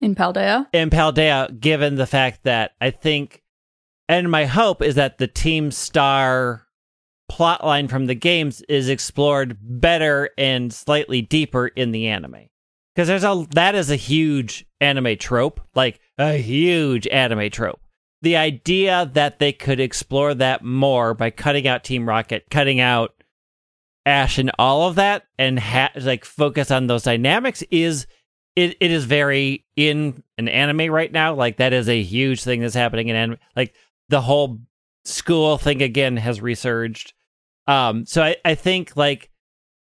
In 0.00 0.14
Paldea? 0.14 0.66
in 0.72 0.90
Paldea, 0.90 1.58
given 1.60 1.96
the 1.96 2.06
fact 2.06 2.44
that 2.44 2.72
I 2.80 2.90
think, 2.90 3.42
and 4.08 4.30
my 4.30 4.44
hope 4.46 4.80
is 4.80 4.94
that 4.94 5.18
the 5.18 5.26
Team 5.26 5.70
Star 5.70 6.62
plotline 7.30 7.90
from 7.90 8.06
the 8.06 8.14
games 8.14 8.62
is 8.68 8.88
explored 8.88 9.58
better 9.60 10.30
and 10.38 10.72
slightly 10.72 11.20
deeper 11.20 11.66
in 11.66 11.90
the 11.90 12.06
anime. 12.08 12.48
Because 12.94 13.08
there's 13.08 13.24
a 13.24 13.44
that 13.50 13.74
is 13.74 13.90
a 13.90 13.96
huge 13.96 14.66
anime 14.80 15.16
trope, 15.18 15.60
like 15.74 16.00
a 16.16 16.34
huge 16.34 17.08
anime 17.08 17.50
trope. 17.50 17.80
The 18.24 18.36
idea 18.36 19.10
that 19.12 19.38
they 19.38 19.52
could 19.52 19.80
explore 19.80 20.32
that 20.32 20.64
more 20.64 21.12
by 21.12 21.28
cutting 21.28 21.68
out 21.68 21.84
Team 21.84 22.08
Rocket, 22.08 22.46
cutting 22.50 22.80
out 22.80 23.12
Ash, 24.06 24.38
and 24.38 24.50
all 24.58 24.88
of 24.88 24.94
that, 24.94 25.24
and 25.38 25.58
ha- 25.58 25.92
like 25.94 26.24
focus 26.24 26.70
on 26.70 26.86
those 26.86 27.02
dynamics 27.02 27.62
is 27.70 28.06
it, 28.56 28.78
it 28.80 28.90
is 28.90 29.04
very 29.04 29.66
in 29.76 30.22
an 30.38 30.48
anime 30.48 30.90
right 30.90 31.12
now. 31.12 31.34
Like 31.34 31.58
that 31.58 31.74
is 31.74 31.86
a 31.86 32.02
huge 32.02 32.42
thing 32.42 32.60
that's 32.62 32.74
happening 32.74 33.08
in 33.08 33.16
anime. 33.16 33.38
Like 33.54 33.74
the 34.08 34.22
whole 34.22 34.58
school 35.04 35.58
thing 35.58 35.82
again 35.82 36.16
has 36.16 36.40
resurged. 36.40 37.12
Um, 37.66 38.06
so 38.06 38.22
I, 38.22 38.36
I 38.42 38.54
think 38.54 38.96
like 38.96 39.30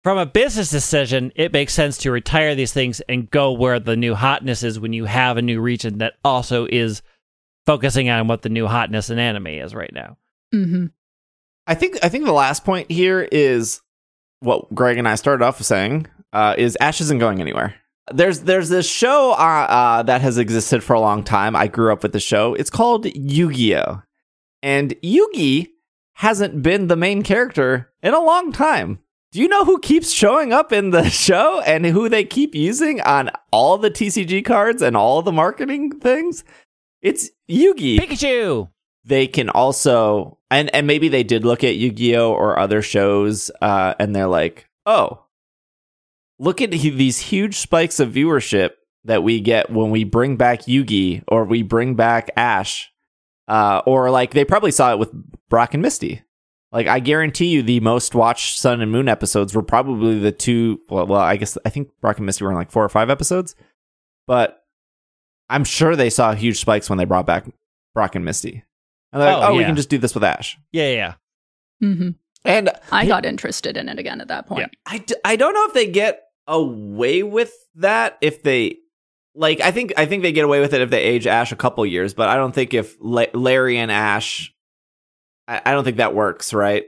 from 0.05 0.19
a 0.19 0.27
business 0.27 0.71
decision, 0.71 1.33
it 1.35 1.53
makes 1.53 1.75
sense 1.75 1.99
to 1.99 2.13
retire 2.13 2.55
these 2.55 2.73
things 2.73 3.01
and 3.09 3.29
go 3.29 3.51
where 3.51 3.81
the 3.81 3.97
new 3.97 4.15
hotness 4.15 4.63
is 4.63 4.79
when 4.79 4.93
you 4.93 5.07
have 5.07 5.37
a 5.37 5.43
new 5.43 5.61
region 5.61 5.99
that 5.99 6.15
also 6.25 6.69
is 6.71 7.03
focusing 7.67 8.09
on 8.09 8.29
what 8.29 8.43
the 8.43 8.49
new 8.49 8.67
hotness 8.67 9.11
in 9.11 9.19
anime 9.19 9.49
is 9.49 9.75
right 9.75 9.93
now. 9.93 10.17
Mm-hmm. 10.55 10.87
I 11.67 11.75
think 11.75 11.99
I 12.03 12.09
think 12.09 12.25
the 12.25 12.33
last 12.33 12.65
point 12.65 12.91
here 12.91 13.29
is 13.31 13.81
what 14.41 14.75
Greg 14.75 14.99
and 14.99 15.09
I 15.09 15.15
started 15.15 15.45
off 15.45 15.59
with 15.59 15.67
saying 15.67 16.07
uh, 16.33 16.55
is 16.59 16.77
Ash 16.81 17.01
isn't 17.01 17.19
going 17.19 17.41
anywhere. 17.41 17.75
There's 18.13 18.41
there's 18.41 18.69
this 18.71 18.89
show 18.89 19.33
uh, 19.33 19.67
uh, 19.69 20.03
that 20.05 20.21
has 20.21 20.39
existed 20.39 20.83
for 20.83 20.95
a 20.95 21.01
long 21.01 21.23
time. 21.23 21.55
I 21.55 21.69
grew 21.69 21.93
up 21.93 22.03
with 22.03 22.13
the 22.13 22.21
show. 22.21 22.55
It's 22.55 22.71
called 22.71 23.07
Yu-Gi-Oh, 23.07 24.03
and 24.63 24.91
Yugi 25.03 25.69
hasn't 26.15 26.63
been 26.63 26.89
the 26.89 26.97
main 26.97 27.23
character 27.23 27.93
in 28.03 28.15
a 28.15 28.21
long 28.21 28.53
time. 28.53 28.99
Do 29.33 29.41
you 29.41 29.47
know 29.47 29.65
who 29.65 29.79
keeps 29.79 30.11
showing 30.11 30.53
up 30.53 30.73
in 30.73 30.91
the 30.91 31.05
show 31.09 31.61
and 31.61 31.87
who 31.87 32.09
they 32.09 32.25
keep 32.25 32.55
using 32.55 33.01
on 33.03 33.31
all 33.53 33.79
the 33.79 33.91
TCG 33.91 34.45
cards 34.45 34.83
and 34.83 34.97
all 34.97 35.23
the 35.23 35.33
marketing 35.33 36.01
things? 36.01 36.43
It's 37.03 37.31
Yugi. 37.51 37.99
Pikachu. 37.99 38.69
They 39.05 39.27
can 39.27 39.49
also 39.49 40.39
and 40.51 40.73
and 40.75 40.87
maybe 40.87 41.09
they 41.09 41.23
did 41.23 41.45
look 41.45 41.65
at 41.65 41.77
Yu-Gi-Oh 41.77 42.33
or 42.33 42.59
other 42.59 42.83
shows 42.83 43.51
uh 43.63 43.95
and 43.99 44.15
they're 44.15 44.27
like, 44.29 44.69
"Oh, 44.85 45.25
look 46.39 46.61
at 46.61 46.73
he- 46.73 46.91
these 46.91 47.19
huge 47.19 47.57
spikes 47.57 48.01
of 48.01 48.13
viewership 48.13 48.73
that 49.05 49.23
we 49.23 49.41
get 49.41 49.71
when 49.71 49.91
we 49.91 50.05
bring 50.05 50.37
back 50.37 50.63
Yugi 50.63 51.23
or 51.29 51.45
we 51.45 51.63
bring 51.63 51.95
back 51.95 52.31
Ash." 52.37 52.91
Uh 53.49 53.81
or 53.87 54.11
like 54.11 54.33
they 54.33 54.45
probably 54.45 54.71
saw 54.71 54.93
it 54.93 54.99
with 54.99 55.11
Brock 55.49 55.73
and 55.75 55.83
Misty. 55.83 56.23
Like 56.73 56.87
I 56.87 57.01
guarantee 57.01 57.47
you, 57.47 57.63
the 57.63 57.81
most 57.81 58.15
watched 58.15 58.59
Sun 58.59 58.81
and 58.81 58.93
Moon 58.93 59.09
episodes 59.09 59.55
were 59.57 59.63
probably 59.63 60.19
the 60.19 60.31
two. 60.31 60.81
Well, 60.91 61.07
well, 61.07 61.21
I 61.21 61.37
guess 61.37 61.57
I 61.65 61.71
think 61.71 61.89
Brock 62.01 62.19
and 62.19 62.27
Misty 62.27 62.45
were 62.45 62.51
in 62.51 62.57
like 62.57 62.71
four 62.71 62.85
or 62.85 62.89
five 62.91 63.11
episodes, 63.11 63.57
but 64.27 64.60
I'm 65.51 65.65
sure 65.65 65.97
they 65.97 66.11
saw 66.11 66.33
huge 66.35 66.61
spikes 66.61 66.89
when 66.89 66.99
they 66.99 67.05
brought 67.05 67.27
back 67.27 67.45
Brock 67.95 68.15
and 68.15 68.25
Misty. 68.25 68.65
And 69.13 69.21
they're 69.21 69.33
like, 69.37 69.49
Oh, 69.49 69.53
oh, 69.53 69.57
we 69.57 69.65
can 69.65 69.77
just 69.77 69.91
do 69.91 69.99
this 69.99 70.15
with 70.15 70.25
Ash. 70.25 70.59
Yeah, 70.73 70.91
yeah. 70.91 71.15
Mm-hmm. 71.83 72.11
And 72.45 72.71
I 72.91 73.07
got 73.07 73.27
interested 73.27 73.77
in 73.77 73.89
it 73.89 73.99
again 73.99 74.21
at 74.21 74.29
that 74.29 74.47
point. 74.47 74.71
I, 74.87 74.99
d- 74.99 75.15
I 75.25 75.37
don't 75.37 75.53
know 75.53 75.65
if 75.67 75.75
they 75.75 75.91
get 75.91 76.23
away 76.47 77.23
with 77.23 77.53
that 77.77 78.17
if 78.21 78.43
they 78.43 78.77
like 79.35 79.61
I 79.61 79.71
think 79.71 79.93
I 79.97 80.07
think 80.07 80.23
they 80.23 80.33
get 80.33 80.45
away 80.45 80.61
with 80.61 80.75
it 80.75 80.81
if 80.81 80.91
they 80.91 81.03
age 81.03 81.27
Ash 81.27 81.53
a 81.53 81.57
couple 81.57 81.85
years, 81.87 82.15
but 82.15 82.29
I 82.29 82.37
don't 82.37 82.53
think 82.53 82.75
if 82.75 82.97
La- 83.01 83.27
Larry 83.35 83.79
and 83.79 83.91
Ash 83.91 84.53
I, 85.47 85.61
I 85.67 85.73
don't 85.73 85.85
think 85.85 85.99
that 85.99 86.15
works, 86.15 86.53
right? 86.53 86.85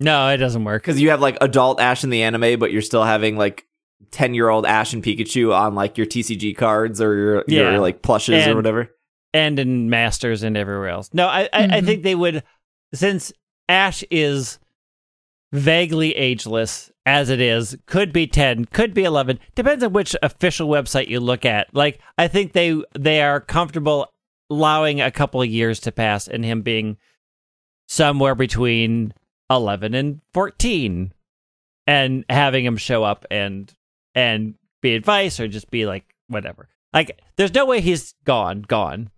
No, 0.00 0.28
it 0.28 0.36
doesn't 0.36 0.64
work. 0.64 0.82
Because 0.82 1.00
you 1.00 1.10
have 1.10 1.20
like 1.20 1.38
adult 1.40 1.80
Ash 1.80 2.04
in 2.04 2.10
the 2.10 2.22
anime, 2.22 2.58
but 2.58 2.72
you're 2.72 2.82
still 2.82 3.04
having 3.04 3.36
like 3.36 3.66
ten 4.10 4.34
year 4.34 4.48
old 4.48 4.66
Ash 4.66 4.92
and 4.92 5.02
Pikachu 5.02 5.54
on 5.54 5.74
like 5.74 5.96
your 5.98 6.06
TCG 6.06 6.56
cards 6.56 7.00
or 7.00 7.14
your, 7.14 7.44
Yeah. 7.48 7.70
your 7.72 7.80
like 7.80 8.02
plushes 8.02 8.46
or 8.46 8.54
whatever. 8.56 8.90
and 9.34 9.58
in 9.58 9.90
Masters 9.90 10.42
and 10.42 10.56
everywhere 10.56 10.88
else. 10.88 11.10
No, 11.12 11.26
I, 11.26 11.42
I, 11.52 11.64
I 11.64 11.66
Mhm. 11.80 11.84
think 11.86 12.02
they 12.02 12.14
would, 12.14 12.42
since 12.94 13.32
Ash 13.68 14.02
is 14.10 14.58
vaguely 15.52 16.14
ageless 16.16 16.90
as 17.04 17.28
it 17.30 17.40
is, 17.40 17.76
could 17.86 18.12
be 18.12 18.26
10, 18.26 18.64
could 18.66 18.94
be 18.94 19.04
11, 19.04 19.38
depends 19.54 19.84
on 19.84 19.92
which 19.92 20.16
official 20.22 20.68
website 20.68 21.08
you 21.08 21.20
look 21.20 21.44
at. 21.44 21.72
Like, 21.74 22.00
I 22.18 22.28
think 22.28 22.52
they 22.52 22.80
they 22.98 23.20
are 23.22 23.40
comfortable 23.40 24.12
allowing 24.50 25.00
a 25.00 25.10
couple 25.10 25.42
of 25.42 25.48
years 25.48 25.80
to 25.80 25.92
pass 25.92 26.26
and 26.28 26.44
him 26.44 26.62
being 26.62 26.96
somewhere 27.88 28.34
between 28.34 29.12
11 29.50 29.94
and 29.94 30.20
14 30.32 31.12
and 31.86 32.24
having 32.28 32.64
him 32.64 32.76
show 32.76 33.04
up 33.04 33.24
and 33.30 33.72
and 34.16 34.54
be 34.82 34.96
advice 34.96 35.38
or 35.38 35.46
just 35.46 35.70
be 35.70 35.86
like 35.86 36.04
whatever 36.26 36.68
like 36.92 37.20
there's 37.36 37.54
no 37.54 37.64
way 37.66 37.80
he's 37.80 38.14
gone 38.24 38.62
gone 38.62 39.10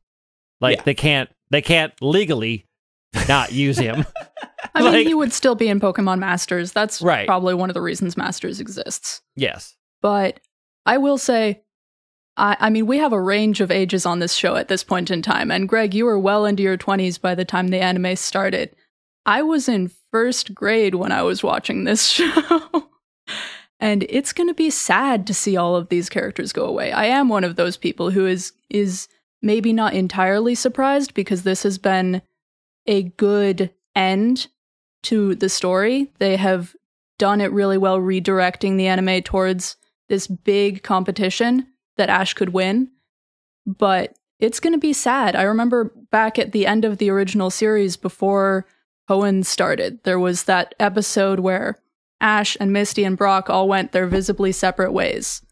like 0.60 0.76
Yeah. 0.76 0.82
they 0.84 0.94
can't 0.94 1.30
they 1.50 1.62
can't 1.62 1.94
legally 2.02 2.66
not 3.28 3.52
use 3.52 3.78
him 3.78 4.04
I 4.74 4.82
mean, 4.92 5.06
he 5.06 5.14
would 5.14 5.32
still 5.32 5.54
be 5.54 5.68
in 5.68 5.80
Pokemon 5.80 6.18
Masters. 6.18 6.72
That's 6.72 7.00
Right. 7.00 7.26
probably 7.26 7.54
one 7.54 7.70
of 7.70 7.74
the 7.74 7.80
reasons 7.80 8.16
Masters 8.16 8.60
exists. 8.60 9.22
yes 9.34 9.76
But 10.02 10.40
I 10.86 10.98
will 10.98 11.18
say, 11.18 11.62
I, 12.36 12.56
I 12.60 12.70
mean, 12.70 12.86
we 12.86 12.98
have 12.98 13.12
a 13.12 13.20
range 13.20 13.60
of 13.60 13.70
ages 13.72 14.04
on 14.06 14.18
this 14.20 14.34
show 14.34 14.54
at 14.56 14.68
this 14.68 14.84
point 14.84 15.10
in 15.10 15.20
time. 15.22 15.50
And 15.50 15.68
Greg, 15.68 15.94
you 15.94 16.04
were 16.04 16.18
well 16.18 16.44
into 16.44 16.62
your 16.62 16.76
20s 16.78 17.20
by 17.20 17.34
the 17.34 17.44
time 17.44 17.68
the 17.68 17.80
anime 17.80 18.14
started. 18.16 18.74
I 19.26 19.42
was 19.42 19.68
in 19.68 19.90
first 20.12 20.54
grade 20.54 20.94
when 20.94 21.10
I 21.12 21.22
was 21.22 21.42
watching 21.42 21.84
this 21.84 22.06
show. 22.08 22.88
And 23.80 24.04
it's 24.08 24.32
going 24.32 24.48
to 24.48 24.54
be 24.54 24.70
sad 24.70 25.26
to 25.26 25.34
see 25.34 25.56
all 25.56 25.76
of 25.76 25.88
these 25.88 26.08
characters 26.08 26.52
go 26.52 26.64
away. 26.64 26.92
I 26.92 27.06
am 27.06 27.28
one 27.28 27.44
of 27.44 27.56
those 27.56 27.76
people 27.76 28.10
who 28.10 28.26
is 28.26 28.52
is 28.68 29.08
maybe 29.40 29.72
not 29.72 29.94
entirely 29.94 30.54
surprised 30.54 31.14
because 31.14 31.42
this 31.42 31.62
has 31.62 31.78
been 31.78 32.22
a 32.86 33.04
good 33.04 33.70
end 33.94 34.48
to 35.04 35.34
the 35.36 35.48
story. 35.48 36.10
They 36.18 36.36
have 36.36 36.74
done 37.18 37.40
it 37.40 37.52
really 37.52 37.78
well 37.78 37.98
redirecting 37.98 38.76
the 38.76 38.88
anime 38.88 39.22
towards 39.22 39.76
this 40.08 40.26
big 40.26 40.82
competition 40.82 41.66
that 41.96 42.08
Ash 42.08 42.34
could 42.34 42.50
win. 42.50 42.90
But 43.66 44.16
it's 44.40 44.60
going 44.60 44.72
to 44.72 44.78
be 44.78 44.92
sad. 44.92 45.36
I 45.36 45.42
remember 45.42 45.92
back 46.10 46.38
at 46.38 46.52
the 46.52 46.66
end 46.66 46.84
of 46.84 46.98
the 46.98 47.10
original 47.10 47.50
series 47.50 47.96
before 47.96 48.66
Hoenn 49.08 49.44
started, 49.44 50.02
there 50.04 50.18
was 50.18 50.44
that 50.44 50.74
episode 50.78 51.40
where 51.40 51.78
Ash 52.20 52.56
and 52.60 52.72
Misty 52.72 53.04
and 53.04 53.16
Brock 53.16 53.48
all 53.48 53.68
went 53.68 53.92
their 53.92 54.06
visibly 54.06 54.52
separate 54.52 54.92
ways. 54.92 55.42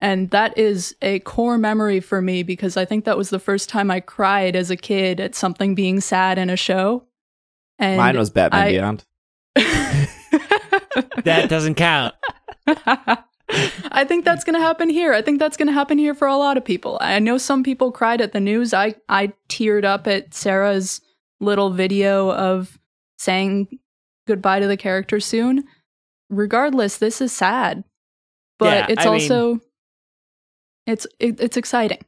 And 0.00 0.30
that 0.30 0.56
is 0.56 0.94
a 1.02 1.18
core 1.20 1.58
memory 1.58 2.00
for 2.00 2.22
me 2.22 2.42
because 2.42 2.76
I 2.76 2.84
think 2.84 3.04
that 3.04 3.18
was 3.18 3.30
the 3.30 3.40
first 3.40 3.68
time 3.68 3.90
I 3.90 4.00
cried 4.00 4.54
as 4.54 4.70
a 4.70 4.76
kid 4.76 5.18
at 5.18 5.34
something 5.34 5.74
being 5.74 6.00
sad 6.00 6.38
in 6.38 6.50
a 6.50 6.56
show. 6.56 7.04
And 7.78 7.96
Mine 7.96 8.16
was 8.16 8.30
Batman 8.30 8.62
I- 8.62 8.70
Beyond. 8.70 9.04
that 11.24 11.46
doesn't 11.48 11.74
count 11.74 12.14
I 13.90 14.04
think 14.04 14.24
that's 14.24 14.44
going 14.44 14.54
to 14.54 14.60
happen 14.60 14.90
here. 14.90 15.14
I 15.14 15.22
think 15.22 15.38
that's 15.38 15.56
going 15.56 15.68
to 15.68 15.72
happen 15.72 15.98
here 15.98 16.14
for 16.14 16.28
a 16.28 16.36
lot 16.36 16.56
of 16.56 16.64
people. 16.64 16.98
I 17.00 17.18
know 17.18 17.38
some 17.38 17.62
people 17.62 17.90
cried 17.90 18.20
at 18.20 18.32
the 18.32 18.40
news. 18.40 18.74
I 18.74 18.94
I 19.08 19.32
teared 19.48 19.84
up 19.84 20.06
at 20.06 20.34
Sarah's 20.34 21.00
little 21.40 21.70
video 21.70 22.30
of 22.32 22.78
saying 23.18 23.78
goodbye 24.26 24.60
to 24.60 24.66
the 24.66 24.76
character 24.76 25.18
soon. 25.18 25.64
Regardless, 26.30 26.98
this 26.98 27.20
is 27.20 27.32
sad, 27.32 27.84
but 28.58 28.66
Yeah, 28.76 28.86
it's 28.90 29.00
I 29.06 29.10
mean- 29.10 29.12
also 29.14 29.60
it's 30.86 31.06
it, 31.18 31.40
it's 31.40 31.56
exciting. 31.56 32.00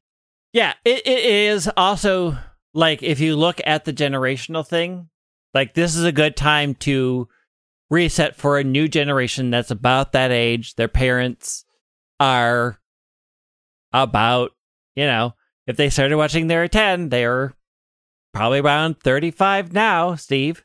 Yeah, 0.53 0.75
it, 0.85 1.07
it 1.07 1.25
is 1.25 1.71
also 1.77 2.37
like 2.75 3.03
if 3.03 3.21
you 3.21 3.37
look 3.37 3.61
at 3.65 3.85
the 3.85 3.93
generational 3.93 4.67
thing, 4.67 5.09
like 5.55 5.75
this 5.75 5.95
is 5.97 6.05
a 6.05 6.13
good 6.13 6.37
time 6.37 6.75
to 6.77 7.29
reset 7.91 8.37
for 8.37 8.59
a 8.59 8.65
new 8.65 8.89
generation 8.89 9.51
that's 9.51 9.71
about 9.71 10.13
that 10.13 10.31
age. 10.33 10.75
Their 10.77 10.89
parents 10.89 11.65
are 12.19 12.79
about, 13.93 14.53
you 14.95 15.05
know, 15.07 15.35
if 15.67 15.77
they 15.77 15.91
started 15.91 16.17
watching 16.17 16.47
they 16.47 16.57
were 16.57 16.69
10, 16.69 17.09
they're 17.11 17.55
probably 18.33 18.61
around 18.61 19.01
35 19.01 19.73
now, 19.73 20.15
Steve. 20.15 20.65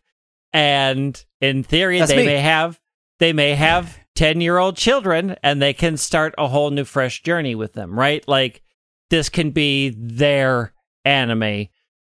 And 0.54 1.22
in 1.42 1.64
theory, 1.64 2.00
That's 2.00 2.12
they 2.12 2.18
me. 2.18 2.26
may 2.26 2.38
have 2.40 2.80
they 3.20 3.34
may 3.34 3.56
have 3.56 3.98
10 4.16 4.42
year 4.42 4.58
old 4.58 4.78
children 4.78 5.36
and 5.44 5.62
they 5.62 5.74
can 5.74 5.98
start 5.98 6.34
a 6.38 6.48
whole 6.48 6.70
new 6.72 6.86
fresh 6.86 7.22
journey 7.24 7.56
with 7.56 7.74
them, 7.74 7.98
right? 7.98 8.26
Like 8.28 8.62
this 9.10 9.30
can 9.30 9.52
be 9.52 9.90
their 9.98 10.74
anime 11.04 11.68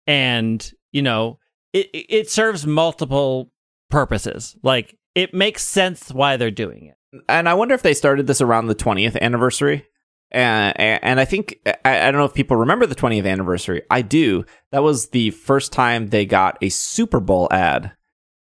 and 0.06 0.72
you 0.92 1.02
know 1.02 1.38
it 1.72 1.88
it- 1.92 2.30
serves 2.30 2.64
multiple 2.66 3.50
purposes 3.90 4.54
like 4.62 4.96
it 5.16 5.34
makes 5.34 5.64
sense 5.64 6.10
why 6.12 6.36
they're 6.36 6.50
doing 6.52 6.86
it 6.86 7.22
and 7.28 7.48
I 7.48 7.54
wonder 7.54 7.74
if 7.74 7.82
they 7.82 7.94
started 7.94 8.26
this 8.26 8.40
around 8.40 8.66
the 8.66 8.74
20th 8.74 9.18
anniversary. 9.20 9.86
And, 10.32 10.76
and 10.78 11.20
I 11.20 11.24
think 11.24 11.60
I, 11.84 12.08
I 12.08 12.10
don't 12.10 12.18
know 12.18 12.24
if 12.24 12.34
people 12.34 12.56
remember 12.56 12.86
the 12.86 12.96
20th 12.96 13.24
anniversary. 13.24 13.82
I 13.88 14.02
do. 14.02 14.44
That 14.72 14.82
was 14.82 15.10
the 15.10 15.30
first 15.30 15.72
time 15.72 16.08
they 16.08 16.26
got 16.26 16.58
a 16.60 16.70
Super 16.70 17.20
Bowl 17.20 17.46
ad, 17.52 17.92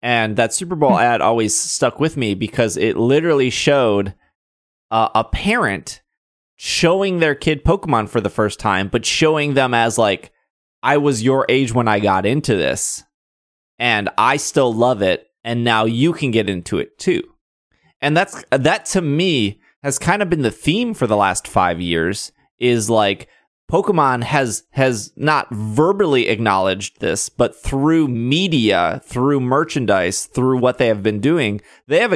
and 0.02 0.36
that 0.36 0.54
Super 0.54 0.74
Bowl 0.74 0.98
ad 0.98 1.20
always 1.20 1.58
stuck 1.58 2.00
with 2.00 2.16
me 2.16 2.34
because 2.34 2.76
it 2.76 2.96
literally 2.96 3.50
showed 3.50 4.14
uh, 4.90 5.08
a 5.14 5.24
parent 5.24 6.02
showing 6.56 7.18
their 7.18 7.34
kid 7.34 7.64
Pokemon 7.64 8.08
for 8.08 8.20
the 8.20 8.30
first 8.30 8.58
time, 8.58 8.88
but 8.88 9.06
showing 9.06 9.54
them 9.54 9.74
as 9.74 9.96
like, 9.96 10.32
I 10.82 10.96
was 10.96 11.22
your 11.22 11.46
age 11.48 11.72
when 11.72 11.88
I 11.88 12.00
got 12.00 12.26
into 12.26 12.56
this, 12.56 13.04
and 13.78 14.08
I 14.18 14.36
still 14.36 14.72
love 14.72 15.02
it, 15.02 15.28
and 15.44 15.64
now 15.64 15.84
you 15.84 16.12
can 16.12 16.30
get 16.30 16.48
into 16.48 16.78
it 16.78 16.98
too. 16.98 17.22
And 18.00 18.16
that's 18.16 18.44
that 18.50 18.84
to 18.86 19.02
me 19.02 19.60
has 19.82 19.98
kind 19.98 20.22
of 20.22 20.30
been 20.30 20.42
the 20.42 20.50
theme 20.50 20.94
for 20.94 21.06
the 21.06 21.16
last 21.16 21.48
five 21.48 21.80
years 21.80 22.32
is 22.58 22.90
like 22.90 23.28
pokemon 23.70 24.22
has 24.22 24.64
has 24.70 25.12
not 25.16 25.48
verbally 25.50 26.28
acknowledged 26.28 27.00
this 27.00 27.28
but 27.28 27.54
through 27.54 28.08
media 28.08 29.00
through 29.04 29.40
merchandise 29.40 30.26
through 30.26 30.58
what 30.58 30.78
they 30.78 30.86
have 30.86 31.02
been 31.02 31.20
doing 31.20 31.60
they 31.86 32.00
have 32.00 32.12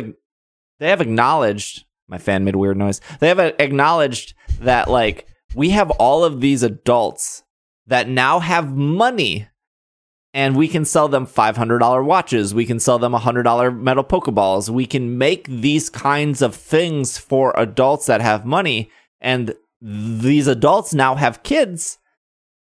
they 0.79 0.89
have 0.89 1.01
acknowledged 1.01 1.85
my 2.09 2.19
fan 2.19 2.45
made 2.45 2.57
weird 2.57 2.77
noise 2.77 3.01
they 3.21 3.29
have 3.29 3.39
acknowledged 3.39 4.35
that 4.61 4.89
like 4.89 5.27
we 5.55 5.71
have 5.71 5.91
all 5.93 6.25
of 6.25 6.41
these 6.41 6.63
adults 6.63 7.43
that 7.87 8.09
now 8.09 8.39
have 8.39 8.75
money 8.75 9.49
and 10.35 10.57
we 10.57 10.67
can 10.67 10.85
sell 10.85 11.09
them 11.09 11.27
$500 11.27 12.05
watches. 12.05 12.55
We 12.55 12.65
can 12.65 12.81
sell 12.81 12.99
them 12.99 13.13
$100 13.13 13.79
metal 13.79 14.05
Pokeballs. 14.05 14.71
We 14.71 14.87
can 14.87 15.19
make 15.19 15.47
these 15.47 15.91
kinds 15.91 16.41
of 16.41 16.55
things 16.55 17.19
for 17.19 17.53
adults 17.57 18.07
that 18.07 18.23
have 18.23 18.47
money. 18.47 18.91
And 19.21 19.55
these 19.83 20.47
adults 20.47 20.95
now 20.95 21.17
have 21.17 21.43
kids. 21.43 21.99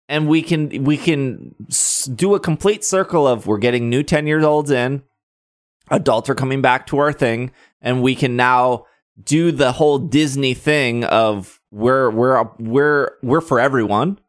And 0.08 0.28
we 0.28 0.44
can 0.44 0.84
we 0.84 0.98
can 0.98 1.56
do 2.14 2.36
a 2.36 2.40
complete 2.40 2.84
circle 2.84 3.28
of 3.28 3.48
we're 3.48 3.58
getting 3.58 3.90
new 3.90 4.04
10 4.04 4.28
years 4.28 4.44
olds 4.44 4.70
in. 4.70 5.02
Adults 5.90 6.30
are 6.30 6.36
coming 6.36 6.62
back 6.62 6.86
to 6.88 7.00
our 7.00 7.12
thing. 7.12 7.52
And 7.82 8.04
we 8.04 8.14
can 8.14 8.36
now 8.36 8.86
do 9.24 9.52
the 9.52 9.72
whole 9.72 9.98
Disney 9.98 10.54
thing 10.54 11.06
of 11.06 11.60
we're 11.72 12.12
we're 12.12 12.44
we're 12.60 13.12
we're 13.24 13.42
for 13.42 13.60
everyone 13.60 14.20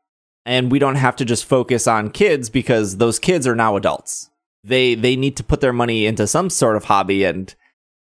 and 0.46 0.70
we 0.70 0.78
don't 0.78 0.94
have 0.94 1.16
to 1.16 1.24
just 1.24 1.44
focus 1.44 1.86
on 1.86 2.10
kids 2.10 2.48
because 2.48 2.96
those 2.96 3.18
kids 3.18 3.46
are 3.46 3.56
now 3.56 3.76
adults. 3.76 4.30
They 4.64 4.94
they 4.94 5.16
need 5.16 5.36
to 5.36 5.44
put 5.44 5.60
their 5.60 5.72
money 5.72 6.06
into 6.06 6.26
some 6.26 6.48
sort 6.48 6.76
of 6.76 6.84
hobby 6.84 7.24
and 7.24 7.54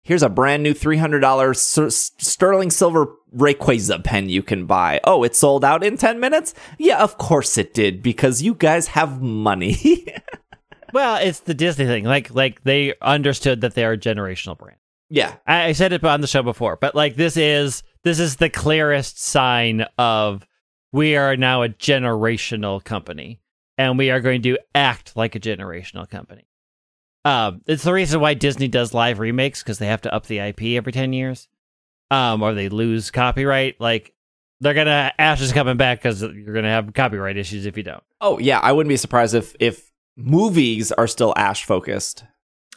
here's 0.02 0.22
a 0.22 0.28
brand 0.28 0.62
new 0.62 0.74
$300 0.74 2.20
sterling 2.20 2.70
silver 2.70 3.14
Rayquaza 3.36 4.02
pen 4.04 4.28
you 4.28 4.42
can 4.42 4.66
buy. 4.66 5.00
Oh, 5.04 5.22
it 5.22 5.34
sold 5.34 5.64
out 5.64 5.82
in 5.82 5.96
10 5.96 6.20
minutes? 6.20 6.54
Yeah, 6.78 7.02
of 7.02 7.18
course 7.18 7.56
it 7.58 7.74
did 7.74 8.02
because 8.02 8.42
you 8.42 8.54
guys 8.54 8.88
have 8.88 9.22
money. 9.22 10.06
well 10.92 11.16
it's 11.16 11.40
the 11.40 11.54
disney 11.54 11.86
thing 11.86 12.04
like 12.04 12.34
like 12.34 12.62
they 12.62 12.94
understood 13.00 13.60
that 13.62 13.74
they 13.74 13.84
are 13.84 13.92
a 13.92 13.98
generational 13.98 14.56
brand 14.56 14.78
yeah. 15.08 15.34
I, 15.46 15.64
I 15.64 15.72
said 15.72 15.92
it 15.92 16.04
on 16.04 16.20
the 16.20 16.26
show 16.26 16.42
before 16.42 16.76
but 16.76 16.94
like 16.94 17.16
this 17.16 17.36
is 17.36 17.82
this 18.04 18.18
is 18.18 18.36
the 18.36 18.50
clearest 18.50 19.20
sign 19.20 19.86
of 19.98 20.46
we 20.92 21.16
are 21.16 21.36
now 21.36 21.62
a 21.62 21.68
generational 21.68 22.82
company 22.82 23.40
and 23.78 23.98
we 23.98 24.10
are 24.10 24.20
going 24.20 24.42
to 24.42 24.58
act 24.74 25.16
like 25.16 25.34
a 25.34 25.40
generational 25.40 26.08
company 26.08 26.46
um, 27.24 27.62
it's 27.66 27.84
the 27.84 27.92
reason 27.92 28.20
why 28.20 28.34
disney 28.34 28.68
does 28.68 28.94
live 28.94 29.18
remakes 29.18 29.62
because 29.62 29.78
they 29.78 29.86
have 29.86 30.02
to 30.02 30.14
up 30.14 30.26
the 30.26 30.38
ip 30.38 30.62
every 30.62 30.92
10 30.92 31.12
years 31.12 31.48
um, 32.12 32.42
or 32.42 32.54
they 32.54 32.68
lose 32.68 33.10
copyright 33.10 33.80
like 33.80 34.12
they're 34.60 34.74
gonna 34.74 35.12
ash 35.18 35.40
is 35.40 35.52
coming 35.52 35.76
back 35.76 35.98
because 36.00 36.22
you're 36.22 36.54
gonna 36.54 36.68
have 36.68 36.92
copyright 36.94 37.36
issues 37.36 37.66
if 37.66 37.76
you 37.76 37.82
don't 37.82 38.02
Oh, 38.20 38.38
yeah, 38.38 38.60
I 38.60 38.70
wouldn't 38.72 38.88
be 38.90 38.96
surprised 38.96 39.34
if 39.34 39.54
if 39.58 39.90
movies 40.16 40.92
are 40.92 41.06
still 41.08 41.32
ash 41.36 41.64
focused. 41.64 42.24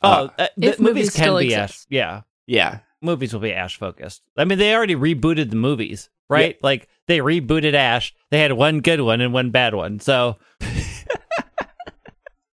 oh 0.02 0.07
Uh, 0.10 0.30
uh, 0.40 0.48
if 0.57 0.78
the 0.78 0.84
movies 0.84 0.95
movies 0.95 1.10
can 1.16 1.24
still 1.24 1.40
be 1.40 1.53
ash 1.56 1.86
yeah 1.90 2.22
Yeah. 2.48 2.80
movies 3.02 3.34
will 3.34 3.41
be 3.41 3.53
Ash 3.53 3.78
focused. 3.78 4.24
I 4.38 4.45
mean, 4.45 4.57
they 4.57 4.74
already 4.74 4.95
rebooted 4.95 5.49
the 5.52 5.56
movies, 5.57 6.10
right? 6.30 6.57
Like 6.64 6.88
they 7.07 7.20
rebooted 7.20 7.74
Ash. 7.76 8.16
They 8.32 8.40
had 8.40 8.53
one 8.53 8.80
good 8.82 9.02
one 9.02 9.22
and 9.22 9.32
one 9.34 9.52
bad 9.52 9.76
one. 9.76 9.99
So, 9.99 10.38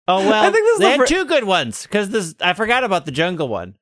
oh 0.08 0.18
well, 0.28 0.44
I 0.44 0.50
think 0.52 0.64
this 0.64 0.72
is 0.74 0.78
they 0.78 0.84
the 0.84 0.90
had 0.90 1.00
fir- 1.00 1.06
two 1.06 1.24
good 1.24 1.44
ones 1.44 1.82
because 1.82 2.10
this. 2.10 2.34
I 2.40 2.52
forgot 2.52 2.84
about 2.84 3.04
the 3.06 3.10
jungle 3.10 3.48
one. 3.48 3.74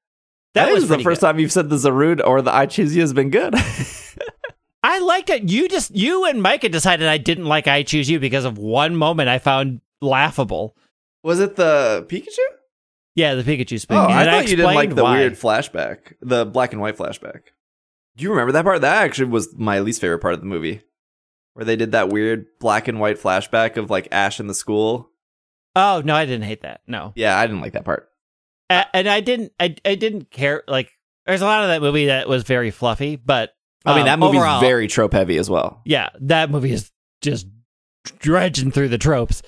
That 0.54 0.66
That 0.66 0.72
was 0.72 0.82
was 0.82 0.88
the 0.90 0.98
first 1.00 1.20
good. 1.20 1.26
time 1.26 1.38
you've 1.40 1.52
said 1.52 1.68
the 1.68 1.76
Zarude 1.76 2.20
or 2.24 2.40
the 2.42 2.54
I 2.54 2.66
Choose 2.66 2.94
You 2.94 3.02
has 3.02 3.12
been 3.12 3.30
good. 3.30 3.54
I 4.82 4.98
liked 5.00 5.30
it. 5.30 5.48
You 5.48 5.68
just 5.68 5.94
you 5.96 6.24
and 6.26 6.42
Micah 6.42 6.68
decided 6.68 7.08
I 7.08 7.18
didn't 7.18 7.46
like 7.46 7.66
I 7.66 7.82
Choose 7.82 8.08
You 8.10 8.20
because 8.20 8.44
of 8.44 8.58
one 8.58 8.96
moment 8.96 9.28
I 9.28 9.38
found 9.38 9.80
laughable. 10.02 10.76
Was 11.22 11.40
it 11.40 11.56
the 11.56 12.04
Pikachu? 12.08 12.38
Yeah, 13.16 13.34
the 13.34 13.42
Pikachu 13.42 13.80
speaking. 13.80 13.96
Oh, 14.02 14.06
I 14.06 14.22
And 14.22 14.30
thought 14.30 14.48
you 14.50 14.56
didn't 14.56 14.74
like 14.74 14.94
the 14.94 15.02
why. 15.04 15.18
weird 15.18 15.34
flashback, 15.34 16.14
the 16.20 16.44
black 16.44 16.72
and 16.72 16.82
white 16.82 16.96
flashback. 16.98 17.40
Do 18.16 18.24
you 18.24 18.30
remember 18.30 18.52
that 18.52 18.64
part? 18.64 18.82
That 18.82 19.02
actually 19.04 19.30
was 19.30 19.54
my 19.56 19.80
least 19.80 20.00
favorite 20.00 20.18
part 20.20 20.34
of 20.34 20.40
the 20.40 20.46
movie, 20.46 20.82
where 21.54 21.64
they 21.64 21.76
did 21.76 21.92
that 21.92 22.10
weird 22.10 22.46
black 22.60 22.86
and 22.86 23.00
white 23.00 23.18
flashback 23.20 23.76
of 23.76 23.88
like 23.90 24.08
Ash 24.12 24.38
in 24.38 24.46
the 24.48 24.54
school. 24.54 25.10
Oh 25.74 26.02
no, 26.04 26.14
I 26.14 26.26
didn't 26.26 26.44
hate 26.44 26.62
that. 26.62 26.82
No, 26.86 27.12
Yeah, 27.16 27.38
I 27.38 27.46
didn't 27.46 27.62
like 27.62 27.72
that 27.72 27.84
part. 27.84 28.08
And 28.70 29.08
I 29.08 29.20
didn't. 29.20 29.52
I 29.60 29.76
I 29.84 29.94
didn't 29.94 30.30
care. 30.30 30.62
Like, 30.66 30.90
there's 31.26 31.42
a 31.42 31.46
lot 31.46 31.62
of 31.62 31.68
that 31.68 31.82
movie 31.82 32.06
that 32.06 32.28
was 32.28 32.42
very 32.44 32.70
fluffy, 32.70 33.16
but 33.16 33.54
I 33.84 33.92
mean, 33.92 34.00
um, 34.00 34.06
that 34.06 34.18
movie's 34.18 34.38
overall- 34.40 34.60
very 34.60 34.88
trope 34.88 35.12
heavy 35.12 35.36
as 35.36 35.48
well. 35.50 35.82
yeah, 35.84 36.08
that 36.20 36.50
movie 36.50 36.72
is 36.72 36.90
just 37.20 37.46
dredging 38.18 38.70
through 38.70 38.88
the 38.88 38.98
tropes. 38.98 39.42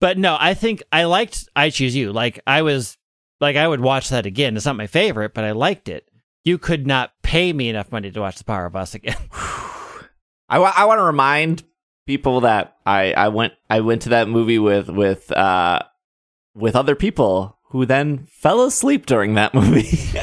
But 0.00 0.16
no, 0.18 0.36
I 0.38 0.54
think 0.54 0.82
I 0.92 1.04
liked 1.04 1.48
I 1.54 1.70
Choose 1.70 1.94
You. 1.94 2.12
Like 2.12 2.40
I 2.46 2.62
was 2.62 2.96
like 3.40 3.56
I 3.56 3.66
would 3.68 3.80
watch 3.80 4.08
that 4.10 4.26
again. 4.26 4.56
It's 4.56 4.66
not 4.66 4.76
my 4.76 4.86
favorite, 4.86 5.34
but 5.34 5.44
I 5.44 5.52
liked 5.52 5.88
it. 5.88 6.08
You 6.44 6.56
could 6.56 6.86
not 6.86 7.12
pay 7.22 7.52
me 7.52 7.68
enough 7.68 7.92
money 7.92 8.10
to 8.10 8.20
watch 8.20 8.38
The 8.38 8.44
Power 8.44 8.64
of 8.64 8.74
Us 8.76 8.94
again. 8.94 9.16
I, 9.32 10.56
I 10.58 10.84
want 10.86 10.98
to 10.98 11.04
remind 11.04 11.62
people 12.06 12.40
that 12.40 12.76
I, 12.86 13.12
I 13.12 13.28
went 13.28 13.52
I 13.68 13.80
went 13.80 14.02
to 14.02 14.08
that 14.10 14.28
movie 14.28 14.58
with 14.58 14.88
with 14.88 15.30
uh 15.32 15.80
with 16.54 16.74
other 16.76 16.94
people 16.96 17.58
who 17.70 17.86
then 17.86 18.26
fell 18.30 18.62
asleep 18.62 19.06
during 19.06 19.34
that 19.34 19.54
movie. 19.54 19.98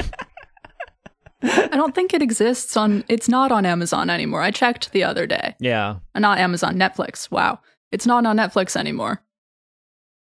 I 1.44 1.68
don't 1.68 1.94
think 1.94 2.14
it 2.14 2.22
exists 2.22 2.76
on. 2.76 3.04
It's 3.10 3.30
not 3.30 3.52
on 3.52 3.66
Amazon 3.66 4.10
anymore. 4.10 4.42
I 4.42 4.52
checked 4.52 4.92
the 4.92 5.04
other 5.04 5.28
day. 5.28 5.56
yeah. 5.60 5.98
Uh, 6.16 6.20
Not 6.20 6.40
Amazon, 6.40 6.76
Netflix. 6.76 7.30
Wow, 7.30 7.60
it's 7.92 8.08
not 8.08 8.26
on 8.26 8.38
Netflix 8.38 8.76
anymore. 8.76 9.22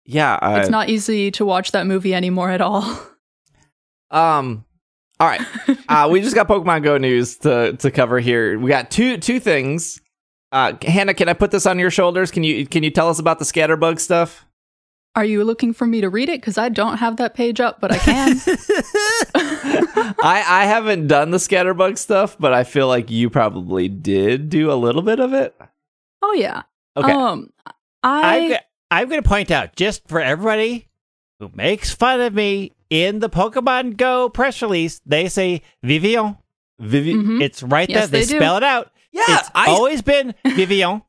yeah, 0.05 0.33
uh, 0.35 0.59
it's 0.59 0.69
not 0.69 0.89
easy 0.89 1.31
to 1.31 1.45
watch 1.45 1.71
that 1.71 1.87
movie 1.87 2.13
anymore 2.13 2.49
at 2.51 2.61
all. 2.61 2.83
Um. 4.11 4.63
All 5.19 5.27
right. 5.27 5.41
uh, 5.89 6.07
we 6.11 6.21
just 6.21 6.35
got 6.35 6.47
Pokemon 6.47 6.83
Go 6.83 6.97
news 6.97 7.37
to 7.37 7.73
to 7.77 7.89
cover 7.89 8.19
here. 8.19 8.57
We 8.59 8.69
got 8.69 8.91
two 8.91 9.17
two 9.17 9.39
things. 9.39 9.99
Uh, 10.51 10.73
Hannah, 10.83 11.15
can 11.15 11.27
I 11.27 11.33
put 11.33 11.49
this 11.51 11.65
on 11.65 11.79
your 11.79 11.89
shoulders? 11.89 12.29
Can 12.29 12.43
you 12.43 12.67
can 12.67 12.83
you 12.83 12.91
tell 12.91 13.09
us 13.09 13.17
about 13.19 13.39
the 13.39 13.45
Scatterbug 13.45 13.99
stuff? 13.99 14.45
Are 15.15 15.23
you 15.25 15.43
looking 15.45 15.73
for 15.73 15.85
me 15.87 16.01
to 16.01 16.09
read 16.09 16.27
it? 16.29 16.41
Because 16.41 16.57
I 16.57 16.69
don't 16.69 16.97
have 16.97 17.17
that 17.17 17.33
page 17.35 17.59
up, 17.61 17.79
but 17.79 17.91
I 17.91 17.97
can. 17.97 18.35
I 19.35 20.43
I 20.47 20.65
haven't 20.65 21.07
done 21.07 21.31
the 21.31 21.37
Scatterbug 21.37 21.97
stuff, 21.97 22.35
but 22.39 22.53
I 22.53 22.63
feel 22.63 22.87
like 22.87 23.09
you 23.09 23.29
probably 23.29 23.87
did 23.87 24.49
do 24.49 24.71
a 24.71 24.75
little 24.75 25.01
bit 25.01 25.19
of 25.19 25.33
it. 25.33 25.55
oh 26.21 26.33
yeah. 26.33 26.63
Okay. 26.97 27.11
Um, 27.11 27.49
I'm, 28.03 28.25
I 28.25 28.47
go- 28.49 28.55
I'm 28.91 29.09
going 29.09 29.21
to 29.21 29.27
point 29.27 29.51
out 29.51 29.75
just 29.75 30.07
for 30.07 30.21
everybody, 30.21 30.87
who 31.39 31.49
makes 31.53 31.93
fun 31.93 32.21
of 32.21 32.33
me 32.33 32.71
in 32.89 33.19
the 33.19 33.29
Pokemon 33.29 33.97
Go 33.97 34.29
press 34.29 34.61
release. 34.61 35.01
They 35.05 35.27
say 35.27 35.61
Vivian. 35.83 36.37
Vivi- 36.79 37.13
Mhm. 37.15 37.41
It's 37.41 37.63
right 37.63 37.89
Yes, 37.89 38.09
there. 38.09 38.19
They, 38.21 38.25
they 38.25 38.31
do. 38.33 38.37
spell 38.39 38.57
it 38.57 38.63
out. 38.63 38.91
yeah, 39.11 39.23
it's 39.27 39.49
I, 39.55 39.69
always 39.71 40.01
been 40.01 40.33
Vivian. 40.45 41.01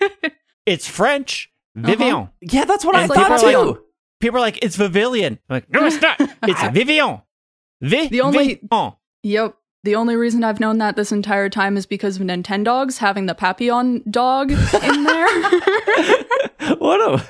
it's 0.65 0.89
French. 0.89 1.51
Vivian. 1.75 2.31
yeah, 2.41 2.65
that's 2.65 2.85
what 2.85 2.97
I 2.97 3.03
And 3.03 3.13
thought 3.13 3.41
people 3.41 3.49
are 3.71 3.75
too. 3.75 3.83
People 4.21 4.39
are 4.39 4.41
like, 4.41 4.59
it's 4.63 4.77
Vivilion. 4.77 5.39
I'm 5.49 5.55
like, 5.57 5.71
no, 5.71 5.85
it's 5.87 6.01
not. 6.01 6.19
It's 6.43 6.63
Vivian. 6.73 7.21
Vi- 7.83 8.09
The 8.09 8.21
only- 8.23 8.55
Vivian. 8.63 8.93
Yep. 9.23 9.57
The 9.85 9.95
only 9.95 10.17
reason 10.17 10.43
I've 10.43 10.59
known 10.59 10.79
that 10.79 10.97
this 10.97 11.13
entire 11.13 11.49
time 11.49 11.77
is 11.77 11.87
because 11.87 12.17
of 12.17 12.23
Nintendogs 12.23 12.99
having 12.99 13.27
the 13.27 13.35
Papillon 13.35 14.03
dog 14.11 14.51
in 14.51 15.05
there. 15.05 15.29
what 16.79 17.01
a 17.01 17.25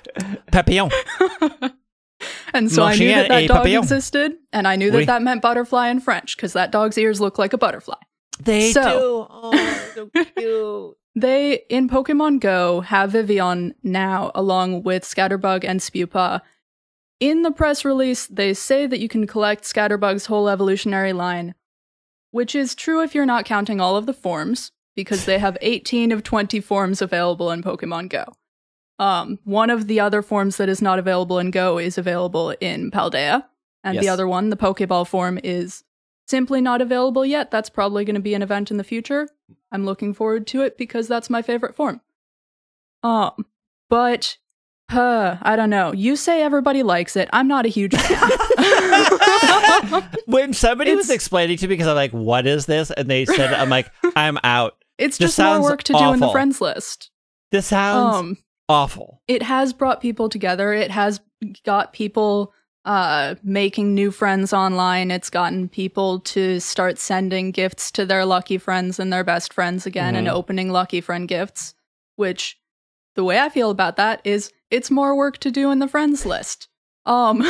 Papillon. 0.52 0.90
and 2.54 2.70
so 2.72 2.82
Mon 2.82 2.92
I 2.92 2.96
knew 2.96 3.08
that 3.08 3.28
that 3.28 3.48
dog 3.48 3.56
papillon. 3.58 3.82
existed, 3.82 4.32
and 4.52 4.66
I 4.66 4.76
knew 4.76 4.90
that 4.90 4.96
Oui. 4.98 5.04
that 5.04 5.22
meant 5.22 5.42
butterfly 5.42 5.88
in 5.88 6.00
French 6.00 6.36
because 6.36 6.54
that 6.54 6.72
dog's 6.72 6.96
ears 6.96 7.20
look 7.20 7.38
like 7.38 7.52
a 7.52 7.58
butterfly. 7.58 7.96
They 8.40 8.72
So- 8.72 8.82
do. 8.82 9.26
Oh, 9.30 9.90
so 9.94 10.10
cute. 10.36 10.96
They, 11.18 11.62
in 11.70 11.88
Pokemon 11.88 12.40
Go, 12.40 12.80
have 12.82 13.12
Vivillon 13.12 13.74
now, 13.82 14.30
along 14.34 14.82
with 14.82 15.02
Scatterbug 15.04 15.64
and 15.64 15.80
Spewpa. 15.80 16.42
In 17.18 17.42
the 17.42 17.50
press 17.50 17.84
release, 17.84 18.26
they 18.26 18.52
say 18.52 18.86
that 18.86 19.00
you 19.00 19.08
can 19.08 19.26
collect 19.26 19.64
Scatterbug's 19.64 20.26
whole 20.26 20.48
evolutionary 20.48 21.12
line, 21.12 21.54
which 22.30 22.54
is 22.54 22.74
true 22.74 23.02
if 23.02 23.14
you're 23.14 23.24
not 23.24 23.46
counting 23.46 23.80
all 23.80 23.96
of 23.96 24.06
the 24.06 24.12
forms, 24.12 24.72
because 24.94 25.24
they 25.24 25.38
have 25.38 25.56
18 25.62 26.12
of 26.12 26.22
20 26.22 26.60
forms 26.60 27.00
available 27.00 27.50
in 27.50 27.62
Pokemon 27.62 28.10
Go. 28.10 28.24
Um, 28.98 29.38
one 29.44 29.70
of 29.70 29.86
the 29.86 30.00
other 30.00 30.22
forms 30.22 30.56
that 30.56 30.68
is 30.68 30.82
not 30.82 30.98
available 30.98 31.38
in 31.38 31.50
Go 31.50 31.78
is 31.78 31.98
available 31.98 32.50
in 32.60 32.90
Paldea, 32.90 33.44
and 33.82 33.98
the 33.98 34.08
other 34.08 34.26
one, 34.26 34.50
the 34.50 34.56
Pokeball 34.56 35.06
form, 35.06 35.38
is 35.42 35.84
simply 36.26 36.60
not 36.60 36.80
available 36.80 37.24
yet. 37.24 37.50
That's 37.50 37.70
probably 37.70 38.04
going 38.04 38.14
to 38.14 38.20
be 38.20 38.34
an 38.34 38.42
event 38.42 38.70
in 38.70 38.76
the 38.76 38.84
future. 38.84 39.28
I'm 39.70 39.84
looking 39.84 40.12
forward 40.12 40.46
to 40.48 40.62
it 40.62 40.76
because 40.76 41.08
that's 41.08 41.30
my 41.30 41.40
favorite 41.40 41.76
form. 41.76 42.00
Um, 43.02 43.46
but 43.88 44.38
uh, 44.90 45.36
I 45.42 45.56
don't 45.56 45.70
know. 45.70 45.92
You 45.92 46.16
say 46.16 46.42
everybody 46.42 46.82
likes 46.82 47.16
it. 47.16 47.28
I'm 47.32 47.48
not 47.48 47.66
a 47.66 47.68
huge 47.68 47.94
fan. 47.94 48.30
When 50.26 50.52
somebody 50.52 50.94
was 50.94 51.10
explaining 51.10 51.56
to 51.58 51.66
me, 51.68 51.74
because 51.74 51.86
I'm 51.86 51.94
like, 51.96 52.10
what 52.12 52.46
is 52.46 52.66
this? 52.66 52.90
And 52.90 53.08
they 53.08 53.24
said, 53.24 53.52
I'm 53.52 53.68
like, 53.70 53.90
I'm 54.16 54.38
out. 54.44 54.76
it's 54.98 55.18
This 55.18 55.36
just 55.36 55.38
more 55.38 55.62
work 55.62 55.82
to 55.84 55.92
do 55.92 56.12
in 56.12 56.20
the 56.20 56.30
friends 56.30 56.60
list. 56.60 57.10
This 57.52 57.66
sounds 57.66 58.16
Um, 58.16 58.36
awful. 58.68 59.22
it 59.28 59.42
has 59.42 59.72
brought 59.72 60.00
people 60.00 60.28
together. 60.28 60.72
It 60.72 60.90
has 60.90 61.20
got 61.64 61.92
people 61.92 62.52
uh 62.84 63.34
making 63.42 63.94
new 63.94 64.10
friends 64.10 64.52
online. 64.52 65.10
It's 65.10 65.30
gotten 65.30 65.68
people 65.68 66.20
to 66.20 66.60
start 66.60 66.98
sending 66.98 67.50
gifts 67.50 67.90
to 67.92 68.06
their 68.06 68.24
lucky 68.24 68.58
friends 68.58 68.98
and 68.98 69.12
their 69.12 69.24
best 69.24 69.52
friends 69.52 69.86
again 69.86 70.14
and 70.16 70.26
Mhm. 70.28 70.32
opening 70.32 70.70
lucky 70.70 71.00
friend 71.00 71.26
gifts, 71.28 71.74
which 72.16 72.56
the 73.16 73.24
way 73.24 73.38
I 73.38 73.48
feel 73.48 73.70
about 73.70 73.96
that 73.96 74.20
is 74.24 74.52
it's 74.70 74.90
more 74.90 75.16
work 75.16 75.38
to 75.38 75.50
do 75.50 75.70
in 75.70 75.78
the 75.80 75.88
friends 75.88 76.24
list. 76.24 76.68
Um 77.04 77.42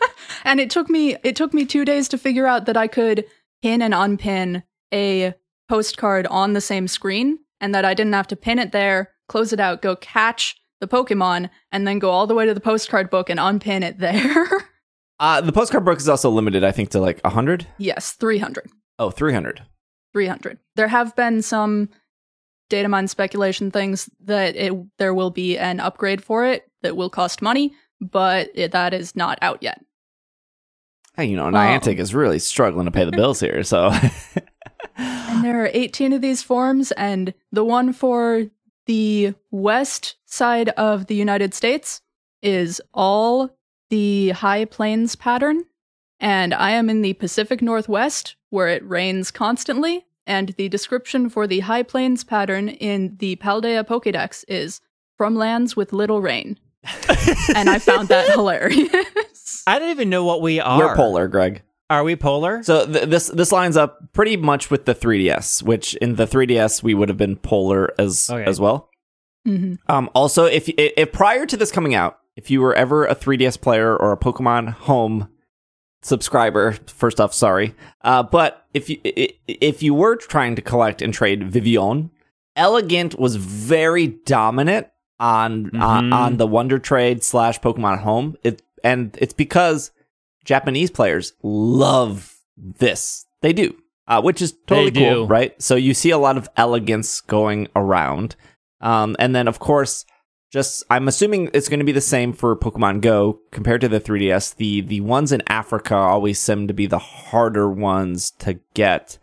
and 0.44 0.60
it 0.60 0.70
took 0.70 0.88
me 0.88 1.16
it 1.22 1.36
took 1.36 1.52
me 1.52 1.64
2 1.64 1.84
days 1.84 2.08
to 2.08 2.18
figure 2.18 2.46
out 2.46 2.66
that 2.66 2.76
I 2.76 2.86
could 2.86 3.24
pin 3.62 3.82
and 3.82 3.92
unpin 3.94 4.62
a 4.92 5.34
postcard 5.68 6.26
on 6.28 6.52
the 6.54 6.60
same 6.60 6.88
screen 6.88 7.38
and 7.60 7.74
that 7.74 7.84
I 7.84 7.94
didn't 7.94 8.14
have 8.14 8.26
to 8.28 8.36
pin 8.36 8.58
it 8.58 8.72
there, 8.72 9.10
close 9.28 9.52
it 9.52 9.60
out, 9.60 9.82
go 9.82 9.94
catch 9.96 10.56
the 10.80 10.88
Pokemon, 10.88 11.50
and 11.70 11.86
then 11.86 11.98
go 11.98 12.10
all 12.10 12.26
the 12.26 12.34
way 12.34 12.46
to 12.46 12.54
the 12.54 12.60
postcard 12.60 13.10
book 13.10 13.28
and 13.28 13.38
unpin 13.38 13.82
it 13.82 13.98
there. 13.98 14.46
Uh, 15.20 15.38
the 15.42 15.52
postcard 15.52 15.84
book 15.84 15.98
is 15.98 16.08
also 16.08 16.30
limited, 16.30 16.64
I 16.64 16.72
think, 16.72 16.88
to 16.92 16.98
like 16.98 17.20
100. 17.24 17.66
yes, 17.76 18.12
300. 18.12 18.70
Oh, 18.98 19.10
300. 19.10 19.60
300. 20.14 20.58
There 20.76 20.88
have 20.88 21.14
been 21.14 21.42
some 21.42 21.90
data 22.70 22.88
mine 22.88 23.08
speculation 23.08 23.70
things 23.70 24.08
that 24.24 24.56
it 24.56 24.72
there 24.96 25.12
will 25.12 25.30
be 25.30 25.58
an 25.58 25.80
upgrade 25.80 26.24
for 26.24 26.46
it 26.46 26.70
that 26.82 26.96
will 26.96 27.10
cost 27.10 27.42
money, 27.42 27.74
but 28.00 28.48
it, 28.54 28.72
that 28.72 28.94
is 28.94 29.14
not 29.14 29.38
out 29.42 29.62
yet. 29.62 29.84
Hey, 31.16 31.26
you 31.26 31.36
know, 31.36 31.50
Niantic 31.50 31.94
um, 31.94 31.98
is 31.98 32.14
really 32.14 32.38
struggling 32.38 32.86
to 32.86 32.90
pay 32.90 33.04
the 33.04 33.12
bills 33.12 33.40
here, 33.40 33.62
so. 33.62 33.92
And 34.96 35.44
there 35.44 35.64
are 35.64 35.70
18 35.72 36.12
of 36.12 36.20
these 36.20 36.42
forms, 36.42 36.92
and 36.92 37.32
the 37.52 37.64
one 37.64 37.92
for 37.92 38.46
the 38.86 39.34
west 39.50 40.16
side 40.26 40.70
of 40.70 41.06
the 41.06 41.14
United 41.14 41.54
States 41.54 42.02
is 42.42 42.82
all 42.92 43.56
the 43.88 44.30
high 44.30 44.64
plains 44.64 45.16
pattern. 45.16 45.64
And 46.18 46.52
I 46.52 46.72
am 46.72 46.90
in 46.90 47.00
the 47.00 47.14
Pacific 47.14 47.62
Northwest, 47.62 48.36
where 48.50 48.68
it 48.68 48.86
rains 48.86 49.30
constantly. 49.30 50.04
And 50.30 50.50
the 50.50 50.68
description 50.68 51.28
for 51.28 51.48
the 51.48 51.58
high 51.60 51.82
plains 51.82 52.22
pattern 52.22 52.68
in 52.68 53.16
the 53.18 53.34
Paldea 53.36 53.82
Pokedex 53.84 54.44
is 54.46 54.80
from 55.16 55.34
lands 55.34 55.74
with 55.74 55.92
little 55.92 56.22
rain. 56.22 56.56
and 57.56 57.68
I 57.68 57.80
found 57.80 58.08
that 58.08 58.30
hilarious. 58.34 59.64
I 59.66 59.80
don't 59.80 59.90
even 59.90 60.08
know 60.08 60.24
what 60.24 60.40
we 60.40 60.60
are. 60.60 60.78
We're 60.78 60.94
polar, 60.94 61.26
Greg. 61.26 61.62
Are 61.90 62.04
we 62.04 62.14
polar? 62.14 62.62
So 62.62 62.86
th- 62.86 63.08
this 63.08 63.26
this 63.26 63.50
lines 63.50 63.76
up 63.76 64.12
pretty 64.12 64.36
much 64.36 64.70
with 64.70 64.84
the 64.84 64.94
3DS, 64.94 65.64
which 65.64 65.94
in 65.96 66.14
the 66.14 66.26
3DS 66.28 66.80
we 66.84 66.94
would 66.94 67.08
have 67.08 67.18
been 67.18 67.34
polar 67.34 67.92
as 67.98 68.30
Okay. 68.30 68.44
as 68.48 68.60
well. 68.60 68.88
Mhm. 69.48 69.78
Um, 69.88 70.08
also, 70.14 70.44
if, 70.44 70.68
if 70.68 70.92
if 70.96 71.12
prior 71.12 71.44
to 71.44 71.56
this 71.56 71.72
coming 71.72 71.94
out, 71.96 72.18
if 72.36 72.52
you 72.52 72.60
were 72.60 72.74
ever 72.74 73.04
a 73.04 73.16
3DS 73.16 73.60
player 73.60 73.96
or 73.96 74.12
a 74.12 74.16
Pokemon 74.16 74.74
Home 74.86 75.28
subscriber, 76.02 76.72
first 76.86 77.20
off, 77.20 77.34
sorry, 77.34 77.74
uh, 78.02 78.22
but 78.22 78.66
if 78.74 78.88
you 78.88 78.98
if 79.04 79.82
you 79.82 79.94
were 79.94 80.16
trying 80.16 80.56
to 80.56 80.62
collect 80.62 81.02
and 81.02 81.12
trade 81.12 81.50
Vivillon, 81.50 82.10
Elegant 82.56 83.18
was 83.18 83.36
very 83.36 84.06
dominant 84.08 84.88
on 85.18 85.70
on, 85.80 86.10
Mhm. 86.10 86.14
on 86.14 86.36
the 86.38 86.46
Wonder 86.46 86.78
Trade 86.78 87.22
slash 87.22 87.60
Pokemon 87.60 87.98
Home. 88.00 88.36
It 88.42 88.62
and 88.82 89.16
it's 89.20 89.34
because 89.34 89.90
Japanese 90.44 90.90
players 90.90 91.34
love 91.42 92.36
this. 92.56 93.26
They 93.42 93.52
do, 93.52 93.74
uh, 94.08 94.22
which 94.22 94.40
is 94.42 94.52
totally 94.66 94.90
cool, 94.92 95.26
right? 95.28 95.60
So 95.62 95.76
you 95.76 95.94
see 95.94 96.10
a 96.10 96.18
lot 96.18 96.36
of 96.38 96.48
elegance 96.56 97.20
going 97.20 97.68
around. 97.76 98.36
Um, 98.80 99.14
and 99.18 99.34
then, 99.34 99.46
of 99.48 99.58
course, 99.58 100.06
just 100.50 100.84
I'm 100.90 101.08
assuming 101.08 101.50
it's 101.54 101.68
going 101.68 101.78
to 101.78 101.86
be 101.86 101.92
the 101.92 102.00
same 102.00 102.32
for 102.32 102.56
Pokemon 102.56 103.00
Go 103.00 103.40
compared 103.50 103.80
to 103.82 103.88
the 103.88 104.00
3DS. 104.00 104.56
The 104.56 104.80
the 104.80 105.00
ones 105.00 105.32
in 105.32 105.42
Africa 105.46 105.94
always 105.94 106.38
seem 106.38 106.68
to 106.68 106.74
be 106.74 106.86
the 106.86 106.98
harder 106.98 107.70
ones 107.70 108.32
to 108.40 108.60
get. 108.74 109.18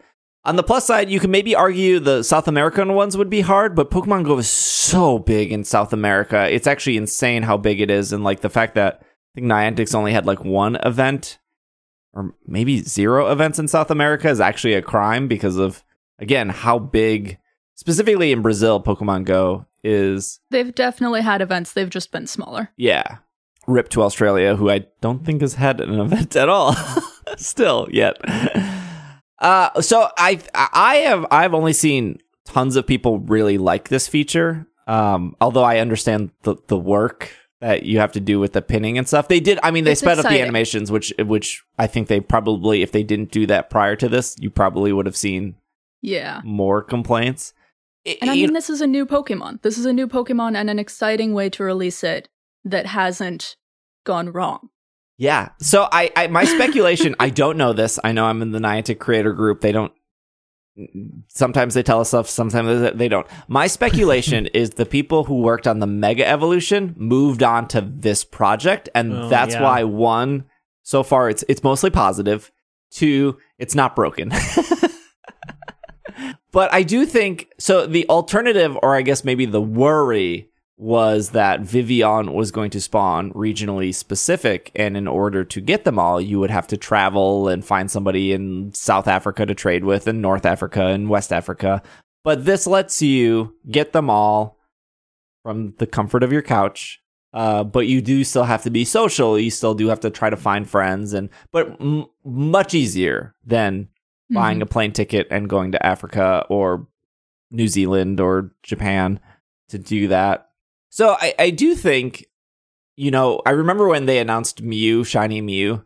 On 0.46 0.56
the 0.56 0.64
plus 0.64 0.88
side, 0.88 1.10
you 1.10 1.20
can 1.20 1.30
maybe 1.30 1.56
argue 1.56 2.00
the 2.00 2.24
South 2.24 2.48
American 2.48 2.94
ones 2.94 3.18
would 3.18 3.30
be 3.30 3.42
hard, 3.42 3.76
but 3.76 3.92
Pokemon 3.92 4.24
Go 4.24 4.38
is 4.38 4.50
so 4.50 5.20
big 5.20 5.52
in 5.52 5.66
South 5.66 5.92
America. 5.92 6.50
It's 6.50 6.68
actually 6.68 6.96
insane 6.96 7.44
how 7.44 7.58
big 7.58 7.82
it 7.82 7.92
is, 7.92 8.14
and 8.14 8.24
like 8.24 8.40
the 8.40 8.50
fact 8.50 8.76
that 8.76 9.02
I 9.02 9.06
think 9.36 9.48
Niantic's 9.48 9.94
only 9.94 10.14
had 10.14 10.26
like 10.26 10.46
one 10.46 10.78
event 10.78 11.40
or 12.14 12.34
maybe 12.48 12.82
zero 12.82 13.32
events 13.32 13.60
in 13.60 13.68
South 13.68 13.92
America 13.92 14.28
is 14.28 14.40
actually 14.40 14.74
a 14.74 14.82
crime 14.82 15.28
because 15.28 15.58
of 15.58 15.84
again 16.18 16.50
how 16.50 16.80
big 16.80 17.38
specifically 17.76 18.32
in 18.32 18.42
Brazil 18.42 18.82
Pokemon 18.82 19.26
Go 19.26 19.67
is 19.84 20.40
They've 20.50 20.74
definitely 20.74 21.22
had 21.22 21.42
events, 21.42 21.74
they've 21.74 21.90
just 21.90 22.12
been 22.12 22.28
smaller. 22.28 22.70
yeah. 22.78 23.18
Rip 23.68 23.90
to 23.90 24.02
Australia, 24.02 24.56
who 24.56 24.70
I 24.70 24.86
don't 25.02 25.26
think 25.26 25.42
has 25.42 25.56
had 25.56 25.82
an 25.82 26.00
event 26.00 26.36
at 26.38 26.48
all 26.48 26.74
still 27.38 27.88
yet. 27.92 28.16
Uh 29.40 29.82
so 29.82 30.10
I 30.18 30.40
I 30.54 30.96
have 31.08 31.26
I've 31.32 31.54
only 31.54 31.74
seen 31.74 32.20
tons 32.46 32.76
of 32.76 32.88
people 32.88 33.20
really 33.20 33.58
like 33.58 33.90
this 33.90 34.08
feature. 34.08 34.66
Um 34.88 35.36
although 35.42 35.64
I 35.64 35.80
understand 35.80 36.32
the 36.44 36.56
the 36.68 36.78
work 36.78 37.32
that 37.60 37.84
you 37.84 38.00
have 38.00 38.12
to 38.14 38.20
do 38.20 38.40
with 38.40 38.54
the 38.54 38.62
pinning 38.62 38.98
and 38.98 39.08
stuff. 39.08 39.28
They 39.28 39.40
did 39.40 39.60
I 39.64 39.72
mean 39.72 39.84
they 39.84 39.92
It's 39.92 40.02
sped 40.02 40.18
up 40.20 40.26
the 40.30 40.42
animations 40.42 40.92
which 40.92 41.14
which 41.20 41.64
I 41.78 41.88
think 41.88 42.08
they 42.08 42.20
probably 42.20 42.82
if 42.84 42.92
they 42.92 43.04
didn't 43.04 43.32
do 43.32 43.46
that 43.48 43.70
prior 43.70 43.96
to 43.98 44.08
this, 44.10 44.36
you 44.40 44.50
probably 44.50 44.94
would 44.94 45.06
have 45.06 45.18
seen 45.18 45.56
Yeah. 46.02 46.42
more 46.46 46.82
complaints. 46.82 47.54
It- 48.08 48.18
And 48.22 48.32
I 48.32 48.34
you 48.34 48.46
mean, 48.48 48.54
this 48.54 48.70
is 48.70 48.82
a 48.82 48.88
new 48.88 49.06
Pokemon. 49.06 49.62
This 49.62 49.78
is 49.78 49.86
a 49.86 49.94
new 49.94 50.08
Pokemon 50.08 50.56
and 50.56 50.70
an 50.70 50.80
exciting 50.80 51.34
way 51.34 51.50
to 51.52 51.64
release 51.64 52.04
it 52.04 52.30
that 52.64 52.86
hasn't 52.86 53.56
gone 54.06 54.32
wrong. 54.32 54.70
Yeah. 55.18 55.50
So 55.60 55.88
I, 55.92 56.12
I 56.16 56.28
my 56.28 56.46
speculation, 56.46 57.16
I 57.20 57.30
don't 57.30 57.58
know 57.58 57.74
this. 57.74 58.00
I 58.04 58.12
know 58.12 58.26
I'm 58.26 58.42
in 58.42 58.52
the 58.52 58.60
Niantic 58.60 59.00
creator 59.00 59.34
group. 59.34 59.62
They 59.62 59.72
don't 59.72 59.92
sometimes 61.30 61.74
they 61.74 61.82
tell 61.82 62.00
us 62.00 62.10
stuff, 62.10 62.30
sometimes 62.30 62.82
they- 62.82 62.92
they 62.92 63.08
don't. 63.08 63.26
My 63.48 63.66
speculation 63.68 64.46
is 64.54 64.72
the 64.72 64.86
people 64.86 65.24
who 65.24 65.42
worked 65.42 65.68
on 65.68 65.80
the 65.80 65.88
Mega 65.88 66.26
Evolution 66.28 66.94
moved 66.98 67.42
on 67.44 67.68
to 67.70 67.82
this 67.82 68.24
project 68.24 68.88
and 68.94 69.12
Oh, 69.12 69.28
that's 69.30 69.56
yeah. 69.56 69.64
why 69.64 69.84
one 69.84 70.46
so 70.84 71.02
far 71.04 71.30
it's 71.30 71.44
it's 71.50 71.64
mostly 71.64 71.90
positive. 71.90 72.42
positive, 72.42 72.52
two 72.92 73.38
it's 73.58 73.74
not 73.76 73.96
broken. 73.96 74.32
but 76.52 76.74
I 76.74 76.84
do 76.84 77.06
think 77.06 77.50
so 77.60 77.86
the 77.86 78.08
alternative 78.10 78.78
or 78.82 78.96
I 78.96 79.02
guess 79.02 79.24
maybe 79.24 79.46
the 79.46 79.62
worry 79.62 80.50
was 80.78 81.32
that 81.32 81.62
Vivillon 81.62 82.34
was 82.34 82.52
going 82.52 82.70
to 82.70 82.80
spawn 82.80 83.34
regionally 83.34 83.94
specific, 83.94 84.72
and 84.76 84.96
in 84.96 85.08
order 85.08 85.44
to 85.44 85.60
get 85.60 85.86
them 85.86 85.98
all, 85.98 86.22
you 86.22 86.40
would 86.40 86.52
have 86.52 86.68
to 86.68 86.78
travel 86.78 87.48
and 87.48 87.66
find 87.66 87.90
somebody 87.90 88.32
in 88.32 88.72
South 88.74 89.08
Africa 89.08 89.46
to 89.46 89.56
trade 89.56 89.84
with, 89.84 90.06
and 90.06 90.22
North 90.22 90.46
Africa 90.46 90.86
and 90.86 91.10
West 91.10 91.34
Africa. 91.34 91.82
But 92.24 92.46
this 92.46 92.68
lets 92.68 93.02
you 93.02 93.56
get 93.72 93.94
them 93.94 94.10
all 94.10 94.60
from 95.42 95.74
the 95.80 95.88
comfort 95.88 96.24
of 96.24 96.32
your 96.32 96.44
couch. 96.44 97.02
Uh, 97.34 97.64
but 97.64 97.88
you 97.88 98.02
do 98.02 98.24
still 98.24 98.44
have 98.44 98.64
to 98.64 98.70
be 98.70 98.86
social. 98.86 99.38
You 99.38 99.52
still 99.52 99.74
do 99.74 99.88
have 99.88 100.00
to 100.02 100.10
try 100.10 100.30
to 100.30 100.38
find 100.38 100.70
friends, 100.70 101.14
and 101.14 101.30
but 101.52 101.80
m- 101.82 102.06
much 102.24 102.74
easier 102.74 103.36
than 103.46 103.90
buying 104.30 104.60
Mhm. 104.60 104.64
a 104.64 104.66
plane 104.66 104.92
ticket 104.92 105.28
and 105.32 105.50
going 105.50 105.72
to 105.72 105.86
Africa 105.86 106.46
or 106.50 106.88
New 107.52 107.68
Zealand 107.68 108.20
or 108.20 108.52
Japan 108.64 109.20
to 109.70 109.78
do 109.78 110.08
that. 110.10 110.50
So 110.90 111.16
I, 111.20 111.34
I 111.40 111.50
do 111.50 111.76
think, 111.76 112.26
you 112.96 113.12
know, 113.12 113.42
I 113.46 113.52
remember 113.52 113.88
when 113.88 114.06
they 114.06 114.20
announced 114.20 114.62
Mew, 114.62 115.04
Shiny 115.04 115.42
Mew, 115.42 115.84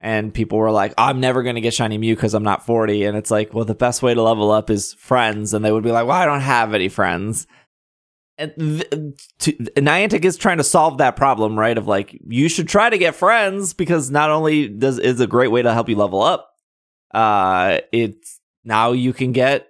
and 0.00 0.32
people 0.32 0.58
were 0.58 0.70
like, 0.70 0.92
I'm 0.98 1.18
never 1.20 1.42
going 1.42 1.54
to 1.56 1.60
get 1.60 1.74
Shiny 1.74 1.98
Mew 1.98 2.14
because 2.14 2.34
I'm 2.34 2.42
not 2.44 2.64
40. 2.64 3.04
And 3.04 3.16
it's 3.16 3.30
like, 3.30 3.52
well, 3.54 3.64
the 3.64 3.74
best 3.74 4.02
way 4.02 4.14
to 4.14 4.22
level 4.22 4.50
up 4.50 4.70
is 4.70 4.94
friends. 4.94 5.54
And 5.54 5.64
they 5.64 5.72
would 5.72 5.82
be 5.84 5.90
like, 5.92 6.06
well, 6.06 6.16
I 6.16 6.24
don't 6.26 6.40
have 6.40 6.72
any 6.74 6.88
friends. 6.88 7.46
And 8.36 8.52
th- 8.56 8.88
to, 9.40 9.52
Niantic 9.76 10.24
is 10.24 10.36
trying 10.36 10.58
to 10.58 10.64
solve 10.64 10.98
that 10.98 11.16
problem, 11.16 11.58
right? 11.58 11.76
Of 11.76 11.88
like, 11.88 12.16
you 12.28 12.48
should 12.48 12.68
try 12.68 12.88
to 12.88 12.96
get 12.98 13.16
friends 13.16 13.72
because 13.72 14.10
not 14.10 14.30
only 14.30 14.68
does 14.68 14.98
is 15.00 15.18
a 15.20 15.26
great 15.26 15.50
way 15.50 15.62
to 15.62 15.72
help 15.74 15.88
you 15.88 15.96
level 15.96 16.22
up, 16.22 16.50
uh, 17.12 17.78
it's 17.92 18.40
now 18.64 18.92
you 18.92 19.12
can 19.12 19.32
get 19.32 19.68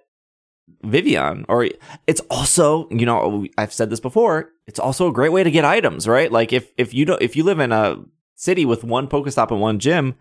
Vivillon, 0.83 1.45
or 1.49 1.67
it's 2.07 2.21
also, 2.29 2.87
you 2.89 3.05
know, 3.05 3.45
I've 3.57 3.73
said 3.73 3.89
this 3.89 3.99
before. 3.99 4.51
It's 4.67 4.79
also 4.79 5.07
a 5.07 5.13
great 5.13 5.31
way 5.31 5.43
to 5.43 5.51
get 5.51 5.65
items, 5.65 6.07
right? 6.07 6.31
Like 6.31 6.53
if 6.53 6.71
if 6.77 6.93
you 6.93 7.05
don't 7.05 7.21
if 7.21 7.35
you 7.35 7.43
live 7.43 7.59
in 7.59 7.71
a 7.71 7.97
city 8.35 8.65
with 8.65 8.83
one 8.83 9.07
Pokestop 9.07 9.51
and 9.51 9.59
one 9.59 9.79
gym, 9.79 10.15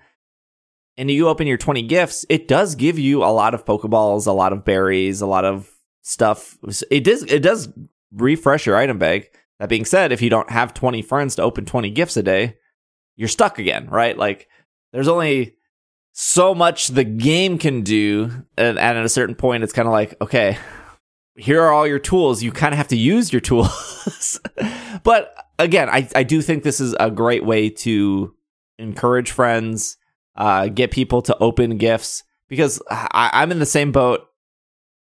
and 0.97 1.11
you 1.11 1.28
open 1.28 1.47
your 1.47 1.59
twenty 1.59 1.82
gifts, 1.82 2.24
it 2.28 2.49
does 2.49 2.74
give 2.74 2.99
you 2.99 3.23
a 3.23 3.31
lot 3.32 3.55
of 3.55 3.65
Pokeballs, 3.65 4.27
a 4.27 4.32
lot 4.32 4.53
of 4.53 4.65
berries, 4.65 5.20
a 5.20 5.27
lot 5.27 5.45
of 5.45 5.70
stuff. 6.03 6.59
It 6.90 7.05
does 7.05 7.23
it 7.24 7.40
does 7.40 7.69
refresh 8.12 8.66
your 8.66 8.77
item 8.77 8.99
bag. 8.99 9.31
That 9.61 9.69
being 9.69 9.85
said, 9.85 10.12
if 10.12 10.23
you 10.23 10.31
don't 10.31 10.51
have 10.51 10.73
twenty 10.73 11.03
friends 11.03 11.36
to 11.36 11.43
open 11.43 11.66
twenty 11.66 11.90
gifts 11.90 12.16
a 12.16 12.23
day, 12.23 12.57
you're 13.16 13.28
stuck 13.28 13.59
again, 13.59 13.89
right? 13.89 14.16
Like 14.16 14.49
there's 14.93 15.09
only 15.09 15.57
so 16.20 16.53
much 16.53 16.89
the 16.89 17.05
game 17.05 17.59
can 17.59 17.82
do 17.82 18.24
and, 18.57 18.77
and 18.77 18.99
at 18.99 19.05
a 19.05 19.09
certain 19.09 19.36
point 19.36 19.62
it's 19.62 19.73
kind 19.73 19.86
of 19.86 19.93
like 19.93 20.20
okay 20.20 20.59
here 21.36 21.62
are 21.62 21.70
all 21.73 21.86
your 21.86 22.01
tools. 22.01 22.43
You 22.43 22.51
kind 22.51 22.74
of 22.74 22.78
have 22.78 22.89
to 22.89 22.97
use 22.97 23.32
your 23.32 23.40
tools. 23.40 24.40
But 25.05 25.32
again 25.61 25.89
I, 25.89 26.09
I 26.16 26.24
do 26.24 26.43
think 26.43 26.65
this 26.65 26.81
is 26.81 26.97
a 26.99 27.09
great 27.09 27.45
way 27.45 27.70
to 27.70 28.35
encourage 28.81 29.31
friends 29.31 29.97
uh, 30.35 30.66
get 30.66 30.90
people 30.90 31.23
to 31.23 31.39
open 31.39 31.78
gifts 31.78 32.24
because 32.49 32.82
I, 32.90 33.31
i'm 33.32 33.53
in 33.53 33.61
the 33.61 33.66
same 33.66 33.93
boat 33.93 34.27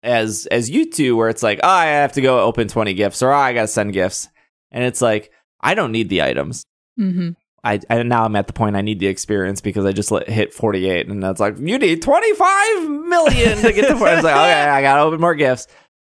as 0.03 0.47
as 0.51 0.69
you 0.69 0.91
two 0.91 1.17
where 1.17 1.31
it's 1.31 1.43
like 1.43 1.61
oh 1.63 1.69
i 1.69 1.87
have 1.87 2.13
to 2.13 2.21
go 2.21 2.41
open 2.41 2.69
20 2.69 2.93
gifts 2.93 3.23
or 3.23 3.33
oh, 3.33 3.37
i 3.37 3.55
gotta 3.55 3.69
send 3.69 3.95
gifts. 3.95 4.29
And 4.71 4.85
it's 4.85 5.01
like 5.01 5.33
i 5.61 5.75
don't 5.75 5.93
need 5.93 6.11
the 6.11 6.23
items. 6.23 6.67
Hmm 6.97 7.31
I, 7.63 7.81
I 7.91 8.03
now 8.03 8.25
I'm 8.25 8.37
at 8.37 8.47
the 8.47 8.53
point 8.53 8.77
I 8.77 8.81
need 8.81 9.01
the 9.01 9.07
experience 9.07 9.61
because 9.61 9.85
I 9.85 9.93
just 9.93 10.11
let, 10.11 10.29
hit 10.29 10.55
48 10.55 11.09
and 11.09 11.23
that's 11.23 11.41
like 11.41 11.59
you 11.59 11.79
need 11.79 12.01
25 12.03 12.89
million 12.89 13.59
to 13.59 13.73
get 13.73 13.89
to 13.89 13.95
the 13.95 13.99
point. 13.99 14.15
It's 14.15 14.25
like 14.25 14.35
okay, 14.35 14.63
I 14.71 14.81
gotta 14.83 15.03
open 15.03 15.21
more 15.21 15.35
gifts. 15.35 15.67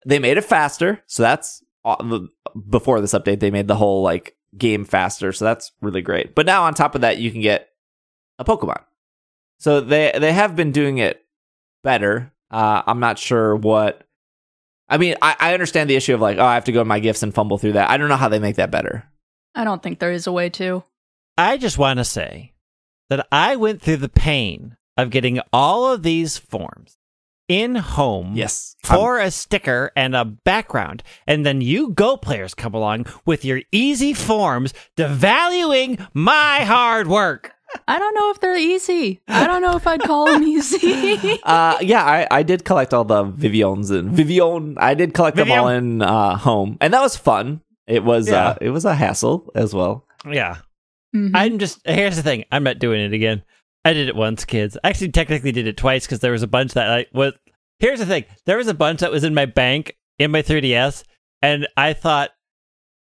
They 0.06 0.18
made 0.18 0.38
it 0.38 0.44
faster, 0.44 1.02
so 1.06 1.22
that's 1.22 1.62
the- 1.84 2.28
before 2.68 3.00
this 3.00 3.14
update. 3.14 3.40
They 3.40 3.50
made 3.50 3.68
the 3.68 3.76
whole 3.76 4.02
like 4.02 4.36
game 4.56 4.84
faster, 4.84 5.32
so 5.32 5.44
that's 5.44 5.72
really 5.80 6.02
great. 6.02 6.34
But 6.34 6.46
now 6.46 6.64
on 6.64 6.74
top 6.74 6.94
of 6.94 7.00
that, 7.02 7.18
you 7.18 7.30
can 7.30 7.40
get 7.40 7.68
a 8.38 8.44
Pokemon. 8.44 8.82
So 9.58 9.80
they 9.80 10.12
they 10.18 10.32
have 10.32 10.56
been 10.56 10.72
doing 10.72 10.98
it 10.98 11.22
better. 11.84 12.32
Uh, 12.50 12.82
I'm 12.86 13.00
not 13.00 13.18
sure 13.18 13.56
what. 13.56 14.06
I 14.88 14.98
mean, 14.98 15.14
I, 15.22 15.36
I 15.38 15.54
understand 15.54 15.88
the 15.88 15.94
issue 15.96 16.14
of 16.14 16.20
like, 16.20 16.38
oh, 16.38 16.44
I 16.44 16.54
have 16.54 16.64
to 16.64 16.72
go 16.72 16.80
to 16.80 16.84
my 16.84 16.98
gifts 16.98 17.22
and 17.22 17.32
fumble 17.32 17.58
through 17.58 17.74
that. 17.74 17.90
I 17.90 17.96
don't 17.96 18.08
know 18.08 18.16
how 18.16 18.28
they 18.28 18.40
make 18.40 18.56
that 18.56 18.72
better. 18.72 19.04
I 19.54 19.62
don't 19.64 19.80
think 19.82 19.98
there 20.00 20.10
is 20.10 20.26
a 20.26 20.32
way 20.32 20.48
to. 20.50 20.82
I 21.40 21.56
just 21.56 21.78
want 21.78 21.98
to 21.98 22.04
say 22.04 22.52
that 23.08 23.26
I 23.32 23.56
went 23.56 23.80
through 23.80 23.96
the 23.98 24.08
pain 24.10 24.76
of 24.96 25.10
getting 25.10 25.40
all 25.52 25.90
of 25.92 26.02
these 26.02 26.36
forms 26.38 26.98
in 27.48 27.74
home 27.76 28.32
Yes, 28.34 28.76
I'm- 28.84 28.98
for 28.98 29.18
a 29.18 29.30
sticker 29.30 29.90
and 29.96 30.14
a 30.14 30.24
background. 30.24 31.02
And 31.26 31.44
then 31.46 31.60
you 31.62 31.90
Go 31.92 32.16
players 32.16 32.54
come 32.54 32.74
along 32.74 33.06
with 33.24 33.44
your 33.44 33.62
easy 33.72 34.12
forms, 34.12 34.72
devaluing 34.96 36.06
my 36.14 36.60
hard 36.64 37.06
work. 37.08 37.52
I 37.88 37.98
don't 37.98 38.14
know 38.14 38.30
if 38.30 38.40
they're 38.40 38.56
easy. 38.56 39.20
I 39.28 39.46
don't 39.46 39.62
know 39.62 39.76
if 39.76 39.86
I'd 39.86 40.02
call 40.02 40.26
them 40.26 40.42
easy. 40.42 41.38
uh 41.44 41.78
yeah 41.80 42.04
i 42.04 42.26
i 42.38 42.42
did 42.42 42.64
collect 42.64 42.92
all 42.92 43.04
the 43.04 43.22
vivillons 43.24 43.90
and 43.90 44.10
vivillon 44.10 44.76
i 44.78 44.92
did 44.94 45.14
collect 45.14 45.36
them 45.36 45.50
all 45.52 45.68
in 45.68 46.02
uh 46.02 46.36
home 46.36 46.76
and 46.80 46.92
that 46.92 47.00
was 47.00 47.16
fun 47.16 47.60
it 47.86 48.02
was 48.04 48.28
Yeah. 48.28 48.48
uh 48.48 48.54
it 48.60 48.70
was 48.70 48.84
a 48.84 48.94
hassle 48.94 49.50
as 49.54 49.72
well 49.72 50.04
Yeah. 50.26 50.56
Mhm. 51.14 51.32
I'm 51.34 51.58
just, 51.58 51.80
here's 51.86 52.16
the 52.16 52.22
thing 52.22 52.44
I'm 52.52 52.62
not 52.62 52.78
doing 52.78 53.00
it 53.00 53.12
again. 53.12 53.42
I 53.84 53.92
did 53.94 54.08
it 54.08 54.16
once, 54.16 54.44
kids. 54.44 54.76
I 54.84 54.90
actually 54.90 55.10
technically 55.12 55.52
did 55.52 55.66
it 55.66 55.76
twice 55.76 56.06
because 56.06 56.20
there 56.20 56.32
was 56.32 56.42
a 56.42 56.46
bunch 56.46 56.74
that 56.74 56.90
I 56.90 57.06
was. 57.12 57.32
Here's 57.78 57.98
the 57.98 58.06
thing 58.06 58.24
there 58.44 58.58
was 58.58 58.68
a 58.68 58.74
bunch 58.74 59.00
that 59.00 59.10
was 59.10 59.24
in 59.24 59.32
my 59.34 59.46
bank 59.46 59.96
in 60.18 60.30
my 60.30 60.42
3DS, 60.42 61.02
and 61.40 61.66
I 61.76 61.94
thought, 61.94 62.30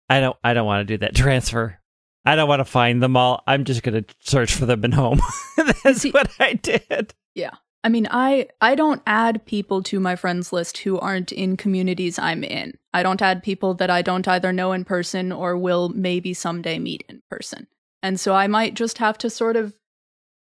I 0.09 0.19
don't, 0.21 0.37
I 0.43 0.53
don't 0.53 0.65
want 0.65 0.87
to 0.87 0.93
do 0.93 0.97
that 0.99 1.13
transfer. 1.15 1.77
I 2.25 2.35
don't 2.35 2.47
want 2.47 2.59
to 2.61 2.65
find 2.65 3.01
them 3.03 3.17
all. 3.17 3.43
I'm 3.47 3.65
just 3.65 3.83
gonna 3.83 4.05
search 4.19 4.53
for 4.53 4.65
them 4.65 4.85
in 4.85 4.91
home. 4.93 5.19
That's 5.83 6.01
See- 6.01 6.11
what 6.11 6.31
I 6.39 6.53
did. 6.53 7.13
Yeah. 7.35 7.51
I 7.83 7.89
mean, 7.89 8.07
I 8.11 8.47
I 8.61 8.75
don't 8.75 9.01
add 9.07 9.43
people 9.45 9.81
to 9.83 9.99
my 9.99 10.15
friends 10.15 10.53
list 10.53 10.77
who 10.79 10.99
aren't 10.99 11.31
in 11.31 11.57
communities 11.57 12.19
I'm 12.19 12.43
in. 12.43 12.77
I 12.93 13.01
don't 13.03 13.21
add 13.21 13.41
people 13.41 13.73
that 13.75 13.89
I 13.89 14.03
don't 14.03 14.27
either 14.27 14.53
know 14.53 14.71
in 14.71 14.85
person 14.85 15.31
or 15.31 15.57
will 15.57 15.89
maybe 15.89 16.33
someday 16.35 16.77
meet 16.77 17.03
in 17.09 17.23
person. 17.29 17.67
And 18.03 18.19
so 18.19 18.33
I 18.33 18.47
might 18.47 18.73
just 18.73 18.97
have 18.97 19.17
to 19.19 19.29
sort 19.29 19.55
of 19.55 19.75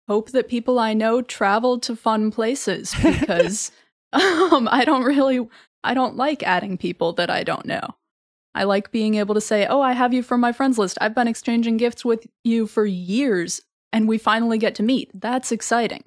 hope 0.08 0.30
that 0.30 0.48
people 0.48 0.78
I 0.78 0.94
know 0.94 1.22
travel 1.22 1.78
to 1.80 1.96
fun 1.96 2.30
places 2.30 2.94
because 3.02 3.70
um, 4.12 4.68
I 4.70 4.84
don't 4.84 5.04
really 5.04 5.46
I 5.82 5.94
don't 5.94 6.16
like 6.16 6.42
adding 6.42 6.78
people 6.78 7.12
that 7.14 7.30
I 7.30 7.42
don't 7.42 7.66
know. 7.66 7.96
I 8.54 8.64
like 8.64 8.92
being 8.92 9.16
able 9.16 9.34
to 9.34 9.40
say, 9.40 9.66
"Oh, 9.66 9.80
I 9.80 9.92
have 9.92 10.14
you 10.14 10.22
from 10.22 10.40
my 10.40 10.52
friends 10.52 10.78
list. 10.78 10.96
I've 11.00 11.14
been 11.14 11.28
exchanging 11.28 11.76
gifts 11.76 12.04
with 12.04 12.26
you 12.44 12.66
for 12.66 12.86
years 12.86 13.60
and 13.92 14.08
we 14.08 14.16
finally 14.16 14.58
get 14.58 14.74
to 14.76 14.82
meet." 14.82 15.10
That's 15.12 15.52
exciting. 15.52 16.04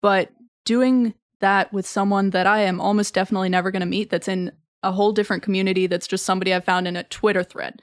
But 0.00 0.32
doing 0.64 1.14
that 1.40 1.72
with 1.72 1.86
someone 1.86 2.30
that 2.30 2.46
I 2.46 2.62
am 2.62 2.80
almost 2.80 3.14
definitely 3.14 3.48
never 3.50 3.70
going 3.70 3.80
to 3.80 3.86
meet 3.86 4.10
that's 4.10 4.28
in 4.28 4.52
a 4.82 4.92
whole 4.92 5.12
different 5.12 5.42
community 5.42 5.86
that's 5.86 6.06
just 6.06 6.24
somebody 6.24 6.54
I 6.54 6.60
found 6.60 6.88
in 6.88 6.96
a 6.96 7.04
Twitter 7.04 7.44
thread. 7.44 7.82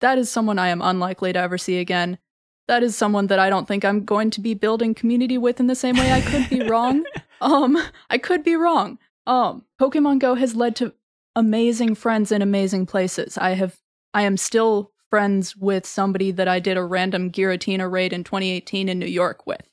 That 0.00 0.18
is 0.18 0.30
someone 0.30 0.58
I 0.58 0.68
am 0.68 0.82
unlikely 0.82 1.32
to 1.32 1.38
ever 1.38 1.58
see 1.58 1.78
again. 1.78 2.18
That 2.68 2.82
is 2.82 2.96
someone 2.96 3.26
that 3.26 3.38
I 3.38 3.50
don't 3.50 3.66
think 3.66 3.84
I'm 3.84 4.04
going 4.04 4.30
to 4.30 4.40
be 4.40 4.54
building 4.54 4.94
community 4.94 5.36
with 5.36 5.60
in 5.60 5.66
the 5.66 5.74
same 5.74 5.96
way. 5.96 6.12
I 6.12 6.20
could 6.20 6.48
be 6.48 6.62
wrong. 6.62 7.04
Um, 7.40 7.76
I 8.08 8.18
could 8.18 8.44
be 8.44 8.54
wrong. 8.54 9.00
Um, 9.26 9.64
Pokemon 9.80 10.20
Go 10.20 10.36
has 10.36 10.54
led 10.54 10.76
to 10.76 10.94
amazing 11.34 11.96
friends 11.96 12.30
in 12.30 12.40
amazing 12.40 12.86
places. 12.86 13.36
I 13.36 13.54
have 13.54 13.80
I 14.14 14.22
am 14.22 14.36
still 14.36 14.92
friends 15.10 15.56
with 15.56 15.84
somebody 15.84 16.30
that 16.30 16.46
I 16.46 16.60
did 16.60 16.76
a 16.76 16.84
random 16.84 17.32
Giratina 17.32 17.90
raid 17.90 18.12
in 18.12 18.22
2018 18.22 18.88
in 18.88 18.98
New 19.00 19.06
York 19.06 19.46
with. 19.46 19.68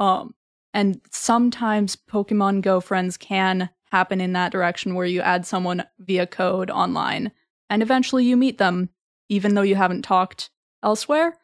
Um, 0.00 0.34
and 0.72 1.00
sometimes 1.12 1.96
Pokemon 1.96 2.62
Go 2.62 2.80
friends 2.80 3.16
can 3.16 3.70
happen 3.92 4.20
in 4.20 4.32
that 4.32 4.50
direction 4.50 4.94
where 4.94 5.06
you 5.06 5.20
add 5.20 5.46
someone 5.46 5.84
via 6.00 6.26
code 6.26 6.70
online 6.70 7.30
and 7.70 7.80
eventually 7.80 8.24
you 8.24 8.36
meet 8.36 8.58
them, 8.58 8.90
even 9.28 9.54
though 9.54 9.62
you 9.62 9.76
haven't 9.76 10.02
talked 10.02 10.50
elsewhere. 10.82 11.38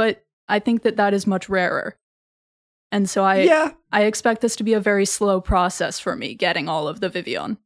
But 0.00 0.24
I 0.48 0.60
think 0.60 0.80
that 0.84 0.96
that 0.96 1.12
is 1.12 1.26
much 1.26 1.50
rarer. 1.50 1.98
And 2.90 3.08
so 3.08 3.22
I, 3.22 3.42
yeah 3.42 3.72
I 3.92 4.04
expect 4.04 4.40
this 4.40 4.56
to 4.56 4.64
be 4.64 4.72
a 4.72 4.80
very 4.80 5.04
slow 5.04 5.40
process 5.42 6.00
for 6.00 6.16
me 6.16 6.32
getting 6.34 6.68
all 6.70 6.88
of 6.88 7.00
the 7.00 7.10
Vivillon. 7.10 7.58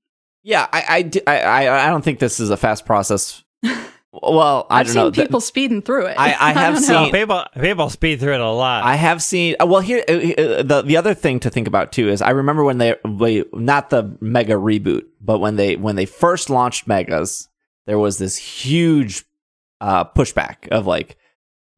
yeah 0.43 0.67
I, 0.73 1.11
I 1.27 1.33
I 1.33 1.41
i 1.69 1.87
I 1.87 1.91
don't 1.91 2.03
think 2.05 2.19
this 2.19 2.41
is 2.41 2.51
a 2.51 2.57
fast 2.57 2.85
process 2.87 3.45
well 4.13 4.67
i 4.69 4.81
I've 4.81 4.87
don't 4.87 4.93
seen 4.95 5.03
know 5.03 5.11
Th- 5.13 5.27
people 5.29 5.41
speeding 5.41 5.81
through 5.83 6.07
it. 6.07 6.17
I- 6.19 6.37
I 6.51 6.53
have 6.65 6.75
don't 6.75 6.83
seen- 6.83 6.95
No, 6.95 7.11
people, 7.13 7.45
people 7.61 7.89
speed 7.89 8.21
through 8.21 8.35
it 8.35 8.41
a 8.41 8.51
lot. 8.51 8.85
I 8.85 8.97
have 8.97 9.23
seen. 9.23 9.55
uh, 9.61 9.67
Well, 9.67 9.81
here 9.81 10.03
uh, 10.09 10.13
uh, 10.13 10.63
the 10.63 10.83
the 10.85 10.97
other 10.97 11.15
thing 11.15 11.41
to 11.41 11.51
think 11.51 11.67
about 11.69 11.93
too 11.93 12.09
is 12.09 12.21
I 12.21 12.31
remember 12.31 12.65
when 12.65 12.79
they, 12.79 12.95
they 13.05 13.45
not 13.55 13.91
the 13.91 14.17
Mega 14.21 14.55
reboot, 14.55 15.05
but 15.21 15.39
when 15.39 15.57
they 15.57 15.77
when 15.77 15.97
they 15.97 16.07
first 16.07 16.51
launched 16.51 16.87
Megas, 16.87 17.49
there 17.87 17.99
was 17.99 18.19
this 18.19 18.37
huge 18.37 19.25
uh, 19.81 20.05
pushback 20.05 20.69
of 20.69 20.87
like, 20.87 21.17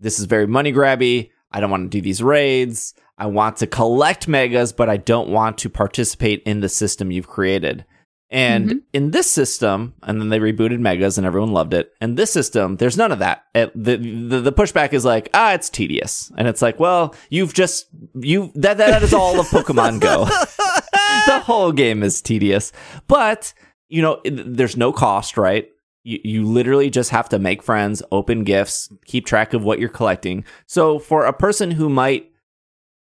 this 0.00 0.18
is 0.18 0.24
very 0.26 0.46
money 0.46 0.72
grabby. 0.72 1.30
I 1.50 1.60
don't 1.60 1.70
want 1.70 1.90
to 1.90 1.96
do 1.98 2.02
these 2.02 2.22
raids. 2.22 2.94
I 3.18 3.26
want 3.26 3.56
to 3.58 3.66
collect 3.66 4.28
Megas, 4.28 4.72
but 4.72 4.88
I 4.90 4.96
don't 4.98 5.30
want 5.30 5.58
to 5.58 5.70
participate 5.70 6.42
in 6.44 6.60
the 6.60 6.68
system 6.68 7.10
you've 7.10 7.28
created. 7.28 7.84
And 8.28 8.68
Mhm. 8.70 8.80
in 8.92 9.10
this 9.12 9.30
system, 9.30 9.94
and 10.02 10.20
then 10.20 10.28
they 10.30 10.40
rebooted 10.40 10.80
Megas 10.80 11.16
and 11.16 11.24
everyone 11.26 11.52
loved 11.52 11.72
it. 11.72 11.92
And 12.00 12.16
this 12.18 12.32
system, 12.32 12.76
there's 12.76 12.96
none 12.96 13.12
of 13.12 13.20
that. 13.20 13.44
It, 13.54 13.70
the, 13.74 13.96
the 13.96 14.40
the 14.40 14.52
pushback 14.52 14.92
is 14.92 15.04
like, 15.04 15.30
ah, 15.32 15.52
it's 15.54 15.70
tedious, 15.70 16.32
and 16.36 16.48
it's 16.48 16.60
like, 16.60 16.80
well, 16.80 17.14
you've 17.30 17.54
just 17.54 17.86
you 18.20 18.50
that 18.56 18.78
that 18.78 19.04
is 19.04 19.14
all 19.14 19.38
of 19.38 19.46
Pokemon 19.46 20.00
Go. 20.00 20.24
the 21.26 21.38
whole 21.40 21.70
game 21.72 22.02
is 22.02 22.20
tedious, 22.20 22.72
but 23.06 23.54
you 23.88 24.02
know, 24.02 24.20
it- 24.24 24.56
there's 24.56 24.76
no 24.76 24.92
cost, 24.92 25.36
right? 25.38 25.68
You, 26.06 26.20
you 26.22 26.44
literally 26.44 26.88
just 26.88 27.10
have 27.10 27.28
to 27.30 27.38
make 27.40 27.62
friends, 27.62 28.00
open 28.12 28.44
gifts, 28.44 28.88
keep 29.04 29.26
track 29.26 29.52
of 29.54 29.64
what 29.64 29.80
you're 29.80 29.88
collecting. 29.88 30.44
So 30.66 31.00
for 31.00 31.26
a 31.26 31.32
person 31.32 31.72
who 31.72 31.88
might 31.88 32.30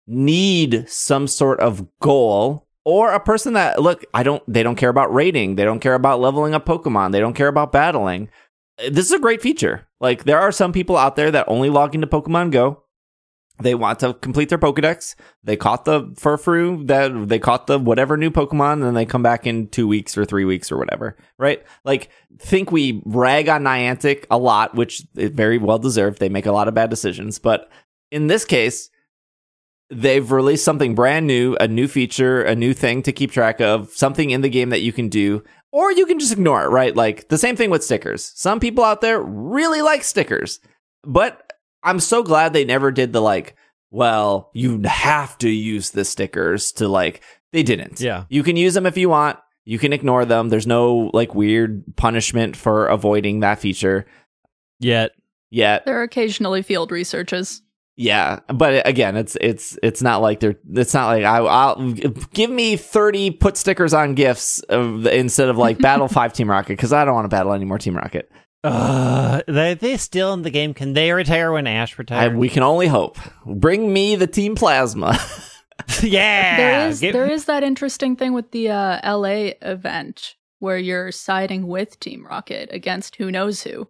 need 0.07 0.89
some 0.89 1.27
sort 1.27 1.59
of 1.59 1.87
goal 1.99 2.67
or 2.85 3.13
a 3.13 3.21
person 3.21 3.53
that 3.53 3.81
look 3.81 4.05
i 4.15 4.25
don't 4.25 4.43
they 4.53 4.65
don't 4.65 4.75
care 4.75 4.89
about 4.89 5.15
rating 5.15 5.55
they 5.55 5.65
don't 5.65 5.79
care 5.79 5.95
about 5.95 6.21
leveling 6.21 6.55
up 6.55 6.67
pokemon. 6.67 7.13
They 7.13 7.21
don't 7.21 7.35
care 7.35 7.49
about 7.49 7.73
battling. 7.73 8.29
This 8.91 9.07
is 9.07 9.13
a 9.13 9.21
great 9.21 9.41
feature. 9.43 9.87
Like 10.01 10.25
there 10.25 10.41
are 10.41 10.51
some 10.51 10.73
people 10.73 10.97
out 10.97 11.15
there 11.15 11.31
that 11.31 11.49
only 11.49 11.71
log 11.71 11.95
into 11.95 12.07
pokemon 12.07 12.51
go 12.51 12.82
they 13.63 13.75
want 13.75 13.99
to 13.99 14.15
complete 14.15 14.49
their 14.49 14.59
pokedex 14.59 15.15
they 15.45 15.57
caught 15.57 15.85
the 15.85 16.03
furfrou 16.15 16.87
that 16.87 17.29
they 17.29 17.39
caught 17.39 17.67
the 17.67 17.79
whatever 17.79 18.17
new 18.17 18.31
pokemon 18.31 18.75
and 18.75 18.83
then 18.85 18.95
they 18.95 19.07
come 19.07 19.23
back 19.23 19.47
in 19.47 19.69
two 19.69 19.89
weeks 19.89 20.17
or 20.17 20.25
three 20.25 20.45
weeks 20.45 20.71
or 20.71 20.79
whatever 20.79 21.17
right 21.39 21.65
like 21.85 22.11
think 22.39 22.71
we 22.71 23.03
rag 23.05 23.49
on 23.49 23.63
niantic 23.63 24.25
a 24.31 24.39
lot 24.39 24.75
which 24.75 25.07
is 25.17 25.31
very 25.31 25.59
well 25.59 25.79
deserved 25.79 26.19
they 26.19 26.29
make 26.29 26.47
a 26.47 26.53
lot 26.53 26.69
of 26.69 26.75
bad 26.75 26.91
decisions 26.91 27.39
but 27.39 27.71
in 28.11 28.27
this 28.27 28.45
case 28.45 28.91
they've 29.93 30.33
released 30.33 30.65
something 30.65 30.95
brand 30.95 31.27
new, 31.27 31.55
a 31.61 31.69
new 31.69 31.87
feature, 31.87 32.43
a 32.43 32.57
new 32.57 32.73
thing 32.73 33.03
to 33.03 33.13
keep 33.13 33.31
track 33.31 33.61
of, 33.61 33.91
something 33.91 34.31
in 34.31 34.41
the 34.41 34.49
game 34.49 34.71
that 34.71 34.81
you 34.81 34.93
can 34.93 35.09
do, 35.09 35.45
or 35.71 35.93
you 35.93 36.07
can 36.07 36.19
just 36.19 36.33
ignore 36.33 36.65
it, 36.65 36.69
right? 36.69 36.97
Like 36.97 37.29
the 37.29 37.39
same 37.39 37.57
thing 37.57 37.71
with 37.71 37.85
stickers. 37.85 38.33
Some 38.35 38.59
people 38.59 38.85
out 38.85 39.03
there 39.03 39.21
really 39.21 39.83
like 39.83 40.03
stickers, 40.03 40.61
but 41.05 41.42
I'm 41.83 42.01
so 42.01 42.23
glad 42.23 42.53
they 42.53 42.65
never 42.65 42.91
did 42.91 43.13
the 43.13 43.21
like, 43.21 43.57
well, 43.91 44.51
you 44.55 44.81
have 44.85 45.37
to 45.39 45.49
use 45.49 45.91
the 45.91 46.05
stickers 46.05 46.73
to 46.73 46.89
like, 46.89 47.23
they 47.53 47.63
didn't. 47.63 48.01
Yeah. 48.01 48.25
You 48.29 48.43
can 48.43 48.57
use 48.57 48.75
them 48.75 48.87
if 48.87 48.97
you 48.97 49.09
want. 49.09 49.39
You 49.65 49.79
can 49.79 49.93
ignore 49.93 50.25
them. 50.25 50.49
There's 50.49 50.67
no 50.67 51.11
like 51.13 51.35
weird 51.35 51.85
punishment 51.97 52.57
for 52.57 52.87
avoiding 52.87 53.41
that 53.41 53.59
feature 53.61 54.07
Yet. 54.81 55.13
yet. 55.51 55.85
There 55.85 56.01
are 56.01 56.03
occasionally 56.03 56.63
field 56.63 56.91
researches. 56.91 57.63
Yeah, 57.95 58.41
but 58.49 58.87
again, 58.89 59.17
it's 59.17 59.37
it's 59.39 59.79
it's 59.83 60.01
not 60.01 60.23
like 60.23 60.41
they're 60.41 60.57
it's 60.73 60.95
not 60.95 61.09
like 61.09 61.25
I, 61.25 61.37
I'll 61.39 61.93
give 62.33 62.49
me 62.51 62.77
thirty 62.77 63.31
put 63.31 63.59
stickers 63.59 63.93
on 63.93 64.15
gifts 64.15 64.61
of, 64.61 65.07
instead 65.07 65.51
of 65.51 65.59
like 65.59 65.79
battle 65.81 66.09
five 66.09 66.33
Team 66.33 66.51
Rocket 66.51 66.73
because 66.73 66.95
I 66.95 67.05
don't 67.05 67.15
want 67.15 67.27
to 67.27 67.29
battle 67.29 67.53
anymore 67.53 67.77
Team 67.77 67.95
Rocket. 67.95 68.33
Uh, 68.65 69.43
they 69.49 69.75
they 69.75 69.97
still 69.97 70.33
in 70.35 70.43
the 70.43 70.51
game. 70.51 70.73
Can 70.75 70.93
they 70.93 71.13
retire 71.13 71.53
when 71.53 71.67
Ash 71.67 71.97
I, 72.11 72.29
we 72.29 72.49
can 72.49 72.63
only 72.63 72.87
hope. 72.87 73.19
Bring 73.45 73.93
me 73.93 74.15
the 74.15 74.27
Team 74.29 74.55
Plasma. 74.55 75.19
yeah. 76.03 76.57
there 76.57 76.89
is 76.89 77.01
Give- 77.01 77.13
there 77.13 77.31
is 77.31 77.47
that 77.47 77.63
interesting 77.65 78.15
thing 78.17 78.33
with 78.33 78.51
the 78.53 78.71
uh, 78.71 79.17
LA 79.17 79.53
event 79.63 80.37
where 80.61 80.79
you're 80.79 81.11
siding 81.11 81.67
with 81.67 81.99
Team 81.99 82.25
Rocket 82.25 82.69
against 82.73 83.17
who 83.17 83.33
knows 83.33 83.63
who. 83.63 83.89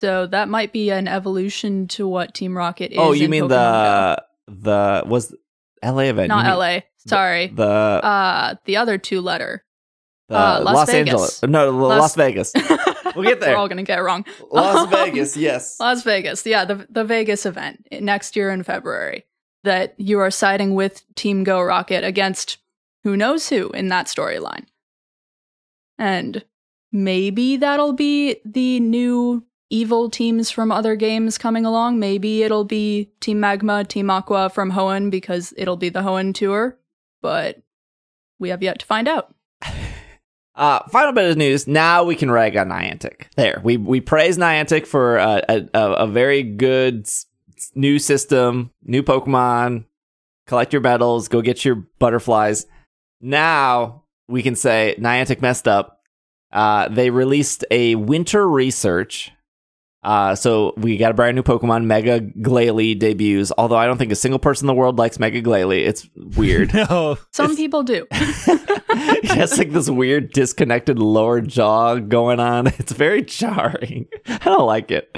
So 0.00 0.26
that 0.28 0.48
might 0.48 0.72
be 0.72 0.90
an 0.90 1.08
evolution 1.08 1.88
to 1.88 2.06
what 2.06 2.32
Team 2.34 2.56
Rocket 2.56 2.92
is. 2.92 2.98
oh, 2.98 3.12
you 3.12 3.24
in 3.24 3.30
mean 3.30 3.44
Pokemon 3.44 3.48
the 3.48 4.24
the 4.46 5.02
was 5.06 5.34
LA 5.82 6.02
event? 6.02 6.28
Not 6.28 6.58
LA? 6.58 6.80
Sorry. 7.08 7.48
The 7.48 7.64
uh, 7.64 8.54
the 8.66 8.76
other 8.76 8.98
two 8.98 9.20
letter. 9.20 9.64
the 10.28 10.36
uh, 10.36 10.60
Las 10.62 10.74
Los 10.74 10.90
Vegas. 10.90 11.12
Angeles. 11.12 11.42
No, 11.42 11.70
Las- 11.70 12.00
Las 12.00 12.14
Vegas. 12.14 12.52
We'll 13.16 13.24
get 13.24 13.40
there. 13.40 13.50
We're 13.54 13.56
all 13.56 13.68
gonna 13.68 13.82
get 13.82 13.98
it 13.98 14.02
wrong. 14.02 14.24
Las 14.50 14.76
Um, 14.84 14.90
Vegas. 14.90 15.36
Yes. 15.36 15.80
Las 15.80 16.02
Vegas, 16.04 16.44
yeah, 16.46 16.64
the 16.64 16.86
the 16.90 17.04
Vegas 17.04 17.46
event 17.46 17.86
next 18.00 18.36
year 18.36 18.50
in 18.50 18.62
February. 18.62 19.24
That 19.64 19.94
you 19.98 20.20
are 20.20 20.30
siding 20.30 20.74
with 20.74 21.02
Team 21.16 21.42
Go 21.42 21.60
Rocket 21.60 22.04
against 22.04 22.58
who 23.02 23.16
knows 23.16 23.48
who 23.48 23.70
in 23.70 23.88
that 23.88 24.06
storyline, 24.06 24.66
and 25.98 26.44
maybe 26.92 27.56
that'll 27.56 27.92
be 27.92 28.36
the 28.44 28.78
new 28.80 29.44
evil 29.70 30.08
teams 30.08 30.50
from 30.50 30.70
other 30.70 30.94
games 30.94 31.38
coming 31.38 31.64
along. 31.66 31.98
Maybe 31.98 32.42
it'll 32.44 32.64
be 32.64 33.10
Team 33.20 33.40
Magma, 33.40 33.84
Team 33.84 34.10
Aqua 34.10 34.48
from 34.50 34.72
Hoenn 34.72 35.10
because 35.10 35.52
it'll 35.56 35.76
be 35.76 35.88
the 35.88 36.02
Hoenn 36.02 36.32
tour, 36.34 36.78
but 37.22 37.60
we 38.38 38.50
have 38.50 38.62
yet 38.62 38.78
to 38.80 38.86
find 38.86 39.08
out. 39.08 39.34
Uh, 40.56 40.80
final 40.88 41.12
bit 41.12 41.30
of 41.30 41.36
news. 41.36 41.66
Now 41.66 42.02
we 42.04 42.16
can 42.16 42.30
rag 42.30 42.56
on 42.56 42.68
Niantic. 42.68 43.26
There, 43.36 43.60
we 43.62 43.76
we 43.76 44.00
praise 44.00 44.38
Niantic 44.38 44.86
for 44.86 45.18
uh, 45.18 45.42
a, 45.48 45.68
a 45.74 45.92
a 45.92 46.06
very 46.06 46.42
good 46.42 47.02
s- 47.02 47.26
new 47.74 47.98
system, 47.98 48.70
new 48.82 49.02
Pokemon. 49.02 49.84
Collect 50.46 50.72
your 50.72 50.80
medals, 50.82 51.28
go 51.28 51.42
get 51.42 51.64
your 51.64 51.74
butterflies. 51.98 52.66
Now 53.20 54.04
we 54.28 54.42
can 54.42 54.54
say 54.56 54.94
Niantic 54.98 55.42
messed 55.42 55.68
up. 55.68 56.00
Uh, 56.52 56.88
they 56.88 57.10
released 57.10 57.64
a 57.70 57.94
winter 57.96 58.48
research. 58.48 59.32
Uh, 60.06 60.36
so 60.36 60.72
we 60.76 60.96
got 60.96 61.10
a 61.10 61.14
brand 61.14 61.34
new 61.34 61.42
Pokemon, 61.42 61.84
Mega 61.84 62.20
Glalie 62.20 62.96
debuts. 62.96 63.50
Although 63.58 63.76
I 63.76 63.86
don't 63.86 63.98
think 63.98 64.12
a 64.12 64.16
single 64.16 64.38
person 64.38 64.64
in 64.64 64.68
the 64.68 64.74
world 64.78 64.98
likes 64.98 65.18
Mega 65.18 65.42
Glalie. 65.42 65.84
It's 65.84 66.08
weird. 66.14 66.72
no. 66.90 67.18
Some 67.32 67.56
people 67.56 67.82
do. 67.82 68.06
he 68.12 69.26
has 69.28 69.58
like 69.58 69.72
this 69.72 69.90
weird 69.90 70.32
disconnected 70.32 70.98
lower 71.00 71.40
jaw 71.40 71.96
going 71.96 72.38
on. 72.40 72.68
It's 72.78 72.92
very 72.92 73.22
jarring. 73.22 74.06
I 74.28 74.38
don't 74.44 74.66
like 74.66 74.92
it. 74.92 75.10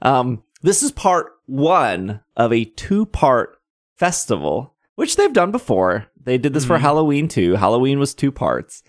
Um, 0.00 0.42
this 0.62 0.82
is 0.82 0.90
part 0.92 1.32
one 1.46 2.20
of 2.34 2.52
a 2.54 2.64
two 2.64 3.04
part 3.04 3.58
festival, 3.98 4.74
which 4.94 5.16
they've 5.16 5.32
done 5.32 5.50
before. 5.52 6.06
They 6.24 6.38
did 6.38 6.54
this 6.54 6.64
for 6.64 6.78
Mhm. 6.78 6.80
Halloween 6.80 7.28
too. 7.28 7.56
Halloween 7.56 7.98
was 7.98 8.14
two 8.14 8.32
parts. 8.32 8.82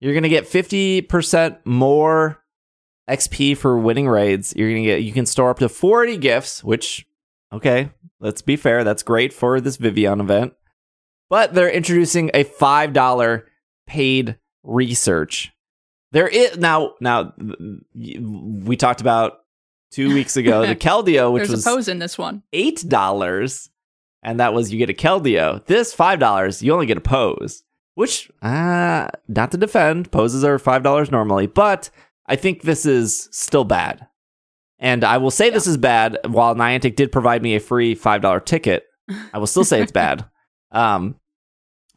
You're 0.00 0.14
gonna 0.14 0.28
get 0.30 0.46
50% 0.46 1.58
more 1.66 2.38
XP 3.08 3.56
for 3.56 3.78
winning 3.78 4.08
raids. 4.08 4.54
You're 4.56 4.70
gonna 4.70 4.82
get 4.84 5.02
you 5.02 5.12
can 5.12 5.26
store 5.26 5.50
up 5.50 5.58
to 5.60 5.68
40 5.68 6.16
gifts, 6.18 6.62
which 6.62 7.06
okay, 7.52 7.90
let's 8.20 8.42
be 8.42 8.56
fair, 8.56 8.84
that's 8.84 9.02
great 9.02 9.32
for 9.32 9.60
this 9.60 9.76
Vivillon 9.76 10.20
event. 10.20 10.54
But 11.30 11.54
they're 11.54 11.70
introducing 11.70 12.30
a 12.34 12.44
five 12.44 12.92
dollar 12.92 13.46
paid 13.86 14.38
research. 14.62 15.52
There 16.12 16.28
is 16.28 16.56
now 16.56 16.94
now 17.00 17.32
we 17.94 18.76
talked 18.76 19.00
about 19.00 19.40
two 19.90 20.12
weeks 20.14 20.36
ago 20.36 20.66
the 20.66 20.76
Keldeo, 20.76 21.32
which 21.32 21.48
There's 21.48 21.50
was 21.50 21.66
a 21.66 21.70
pose 21.70 21.88
in 21.88 21.98
this 21.98 22.16
one. 22.16 22.42
eight 22.52 22.84
dollars, 22.88 23.68
and 24.22 24.40
that 24.40 24.54
was 24.54 24.72
you 24.72 24.78
get 24.78 24.90
a 24.90 24.94
Keldeo. 24.94 25.64
This 25.66 25.92
five 25.92 26.18
dollars, 26.18 26.62
you 26.62 26.72
only 26.72 26.86
get 26.86 26.96
a 26.98 27.02
pose. 27.02 27.62
Which, 27.94 28.30
uh, 28.42 29.08
not 29.26 29.50
to 29.50 29.56
defend, 29.56 30.12
poses 30.12 30.44
are 30.44 30.58
five 30.60 30.82
dollars 30.84 31.10
normally, 31.10 31.48
but 31.48 31.90
I 32.28 32.36
think 32.36 32.62
this 32.62 32.84
is 32.86 33.28
still 33.32 33.64
bad. 33.64 34.06
And 34.78 35.02
I 35.02 35.16
will 35.18 35.30
say 35.32 35.50
this 35.50 35.66
is 35.66 35.76
bad. 35.76 36.18
While 36.26 36.54
Niantic 36.54 36.94
did 36.94 37.10
provide 37.10 37.42
me 37.42 37.56
a 37.56 37.60
free 37.60 37.94
five 37.96 38.20
dollar 38.22 38.38
ticket, 38.40 38.84
I 39.32 39.38
will 39.38 39.46
still 39.48 39.64
say 39.64 39.80
it's 39.82 39.90
bad. 40.04 40.24
Um, 40.70 41.16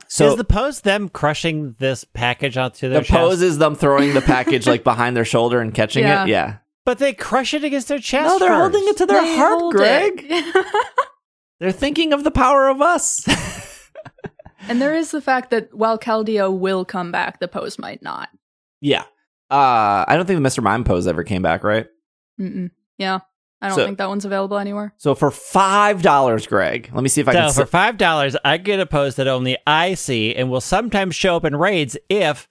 so 0.08 0.30
is 0.32 0.36
the 0.38 0.44
pose 0.44 0.82
them 0.82 1.08
crushing 1.10 1.76
this 1.80 2.04
package 2.06 2.58
onto 2.58 2.90
their 2.90 3.00
the 3.02 3.06
chest? 3.06 3.18
pose 3.18 3.42
is 3.42 3.58
them 3.60 3.76
throwing 3.76 4.14
the 4.14 4.22
package 4.22 4.66
like 4.68 4.84
behind 4.86 5.16
their 5.16 5.26
shoulder 5.26 5.60
and 5.62 5.74
catching 5.74 6.04
Yeah. 6.04 6.24
it. 6.24 6.30
Yeah. 6.30 6.58
But 6.86 6.98
they 6.98 7.14
crush 7.14 7.54
it 7.54 7.64
against 7.64 7.88
their 7.90 8.00
chest. 8.00 8.28
No, 8.28 8.40
they're 8.40 8.50
first. 8.50 8.60
holding 8.74 8.90
it 8.90 8.98
to 8.98 9.06
their 9.06 9.22
They 9.22 9.38
heart, 9.38 9.72
Greg. 9.74 10.26
They're 11.60 11.72
thinking 11.72 12.12
of 12.12 12.24
the 12.24 12.32
power 12.32 12.70
of 12.70 12.82
us. 12.82 13.24
and 14.68 14.82
there 14.82 14.96
is 14.96 15.12
the 15.12 15.22
fact 15.22 15.52
that 15.52 15.72
while 15.76 16.00
Keldeo 16.00 16.52
will 16.52 16.84
come 16.84 17.12
back, 17.12 17.40
the 17.40 17.48
pose 17.48 17.78
might 17.78 18.02
not. 18.02 18.30
yeah. 18.80 19.04
Uh, 19.52 20.06
I 20.08 20.16
don't 20.16 20.26
think 20.26 20.42
the 20.42 20.48
Mr. 20.50 20.64
Mime 20.64 20.84
pose 20.84 21.08
ever 21.08 21.24
came 21.24 21.42
back, 21.42 21.64
right? 21.64 21.88
Mm-mm. 22.40 22.72
Yeah. 22.98 23.20
I 23.62 23.68
don't 23.68 23.76
So- 23.78 23.86
think 23.86 23.98
that 24.00 24.10
one's 24.10 24.26
available 24.26 24.58
anywhere. 24.58 24.94
So 24.98 25.14
for 25.14 25.30
five 25.30 26.02
dollars, 26.02 26.48
Greg, 26.48 26.90
let 26.94 27.04
me 27.04 27.10
see 27.10 27.22
if 27.22 27.28
I 27.28 27.34
So 27.34 27.40
can. 27.40 27.52
for 27.54 27.62
s- 27.64 27.70
five 27.70 27.98
dollars, 27.98 28.36
I 28.44 28.58
get 28.58 28.80
a 28.80 28.86
pose 28.88 29.16
that 29.18 29.28
only 29.28 29.58
I 29.68 29.94
see, 29.94 30.34
and 30.34 30.50
will 30.50 30.62
sometimes 30.62 31.16
show 31.16 31.36
up 31.36 31.46
in 31.46 31.56
raids 31.56 31.96
if 32.10 32.48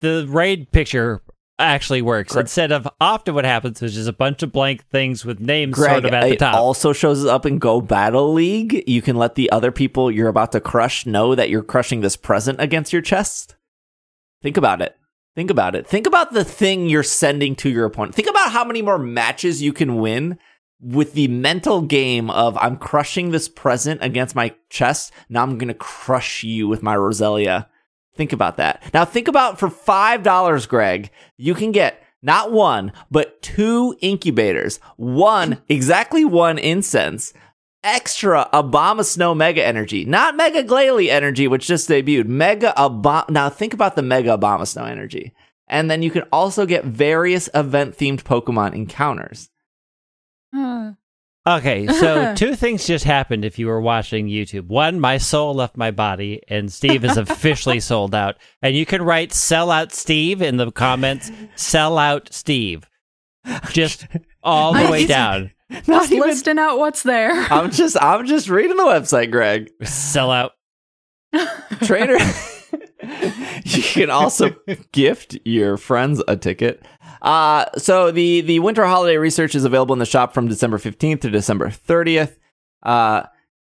the 0.00 0.26
raid 0.28 0.72
picture 0.72 1.20
actually 1.58 2.00
works 2.02 2.32
Gre- 2.32 2.40
instead 2.40 2.72
of 2.72 2.88
often 3.00 3.34
what 3.34 3.44
happens 3.44 3.80
which 3.80 3.90
is 3.90 3.94
just 3.96 4.08
a 4.08 4.12
bunch 4.12 4.42
of 4.42 4.50
blank 4.50 4.84
things 4.86 5.24
with 5.24 5.38
names 5.38 5.74
Greg, 5.74 5.90
sort 5.92 6.04
of 6.06 6.12
at 6.14 6.22
the 6.24 6.32
it 6.32 6.38
top. 6.38 6.54
also 6.56 6.92
shows 6.94 7.24
up 7.26 7.44
in 7.44 7.58
Go 7.58 7.80
Battle 7.82 8.32
League. 8.32 8.82
You 8.88 9.02
can 9.02 9.16
let 9.16 9.34
the 9.34 9.50
other 9.52 9.70
people 9.70 10.10
you're 10.10 10.28
about 10.28 10.52
to 10.52 10.60
crush 10.60 11.04
know 11.04 11.34
that 11.34 11.50
you're 11.50 11.62
crushing 11.62 12.00
this 12.00 12.16
present 12.16 12.58
against 12.60 12.92
your 12.92 13.02
chest. 13.02 13.54
Think 14.42 14.56
about 14.56 14.80
it. 14.80 14.96
Think 15.34 15.50
about 15.50 15.74
it. 15.74 15.86
Think 15.86 16.06
about 16.06 16.32
the 16.32 16.44
thing 16.44 16.88
you're 16.88 17.02
sending 17.02 17.56
to 17.56 17.70
your 17.70 17.86
opponent. 17.86 18.14
Think 18.14 18.28
about 18.28 18.52
how 18.52 18.64
many 18.64 18.82
more 18.82 18.98
matches 18.98 19.62
you 19.62 19.72
can 19.72 19.96
win 19.96 20.38
with 20.80 21.14
the 21.14 21.28
mental 21.28 21.80
game 21.80 22.28
of 22.30 22.56
I'm 22.58 22.76
crushing 22.76 23.30
this 23.30 23.48
present 23.48 24.02
against 24.02 24.34
my 24.34 24.54
chest. 24.68 25.12
Now 25.28 25.42
I'm 25.42 25.56
going 25.56 25.68
to 25.68 25.74
crush 25.74 26.42
you 26.42 26.68
with 26.68 26.82
my 26.82 26.96
Roselia. 26.96 27.66
Think 28.14 28.32
about 28.32 28.58
that. 28.58 28.82
Now 28.92 29.06
think 29.06 29.26
about 29.26 29.58
for 29.58 29.70
five 29.70 30.22
dollars, 30.22 30.66
Greg, 30.66 31.10
you 31.38 31.54
can 31.54 31.72
get 31.72 32.02
not 32.20 32.52
one, 32.52 32.92
but 33.10 33.40
two 33.42 33.96
incubators. 34.00 34.78
One, 34.96 35.62
exactly 35.68 36.24
one 36.24 36.58
incense. 36.58 37.32
Extra 37.84 38.48
Obama 38.52 39.04
Snow 39.04 39.34
Mega 39.34 39.64
Energy, 39.64 40.04
not 40.04 40.36
Mega 40.36 40.62
Glalie 40.62 41.10
Energy, 41.10 41.48
which 41.48 41.66
just 41.66 41.88
debuted. 41.88 42.26
Mega 42.26 42.72
Obama. 42.76 43.28
Now 43.28 43.48
think 43.48 43.74
about 43.74 43.96
the 43.96 44.02
Mega 44.02 44.36
Obama 44.36 44.66
Snow 44.66 44.84
Energy, 44.84 45.32
and 45.68 45.90
then 45.90 46.02
you 46.02 46.10
can 46.10 46.22
also 46.32 46.64
get 46.66 46.84
various 46.84 47.48
event 47.54 47.96
themed 47.98 48.22
Pokemon 48.22 48.74
encounters. 48.74 49.50
Uh, 50.56 50.92
Okay, 51.44 51.88
so 51.88 52.34
two 52.36 52.54
things 52.54 52.86
just 52.86 53.04
happened 53.04 53.44
if 53.44 53.58
you 53.58 53.66
were 53.66 53.80
watching 53.80 54.28
YouTube. 54.28 54.68
One, 54.68 55.00
my 55.00 55.18
soul 55.18 55.52
left 55.54 55.76
my 55.76 55.90
body, 55.90 56.40
and 56.46 56.72
Steve 56.72 57.04
is 57.04 57.16
officially 57.16 57.80
sold 57.80 58.14
out. 58.14 58.36
And 58.62 58.76
you 58.76 58.86
can 58.86 59.02
write 59.02 59.32
"sell 59.32 59.72
out 59.72 59.92
Steve" 59.92 60.40
in 60.40 60.56
the 60.56 60.70
comments. 60.70 61.32
Sell 61.56 61.98
out 61.98 62.28
Steve, 62.30 62.88
just 63.72 64.06
all 64.40 64.72
the 64.72 64.84
I- 64.86 64.90
way 64.92 65.04
down. 65.04 65.50
Not 65.86 66.02
just 66.02 66.12
even- 66.12 66.28
listing 66.28 66.58
out 66.58 66.78
what's 66.78 67.02
there. 67.02 67.32
I'm 67.50 67.70
just 67.70 67.96
I'm 68.02 68.26
just 68.26 68.48
reading 68.48 68.76
the 68.76 68.84
website, 68.84 69.30
Greg. 69.30 69.70
Sell 69.82 70.30
out. 70.30 70.52
Trainer. 71.84 72.18
you 73.64 73.82
can 73.82 74.10
also 74.10 74.54
gift 74.92 75.38
your 75.44 75.76
friends 75.76 76.22
a 76.28 76.36
ticket. 76.36 76.84
Uh, 77.22 77.64
so 77.78 78.10
the 78.10 78.40
the 78.42 78.58
winter 78.60 78.84
holiday 78.84 79.16
research 79.16 79.54
is 79.54 79.64
available 79.64 79.92
in 79.92 79.98
the 79.98 80.06
shop 80.06 80.34
from 80.34 80.48
December 80.48 80.78
15th 80.78 81.20
to 81.22 81.30
December 81.30 81.68
30th. 81.68 82.36
Uh, 82.82 83.24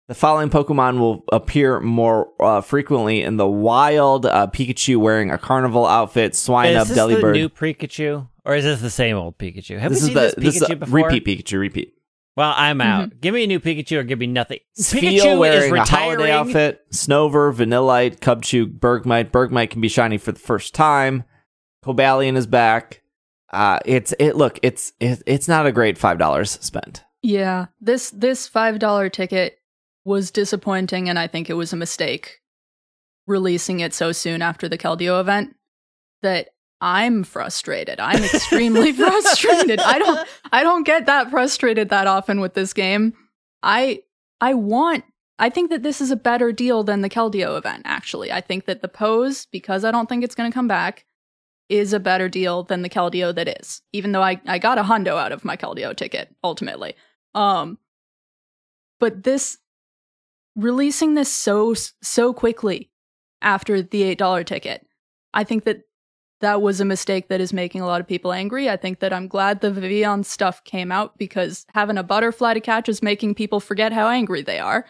the 0.09 0.15
following 0.15 0.51
Pokemon 0.51 0.99
will 0.99 1.25
appear 1.33 1.81
more 1.81 2.29
uh, 2.41 2.61
frequently 2.61 3.23
in 3.23 3.37
the 3.39 3.47
wild. 3.47 4.27
Uh, 4.27 4.47
Pikachu 4.47 4.97
wearing 4.99 5.31
a 5.31 5.39
carnival 5.39 5.87
outfit, 5.87 6.33
Swinub, 6.33 6.87
this 6.87 6.89
the 6.91 6.95
Delibird. 6.95 7.33
new 7.33 7.49
Pikachu, 7.49 8.29
or 8.45 8.55
is 8.55 8.65
this 8.65 8.81
the 8.81 8.91
same 8.91 9.17
old 9.17 9.39
Pikachu? 9.39 9.79
Have 9.79 9.93
this 9.93 10.03
we 10.03 10.11
is 10.11 10.15
seen 10.15 10.15
the 10.15 10.21
this 10.21 10.35
this 10.37 10.57
is 10.57 10.63
Pikachu 10.63 10.79
before? 10.81 11.09
repeat 11.09 11.25
Pikachu 11.47 11.59
repeat. 11.59 11.95
Well, 12.37 12.53
I'm 12.57 12.81
out. 12.81 13.21
Give 13.21 13.33
me 13.33 13.45
a 13.45 13.47
new 13.47 13.61
Pikachu 13.61 13.99
or 13.99 14.03
give 14.03 14.19
me 14.19 14.27
nothing. 14.27 14.59
Spiel 14.75 15.25
Pikachu 15.25 15.33
is 15.35 15.39
wearing 15.39 15.71
a 15.71 15.75
retiring. 15.75 15.87
holiday 16.17 16.33
outfit. 16.33 16.85
Snover, 16.91 17.55
Vanillite, 17.55 18.19
Cubchoo, 18.19 18.67
Bergmite. 18.67 19.31
Bergmite 19.31 19.71
can 19.71 19.81
be 19.81 19.89
shiny 19.89 20.19
for 20.19 20.33
the 20.33 20.41
first 20.41 20.75
time. 20.75 21.23
Cobalion 21.85 22.35
is 22.37 22.49
back. 22.49 23.03
Uh, 23.53 23.79
it's 23.85 24.13
it. 24.19 24.35
Look, 24.35 24.59
it's 24.63 24.93
it, 24.99 25.23
it's 25.27 25.47
not 25.47 25.67
a 25.67 25.71
great 25.73 25.97
five 25.97 26.19
dollars 26.19 26.51
spent. 26.61 27.05
Yeah, 27.23 27.67
this 27.81 28.11
this 28.11 28.49
five 28.49 28.81
dollar 28.81 29.09
ticket 29.09 29.59
was 30.05 30.33
disappointing, 30.33 31.09
and 31.09 31.19
I 31.19 31.29
think 31.29 31.49
it 31.49 31.55
was 31.55 31.73
a 31.73 31.77
mistake 31.77 32.41
releasing 33.29 33.79
it 33.81 33.95
so 33.95 34.11
soon 34.11 34.43
after 34.43 34.69
the 34.69 34.77
Keldeo 34.77 35.21
event. 35.21 35.55
That 36.23 36.49
I'm 36.85 37.25
frustrated. 37.25 37.99
I'm 37.99 38.23
extremely 38.23 38.93
frustrated. 39.03 39.81
I 39.81 39.99
don't 39.99 40.29
I 40.53 40.63
don't 40.63 40.85
get 40.85 41.07
that 41.07 41.31
frustrated 41.31 41.89
that 41.89 42.07
often 42.07 42.41
with 42.41 42.53
this 42.53 42.75
game. 42.75 43.15
I 43.63 44.03
I 44.43 44.53
want 44.53 45.03
I 45.39 45.49
think 45.49 45.71
that 45.71 45.83
this 45.83 46.03
is 46.03 46.11
a 46.11 46.17
better 46.17 46.53
deal 46.53 46.85
than 46.85 47.01
the 47.01 47.09
Keldeo 47.09 47.57
event, 47.57 47.85
actually. 47.87 48.31
I 48.31 48.43
think 48.43 48.67
that 48.67 48.83
the 48.83 48.89
pose, 48.89 49.47
because 49.47 49.83
I 49.83 49.91
don't 49.93 50.11
think 50.11 50.23
it's 50.23 50.35
gonna 50.35 50.53
come 50.53 50.69
back, 50.69 51.07
is 51.71 51.95
a 51.95 51.99
better 51.99 52.29
deal 52.29 52.65
than 52.65 52.83
the 52.83 52.91
Keldeo 52.91 53.35
that 53.35 53.49
is. 53.63 53.81
Even 53.95 54.13
though 54.13 54.23
I, 54.23 54.39
I 54.45 54.59
got 54.59 54.77
a 54.77 54.83
hundo 54.83 55.17
out 55.17 55.33
of 55.33 55.43
my 55.43 55.57
Keldeo 55.57 55.97
ticket, 55.97 56.37
ultimately. 56.45 56.97
Um 57.35 57.79
but 59.01 59.23
this 59.23 59.57
releasing 60.55 61.15
this 61.15 61.33
so 61.33 61.73
so 62.03 62.35
quickly 62.35 62.91
after 63.41 63.81
the 63.81 64.15
$8 64.15 64.45
ticket. 64.45 64.87
I 65.33 65.45
think 65.45 65.65
that 65.65 65.85
that 66.41 66.61
was 66.61 66.81
a 66.81 66.85
mistake 66.85 67.29
that 67.29 67.41
is 67.41 67.53
making 67.53 67.81
a 67.81 67.87
lot 67.87 68.01
of 68.01 68.07
people 68.07 68.33
angry. 68.33 68.69
I 68.69 68.77
think 68.77 69.01
that 69.01 69.13
I'm 69.13 69.29
glad 69.29 69.61
the 69.61 69.71
Vivillon 69.71 70.25
stuff 70.25 70.63
came 70.65 70.93
out 70.93 71.17
because 71.17 71.65
having 71.75 71.99
a 71.99 72.03
butterfly 72.03 72.55
to 72.55 72.61
catch 72.61 72.89
is 72.89 73.03
making 73.03 73.35
people 73.35 73.61
forget 73.61 73.93
how 73.93 74.09
angry 74.09 74.43
they 74.43 74.59
are. 74.59 74.85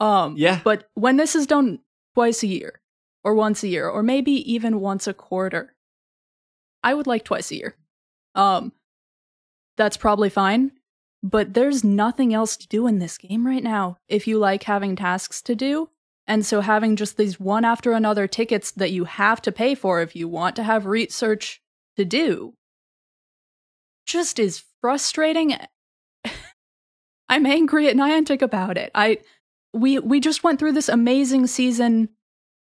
Um, 0.00 0.34
Yeah. 0.36 0.60
But 0.64 0.88
when 0.94 1.16
this 1.16 1.34
is 1.36 1.46
done 1.46 1.80
twice 2.14 2.42
a 2.42 2.46
year, 2.46 2.80
or 3.24 3.34
once 3.34 3.62
a 3.64 3.68
year, 3.68 3.88
or 3.88 4.02
maybe 4.02 4.32
even 4.52 4.80
once 4.80 5.06
a 5.06 5.14
quarter, 5.14 5.74
I 6.84 6.94
would 6.94 7.08
like 7.08 7.24
twice 7.24 7.50
a 7.50 7.56
year. 7.56 7.76
Um, 8.36 8.72
that's 9.76 9.96
probably 9.96 10.30
fine. 10.30 10.72
But 11.22 11.54
there's 11.54 11.82
nothing 11.82 12.32
else 12.32 12.56
to 12.56 12.68
do 12.68 12.86
in 12.86 13.00
this 13.00 13.18
game 13.18 13.44
right 13.46 13.64
now 13.64 13.98
if 14.06 14.28
you 14.28 14.38
like 14.38 14.62
having 14.62 14.94
tasks 14.94 15.42
to 15.42 15.56
do. 15.56 15.90
And 16.26 16.44
so 16.44 16.60
having 16.60 16.96
just 16.96 17.16
these 17.16 17.38
one 17.38 17.64
after 17.64 17.92
another 17.92 18.26
tickets 18.26 18.72
that 18.72 18.90
you 18.90 19.04
have 19.04 19.40
to 19.42 19.52
pay 19.52 19.74
for 19.74 20.00
if 20.00 20.16
you 20.16 20.28
want 20.28 20.56
to 20.56 20.64
have 20.64 20.86
research 20.86 21.60
to 21.96 22.04
do 22.04 22.54
just 24.06 24.38
is 24.38 24.64
frustrating. 24.80 25.56
I'm 27.28 27.46
angry 27.46 27.88
at 27.88 27.96
Niantic 27.96 28.42
about 28.42 28.78
it. 28.78 28.90
I 28.94 29.18
we 29.72 29.98
we 29.98 30.20
just 30.20 30.42
went 30.42 30.58
through 30.58 30.72
this 30.72 30.88
amazing 30.88 31.48
season, 31.48 32.08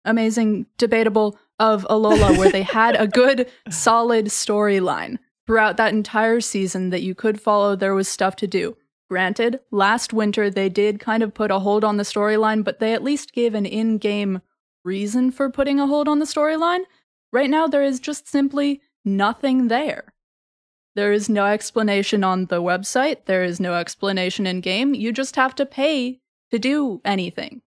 amazing 0.04 0.66
debatable 0.76 1.38
of 1.58 1.86
Alola 1.88 2.36
where 2.36 2.50
they 2.50 2.62
had 2.62 2.96
a 2.96 3.06
good 3.06 3.48
solid 3.70 4.26
storyline 4.26 5.18
throughout 5.46 5.76
that 5.78 5.94
entire 5.94 6.40
season 6.40 6.90
that 6.90 7.02
you 7.02 7.14
could 7.14 7.40
follow. 7.40 7.74
There 7.74 7.94
was 7.94 8.08
stuff 8.08 8.36
to 8.36 8.46
do. 8.46 8.76
Granted, 9.08 9.60
last 9.70 10.12
winter 10.12 10.50
they 10.50 10.68
did 10.68 11.00
kind 11.00 11.22
of 11.22 11.32
put 11.32 11.50
a 11.50 11.60
hold 11.60 11.82
on 11.82 11.96
the 11.96 12.02
storyline, 12.02 12.62
but 12.62 12.78
they 12.78 12.92
at 12.92 13.02
least 13.02 13.32
gave 13.32 13.54
an 13.54 13.64
in 13.64 13.98
game 13.98 14.42
reason 14.84 15.30
for 15.30 15.50
putting 15.50 15.80
a 15.80 15.86
hold 15.86 16.08
on 16.08 16.18
the 16.18 16.26
storyline. 16.26 16.82
Right 17.32 17.48
now, 17.48 17.66
there 17.66 17.82
is 17.82 18.00
just 18.00 18.28
simply 18.28 18.82
nothing 19.04 19.68
there. 19.68 20.12
There 20.94 21.12
is 21.12 21.28
no 21.28 21.46
explanation 21.46 22.24
on 22.24 22.46
the 22.46 22.60
website, 22.60 23.26
there 23.26 23.44
is 23.44 23.60
no 23.60 23.74
explanation 23.74 24.46
in 24.46 24.60
game. 24.60 24.94
You 24.94 25.12
just 25.12 25.36
have 25.36 25.54
to 25.56 25.64
pay 25.64 26.20
to 26.50 26.58
do 26.58 27.00
anything 27.04 27.62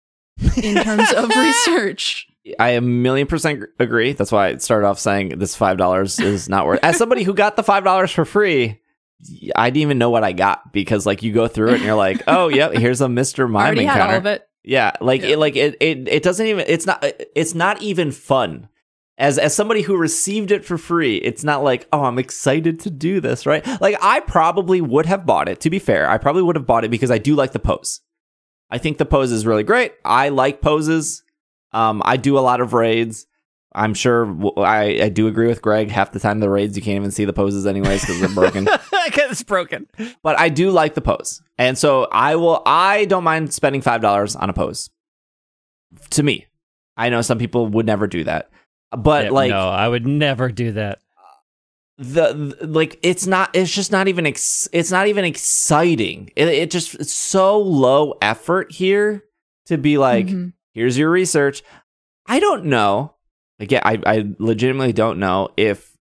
in 0.61 0.83
terms 0.83 1.11
of 1.13 1.29
research. 1.35 2.27
I 2.57 2.69
a 2.71 2.81
million 2.81 3.27
percent 3.27 3.63
agree. 3.79 4.13
That's 4.13 4.31
why 4.31 4.47
I 4.47 4.57
started 4.57 4.87
off 4.87 4.99
saying 4.99 5.37
this 5.37 5.55
five 5.55 5.77
dollars 5.77 6.19
is 6.19 6.49
not 6.49 6.65
worth. 6.65 6.79
As 6.81 6.97
somebody 6.97 7.23
who 7.23 7.33
got 7.33 7.55
the 7.55 7.63
five 7.63 7.83
dollars 7.83 8.11
for 8.11 8.25
free, 8.25 8.79
I 9.55 9.69
didn't 9.69 9.81
even 9.81 9.97
know 9.97 10.09
what 10.09 10.23
I 10.23 10.31
got 10.31 10.71
because 10.71 11.05
like 11.05 11.23
you 11.23 11.33
go 11.33 11.47
through 11.47 11.69
it 11.71 11.75
and 11.75 11.83
you're 11.83 11.95
like, 11.95 12.23
oh 12.27 12.47
yep, 12.47 12.73
here's 12.73 13.01
a 13.01 13.09
Mister 13.09 13.45
I 13.45 13.49
Mime 13.49 13.65
already 13.65 13.83
had 13.85 13.95
encounter. 13.97 14.13
all 14.13 14.17
of 14.19 14.25
it. 14.25 14.43
Yeah, 14.63 14.91
like 15.01 15.21
Yeah. 15.21 15.29
it, 15.29 15.39
like 15.39 15.55
it, 15.55 15.75
it, 15.81 16.07
it 16.07 16.23
doesn't 16.23 16.45
even. 16.45 16.65
It's 16.67 16.85
not. 16.85 17.03
It's 17.35 17.53
not 17.53 17.81
even 17.81 18.11
fun. 18.11 18.69
As 19.17 19.37
as 19.37 19.53
somebody 19.53 19.81
who 19.81 19.97
received 19.97 20.51
it 20.51 20.63
for 20.63 20.77
free, 20.77 21.17
it's 21.17 21.43
not 21.43 21.63
like 21.63 21.87
oh, 21.91 22.03
I'm 22.03 22.17
excited 22.19 22.79
to 22.81 22.89
do 22.89 23.19
this, 23.19 23.45
right? 23.45 23.65
Like 23.81 23.97
I 24.01 24.21
probably 24.21 24.79
would 24.79 25.05
have 25.07 25.25
bought 25.25 25.49
it. 25.49 25.59
To 25.61 25.69
be 25.69 25.79
fair, 25.79 26.09
I 26.09 26.17
probably 26.17 26.41
would 26.41 26.55
have 26.55 26.65
bought 26.65 26.85
it 26.85 26.91
because 26.91 27.11
I 27.11 27.17
do 27.17 27.35
like 27.35 27.51
the 27.51 27.59
pose. 27.59 27.99
I 28.69 28.77
think 28.77 28.97
the 28.97 29.05
pose 29.05 29.31
is 29.31 29.45
really 29.45 29.63
great. 29.63 29.93
I 30.05 30.29
like 30.29 30.61
poses. 30.61 31.23
Um, 31.73 32.01
I 32.05 32.15
do 32.17 32.37
a 32.37 32.41
lot 32.41 32.61
of 32.61 32.73
raids. 32.73 33.25
I'm 33.73 33.93
sure 33.93 34.35
I 34.59 35.09
do 35.09 35.27
agree 35.27 35.47
with 35.47 35.61
Greg. 35.61 35.89
Half 35.89 36.11
the 36.11 36.19
time 36.19 36.39
the 36.39 36.49
raids 36.49 36.75
you 36.75 36.81
can't 36.81 36.95
even 36.95 37.11
see 37.11 37.25
the 37.25 37.33
poses 37.33 37.67
anyways 37.67 38.01
because 38.01 38.19
they're 38.19 38.29
broken. 38.29 38.67
Because 39.09 39.31
it's 39.31 39.43
broken. 39.43 39.87
but 40.21 40.37
I 40.39 40.49
do 40.49 40.69
like 40.69 40.93
the 40.93 41.01
pose, 41.01 41.41
and 41.57 41.75
so 41.75 42.07
I 42.11 42.35
will. 42.35 42.61
I 42.63 43.05
don't 43.05 43.23
mind 43.23 43.51
spending 43.53 43.81
five 43.81 44.01
dollars 44.01 44.35
on 44.35 44.51
a 44.51 44.53
pose. 44.53 44.91
To 46.11 46.21
me, 46.21 46.45
I 46.95 47.09
know 47.09 47.23
some 47.23 47.39
people 47.39 47.65
would 47.67 47.87
never 47.87 48.05
do 48.05 48.23
that, 48.25 48.51
but 48.95 49.25
Yeah, 49.25 49.31
like 49.31 49.49
no, 49.49 49.67
I 49.67 49.87
would 49.87 50.05
never 50.05 50.51
do 50.51 50.73
that. 50.73 50.99
the, 51.97 52.55
the- 52.59 52.67
like 52.67 52.99
it's 53.01 53.25
not. 53.25 53.49
It's 53.55 53.73
just 53.73 53.91
not 53.91 54.07
even. 54.07 54.27
Ex, 54.27 54.67
it's 54.71 54.91
not 54.91 55.07
even 55.07 55.25
exciting. 55.25 56.29
It, 56.35 56.47
it 56.49 56.69
just 56.71 56.93
it's 56.95 57.11
so 57.13 57.57
low 57.59 58.13
effort 58.21 58.71
here 58.71 59.23
to 59.65 59.77
be 59.79 59.97
like, 59.97 60.27
Mhm. 60.27 60.53
here's 60.73 60.97
your 60.99 61.09
research. 61.09 61.63
I 62.27 62.39
don't 62.39 62.65
know. 62.65 63.15
Again, 63.59 63.81
I 63.83 63.99
I 64.05 64.33
legitimately 64.39 64.93
don't 64.93 65.19
know 65.19 65.49
if 65.57 65.97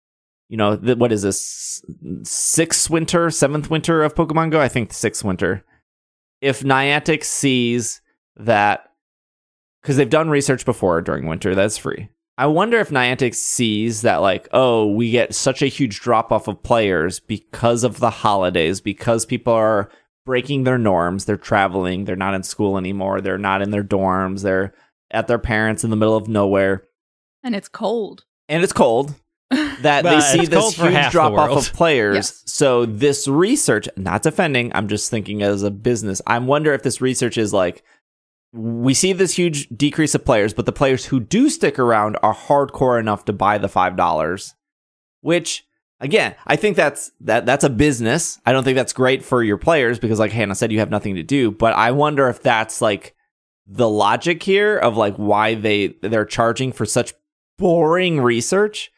you 0.49 0.57
know 0.57 0.77
the, 0.77 0.97
what 0.97 1.13
is 1.13 1.23
this 1.23 1.83
sixth 2.23 2.91
winter, 2.91 3.31
seventh 3.31 3.71
winter 3.71 4.03
of 4.03 4.15
Pokemon 4.15 4.51
Go. 4.51 4.61
I 4.61 4.69
think 4.69 4.93
sixth 4.93 5.25
winter. 5.25 5.65
If 6.41 6.61
Niantic 6.61 7.25
sees 7.25 8.03
that, 8.37 8.91
because 9.81 9.97
they've 9.97 10.11
done 10.11 10.29
research 10.29 10.67
before 10.67 11.01
during 11.01 11.27
winter, 11.27 11.55
that's 11.55 11.79
free. 11.79 12.11
I 12.39 12.47
wonder 12.47 12.79
if 12.79 12.91
Niantic 12.91 13.35
sees 13.35 14.03
that, 14.03 14.17
like, 14.17 14.47
oh, 14.53 14.87
we 14.93 15.11
get 15.11 15.35
such 15.35 15.63
a 15.63 15.69
huge 15.69 16.01
drop 16.01 16.31
off 16.31 16.49
of 16.49 16.63
players 16.63 17.19
because 17.19 17.83
of 17.83 17.99
the 17.99 18.11
holidays, 18.11 18.83
because 18.83 19.25
people 19.25 19.55
are 19.55 19.89
breaking 20.27 20.65
their 20.65 20.77
norms. 20.77 21.25
They're 21.25 21.39
traveling. 21.39 22.05
They're 22.05 22.15
not 22.15 22.35
in 22.35 22.43
school 22.43 22.77
anymore. 22.77 23.23
They're 23.23 23.39
not 23.39 23.63
in 23.63 23.71
their 23.71 23.85
dorms. 23.85 24.43
They're 24.43 24.75
at 25.11 25.29
their 25.29 25.39
parents 25.39 25.83
in 25.83 25.89
the 25.89 25.97
middle 25.97 26.17
of 26.17 26.29
nowhere. 26.29 26.83
And 27.47 27.55
it's 27.55 27.69
cold. 27.69 28.25
And 28.49 28.63
it's 28.63 28.73
cold. 28.73 29.15
That 29.83 30.05
Well, 30.05 30.15
they 30.15 30.39
see 30.39 30.47
this 30.47 30.75
huge 30.75 31.11
drop 31.13 31.35
off 31.35 31.51
of 31.51 31.73
players. 31.77 32.17
Yes. 32.17 32.43
So 32.47 32.87
this 32.87 33.29
research, 33.29 33.89
not 33.97 34.23
defending, 34.23 34.73
I'm 34.75 34.89
just 34.89 35.11
thinking 35.11 35.43
as 35.43 35.63
a 35.63 35.71
business. 35.71 36.21
I 36.27 36.39
wonder 36.41 36.73
if 36.73 36.83
this 36.83 37.01
research 37.01 37.39
is 37.39 37.53
like 37.53 37.85
we 38.53 38.95
see 38.95 39.13
this 39.13 39.35
huge 39.35 39.69
decrease 39.69 40.15
of 40.15 40.25
players, 40.25 40.55
but 40.55 40.67
the 40.67 40.73
players 40.73 41.05
who 41.05 41.21
do 41.21 41.49
stick 41.49 41.79
around 41.79 42.17
are 42.23 42.35
hardcore 42.35 42.99
enough 42.99 43.27
to 43.27 43.33
buy 43.33 43.59
the 43.59 43.69
five 43.69 43.97
dollars. 43.97 44.55
Which 45.21 45.67
again, 46.01 46.35
I 46.47 46.57
think 46.57 46.77
that's 46.77 47.13
that 47.21 47.47
that's 47.47 47.65
a 47.65 47.71
business. 47.71 48.41
I 48.47 48.53
don't 48.53 48.65
think 48.65 48.77
that's 48.77 48.93
great 48.93 49.23
for 49.25 49.45
your 49.45 49.59
players 49.59 49.99
because, 49.99 50.19
like 50.19 50.33
Hannah 50.33 50.55
said, 50.55 50.73
you 50.73 50.81
have 50.81 50.91
nothing 50.91 51.15
to 51.17 51.23
do. 51.23 51.51
But 51.53 51.75
I 51.75 51.93
wonder 51.93 52.29
if 52.29 52.43
that's 52.43 52.81
like 52.81 53.15
the 53.67 53.89
logic 53.89 54.43
here 54.43 54.77
of 54.77 54.97
like 54.97 55.17
why 55.17 55.55
they 55.55 55.89
they're 56.03 56.25
charging 56.25 56.73
for 56.73 56.87
such 56.87 57.15
boring 57.59 58.21
research. 58.21 58.91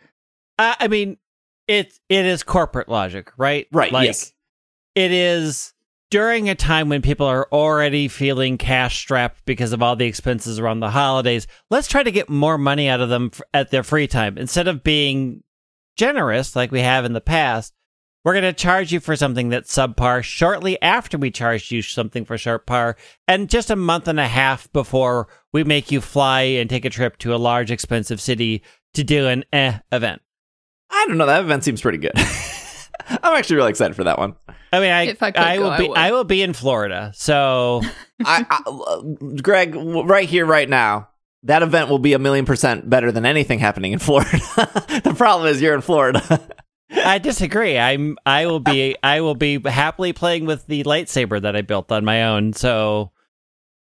I, 0.59 0.77
I 0.81 0.89
mean, 0.89 1.19
it 1.67 1.99
it 2.09 2.25
is 2.27 2.43
corporate 2.43 2.89
logic, 2.89 3.33
right? 3.37 3.67
Right. 3.73 3.93
Like, 3.93 4.07
yes. 4.07 4.33
It 4.95 5.13
is 5.13 5.73
during 6.11 6.49
a 6.49 6.55
time 6.55 6.89
when 6.89 7.03
people 7.03 7.27
are 7.27 7.47
already 7.53 8.09
feeling 8.09 8.57
cash 8.57 8.99
strapped 8.99 9.45
because 9.45 9.73
of 9.73 9.83
all 9.83 9.95
the 9.95 10.07
expenses 10.07 10.59
around 10.59 10.81
the 10.81 10.91
holidays. 10.91 11.47
Let's 11.71 11.89
try 11.89 12.03
to 12.03 12.11
get 12.11 12.29
more 12.29 12.59
money 12.59 12.89
out 12.89 13.01
of 13.01 13.11
them 13.11 13.31
f- 13.33 13.43
at 13.53 13.71
their 13.71 13.83
free 13.83 14.07
time 14.07 14.39
instead 14.39 14.67
of 14.67 14.83
being 14.83 15.43
generous 15.97 16.57
like 16.57 16.73
we 16.73 16.81
have 16.81 17.05
in 17.05 17.13
the 17.13 17.21
past. 17.21 17.75
We're 18.29 18.35
going 18.35 18.45
to 18.45 18.53
charge 18.53 18.93
you 18.93 19.01
for 19.01 19.17
something 19.17 19.49
that's 19.49 19.75
subpar 19.75 20.23
shortly 20.23 20.79
after 20.83 21.17
we 21.17 21.31
charged 21.31 21.73
you 21.73 21.81
something 21.81 22.27
for 22.27 22.37
subpar, 22.37 22.97
and 23.27 23.49
just 23.49 23.71
a 23.71 23.75
month 23.75 24.07
and 24.07 24.21
a 24.21 24.29
half 24.29 24.71
before 24.75 25.29
we 25.51 25.65
make 25.65 25.91
you 25.91 26.03
fly 26.03 26.43
and 26.43 26.69
take 26.69 26.85
a 26.85 26.91
trip 26.91 27.17
to 27.21 27.35
a 27.35 27.37
large, 27.37 27.71
expensive 27.71 28.21
city 28.21 28.63
to 28.93 29.03
do 29.03 29.29
an 29.29 29.47
eh 29.51 29.79
event. 29.91 30.21
I 30.91 31.07
don't 31.09 31.17
know. 31.17 31.25
That 31.25 31.41
event 31.41 31.65
seems 31.65 31.81
pretty 31.81 31.97
good. 31.97 32.13
I'm 33.09 33.35
actually 33.35 33.57
really 33.57 33.71
excited 33.71 33.97
for 33.97 34.05
that 34.05 34.19
one. 34.19 34.35
I 34.75 34.81
mean, 34.81 34.91
I 34.91 35.03
If 35.05 35.23
I 35.23 35.31
could 35.31 35.43
I 35.43 35.57
go, 35.57 35.63
will 35.63 35.71
I 35.71 35.79
be 35.79 35.89
would. 35.89 35.97
I 35.97 36.13
will 36.13 36.25
be 36.25 36.43
in 36.43 36.53
Florida, 36.53 37.13
so 37.15 37.81
I, 38.27 38.45
I, 38.51 39.37
Greg, 39.41 39.75
right 39.75 40.29
here, 40.29 40.45
right 40.45 40.69
now, 40.69 41.09
that 41.45 41.63
event 41.63 41.89
will 41.89 41.99
be 41.99 42.13
a 42.13 42.19
million 42.19 42.45
percent 42.45 42.91
better 42.91 43.11
than 43.11 43.25
anything 43.25 43.59
happening 43.59 43.93
in 43.93 44.01
Florida. 44.01 44.31
the 45.03 45.15
problem 45.17 45.49
is 45.49 45.63
you're 45.63 45.75
in 45.75 45.81
Florida. 45.81 46.47
I 46.91 47.19
disagree. 47.19 47.79
I'm 47.79 48.17
I 48.25 48.47
will 48.47 48.61
be 48.61 48.97
I 49.03 49.21
will 49.21 49.35
be 49.35 49.61
happily 49.61 50.13
playing 50.13 50.47
with 50.47 50.67
the 50.67 50.85
lightsaber 50.85 51.41
that 51.43 51.55
I 51.57 51.63
built 51.63 51.93
on 51.93 52.05
my 52.05 52.25
own. 52.25 52.53
So 52.55 53.13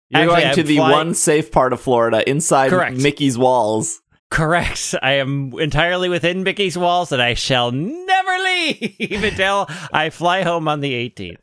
You're 0.10 0.22
Actually, 0.22 0.42
going 0.42 0.56
to 0.56 0.62
I'm 0.62 0.68
the 0.68 0.76
flying- 0.78 0.92
one 0.92 1.14
safe 1.14 1.52
part 1.52 1.74
of 1.74 1.82
Florida 1.82 2.28
inside 2.30 2.70
Correct. 2.70 2.98
Mickey's 2.98 3.38
walls. 3.38 4.02
correct. 4.32 4.96
I 5.02 5.14
am 5.14 5.54
entirely 5.60 6.10
within 6.10 6.44
Mickey's 6.44 6.78
walls, 6.78 7.12
and 7.12 7.22
I 7.22 7.34
shall 7.36 7.72
never 7.72 8.38
leave 8.44 9.24
until 9.24 9.68
I 9.92 10.10
fly 10.10 10.44
home 10.44 10.68
on 10.68 10.80
the 10.80 10.92
18th. 11.10 11.38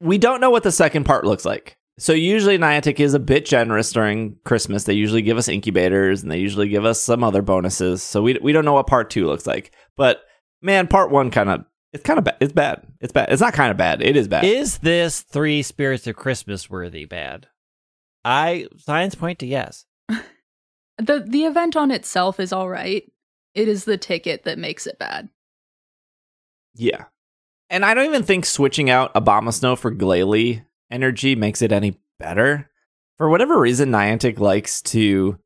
We 0.00 0.18
don't 0.18 0.40
know 0.40 0.50
what 0.50 0.62
the 0.64 0.72
second 0.72 1.04
part 1.04 1.24
looks 1.24 1.44
like. 1.44 1.76
So 1.98 2.12
usually 2.12 2.58
Niantic 2.58 2.98
is 2.98 3.14
a 3.14 3.20
bit 3.20 3.44
generous 3.46 3.92
during 3.92 4.36
Christmas. 4.44 4.84
They 4.84 4.94
usually 4.94 5.22
give 5.22 5.36
us 5.36 5.46
incubators 5.48 6.22
and 6.22 6.32
they 6.32 6.38
usually 6.38 6.68
give 6.68 6.84
us 6.84 7.00
some 7.00 7.22
other 7.22 7.42
bonuses. 7.42 8.02
So 8.02 8.22
we 8.22 8.38
we 8.42 8.50
don't 8.52 8.64
know 8.64 8.72
what 8.72 8.86
part 8.88 9.10
2 9.10 9.26
looks 9.26 9.46
like. 9.46 9.72
But 9.96 10.22
man, 10.62 10.86
part 10.86 11.10
1 11.10 11.30
kind 11.30 11.50
of 11.50 11.64
it's 11.92 12.04
kind 12.04 12.18
of 12.18 12.24
bad. 12.24 12.36
It's 12.40 12.52
bad. 12.52 12.86
It's 13.00 13.12
bad. 13.12 13.30
It's 13.30 13.42
not 13.42 13.52
kind 13.52 13.70
of 13.70 13.76
bad. 13.76 14.00
It 14.02 14.16
is 14.16 14.26
bad. 14.26 14.44
Is 14.44 14.78
this 14.78 15.20
three 15.20 15.62
spirits 15.62 16.06
of 16.06 16.16
Christmas 16.16 16.70
worthy 16.70 17.04
bad? 17.04 17.48
I 18.24 18.66
signs 18.78 19.14
point 19.14 19.38
to 19.40 19.46
yes. 19.46 19.86
The 20.98 21.24
the 21.26 21.44
event 21.44 21.74
on 21.74 21.90
itself 21.90 22.38
is 22.38 22.52
all 22.52 22.68
right. 22.68 23.10
It 23.54 23.66
is 23.66 23.84
the 23.84 23.96
ticket 23.96 24.44
that 24.44 24.58
makes 24.58 24.86
it 24.86 24.98
bad. 24.98 25.30
Yeah. 26.74 27.06
And 27.70 27.84
I 27.84 27.94
don't 27.94 28.04
even 28.04 28.22
think 28.22 28.44
switching 28.44 28.90
out 28.90 29.12
Abomasnow 29.14 29.78
for 29.78 29.90
Glalie 29.90 30.64
energy 30.90 31.34
makes 31.34 31.62
it 31.62 31.72
any 31.72 31.98
better. 32.18 32.70
For 33.16 33.30
whatever 33.30 33.58
reason, 33.58 33.90
Niantic 33.90 34.38
likes 34.38 34.82
to 34.82 35.38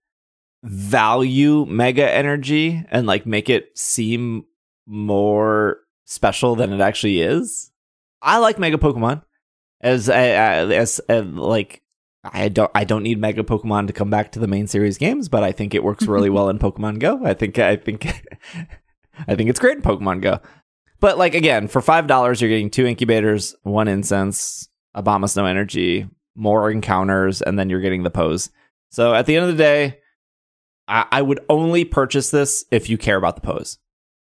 value 0.63 1.65
Mega 1.67 2.13
Energy 2.13 2.85
and 2.91 3.07
like 3.07 3.25
make 3.25 3.49
it 3.49 3.79
seem 3.79 4.45
more 4.87 5.79
special 6.05 6.55
than 6.55 6.73
it 6.73 6.81
actually 6.81 7.21
is. 7.21 7.71
I 8.23 8.39
like 8.39 8.59
Mega 8.59 8.79
Pokemon 8.79 9.23
as 9.81 10.09
as, 10.09 10.71
as, 10.71 10.99
as 11.09 11.27
like 11.27 11.83
I 12.25 12.49
don't 12.49 12.71
I 12.75 12.85
don't 12.85 13.03
need 13.03 13.21
Mega 13.21 13.43
Pokemon 13.43 13.87
to 13.87 13.93
come 13.93 14.11
back 14.11 14.33
to 14.33 14.39
the 14.39 14.49
main 14.49 14.67
series 14.67 14.99
games, 14.99 15.29
but 15.29 15.43
I 15.43 15.53
think 15.53 15.75
it 15.75 15.85
works 15.85 16.07
really 16.07 16.31
well 16.31 16.49
in 16.49 16.59
Pokemon 16.61 16.99
Go. 16.99 17.25
I 17.25 17.35
think 17.35 17.59
I 17.59 17.77
think 17.77 18.07
I 19.29 19.35
think 19.35 19.51
it's 19.51 19.61
great 19.61 19.77
in 19.77 19.83
Pokemon 19.83 20.23
Go. 20.23 20.41
But 21.01 21.19
like 21.19 21.35
again, 21.35 21.69
for 21.69 21.81
five 21.81 22.07
dollars, 22.07 22.41
you're 22.41 22.51
getting 22.51 22.71
two 22.71 22.87
incubators, 22.87 23.55
one 23.63 23.89
incense, 23.89 24.69
Abomasnow 24.97 25.49
energy, 25.49 26.09
more 26.35 26.71
encounters, 26.71 27.43
and 27.43 27.59
then 27.59 27.69
you're 27.71 27.81
getting 27.81 28.03
the 28.03 28.11
pose. 28.11 28.51
So 28.91 29.15
at 29.15 29.27
the 29.27 29.37
end 29.37 29.47
of 29.47 29.57
the 29.57 29.63
day, 29.63 29.99
I, 30.89 31.07
I 31.11 31.23
would 31.23 31.41
only 31.49 31.85
purchase 31.85 32.31
this 32.31 32.65
if 32.71 32.89
you 32.89 32.97
care 32.97 33.17
about 33.17 33.35
the 33.35 33.43
pose, 33.43 33.79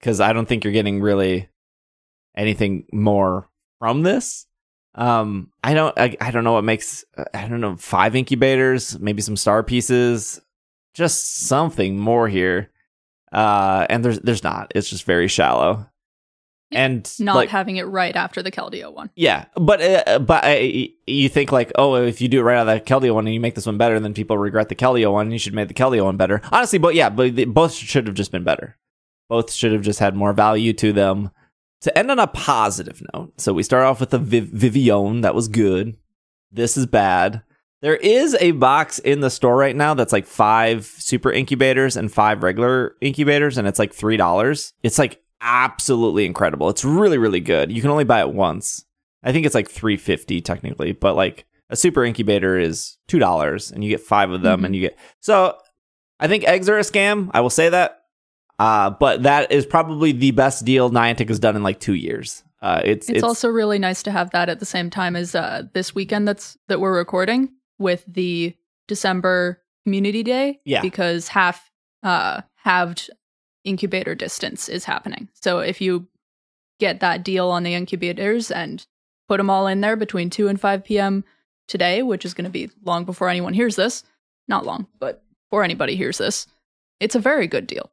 because 0.03 0.21
I 0.21 0.33
don't 0.33 0.47
think 0.47 0.65
you're 0.65 0.73
getting 0.73 1.01
really 1.01 1.49
anything 2.37 2.87
more 2.93 3.49
from 3.79 4.03
this. 4.03 4.47
Um, 4.97 5.53
I 5.63 5.75
don't, 5.75 5.97
I, 5.99 6.17
I 6.21 6.33
don't 6.33 6.45
know 6.45 6.55
what 6.55 6.65
makes, 6.65 7.05
I 7.33 7.47
don't 7.47 7.61
know, 7.61 7.77
five 7.77 8.17
incubators, 8.17 8.99
maybe 8.99 9.23
some 9.23 9.37
star 9.37 9.63
pieces, 9.63 10.41
just 10.93 11.47
something 11.47 11.99
more 11.99 12.29
here. 12.29 12.71
Uh, 13.31 13.87
and 13.89 14.05
there's, 14.05 14.19
there's 14.21 14.43
not. 14.43 14.73
It's 14.75 14.91
just 14.91 15.05
very 15.05 15.29
shallow. 15.29 15.87
And 16.75 17.11
Not 17.21 17.37
like, 17.37 17.49
having 17.51 17.77
it 17.77 17.85
right 17.85 18.17
after 18.17 18.43
the 18.43 18.51
Keldeo 18.51 18.93
one. 18.93 19.11
yeah, 19.15 19.45
but 19.55 19.83
uh, 19.83 20.19
but 20.21 20.43
uh, 20.43 20.87
you 21.07 21.29
think 21.29 21.53
like, 21.53 21.71
oh, 21.75 21.97
if 21.97 22.23
you 22.23 22.29
do 22.29 22.41
it 22.41 22.45
right 22.45 22.57
out 22.57 22.67
of 22.67 22.75
the 22.75 22.81
Keldeo 22.81 23.13
one 23.15 23.27
and 23.27 23.35
you 23.35 23.41
make 23.41 23.55
this 23.55 23.67
one 23.67 23.77
better, 23.77 24.01
then 24.01 24.15
people 24.15 24.39
regret 24.39 24.71
the 24.71 24.75
Keldeo 24.75 25.13
one. 25.13 25.27
And 25.27 25.33
You 25.35 25.39
should 25.39 25.53
make 25.53 25.69
the 25.69 25.75
Keldeo 25.75 26.05
one 26.05 26.17
better. 26.17 26.41
Honestly, 26.51 26.79
but 26.79 26.95
yeah, 26.95 27.11
but 27.11 27.35
both 27.49 27.75
should 27.75 28.07
have 28.07 28.17
just 28.17 28.33
been 28.33 28.43
better. 28.43 28.79
Both 29.33 29.51
should 29.51 29.73
have 29.73 29.81
just 29.81 29.99
had 29.99 30.15
more 30.15 30.35
value 30.35 30.75
to 30.75 30.93
them. 30.93 31.31
To 31.81 31.99
end 31.99 32.11
on 32.11 32.19
a 32.19 32.27
positive 32.27 33.03
note, 33.15 33.41
so 33.41 33.55
we 33.55 33.63
start 33.63 33.85
off 33.85 33.99
with 33.99 34.11
the 34.11 34.19
Viv- 34.19 34.51
Vivillon 34.51 35.23
that 35.23 35.35
was 35.35 35.49
good. 35.49 35.97
This 36.53 36.77
is 36.77 36.85
bad. 36.85 37.43
There 37.81 37.97
is 37.97 38.37
a 38.41 38.51
box 38.53 38.99
in 38.99 39.21
the 39.21 39.31
store 39.31 39.57
right 39.57 39.75
now 39.75 39.95
that's 39.95 40.13
like 40.13 40.27
five 40.27 40.85
super 40.85 41.33
incubators 41.33 41.97
and 41.97 42.13
five 42.13 42.43
regular 42.43 42.95
incubators, 43.01 43.57
and 43.57 43.67
it's 43.67 43.79
like 43.79 43.95
three 43.95 44.19
dollars. 44.19 44.75
It's 44.83 44.99
like 44.99 45.23
absolutely 45.41 46.27
incredible. 46.27 46.69
It's 46.69 46.85
really, 46.85 47.17
really 47.17 47.41
good. 47.41 47.73
You 47.73 47.81
can 47.81 47.91
only 47.91 48.05
buy 48.05 48.21
it 48.21 48.35
once. 48.35 48.85
I 49.25 49.33
think 49.33 49.47
it's 49.47 49.55
like 49.55 49.71
three 49.71 49.97
fifty 49.97 50.43
technically, 50.43 50.93
but 50.93 51.17
like 51.17 51.47
a 51.71 51.75
super 51.77 52.05
incubator 52.05 52.59
is 52.59 52.99
two 53.09 53.19
dollars, 53.19 53.71
and 53.73 53.83
you 53.83 53.89
get 53.89 54.01
five 54.03 54.31
of 54.31 54.43
them, 54.43 54.61
Mhm. 54.61 54.67
and 54.67 54.77
you 54.77 54.83
get 54.83 54.99
so. 55.21 55.57
I 56.21 56.29
think 56.29 56.45
eggs 56.45 56.69
are 56.69 56.77
a 56.79 56.83
scam. 56.83 57.31
I 57.33 57.41
will 57.41 57.51
say 57.51 57.71
that, 57.71 58.02
uh, 58.59 58.91
but 58.91 59.23
that 59.23 59.51
is 59.51 59.67
probably 59.67 60.13
the 60.13 60.31
best 60.31 60.65
deal 60.65 60.91
Niantic 60.91 61.29
has 61.29 61.39
done 61.39 61.57
in 61.57 61.63
like 61.63 61.81
two 61.81 61.95
years. 61.95 62.43
Uh, 62.61 62.81
it's 62.85 63.09
It's, 63.09 63.25
also 63.25 63.49
really 63.49 63.79
nice 63.79 64.03
to 64.05 64.13
have 64.13 64.31
that 64.31 64.49
at 64.49 64.61
the 64.61 64.67
same 64.67 64.89
time 64.89 65.17
as 65.17 65.35
uh, 65.35 65.65
this 65.73 65.95
weekend 65.95 66.29
that's 66.29 66.57
that 66.69 66.81
we're 66.81 66.97
recording 66.97 67.51
with 67.79 68.05
the 68.07 68.55
December 68.87 69.61
Community 69.85 70.23
Day. 70.23 70.61
Yeah. 70.65 70.81
Because 70.81 71.29
half 71.29 71.71
uh, 72.03 72.43
halved 72.55 73.11
incubator 73.65 74.15
distance 74.15 74.69
is 74.69 74.85
happening. 74.85 75.29
So 75.35 75.59
if 75.59 75.81
you 75.81 76.07
get 76.79 77.01
that 77.01 77.25
deal 77.25 77.49
on 77.49 77.63
the 77.63 77.75
incubators 77.75 78.51
and 78.51 78.85
put 79.29 79.39
them 79.39 79.51
all 79.51 79.67
in 79.67 79.81
there 79.81 79.97
between 79.97 80.31
2 80.31 80.49
and 80.49 80.61
5 80.61 80.85
p.m. 80.85 81.25
today, 81.69 82.03
which 82.03 82.25
is 82.25 82.35
going 82.35 82.45
to 82.45 82.51
be 82.51 82.71
long 82.85 83.05
before 83.05 83.29
anyone 83.29 83.55
hears 83.55 83.77
this, 83.77 84.03
not 84.49 84.67
long, 84.67 84.89
but 84.99 85.23
before 85.49 85.63
anybody 85.63 85.95
hears 85.95 86.19
this, 86.19 86.47
it's 86.99 87.15
a 87.15 87.21
very 87.21 87.47
good 87.47 87.67
deal. 87.67 87.92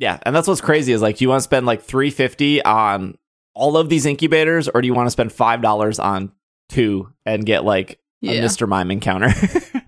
Yeah, 0.00 0.18
and 0.22 0.34
that's 0.34 0.48
what's 0.48 0.60
crazy 0.60 0.92
is 0.92 1.00
like, 1.00 1.18
do 1.18 1.24
you 1.24 1.28
want 1.28 1.38
to 1.38 1.44
spend 1.44 1.66
like 1.66 1.82
three 1.82 2.10
fifty 2.10 2.60
on 2.64 3.16
all 3.54 3.76
of 3.76 3.88
these 3.88 4.06
incubators, 4.06 4.68
or 4.68 4.80
do 4.82 4.86
you 4.86 4.94
want 4.94 5.06
to 5.06 5.10
spend 5.12 5.32
five 5.32 5.62
dollars 5.62 6.00
on 6.00 6.32
two 6.68 7.12
and 7.24 7.46
get 7.46 7.64
like 7.64 8.00
a 8.24 8.40
Mr. 8.40 8.66
Mime 8.66 8.90
encounter? 8.90 9.30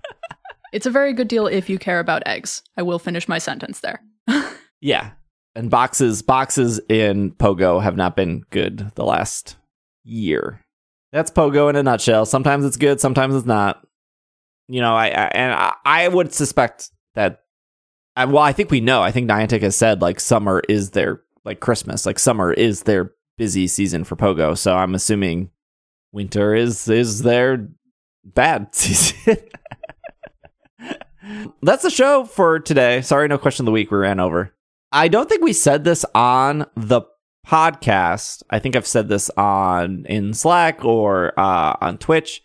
It's 0.73 0.87
a 0.87 0.91
very 0.91 1.13
good 1.13 1.27
deal 1.27 1.45
if 1.45 1.69
you 1.69 1.77
care 1.77 1.99
about 1.99 2.23
eggs. 2.25 2.63
I 2.75 2.81
will 2.81 2.97
finish 2.97 3.27
my 3.27 3.37
sentence 3.37 3.81
there. 3.81 4.01
yeah, 4.81 5.11
and 5.55 5.69
boxes 5.69 6.23
boxes 6.23 6.81
in 6.89 7.31
Pogo 7.33 7.81
have 7.81 7.95
not 7.95 8.15
been 8.15 8.43
good 8.49 8.91
the 8.95 9.05
last 9.05 9.55
year. 10.03 10.65
That's 11.11 11.29
Pogo 11.29 11.69
in 11.69 11.75
a 11.75 11.83
nutshell. 11.83 12.25
Sometimes 12.25 12.65
it's 12.65 12.77
good, 12.77 12.99
sometimes 12.99 13.35
it's 13.35 13.45
not. 13.45 13.85
You 14.67 14.81
know, 14.81 14.95
I, 14.95 15.09
I 15.09 15.25
and 15.27 15.53
I, 15.53 15.73
I 15.85 16.07
would 16.07 16.33
suspect 16.33 16.89
that. 17.13 17.42
I, 18.15 18.25
well, 18.25 18.43
I 18.43 18.53
think 18.53 18.69
we 18.69 18.81
know. 18.81 19.01
I 19.01 19.11
think 19.11 19.29
Niantic 19.29 19.61
has 19.61 19.75
said 19.75 20.01
like 20.01 20.19
summer 20.19 20.61
is 20.69 20.91
their 20.91 21.21
like 21.45 21.59
Christmas, 21.59 22.05
like 22.05 22.19
summer 22.19 22.53
is 22.53 22.83
their 22.83 23.11
busy 23.37 23.67
season 23.67 24.03
for 24.03 24.15
Pogo. 24.15 24.57
So 24.57 24.75
I'm 24.75 24.93
assuming 24.95 25.49
winter 26.11 26.53
is 26.53 26.87
is 26.87 27.23
their 27.23 27.67
bad 28.23 28.73
season. 28.75 29.37
That's 31.61 31.83
the 31.83 31.89
show 31.89 32.25
for 32.25 32.59
today. 32.59 33.01
Sorry, 33.01 33.27
no 33.27 33.37
question 33.37 33.63
of 33.63 33.67
the 33.67 33.71
week. 33.71 33.89
We 33.91 33.97
ran 33.97 34.19
over. 34.19 34.53
I 34.91 35.07
don't 35.07 35.27
think 35.29 35.41
we 35.41 35.53
said 35.53 35.83
this 35.85 36.05
on 36.13 36.65
the 36.75 37.01
podcast. 37.47 38.43
I 38.49 38.59
think 38.59 38.75
I've 38.75 38.85
said 38.87 39.07
this 39.09 39.29
on 39.31 40.05
in 40.07 40.33
Slack 40.33 40.83
or 40.85 41.37
uh, 41.39 41.75
on 41.81 41.97
Twitch. 41.97 42.41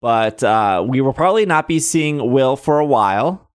but 0.00 0.42
uh, 0.42 0.84
we 0.86 1.00
will 1.00 1.12
probably 1.12 1.46
not 1.46 1.68
be 1.68 1.78
seeing 1.78 2.32
Will 2.32 2.56
for 2.56 2.78
a 2.80 2.86
while. 2.86 3.50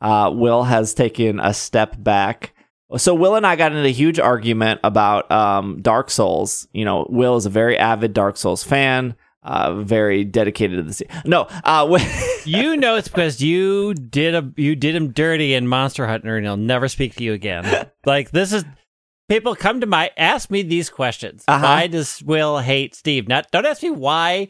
Uh, 0.00 0.30
Will 0.32 0.64
has 0.64 0.94
taken 0.94 1.40
a 1.40 1.54
step 1.54 1.96
back. 1.98 2.52
So 2.96 3.14
Will 3.14 3.34
and 3.34 3.46
I 3.46 3.56
got 3.56 3.72
into 3.72 3.88
a 3.88 3.92
huge 3.92 4.18
argument 4.18 4.80
about 4.84 5.30
um, 5.30 5.80
Dark 5.82 6.10
Souls. 6.10 6.68
You 6.72 6.84
know, 6.84 7.06
Will 7.08 7.36
is 7.36 7.46
a 7.46 7.50
very 7.50 7.78
avid 7.78 8.12
Dark 8.12 8.36
Souls 8.36 8.62
fan, 8.62 9.16
uh, 9.42 9.74
very 9.74 10.24
dedicated 10.24 10.78
to 10.78 10.82
the. 10.82 10.92
Se- 10.92 11.08
no, 11.24 11.42
uh, 11.64 11.98
you 12.44 12.76
know 12.76 12.96
it's 12.96 13.08
because 13.08 13.40
you 13.40 13.94
did 13.94 14.34
a 14.34 14.52
you 14.56 14.76
did 14.76 14.94
him 14.94 15.12
dirty 15.12 15.54
in 15.54 15.66
Monster 15.66 16.06
Hunter, 16.06 16.36
and 16.36 16.46
he'll 16.46 16.56
never 16.56 16.88
speak 16.88 17.14
to 17.16 17.24
you 17.24 17.32
again. 17.32 17.88
like 18.06 18.30
this 18.30 18.52
is 18.52 18.64
people 19.28 19.56
come 19.56 19.80
to 19.80 19.86
my 19.86 20.10
ask 20.16 20.50
me 20.50 20.62
these 20.62 20.90
questions. 20.90 21.44
Uh-huh. 21.48 21.64
Why 21.64 21.86
does 21.86 22.22
Will 22.22 22.58
hate 22.58 22.94
Steve? 22.94 23.28
Not 23.28 23.50
don't 23.50 23.66
ask 23.66 23.82
me 23.82 23.90
why 23.90 24.48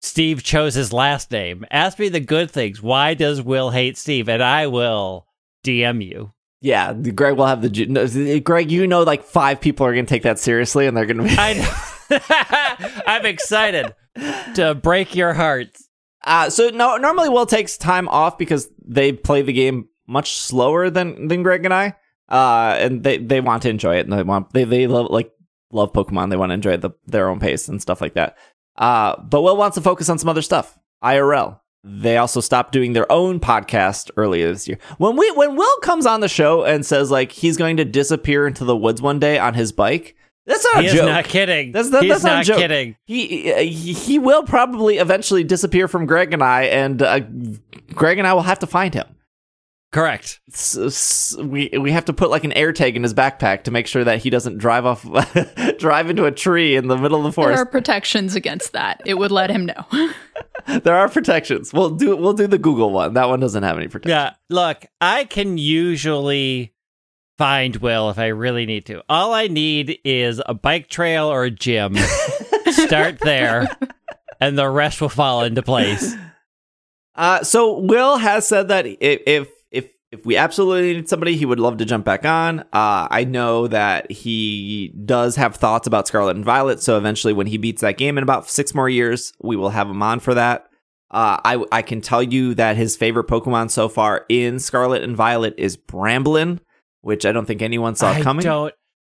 Steve 0.00 0.42
chose 0.42 0.74
his 0.74 0.92
last 0.92 1.30
name. 1.30 1.64
Ask 1.70 1.98
me 1.98 2.08
the 2.08 2.20
good 2.20 2.50
things. 2.50 2.82
Why 2.82 3.14
does 3.14 3.42
Will 3.42 3.70
hate 3.70 3.98
Steve? 3.98 4.28
And 4.28 4.42
I 4.42 4.66
will 4.66 5.26
DM 5.64 6.04
you. 6.04 6.32
Yeah, 6.62 6.92
Greg 6.92 7.36
will 7.36 7.46
have 7.46 7.62
the. 7.62 7.86
no, 7.86 8.40
Greg, 8.40 8.70
you 8.70 8.86
know, 8.86 9.02
like 9.02 9.24
five 9.24 9.60
people 9.60 9.86
are 9.86 9.94
going 9.94 10.04
to 10.04 10.10
take 10.10 10.24
that 10.24 10.38
seriously, 10.38 10.86
and 10.86 10.94
they're 10.96 11.06
going 11.06 11.16
to 11.18 11.24
be. 11.24 11.30
I. 11.38 11.86
I'm 13.06 13.24
excited 13.24 13.94
to 14.54 14.74
break 14.74 15.14
your 15.14 15.32
hearts. 15.32 15.88
Uh, 16.24 16.50
so 16.50 16.68
no, 16.68 16.96
normally 16.96 17.28
Will 17.28 17.46
takes 17.46 17.78
time 17.78 18.08
off 18.08 18.36
because 18.36 18.68
they 18.86 19.12
play 19.12 19.42
the 19.42 19.52
game 19.52 19.88
much 20.06 20.36
slower 20.36 20.90
than 20.90 21.28
than 21.28 21.42
Greg 21.42 21.64
and 21.64 21.72
I. 21.72 21.96
Uh, 22.28 22.76
and 22.78 23.02
they 23.02 23.18
they 23.18 23.40
want 23.40 23.62
to 23.62 23.70
enjoy 23.70 23.96
it, 23.96 24.06
and 24.06 24.12
they 24.12 24.22
want 24.22 24.52
they 24.52 24.64
they 24.64 24.86
love 24.86 25.06
like 25.10 25.32
love 25.72 25.92
Pokemon. 25.92 26.30
They 26.30 26.36
want 26.36 26.50
to 26.50 26.54
enjoy 26.54 26.76
the 26.76 26.90
their 27.06 27.28
own 27.28 27.40
pace 27.40 27.68
and 27.68 27.80
stuff 27.80 28.00
like 28.00 28.14
that. 28.14 28.36
Uh, 28.80 29.20
but 29.22 29.42
Will 29.42 29.56
wants 29.56 29.76
to 29.76 29.80
focus 29.80 30.08
on 30.08 30.18
some 30.18 30.28
other 30.28 30.42
stuff. 30.42 30.76
IRL. 31.04 31.60
They 31.84 32.16
also 32.16 32.40
stopped 32.40 32.72
doing 32.72 32.92
their 32.94 33.10
own 33.10 33.38
podcast 33.40 34.10
earlier 34.16 34.52
this 34.52 34.66
year. 34.68 34.78
When 34.98 35.16
we 35.16 35.30
when 35.32 35.54
Will 35.56 35.76
comes 35.82 36.04
on 36.06 36.20
the 36.20 36.28
show 36.28 36.64
and 36.64 36.84
says 36.84 37.10
like 37.10 37.30
he's 37.32 37.56
going 37.56 37.76
to 37.78 37.84
disappear 37.84 38.46
into 38.46 38.64
the 38.64 38.76
woods 38.76 39.00
one 39.00 39.18
day 39.18 39.38
on 39.38 39.54
his 39.54 39.70
bike, 39.72 40.14
that's 40.46 40.66
not 40.74 40.82
He 40.82 40.90
a 40.90 40.92
joke. 40.94 41.06
not 41.06 41.24
kidding. 41.24 41.72
That's 41.72 41.88
He's 41.88 42.08
that's 42.08 42.24
not 42.24 42.46
not 42.48 42.58
kidding. 42.58 42.96
he 43.06 43.50
he 43.52 43.92
he 43.94 44.18
will 44.18 44.42
probably 44.42 44.98
eventually 44.98 45.42
disappear 45.44 45.88
from 45.88 46.04
Greg 46.04 46.34
and 46.34 46.42
I, 46.42 46.64
and 46.64 47.00
uh, 47.00 47.20
Greg 47.94 48.18
and 48.18 48.26
I 48.26 48.34
will 48.34 48.42
have 48.42 48.58
to 48.58 48.66
find 48.66 48.92
him. 48.92 49.06
Correct. 49.92 50.40
S- 50.52 50.78
s- 50.78 51.36
we 51.36 51.68
we 51.80 51.90
have 51.90 52.04
to 52.04 52.12
put 52.12 52.30
like 52.30 52.44
an 52.44 52.52
air 52.52 52.72
tag 52.72 52.94
in 52.94 53.02
his 53.02 53.12
backpack 53.12 53.64
to 53.64 53.72
make 53.72 53.88
sure 53.88 54.04
that 54.04 54.18
he 54.20 54.30
doesn't 54.30 54.58
drive 54.58 54.86
off, 54.86 55.04
drive 55.78 56.08
into 56.10 56.26
a 56.26 56.30
tree 56.30 56.76
in 56.76 56.86
the 56.86 56.96
middle 56.96 57.18
of 57.18 57.24
the 57.24 57.32
forest. 57.32 57.56
There 57.56 57.62
are 57.62 57.66
protections 57.66 58.36
against 58.36 58.72
that. 58.72 59.00
It 59.04 59.14
would 59.14 59.32
let 59.32 59.50
him 59.50 59.66
know. 59.66 60.12
there 60.82 60.94
are 60.94 61.08
protections. 61.08 61.72
We'll 61.72 61.90
do 61.90 62.14
we'll 62.14 62.34
do 62.34 62.46
the 62.46 62.58
Google 62.58 62.90
one. 62.92 63.14
That 63.14 63.28
one 63.28 63.40
doesn't 63.40 63.64
have 63.64 63.76
any 63.76 63.88
protection. 63.88 64.10
Yeah. 64.10 64.34
Look, 64.48 64.86
I 65.00 65.24
can 65.24 65.58
usually 65.58 66.72
find 67.36 67.74
Will 67.76 68.10
if 68.10 68.18
I 68.20 68.28
really 68.28 68.66
need 68.66 68.86
to. 68.86 69.02
All 69.08 69.32
I 69.34 69.48
need 69.48 69.98
is 70.04 70.40
a 70.46 70.54
bike 70.54 70.88
trail 70.88 71.26
or 71.26 71.42
a 71.44 71.50
gym. 71.50 71.96
Start 72.70 73.18
there, 73.18 73.66
and 74.40 74.56
the 74.56 74.68
rest 74.68 75.00
will 75.00 75.08
fall 75.08 75.42
into 75.42 75.62
place. 75.62 76.14
Uh, 77.16 77.42
so 77.42 77.78
Will 77.78 78.18
has 78.18 78.46
said 78.46 78.68
that 78.68 78.86
if 78.86 79.20
if 79.26 79.48
if 80.12 80.26
we 80.26 80.36
absolutely 80.36 80.94
need 80.94 81.08
somebody, 81.08 81.36
he 81.36 81.46
would 81.46 81.60
love 81.60 81.76
to 81.78 81.84
jump 81.84 82.04
back 82.04 82.24
on. 82.24 82.60
Uh, 82.72 83.06
I 83.10 83.24
know 83.24 83.68
that 83.68 84.10
he 84.10 84.92
does 85.04 85.36
have 85.36 85.54
thoughts 85.56 85.86
about 85.86 86.08
Scarlet 86.08 86.34
and 86.36 86.44
Violet. 86.44 86.82
So 86.82 86.96
eventually, 86.98 87.32
when 87.32 87.46
he 87.46 87.58
beats 87.58 87.80
that 87.82 87.96
game 87.96 88.18
in 88.18 88.22
about 88.24 88.48
six 88.50 88.74
more 88.74 88.88
years, 88.88 89.32
we 89.40 89.54
will 89.56 89.70
have 89.70 89.88
him 89.88 90.02
on 90.02 90.18
for 90.20 90.34
that. 90.34 90.66
Uh, 91.12 91.38
I 91.44 91.64
I 91.72 91.82
can 91.82 92.00
tell 92.00 92.22
you 92.22 92.54
that 92.54 92.76
his 92.76 92.96
favorite 92.96 93.26
Pokemon 93.28 93.70
so 93.70 93.88
far 93.88 94.24
in 94.28 94.58
Scarlet 94.58 95.02
and 95.02 95.16
Violet 95.16 95.54
is 95.58 95.76
Bramblin, 95.76 96.60
which 97.02 97.24
I 97.26 97.32
don't 97.32 97.46
think 97.46 97.62
anyone 97.62 97.94
saw 97.96 98.10
I 98.12 98.22
coming. 98.22 98.44
don't. 98.44 98.74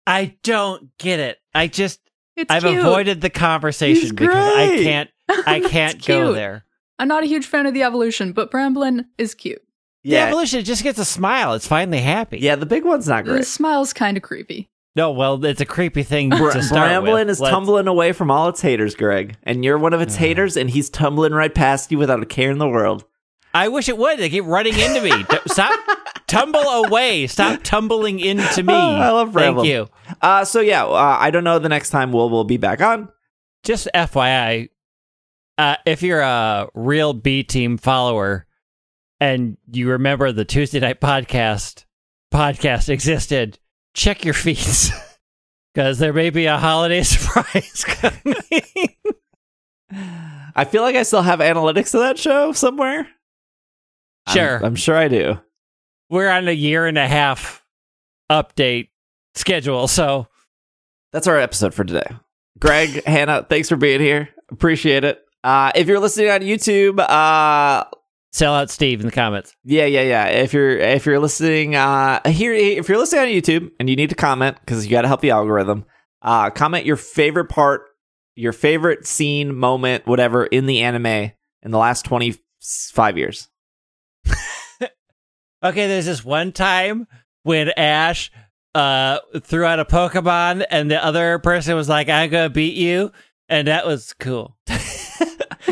I 0.06 0.36
don't 0.42 0.96
get 0.98 1.20
it. 1.20 1.38
I 1.54 1.66
just 1.68 2.00
It's 2.36 2.50
I've 2.50 2.62
cute. 2.62 2.78
avoided 2.78 3.20
the 3.20 3.30
conversation 3.30 4.02
He's 4.02 4.12
because 4.12 4.34
I 4.56 4.68
can't. 4.82 5.10
I 5.46 5.60
can't 5.68 6.04
go 6.04 6.24
cute. 6.26 6.34
there. 6.34 6.64
I'm 6.98 7.08
not 7.08 7.22
a 7.22 7.26
huge 7.26 7.46
fan 7.46 7.66
of 7.66 7.74
the 7.74 7.82
evolution, 7.82 8.32
but 8.32 8.50
Bramblin 8.50 9.06
is 9.18 9.34
cute. 9.34 9.62
The 10.04 10.10
Yeah, 10.10 10.26
evolution 10.26 10.64
just 10.64 10.82
gets 10.82 10.98
a 10.98 11.04
smile. 11.04 11.54
It's 11.54 11.66
finally 11.66 12.00
happy. 12.00 12.38
yeah, 12.38 12.56
the 12.56 12.66
big 12.66 12.84
one's 12.84 13.06
not 13.08 13.24
great. 13.24 13.38
The 13.38 13.44
smile's 13.44 13.92
kind 13.92 14.16
of 14.16 14.22
creepy. 14.22 14.68
No, 14.96 15.12
well, 15.12 15.44
it's 15.44 15.60
a 15.60 15.66
creepy 15.66 16.02
thing 16.02 16.30
Br- 16.30 16.50
to 16.50 16.62
start 16.62 16.90
Bramblin 16.90 17.12
with. 17.12 17.30
is 17.30 17.40
Let's- 17.40 17.52
tumbling 17.52 17.86
away 17.86 18.12
from 18.12 18.30
all 18.30 18.48
its 18.48 18.60
haters, 18.60 18.94
Greg, 18.94 19.36
and 19.44 19.64
you're 19.64 19.78
one 19.78 19.92
of 19.92 20.00
its 20.00 20.16
haters, 20.16 20.56
and 20.56 20.68
he's 20.70 20.90
tumbling 20.90 21.32
right 21.32 21.54
past 21.54 21.92
you 21.92 21.98
without 21.98 22.22
a 22.22 22.26
care 22.26 22.50
in 22.50 22.58
the 22.58 22.68
world. 22.68 23.04
I 23.54 23.68
wish 23.68 23.88
it 23.88 23.98
would. 23.98 24.18
They 24.18 24.30
keep 24.30 24.44
running 24.46 24.78
into 24.78 25.00
me. 25.00 25.10
D- 25.30 25.36
Stop, 25.46 25.78
tumble 26.26 26.60
away. 26.60 27.26
Stop 27.26 27.62
tumbling 27.62 28.18
into 28.20 28.62
me. 28.62 28.72
Oh, 28.72 28.76
I 28.76 29.10
love 29.10 29.28
Thank 29.28 29.34
Bramble. 29.34 29.64
you. 29.66 29.88
Uh, 30.22 30.44
so 30.44 30.60
yeah, 30.60 30.84
uh, 30.86 31.16
I 31.20 31.30
don't 31.30 31.44
know 31.44 31.58
the 31.58 31.68
next 31.68 31.90
time 31.90 32.10
we'll 32.12 32.30
we'll 32.30 32.44
be 32.44 32.56
back 32.56 32.80
on. 32.80 33.08
Just 33.64 33.86
FYI, 33.94 34.70
uh, 35.58 35.76
if 35.84 36.02
you're 36.02 36.20
a 36.20 36.68
real 36.74 37.12
B 37.12 37.42
team 37.42 37.76
follower 37.76 38.46
and 39.20 39.56
you 39.70 39.90
remember 39.90 40.32
the 40.32 40.44
Tuesday 40.44 40.80
night 40.80 41.00
podcast 41.00 41.84
podcast 42.32 42.88
existed, 42.88 43.58
check 43.94 44.24
your 44.24 44.34
feeds 44.34 44.90
because 45.74 45.98
there 45.98 46.12
may 46.12 46.30
be 46.30 46.46
a 46.46 46.56
holiday 46.58 47.02
surprise 47.04 47.84
coming. 47.84 48.34
I 50.54 50.64
feel 50.64 50.82
like 50.82 50.96
I 50.96 51.02
still 51.02 51.22
have 51.22 51.40
analytics 51.40 51.94
of 51.94 52.00
that 52.00 52.18
show 52.18 52.52
somewhere. 52.52 52.98
I'm- 54.26 54.36
Sure. 54.36 54.60
I'm, 54.64 54.76
sure 54.76 54.96
I 54.96 55.08
do. 55.08 55.40
We're 56.08 56.28
on 56.30 56.46
a 56.48 56.52
year 56.52 56.86
and 56.86 56.98
a 56.98 57.06
half 57.08 57.64
update 58.30 58.88
schedule, 59.34 59.88
so 59.88 60.26
That's 61.12 61.26
our 61.26 61.38
episode 61.38 61.74
for 61.74 61.82
today. 61.84 62.06
Greg, 62.60 63.02
Hannah, 63.04 63.44
thanks 63.48 63.68
for 63.68 63.76
being 63.76 64.00
here. 64.00 64.28
Appreciate 64.50 65.02
it. 65.04 65.20
Uh, 65.42 65.72
if 65.74 65.88
you're 65.88 65.98
listening 65.98 66.30
on 66.30 66.40
YouTube, 66.42 66.98
uh, 67.00 67.84
sell 68.32 68.54
out 68.54 68.70
Steve 68.70 69.00
in 69.00 69.06
the 69.06 69.12
comments. 69.12 69.54
Yeah, 69.64 69.86
yeah, 69.86 70.02
yeah. 70.02 70.26
If 70.26 70.52
you're 70.52 70.78
if 70.78 71.06
you're 71.06 71.18
listening 71.18 71.74
uh 71.74 72.20
here 72.28 72.52
if 72.54 72.88
you're 72.88 72.98
listening 72.98 73.22
on 73.22 73.28
YouTube 73.28 73.70
and 73.78 73.88
you 73.90 73.96
need 73.96 74.10
to 74.10 74.16
comment 74.16 74.56
because 74.60 74.84
you 74.84 74.90
got 74.90 75.02
to 75.02 75.08
help 75.08 75.20
the 75.20 75.30
algorithm, 75.30 75.84
uh 76.22 76.50
comment 76.50 76.86
your 76.86 76.96
favorite 76.96 77.48
part, 77.48 77.82
your 78.34 78.52
favorite 78.52 79.06
scene, 79.06 79.54
moment, 79.54 80.06
whatever 80.06 80.46
in 80.46 80.66
the 80.66 80.80
anime 80.82 81.32
in 81.62 81.70
the 81.70 81.78
last 81.78 82.04
25 82.04 83.18
years. 83.18 83.48
Okay, 85.62 85.88
there's 85.88 86.06
this 86.06 86.24
one 86.24 86.52
time 86.52 87.06
when 87.42 87.68
Ash 87.76 88.30
uh 88.74 89.18
threw 89.42 89.64
out 89.64 89.78
a 89.80 89.84
Pokemon 89.84 90.64
and 90.70 90.90
the 90.90 91.04
other 91.04 91.38
person 91.38 91.74
was 91.74 91.88
like, 91.88 92.08
I'm 92.08 92.30
gonna 92.30 92.48
beat 92.48 92.76
you, 92.76 93.12
and 93.50 93.68
that 93.68 93.84
was 93.84 94.14
cool. 94.14 94.56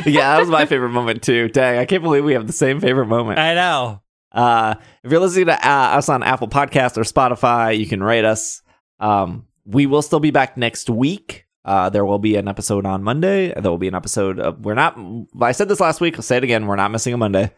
yeah, 0.05 0.35
that 0.35 0.41
was 0.41 0.49
my 0.49 0.67
favorite 0.67 0.91
moment 0.91 1.23
too. 1.23 1.49
Dang, 1.49 1.79
I 1.79 1.87
can't 1.87 2.03
believe 2.03 2.25
we 2.25 2.35
have 2.35 2.47
the 2.47 2.53
same 2.53 2.81
favorite 2.81 3.07
moment. 3.07 3.39
I 3.39 3.55
know. 3.55 4.03
Uh, 4.33 4.75
if 5.03 5.11
you're 5.11 5.21
listening 5.21 5.47
to 5.47 5.55
uh, 5.55 5.97
us 5.97 6.09
on 6.09 6.23
Apple 6.23 6.49
Podcast 6.49 6.99
or 6.99 7.03
Spotify, 7.03 7.79
you 7.79 7.87
can 7.87 8.03
rate 8.03 8.25
us. 8.25 8.63
Um, 9.01 9.47
we 9.65 9.87
will 9.87 10.03
still 10.03 10.21
be 10.21 10.33
back 10.33 10.57
next 10.57 10.91
week. 10.91 11.47
Uh, 11.65 11.89
there 11.89 12.05
will 12.05 12.19
be 12.19 12.37
an 12.37 12.49
episode 12.49 12.85
on 12.85 13.03
Monday. 13.03 13.53
There 13.55 13.71
will 13.71 13.79
be 13.79 13.89
an 13.89 13.95
episode 13.95 14.41
of. 14.41 14.61
We're 14.65 14.75
not. 14.75 14.99
I 15.41 15.53
said 15.53 15.69
this 15.69 15.81
last 15.81 16.01
week. 16.01 16.17
I'll 16.17 16.23
say 16.23 16.39
it 16.39 16.45
again. 16.45 16.67
We're 16.67 16.77
not 16.77 16.91
missing 16.91 17.15
a 17.15 17.17
Monday. 17.17 17.53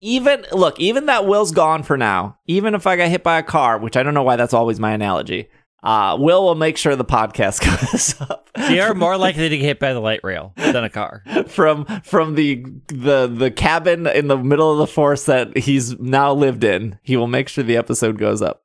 Even 0.00 0.44
look, 0.52 0.78
even 0.78 1.06
that 1.06 1.26
Will's 1.26 1.50
gone 1.50 1.82
for 1.82 1.96
now. 1.96 2.38
Even 2.46 2.74
if 2.74 2.86
I 2.86 2.96
got 2.96 3.08
hit 3.08 3.24
by 3.24 3.38
a 3.38 3.42
car, 3.42 3.78
which 3.78 3.96
I 3.96 4.02
don't 4.02 4.14
know 4.14 4.22
why 4.22 4.36
that's 4.36 4.54
always 4.54 4.78
my 4.78 4.92
analogy. 4.92 5.48
Uh, 5.82 6.16
Will 6.18 6.42
will 6.44 6.54
make 6.56 6.76
sure 6.76 6.96
the 6.96 7.04
podcast 7.04 7.60
goes 7.92 8.20
up. 8.20 8.50
You're 8.68 8.94
more 8.94 9.16
likely 9.16 9.48
to 9.48 9.56
get 9.56 9.64
hit 9.64 9.78
by 9.78 9.92
the 9.92 10.00
light 10.00 10.20
rail 10.24 10.52
than 10.56 10.82
a 10.82 10.90
car. 10.90 11.22
from 11.46 11.84
from 12.02 12.34
the 12.34 12.64
the 12.88 13.28
the 13.28 13.50
cabin 13.50 14.06
in 14.08 14.26
the 14.26 14.36
middle 14.36 14.72
of 14.72 14.78
the 14.78 14.86
forest 14.88 15.26
that 15.26 15.56
he's 15.56 15.98
now 16.00 16.32
lived 16.32 16.64
in. 16.64 16.98
He 17.02 17.16
will 17.16 17.28
make 17.28 17.48
sure 17.48 17.62
the 17.62 17.76
episode 17.76 18.18
goes 18.18 18.42
up. 18.42 18.62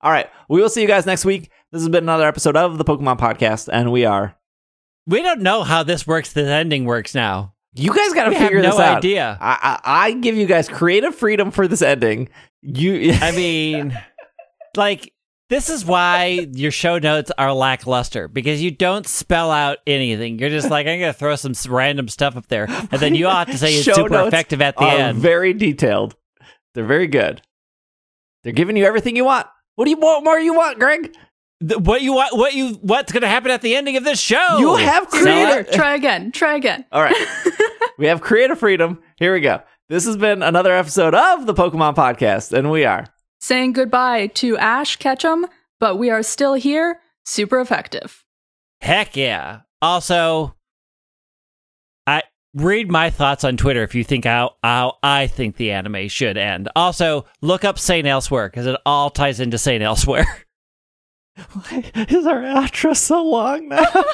All 0.00 0.10
right, 0.10 0.28
we 0.48 0.60
will 0.60 0.68
see 0.68 0.82
you 0.82 0.88
guys 0.88 1.06
next 1.06 1.24
week. 1.24 1.50
This 1.70 1.82
has 1.82 1.88
been 1.88 2.04
another 2.04 2.26
episode 2.26 2.56
of 2.56 2.78
the 2.78 2.84
Pokemon 2.84 3.18
Podcast, 3.18 3.68
and 3.72 3.92
we 3.92 4.04
are. 4.04 4.36
We 5.06 5.22
don't 5.22 5.42
know 5.42 5.62
how 5.62 5.84
this 5.84 6.04
works. 6.06 6.32
This 6.32 6.48
ending 6.48 6.84
works 6.84 7.14
now. 7.14 7.54
You 7.74 7.94
guys 7.94 8.12
got 8.12 8.24
to 8.30 8.36
figure 8.36 8.60
no 8.60 8.70
this 8.72 8.80
out. 8.80 8.98
idea. 8.98 9.38
I, 9.40 9.78
I 9.84 10.06
I 10.06 10.12
give 10.14 10.34
you 10.36 10.46
guys 10.46 10.68
creative 10.68 11.14
freedom 11.14 11.50
for 11.52 11.68
this 11.68 11.82
ending. 11.82 12.28
You, 12.62 13.12
I 13.20 13.30
mean, 13.32 13.96
like 14.76 15.12
this 15.48 15.70
is 15.70 15.84
why 15.84 16.48
your 16.52 16.70
show 16.70 16.98
notes 16.98 17.30
are 17.38 17.52
lackluster 17.52 18.26
because 18.28 18.60
you 18.62 18.70
don't 18.70 19.06
spell 19.06 19.50
out 19.50 19.78
anything. 19.86 20.38
You're 20.38 20.50
just 20.50 20.70
like, 20.70 20.86
I'm 20.86 20.98
gonna 21.00 21.12
throw 21.12 21.36
some 21.36 21.54
random 21.72 22.08
stuff 22.08 22.36
up 22.36 22.48
there, 22.48 22.66
and 22.68 23.00
then 23.00 23.14
you 23.14 23.26
all 23.28 23.36
have 23.36 23.50
to 23.50 23.58
say 23.58 23.74
it's 23.74 23.84
Show 23.84 23.94
super 23.94 24.26
effective 24.26 24.60
at 24.60 24.76
the 24.76 24.84
are 24.84 24.98
end. 24.98 25.18
very 25.18 25.52
detailed. 25.52 26.16
They're 26.74 26.84
very 26.84 27.06
good. 27.06 27.42
They're 28.42 28.52
giving 28.52 28.76
you 28.76 28.84
everything 28.84 29.16
you 29.16 29.24
want. 29.24 29.46
What 29.76 29.84
do 29.84 29.90
you 29.90 29.96
want 29.98 30.24
more? 30.24 30.38
You 30.38 30.54
want, 30.54 30.78
Greg? 30.78 31.14
Th- 31.66 31.80
what 31.80 32.02
you 32.02 32.12
want? 32.12 32.36
What 32.36 32.54
you? 32.54 32.74
What's 32.82 33.12
gonna 33.12 33.28
happen 33.28 33.50
at 33.50 33.62
the 33.62 33.76
ending 33.76 33.96
of 33.96 34.04
this 34.04 34.20
show? 34.20 34.58
You 34.58 34.74
have 34.76 35.08
Sell 35.10 35.22
creative- 35.22 35.68
it. 35.68 35.72
Try 35.72 35.94
again. 35.94 36.32
Try 36.32 36.56
again. 36.56 36.84
All 36.92 37.02
right. 37.02 37.16
we 37.98 38.06
have 38.06 38.20
creative 38.20 38.58
freedom. 38.58 39.00
Here 39.16 39.32
we 39.32 39.40
go. 39.40 39.60
This 39.88 40.04
has 40.06 40.16
been 40.16 40.42
another 40.42 40.72
episode 40.72 41.14
of 41.14 41.46
the 41.46 41.54
Pokemon 41.54 41.94
Podcast, 41.94 42.52
and 42.52 42.70
we 42.70 42.84
are 42.84 43.06
Saying 43.40 43.72
goodbye 43.74 44.28
to 44.28 44.56
Ash 44.58 44.96
Ketchum, 44.96 45.46
but 45.78 45.96
we 45.96 46.10
are 46.10 46.22
still 46.22 46.54
here, 46.54 47.00
super 47.24 47.60
effective. 47.60 48.24
Heck 48.80 49.16
yeah. 49.16 49.60
Also, 49.82 50.54
I 52.06 52.22
read 52.54 52.90
my 52.90 53.10
thoughts 53.10 53.44
on 53.44 53.56
Twitter 53.56 53.82
if 53.82 53.94
you 53.94 54.04
think 54.04 54.24
how, 54.24 54.56
how 54.62 54.96
I 55.02 55.26
think 55.26 55.56
the 55.56 55.72
anime 55.72 56.08
should 56.08 56.36
end. 56.36 56.68
Also, 56.74 57.26
look 57.42 57.64
up 57.64 57.78
Saint 57.78 58.06
Elsewhere 58.06 58.48
because 58.48 58.66
it 58.66 58.80
all 58.86 59.10
ties 59.10 59.40
into 59.40 59.58
Saint 59.58 59.82
Elsewhere. 59.82 60.26
Why 61.52 61.84
is 62.08 62.26
our 62.26 62.40
outro 62.40 62.96
so 62.96 63.22
long 63.24 63.68
now? 63.68 63.84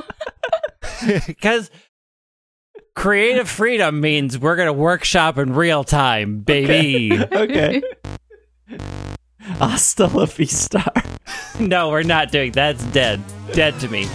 Because 1.27 1.70
creative 2.94 3.49
freedom 3.49 4.01
means 4.01 4.39
we're 4.39 4.55
going 4.57 4.66
to 4.66 4.73
workshop 4.73 5.36
in 5.39 5.53
real 5.55 5.82
time, 5.82 6.40
baby. 6.40 7.19
okay. 7.20 7.82
Hasta 9.61 10.07
la 10.07 10.27
vista. 10.27 10.85
no, 11.61 11.90
we're 11.90 12.03
not 12.03 12.31
doing 12.31 12.53
That's 12.53 12.85
dead. 12.93 13.20
Dead 13.53 13.78
to 13.81 13.89
me. 13.89 14.07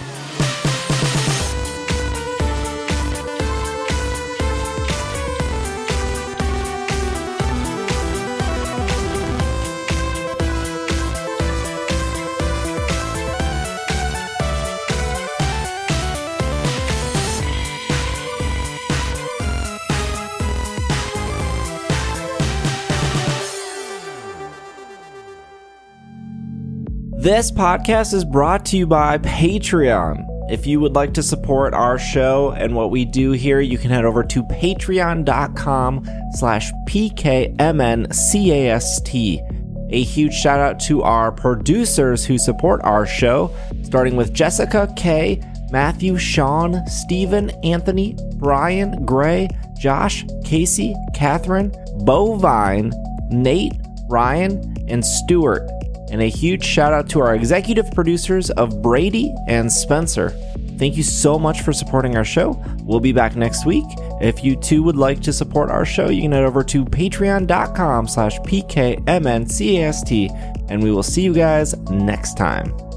This 27.28 27.50
podcast 27.50 28.14
is 28.14 28.24
brought 28.24 28.64
to 28.64 28.78
you 28.78 28.86
by 28.86 29.18
Patreon. 29.18 30.24
If 30.50 30.66
you 30.66 30.80
would 30.80 30.94
like 30.94 31.12
to 31.12 31.22
support 31.22 31.74
our 31.74 31.98
show 31.98 32.52
and 32.52 32.74
what 32.74 32.90
we 32.90 33.04
do 33.04 33.32
here, 33.32 33.60
you 33.60 33.76
can 33.76 33.90
head 33.90 34.06
over 34.06 34.24
to 34.24 34.42
patreon.com 34.44 36.08
slash 36.36 36.72
pkmncast. 36.88 37.50
A 39.90 40.02
huge 40.02 40.32
shout 40.32 40.58
out 40.58 40.80
to 40.80 41.02
our 41.02 41.30
producers 41.30 42.24
who 42.24 42.38
support 42.38 42.80
our 42.82 43.04
show, 43.04 43.54
starting 43.82 44.16
with 44.16 44.32
Jessica 44.32 44.90
K, 44.96 45.42
Matthew, 45.70 46.16
Sean, 46.16 46.80
Stephen, 46.86 47.50
Anthony, 47.62 48.16
Brian, 48.36 49.04
Gray, 49.04 49.50
Josh, 49.78 50.24
Casey, 50.46 50.94
Catherine, 51.12 51.72
Bovine, 52.06 52.90
Nate, 53.30 53.74
Ryan, 54.08 54.74
and 54.88 55.04
Stuart. 55.04 55.68
And 56.10 56.22
a 56.22 56.28
huge 56.28 56.64
shout 56.64 56.92
out 56.92 57.08
to 57.10 57.20
our 57.20 57.34
executive 57.34 57.90
producers 57.92 58.50
of 58.50 58.80
Brady 58.82 59.34
and 59.46 59.70
Spencer. 59.70 60.30
Thank 60.78 60.96
you 60.96 61.02
so 61.02 61.38
much 61.38 61.62
for 61.62 61.72
supporting 61.72 62.16
our 62.16 62.24
show. 62.24 62.62
We'll 62.84 63.00
be 63.00 63.12
back 63.12 63.34
next 63.36 63.66
week. 63.66 63.84
If 64.20 64.44
you 64.44 64.56
too 64.56 64.82
would 64.84 64.96
like 64.96 65.20
to 65.22 65.32
support 65.32 65.70
our 65.70 65.84
show, 65.84 66.08
you 66.08 66.22
can 66.22 66.32
head 66.32 66.44
over 66.44 66.62
to 66.64 66.84
patreon.com 66.84 68.08
slash 68.08 68.38
pkmncast, 68.40 70.30
and 70.70 70.82
we 70.82 70.90
will 70.92 71.02
see 71.02 71.22
you 71.22 71.34
guys 71.34 71.76
next 71.90 72.36
time. 72.36 72.87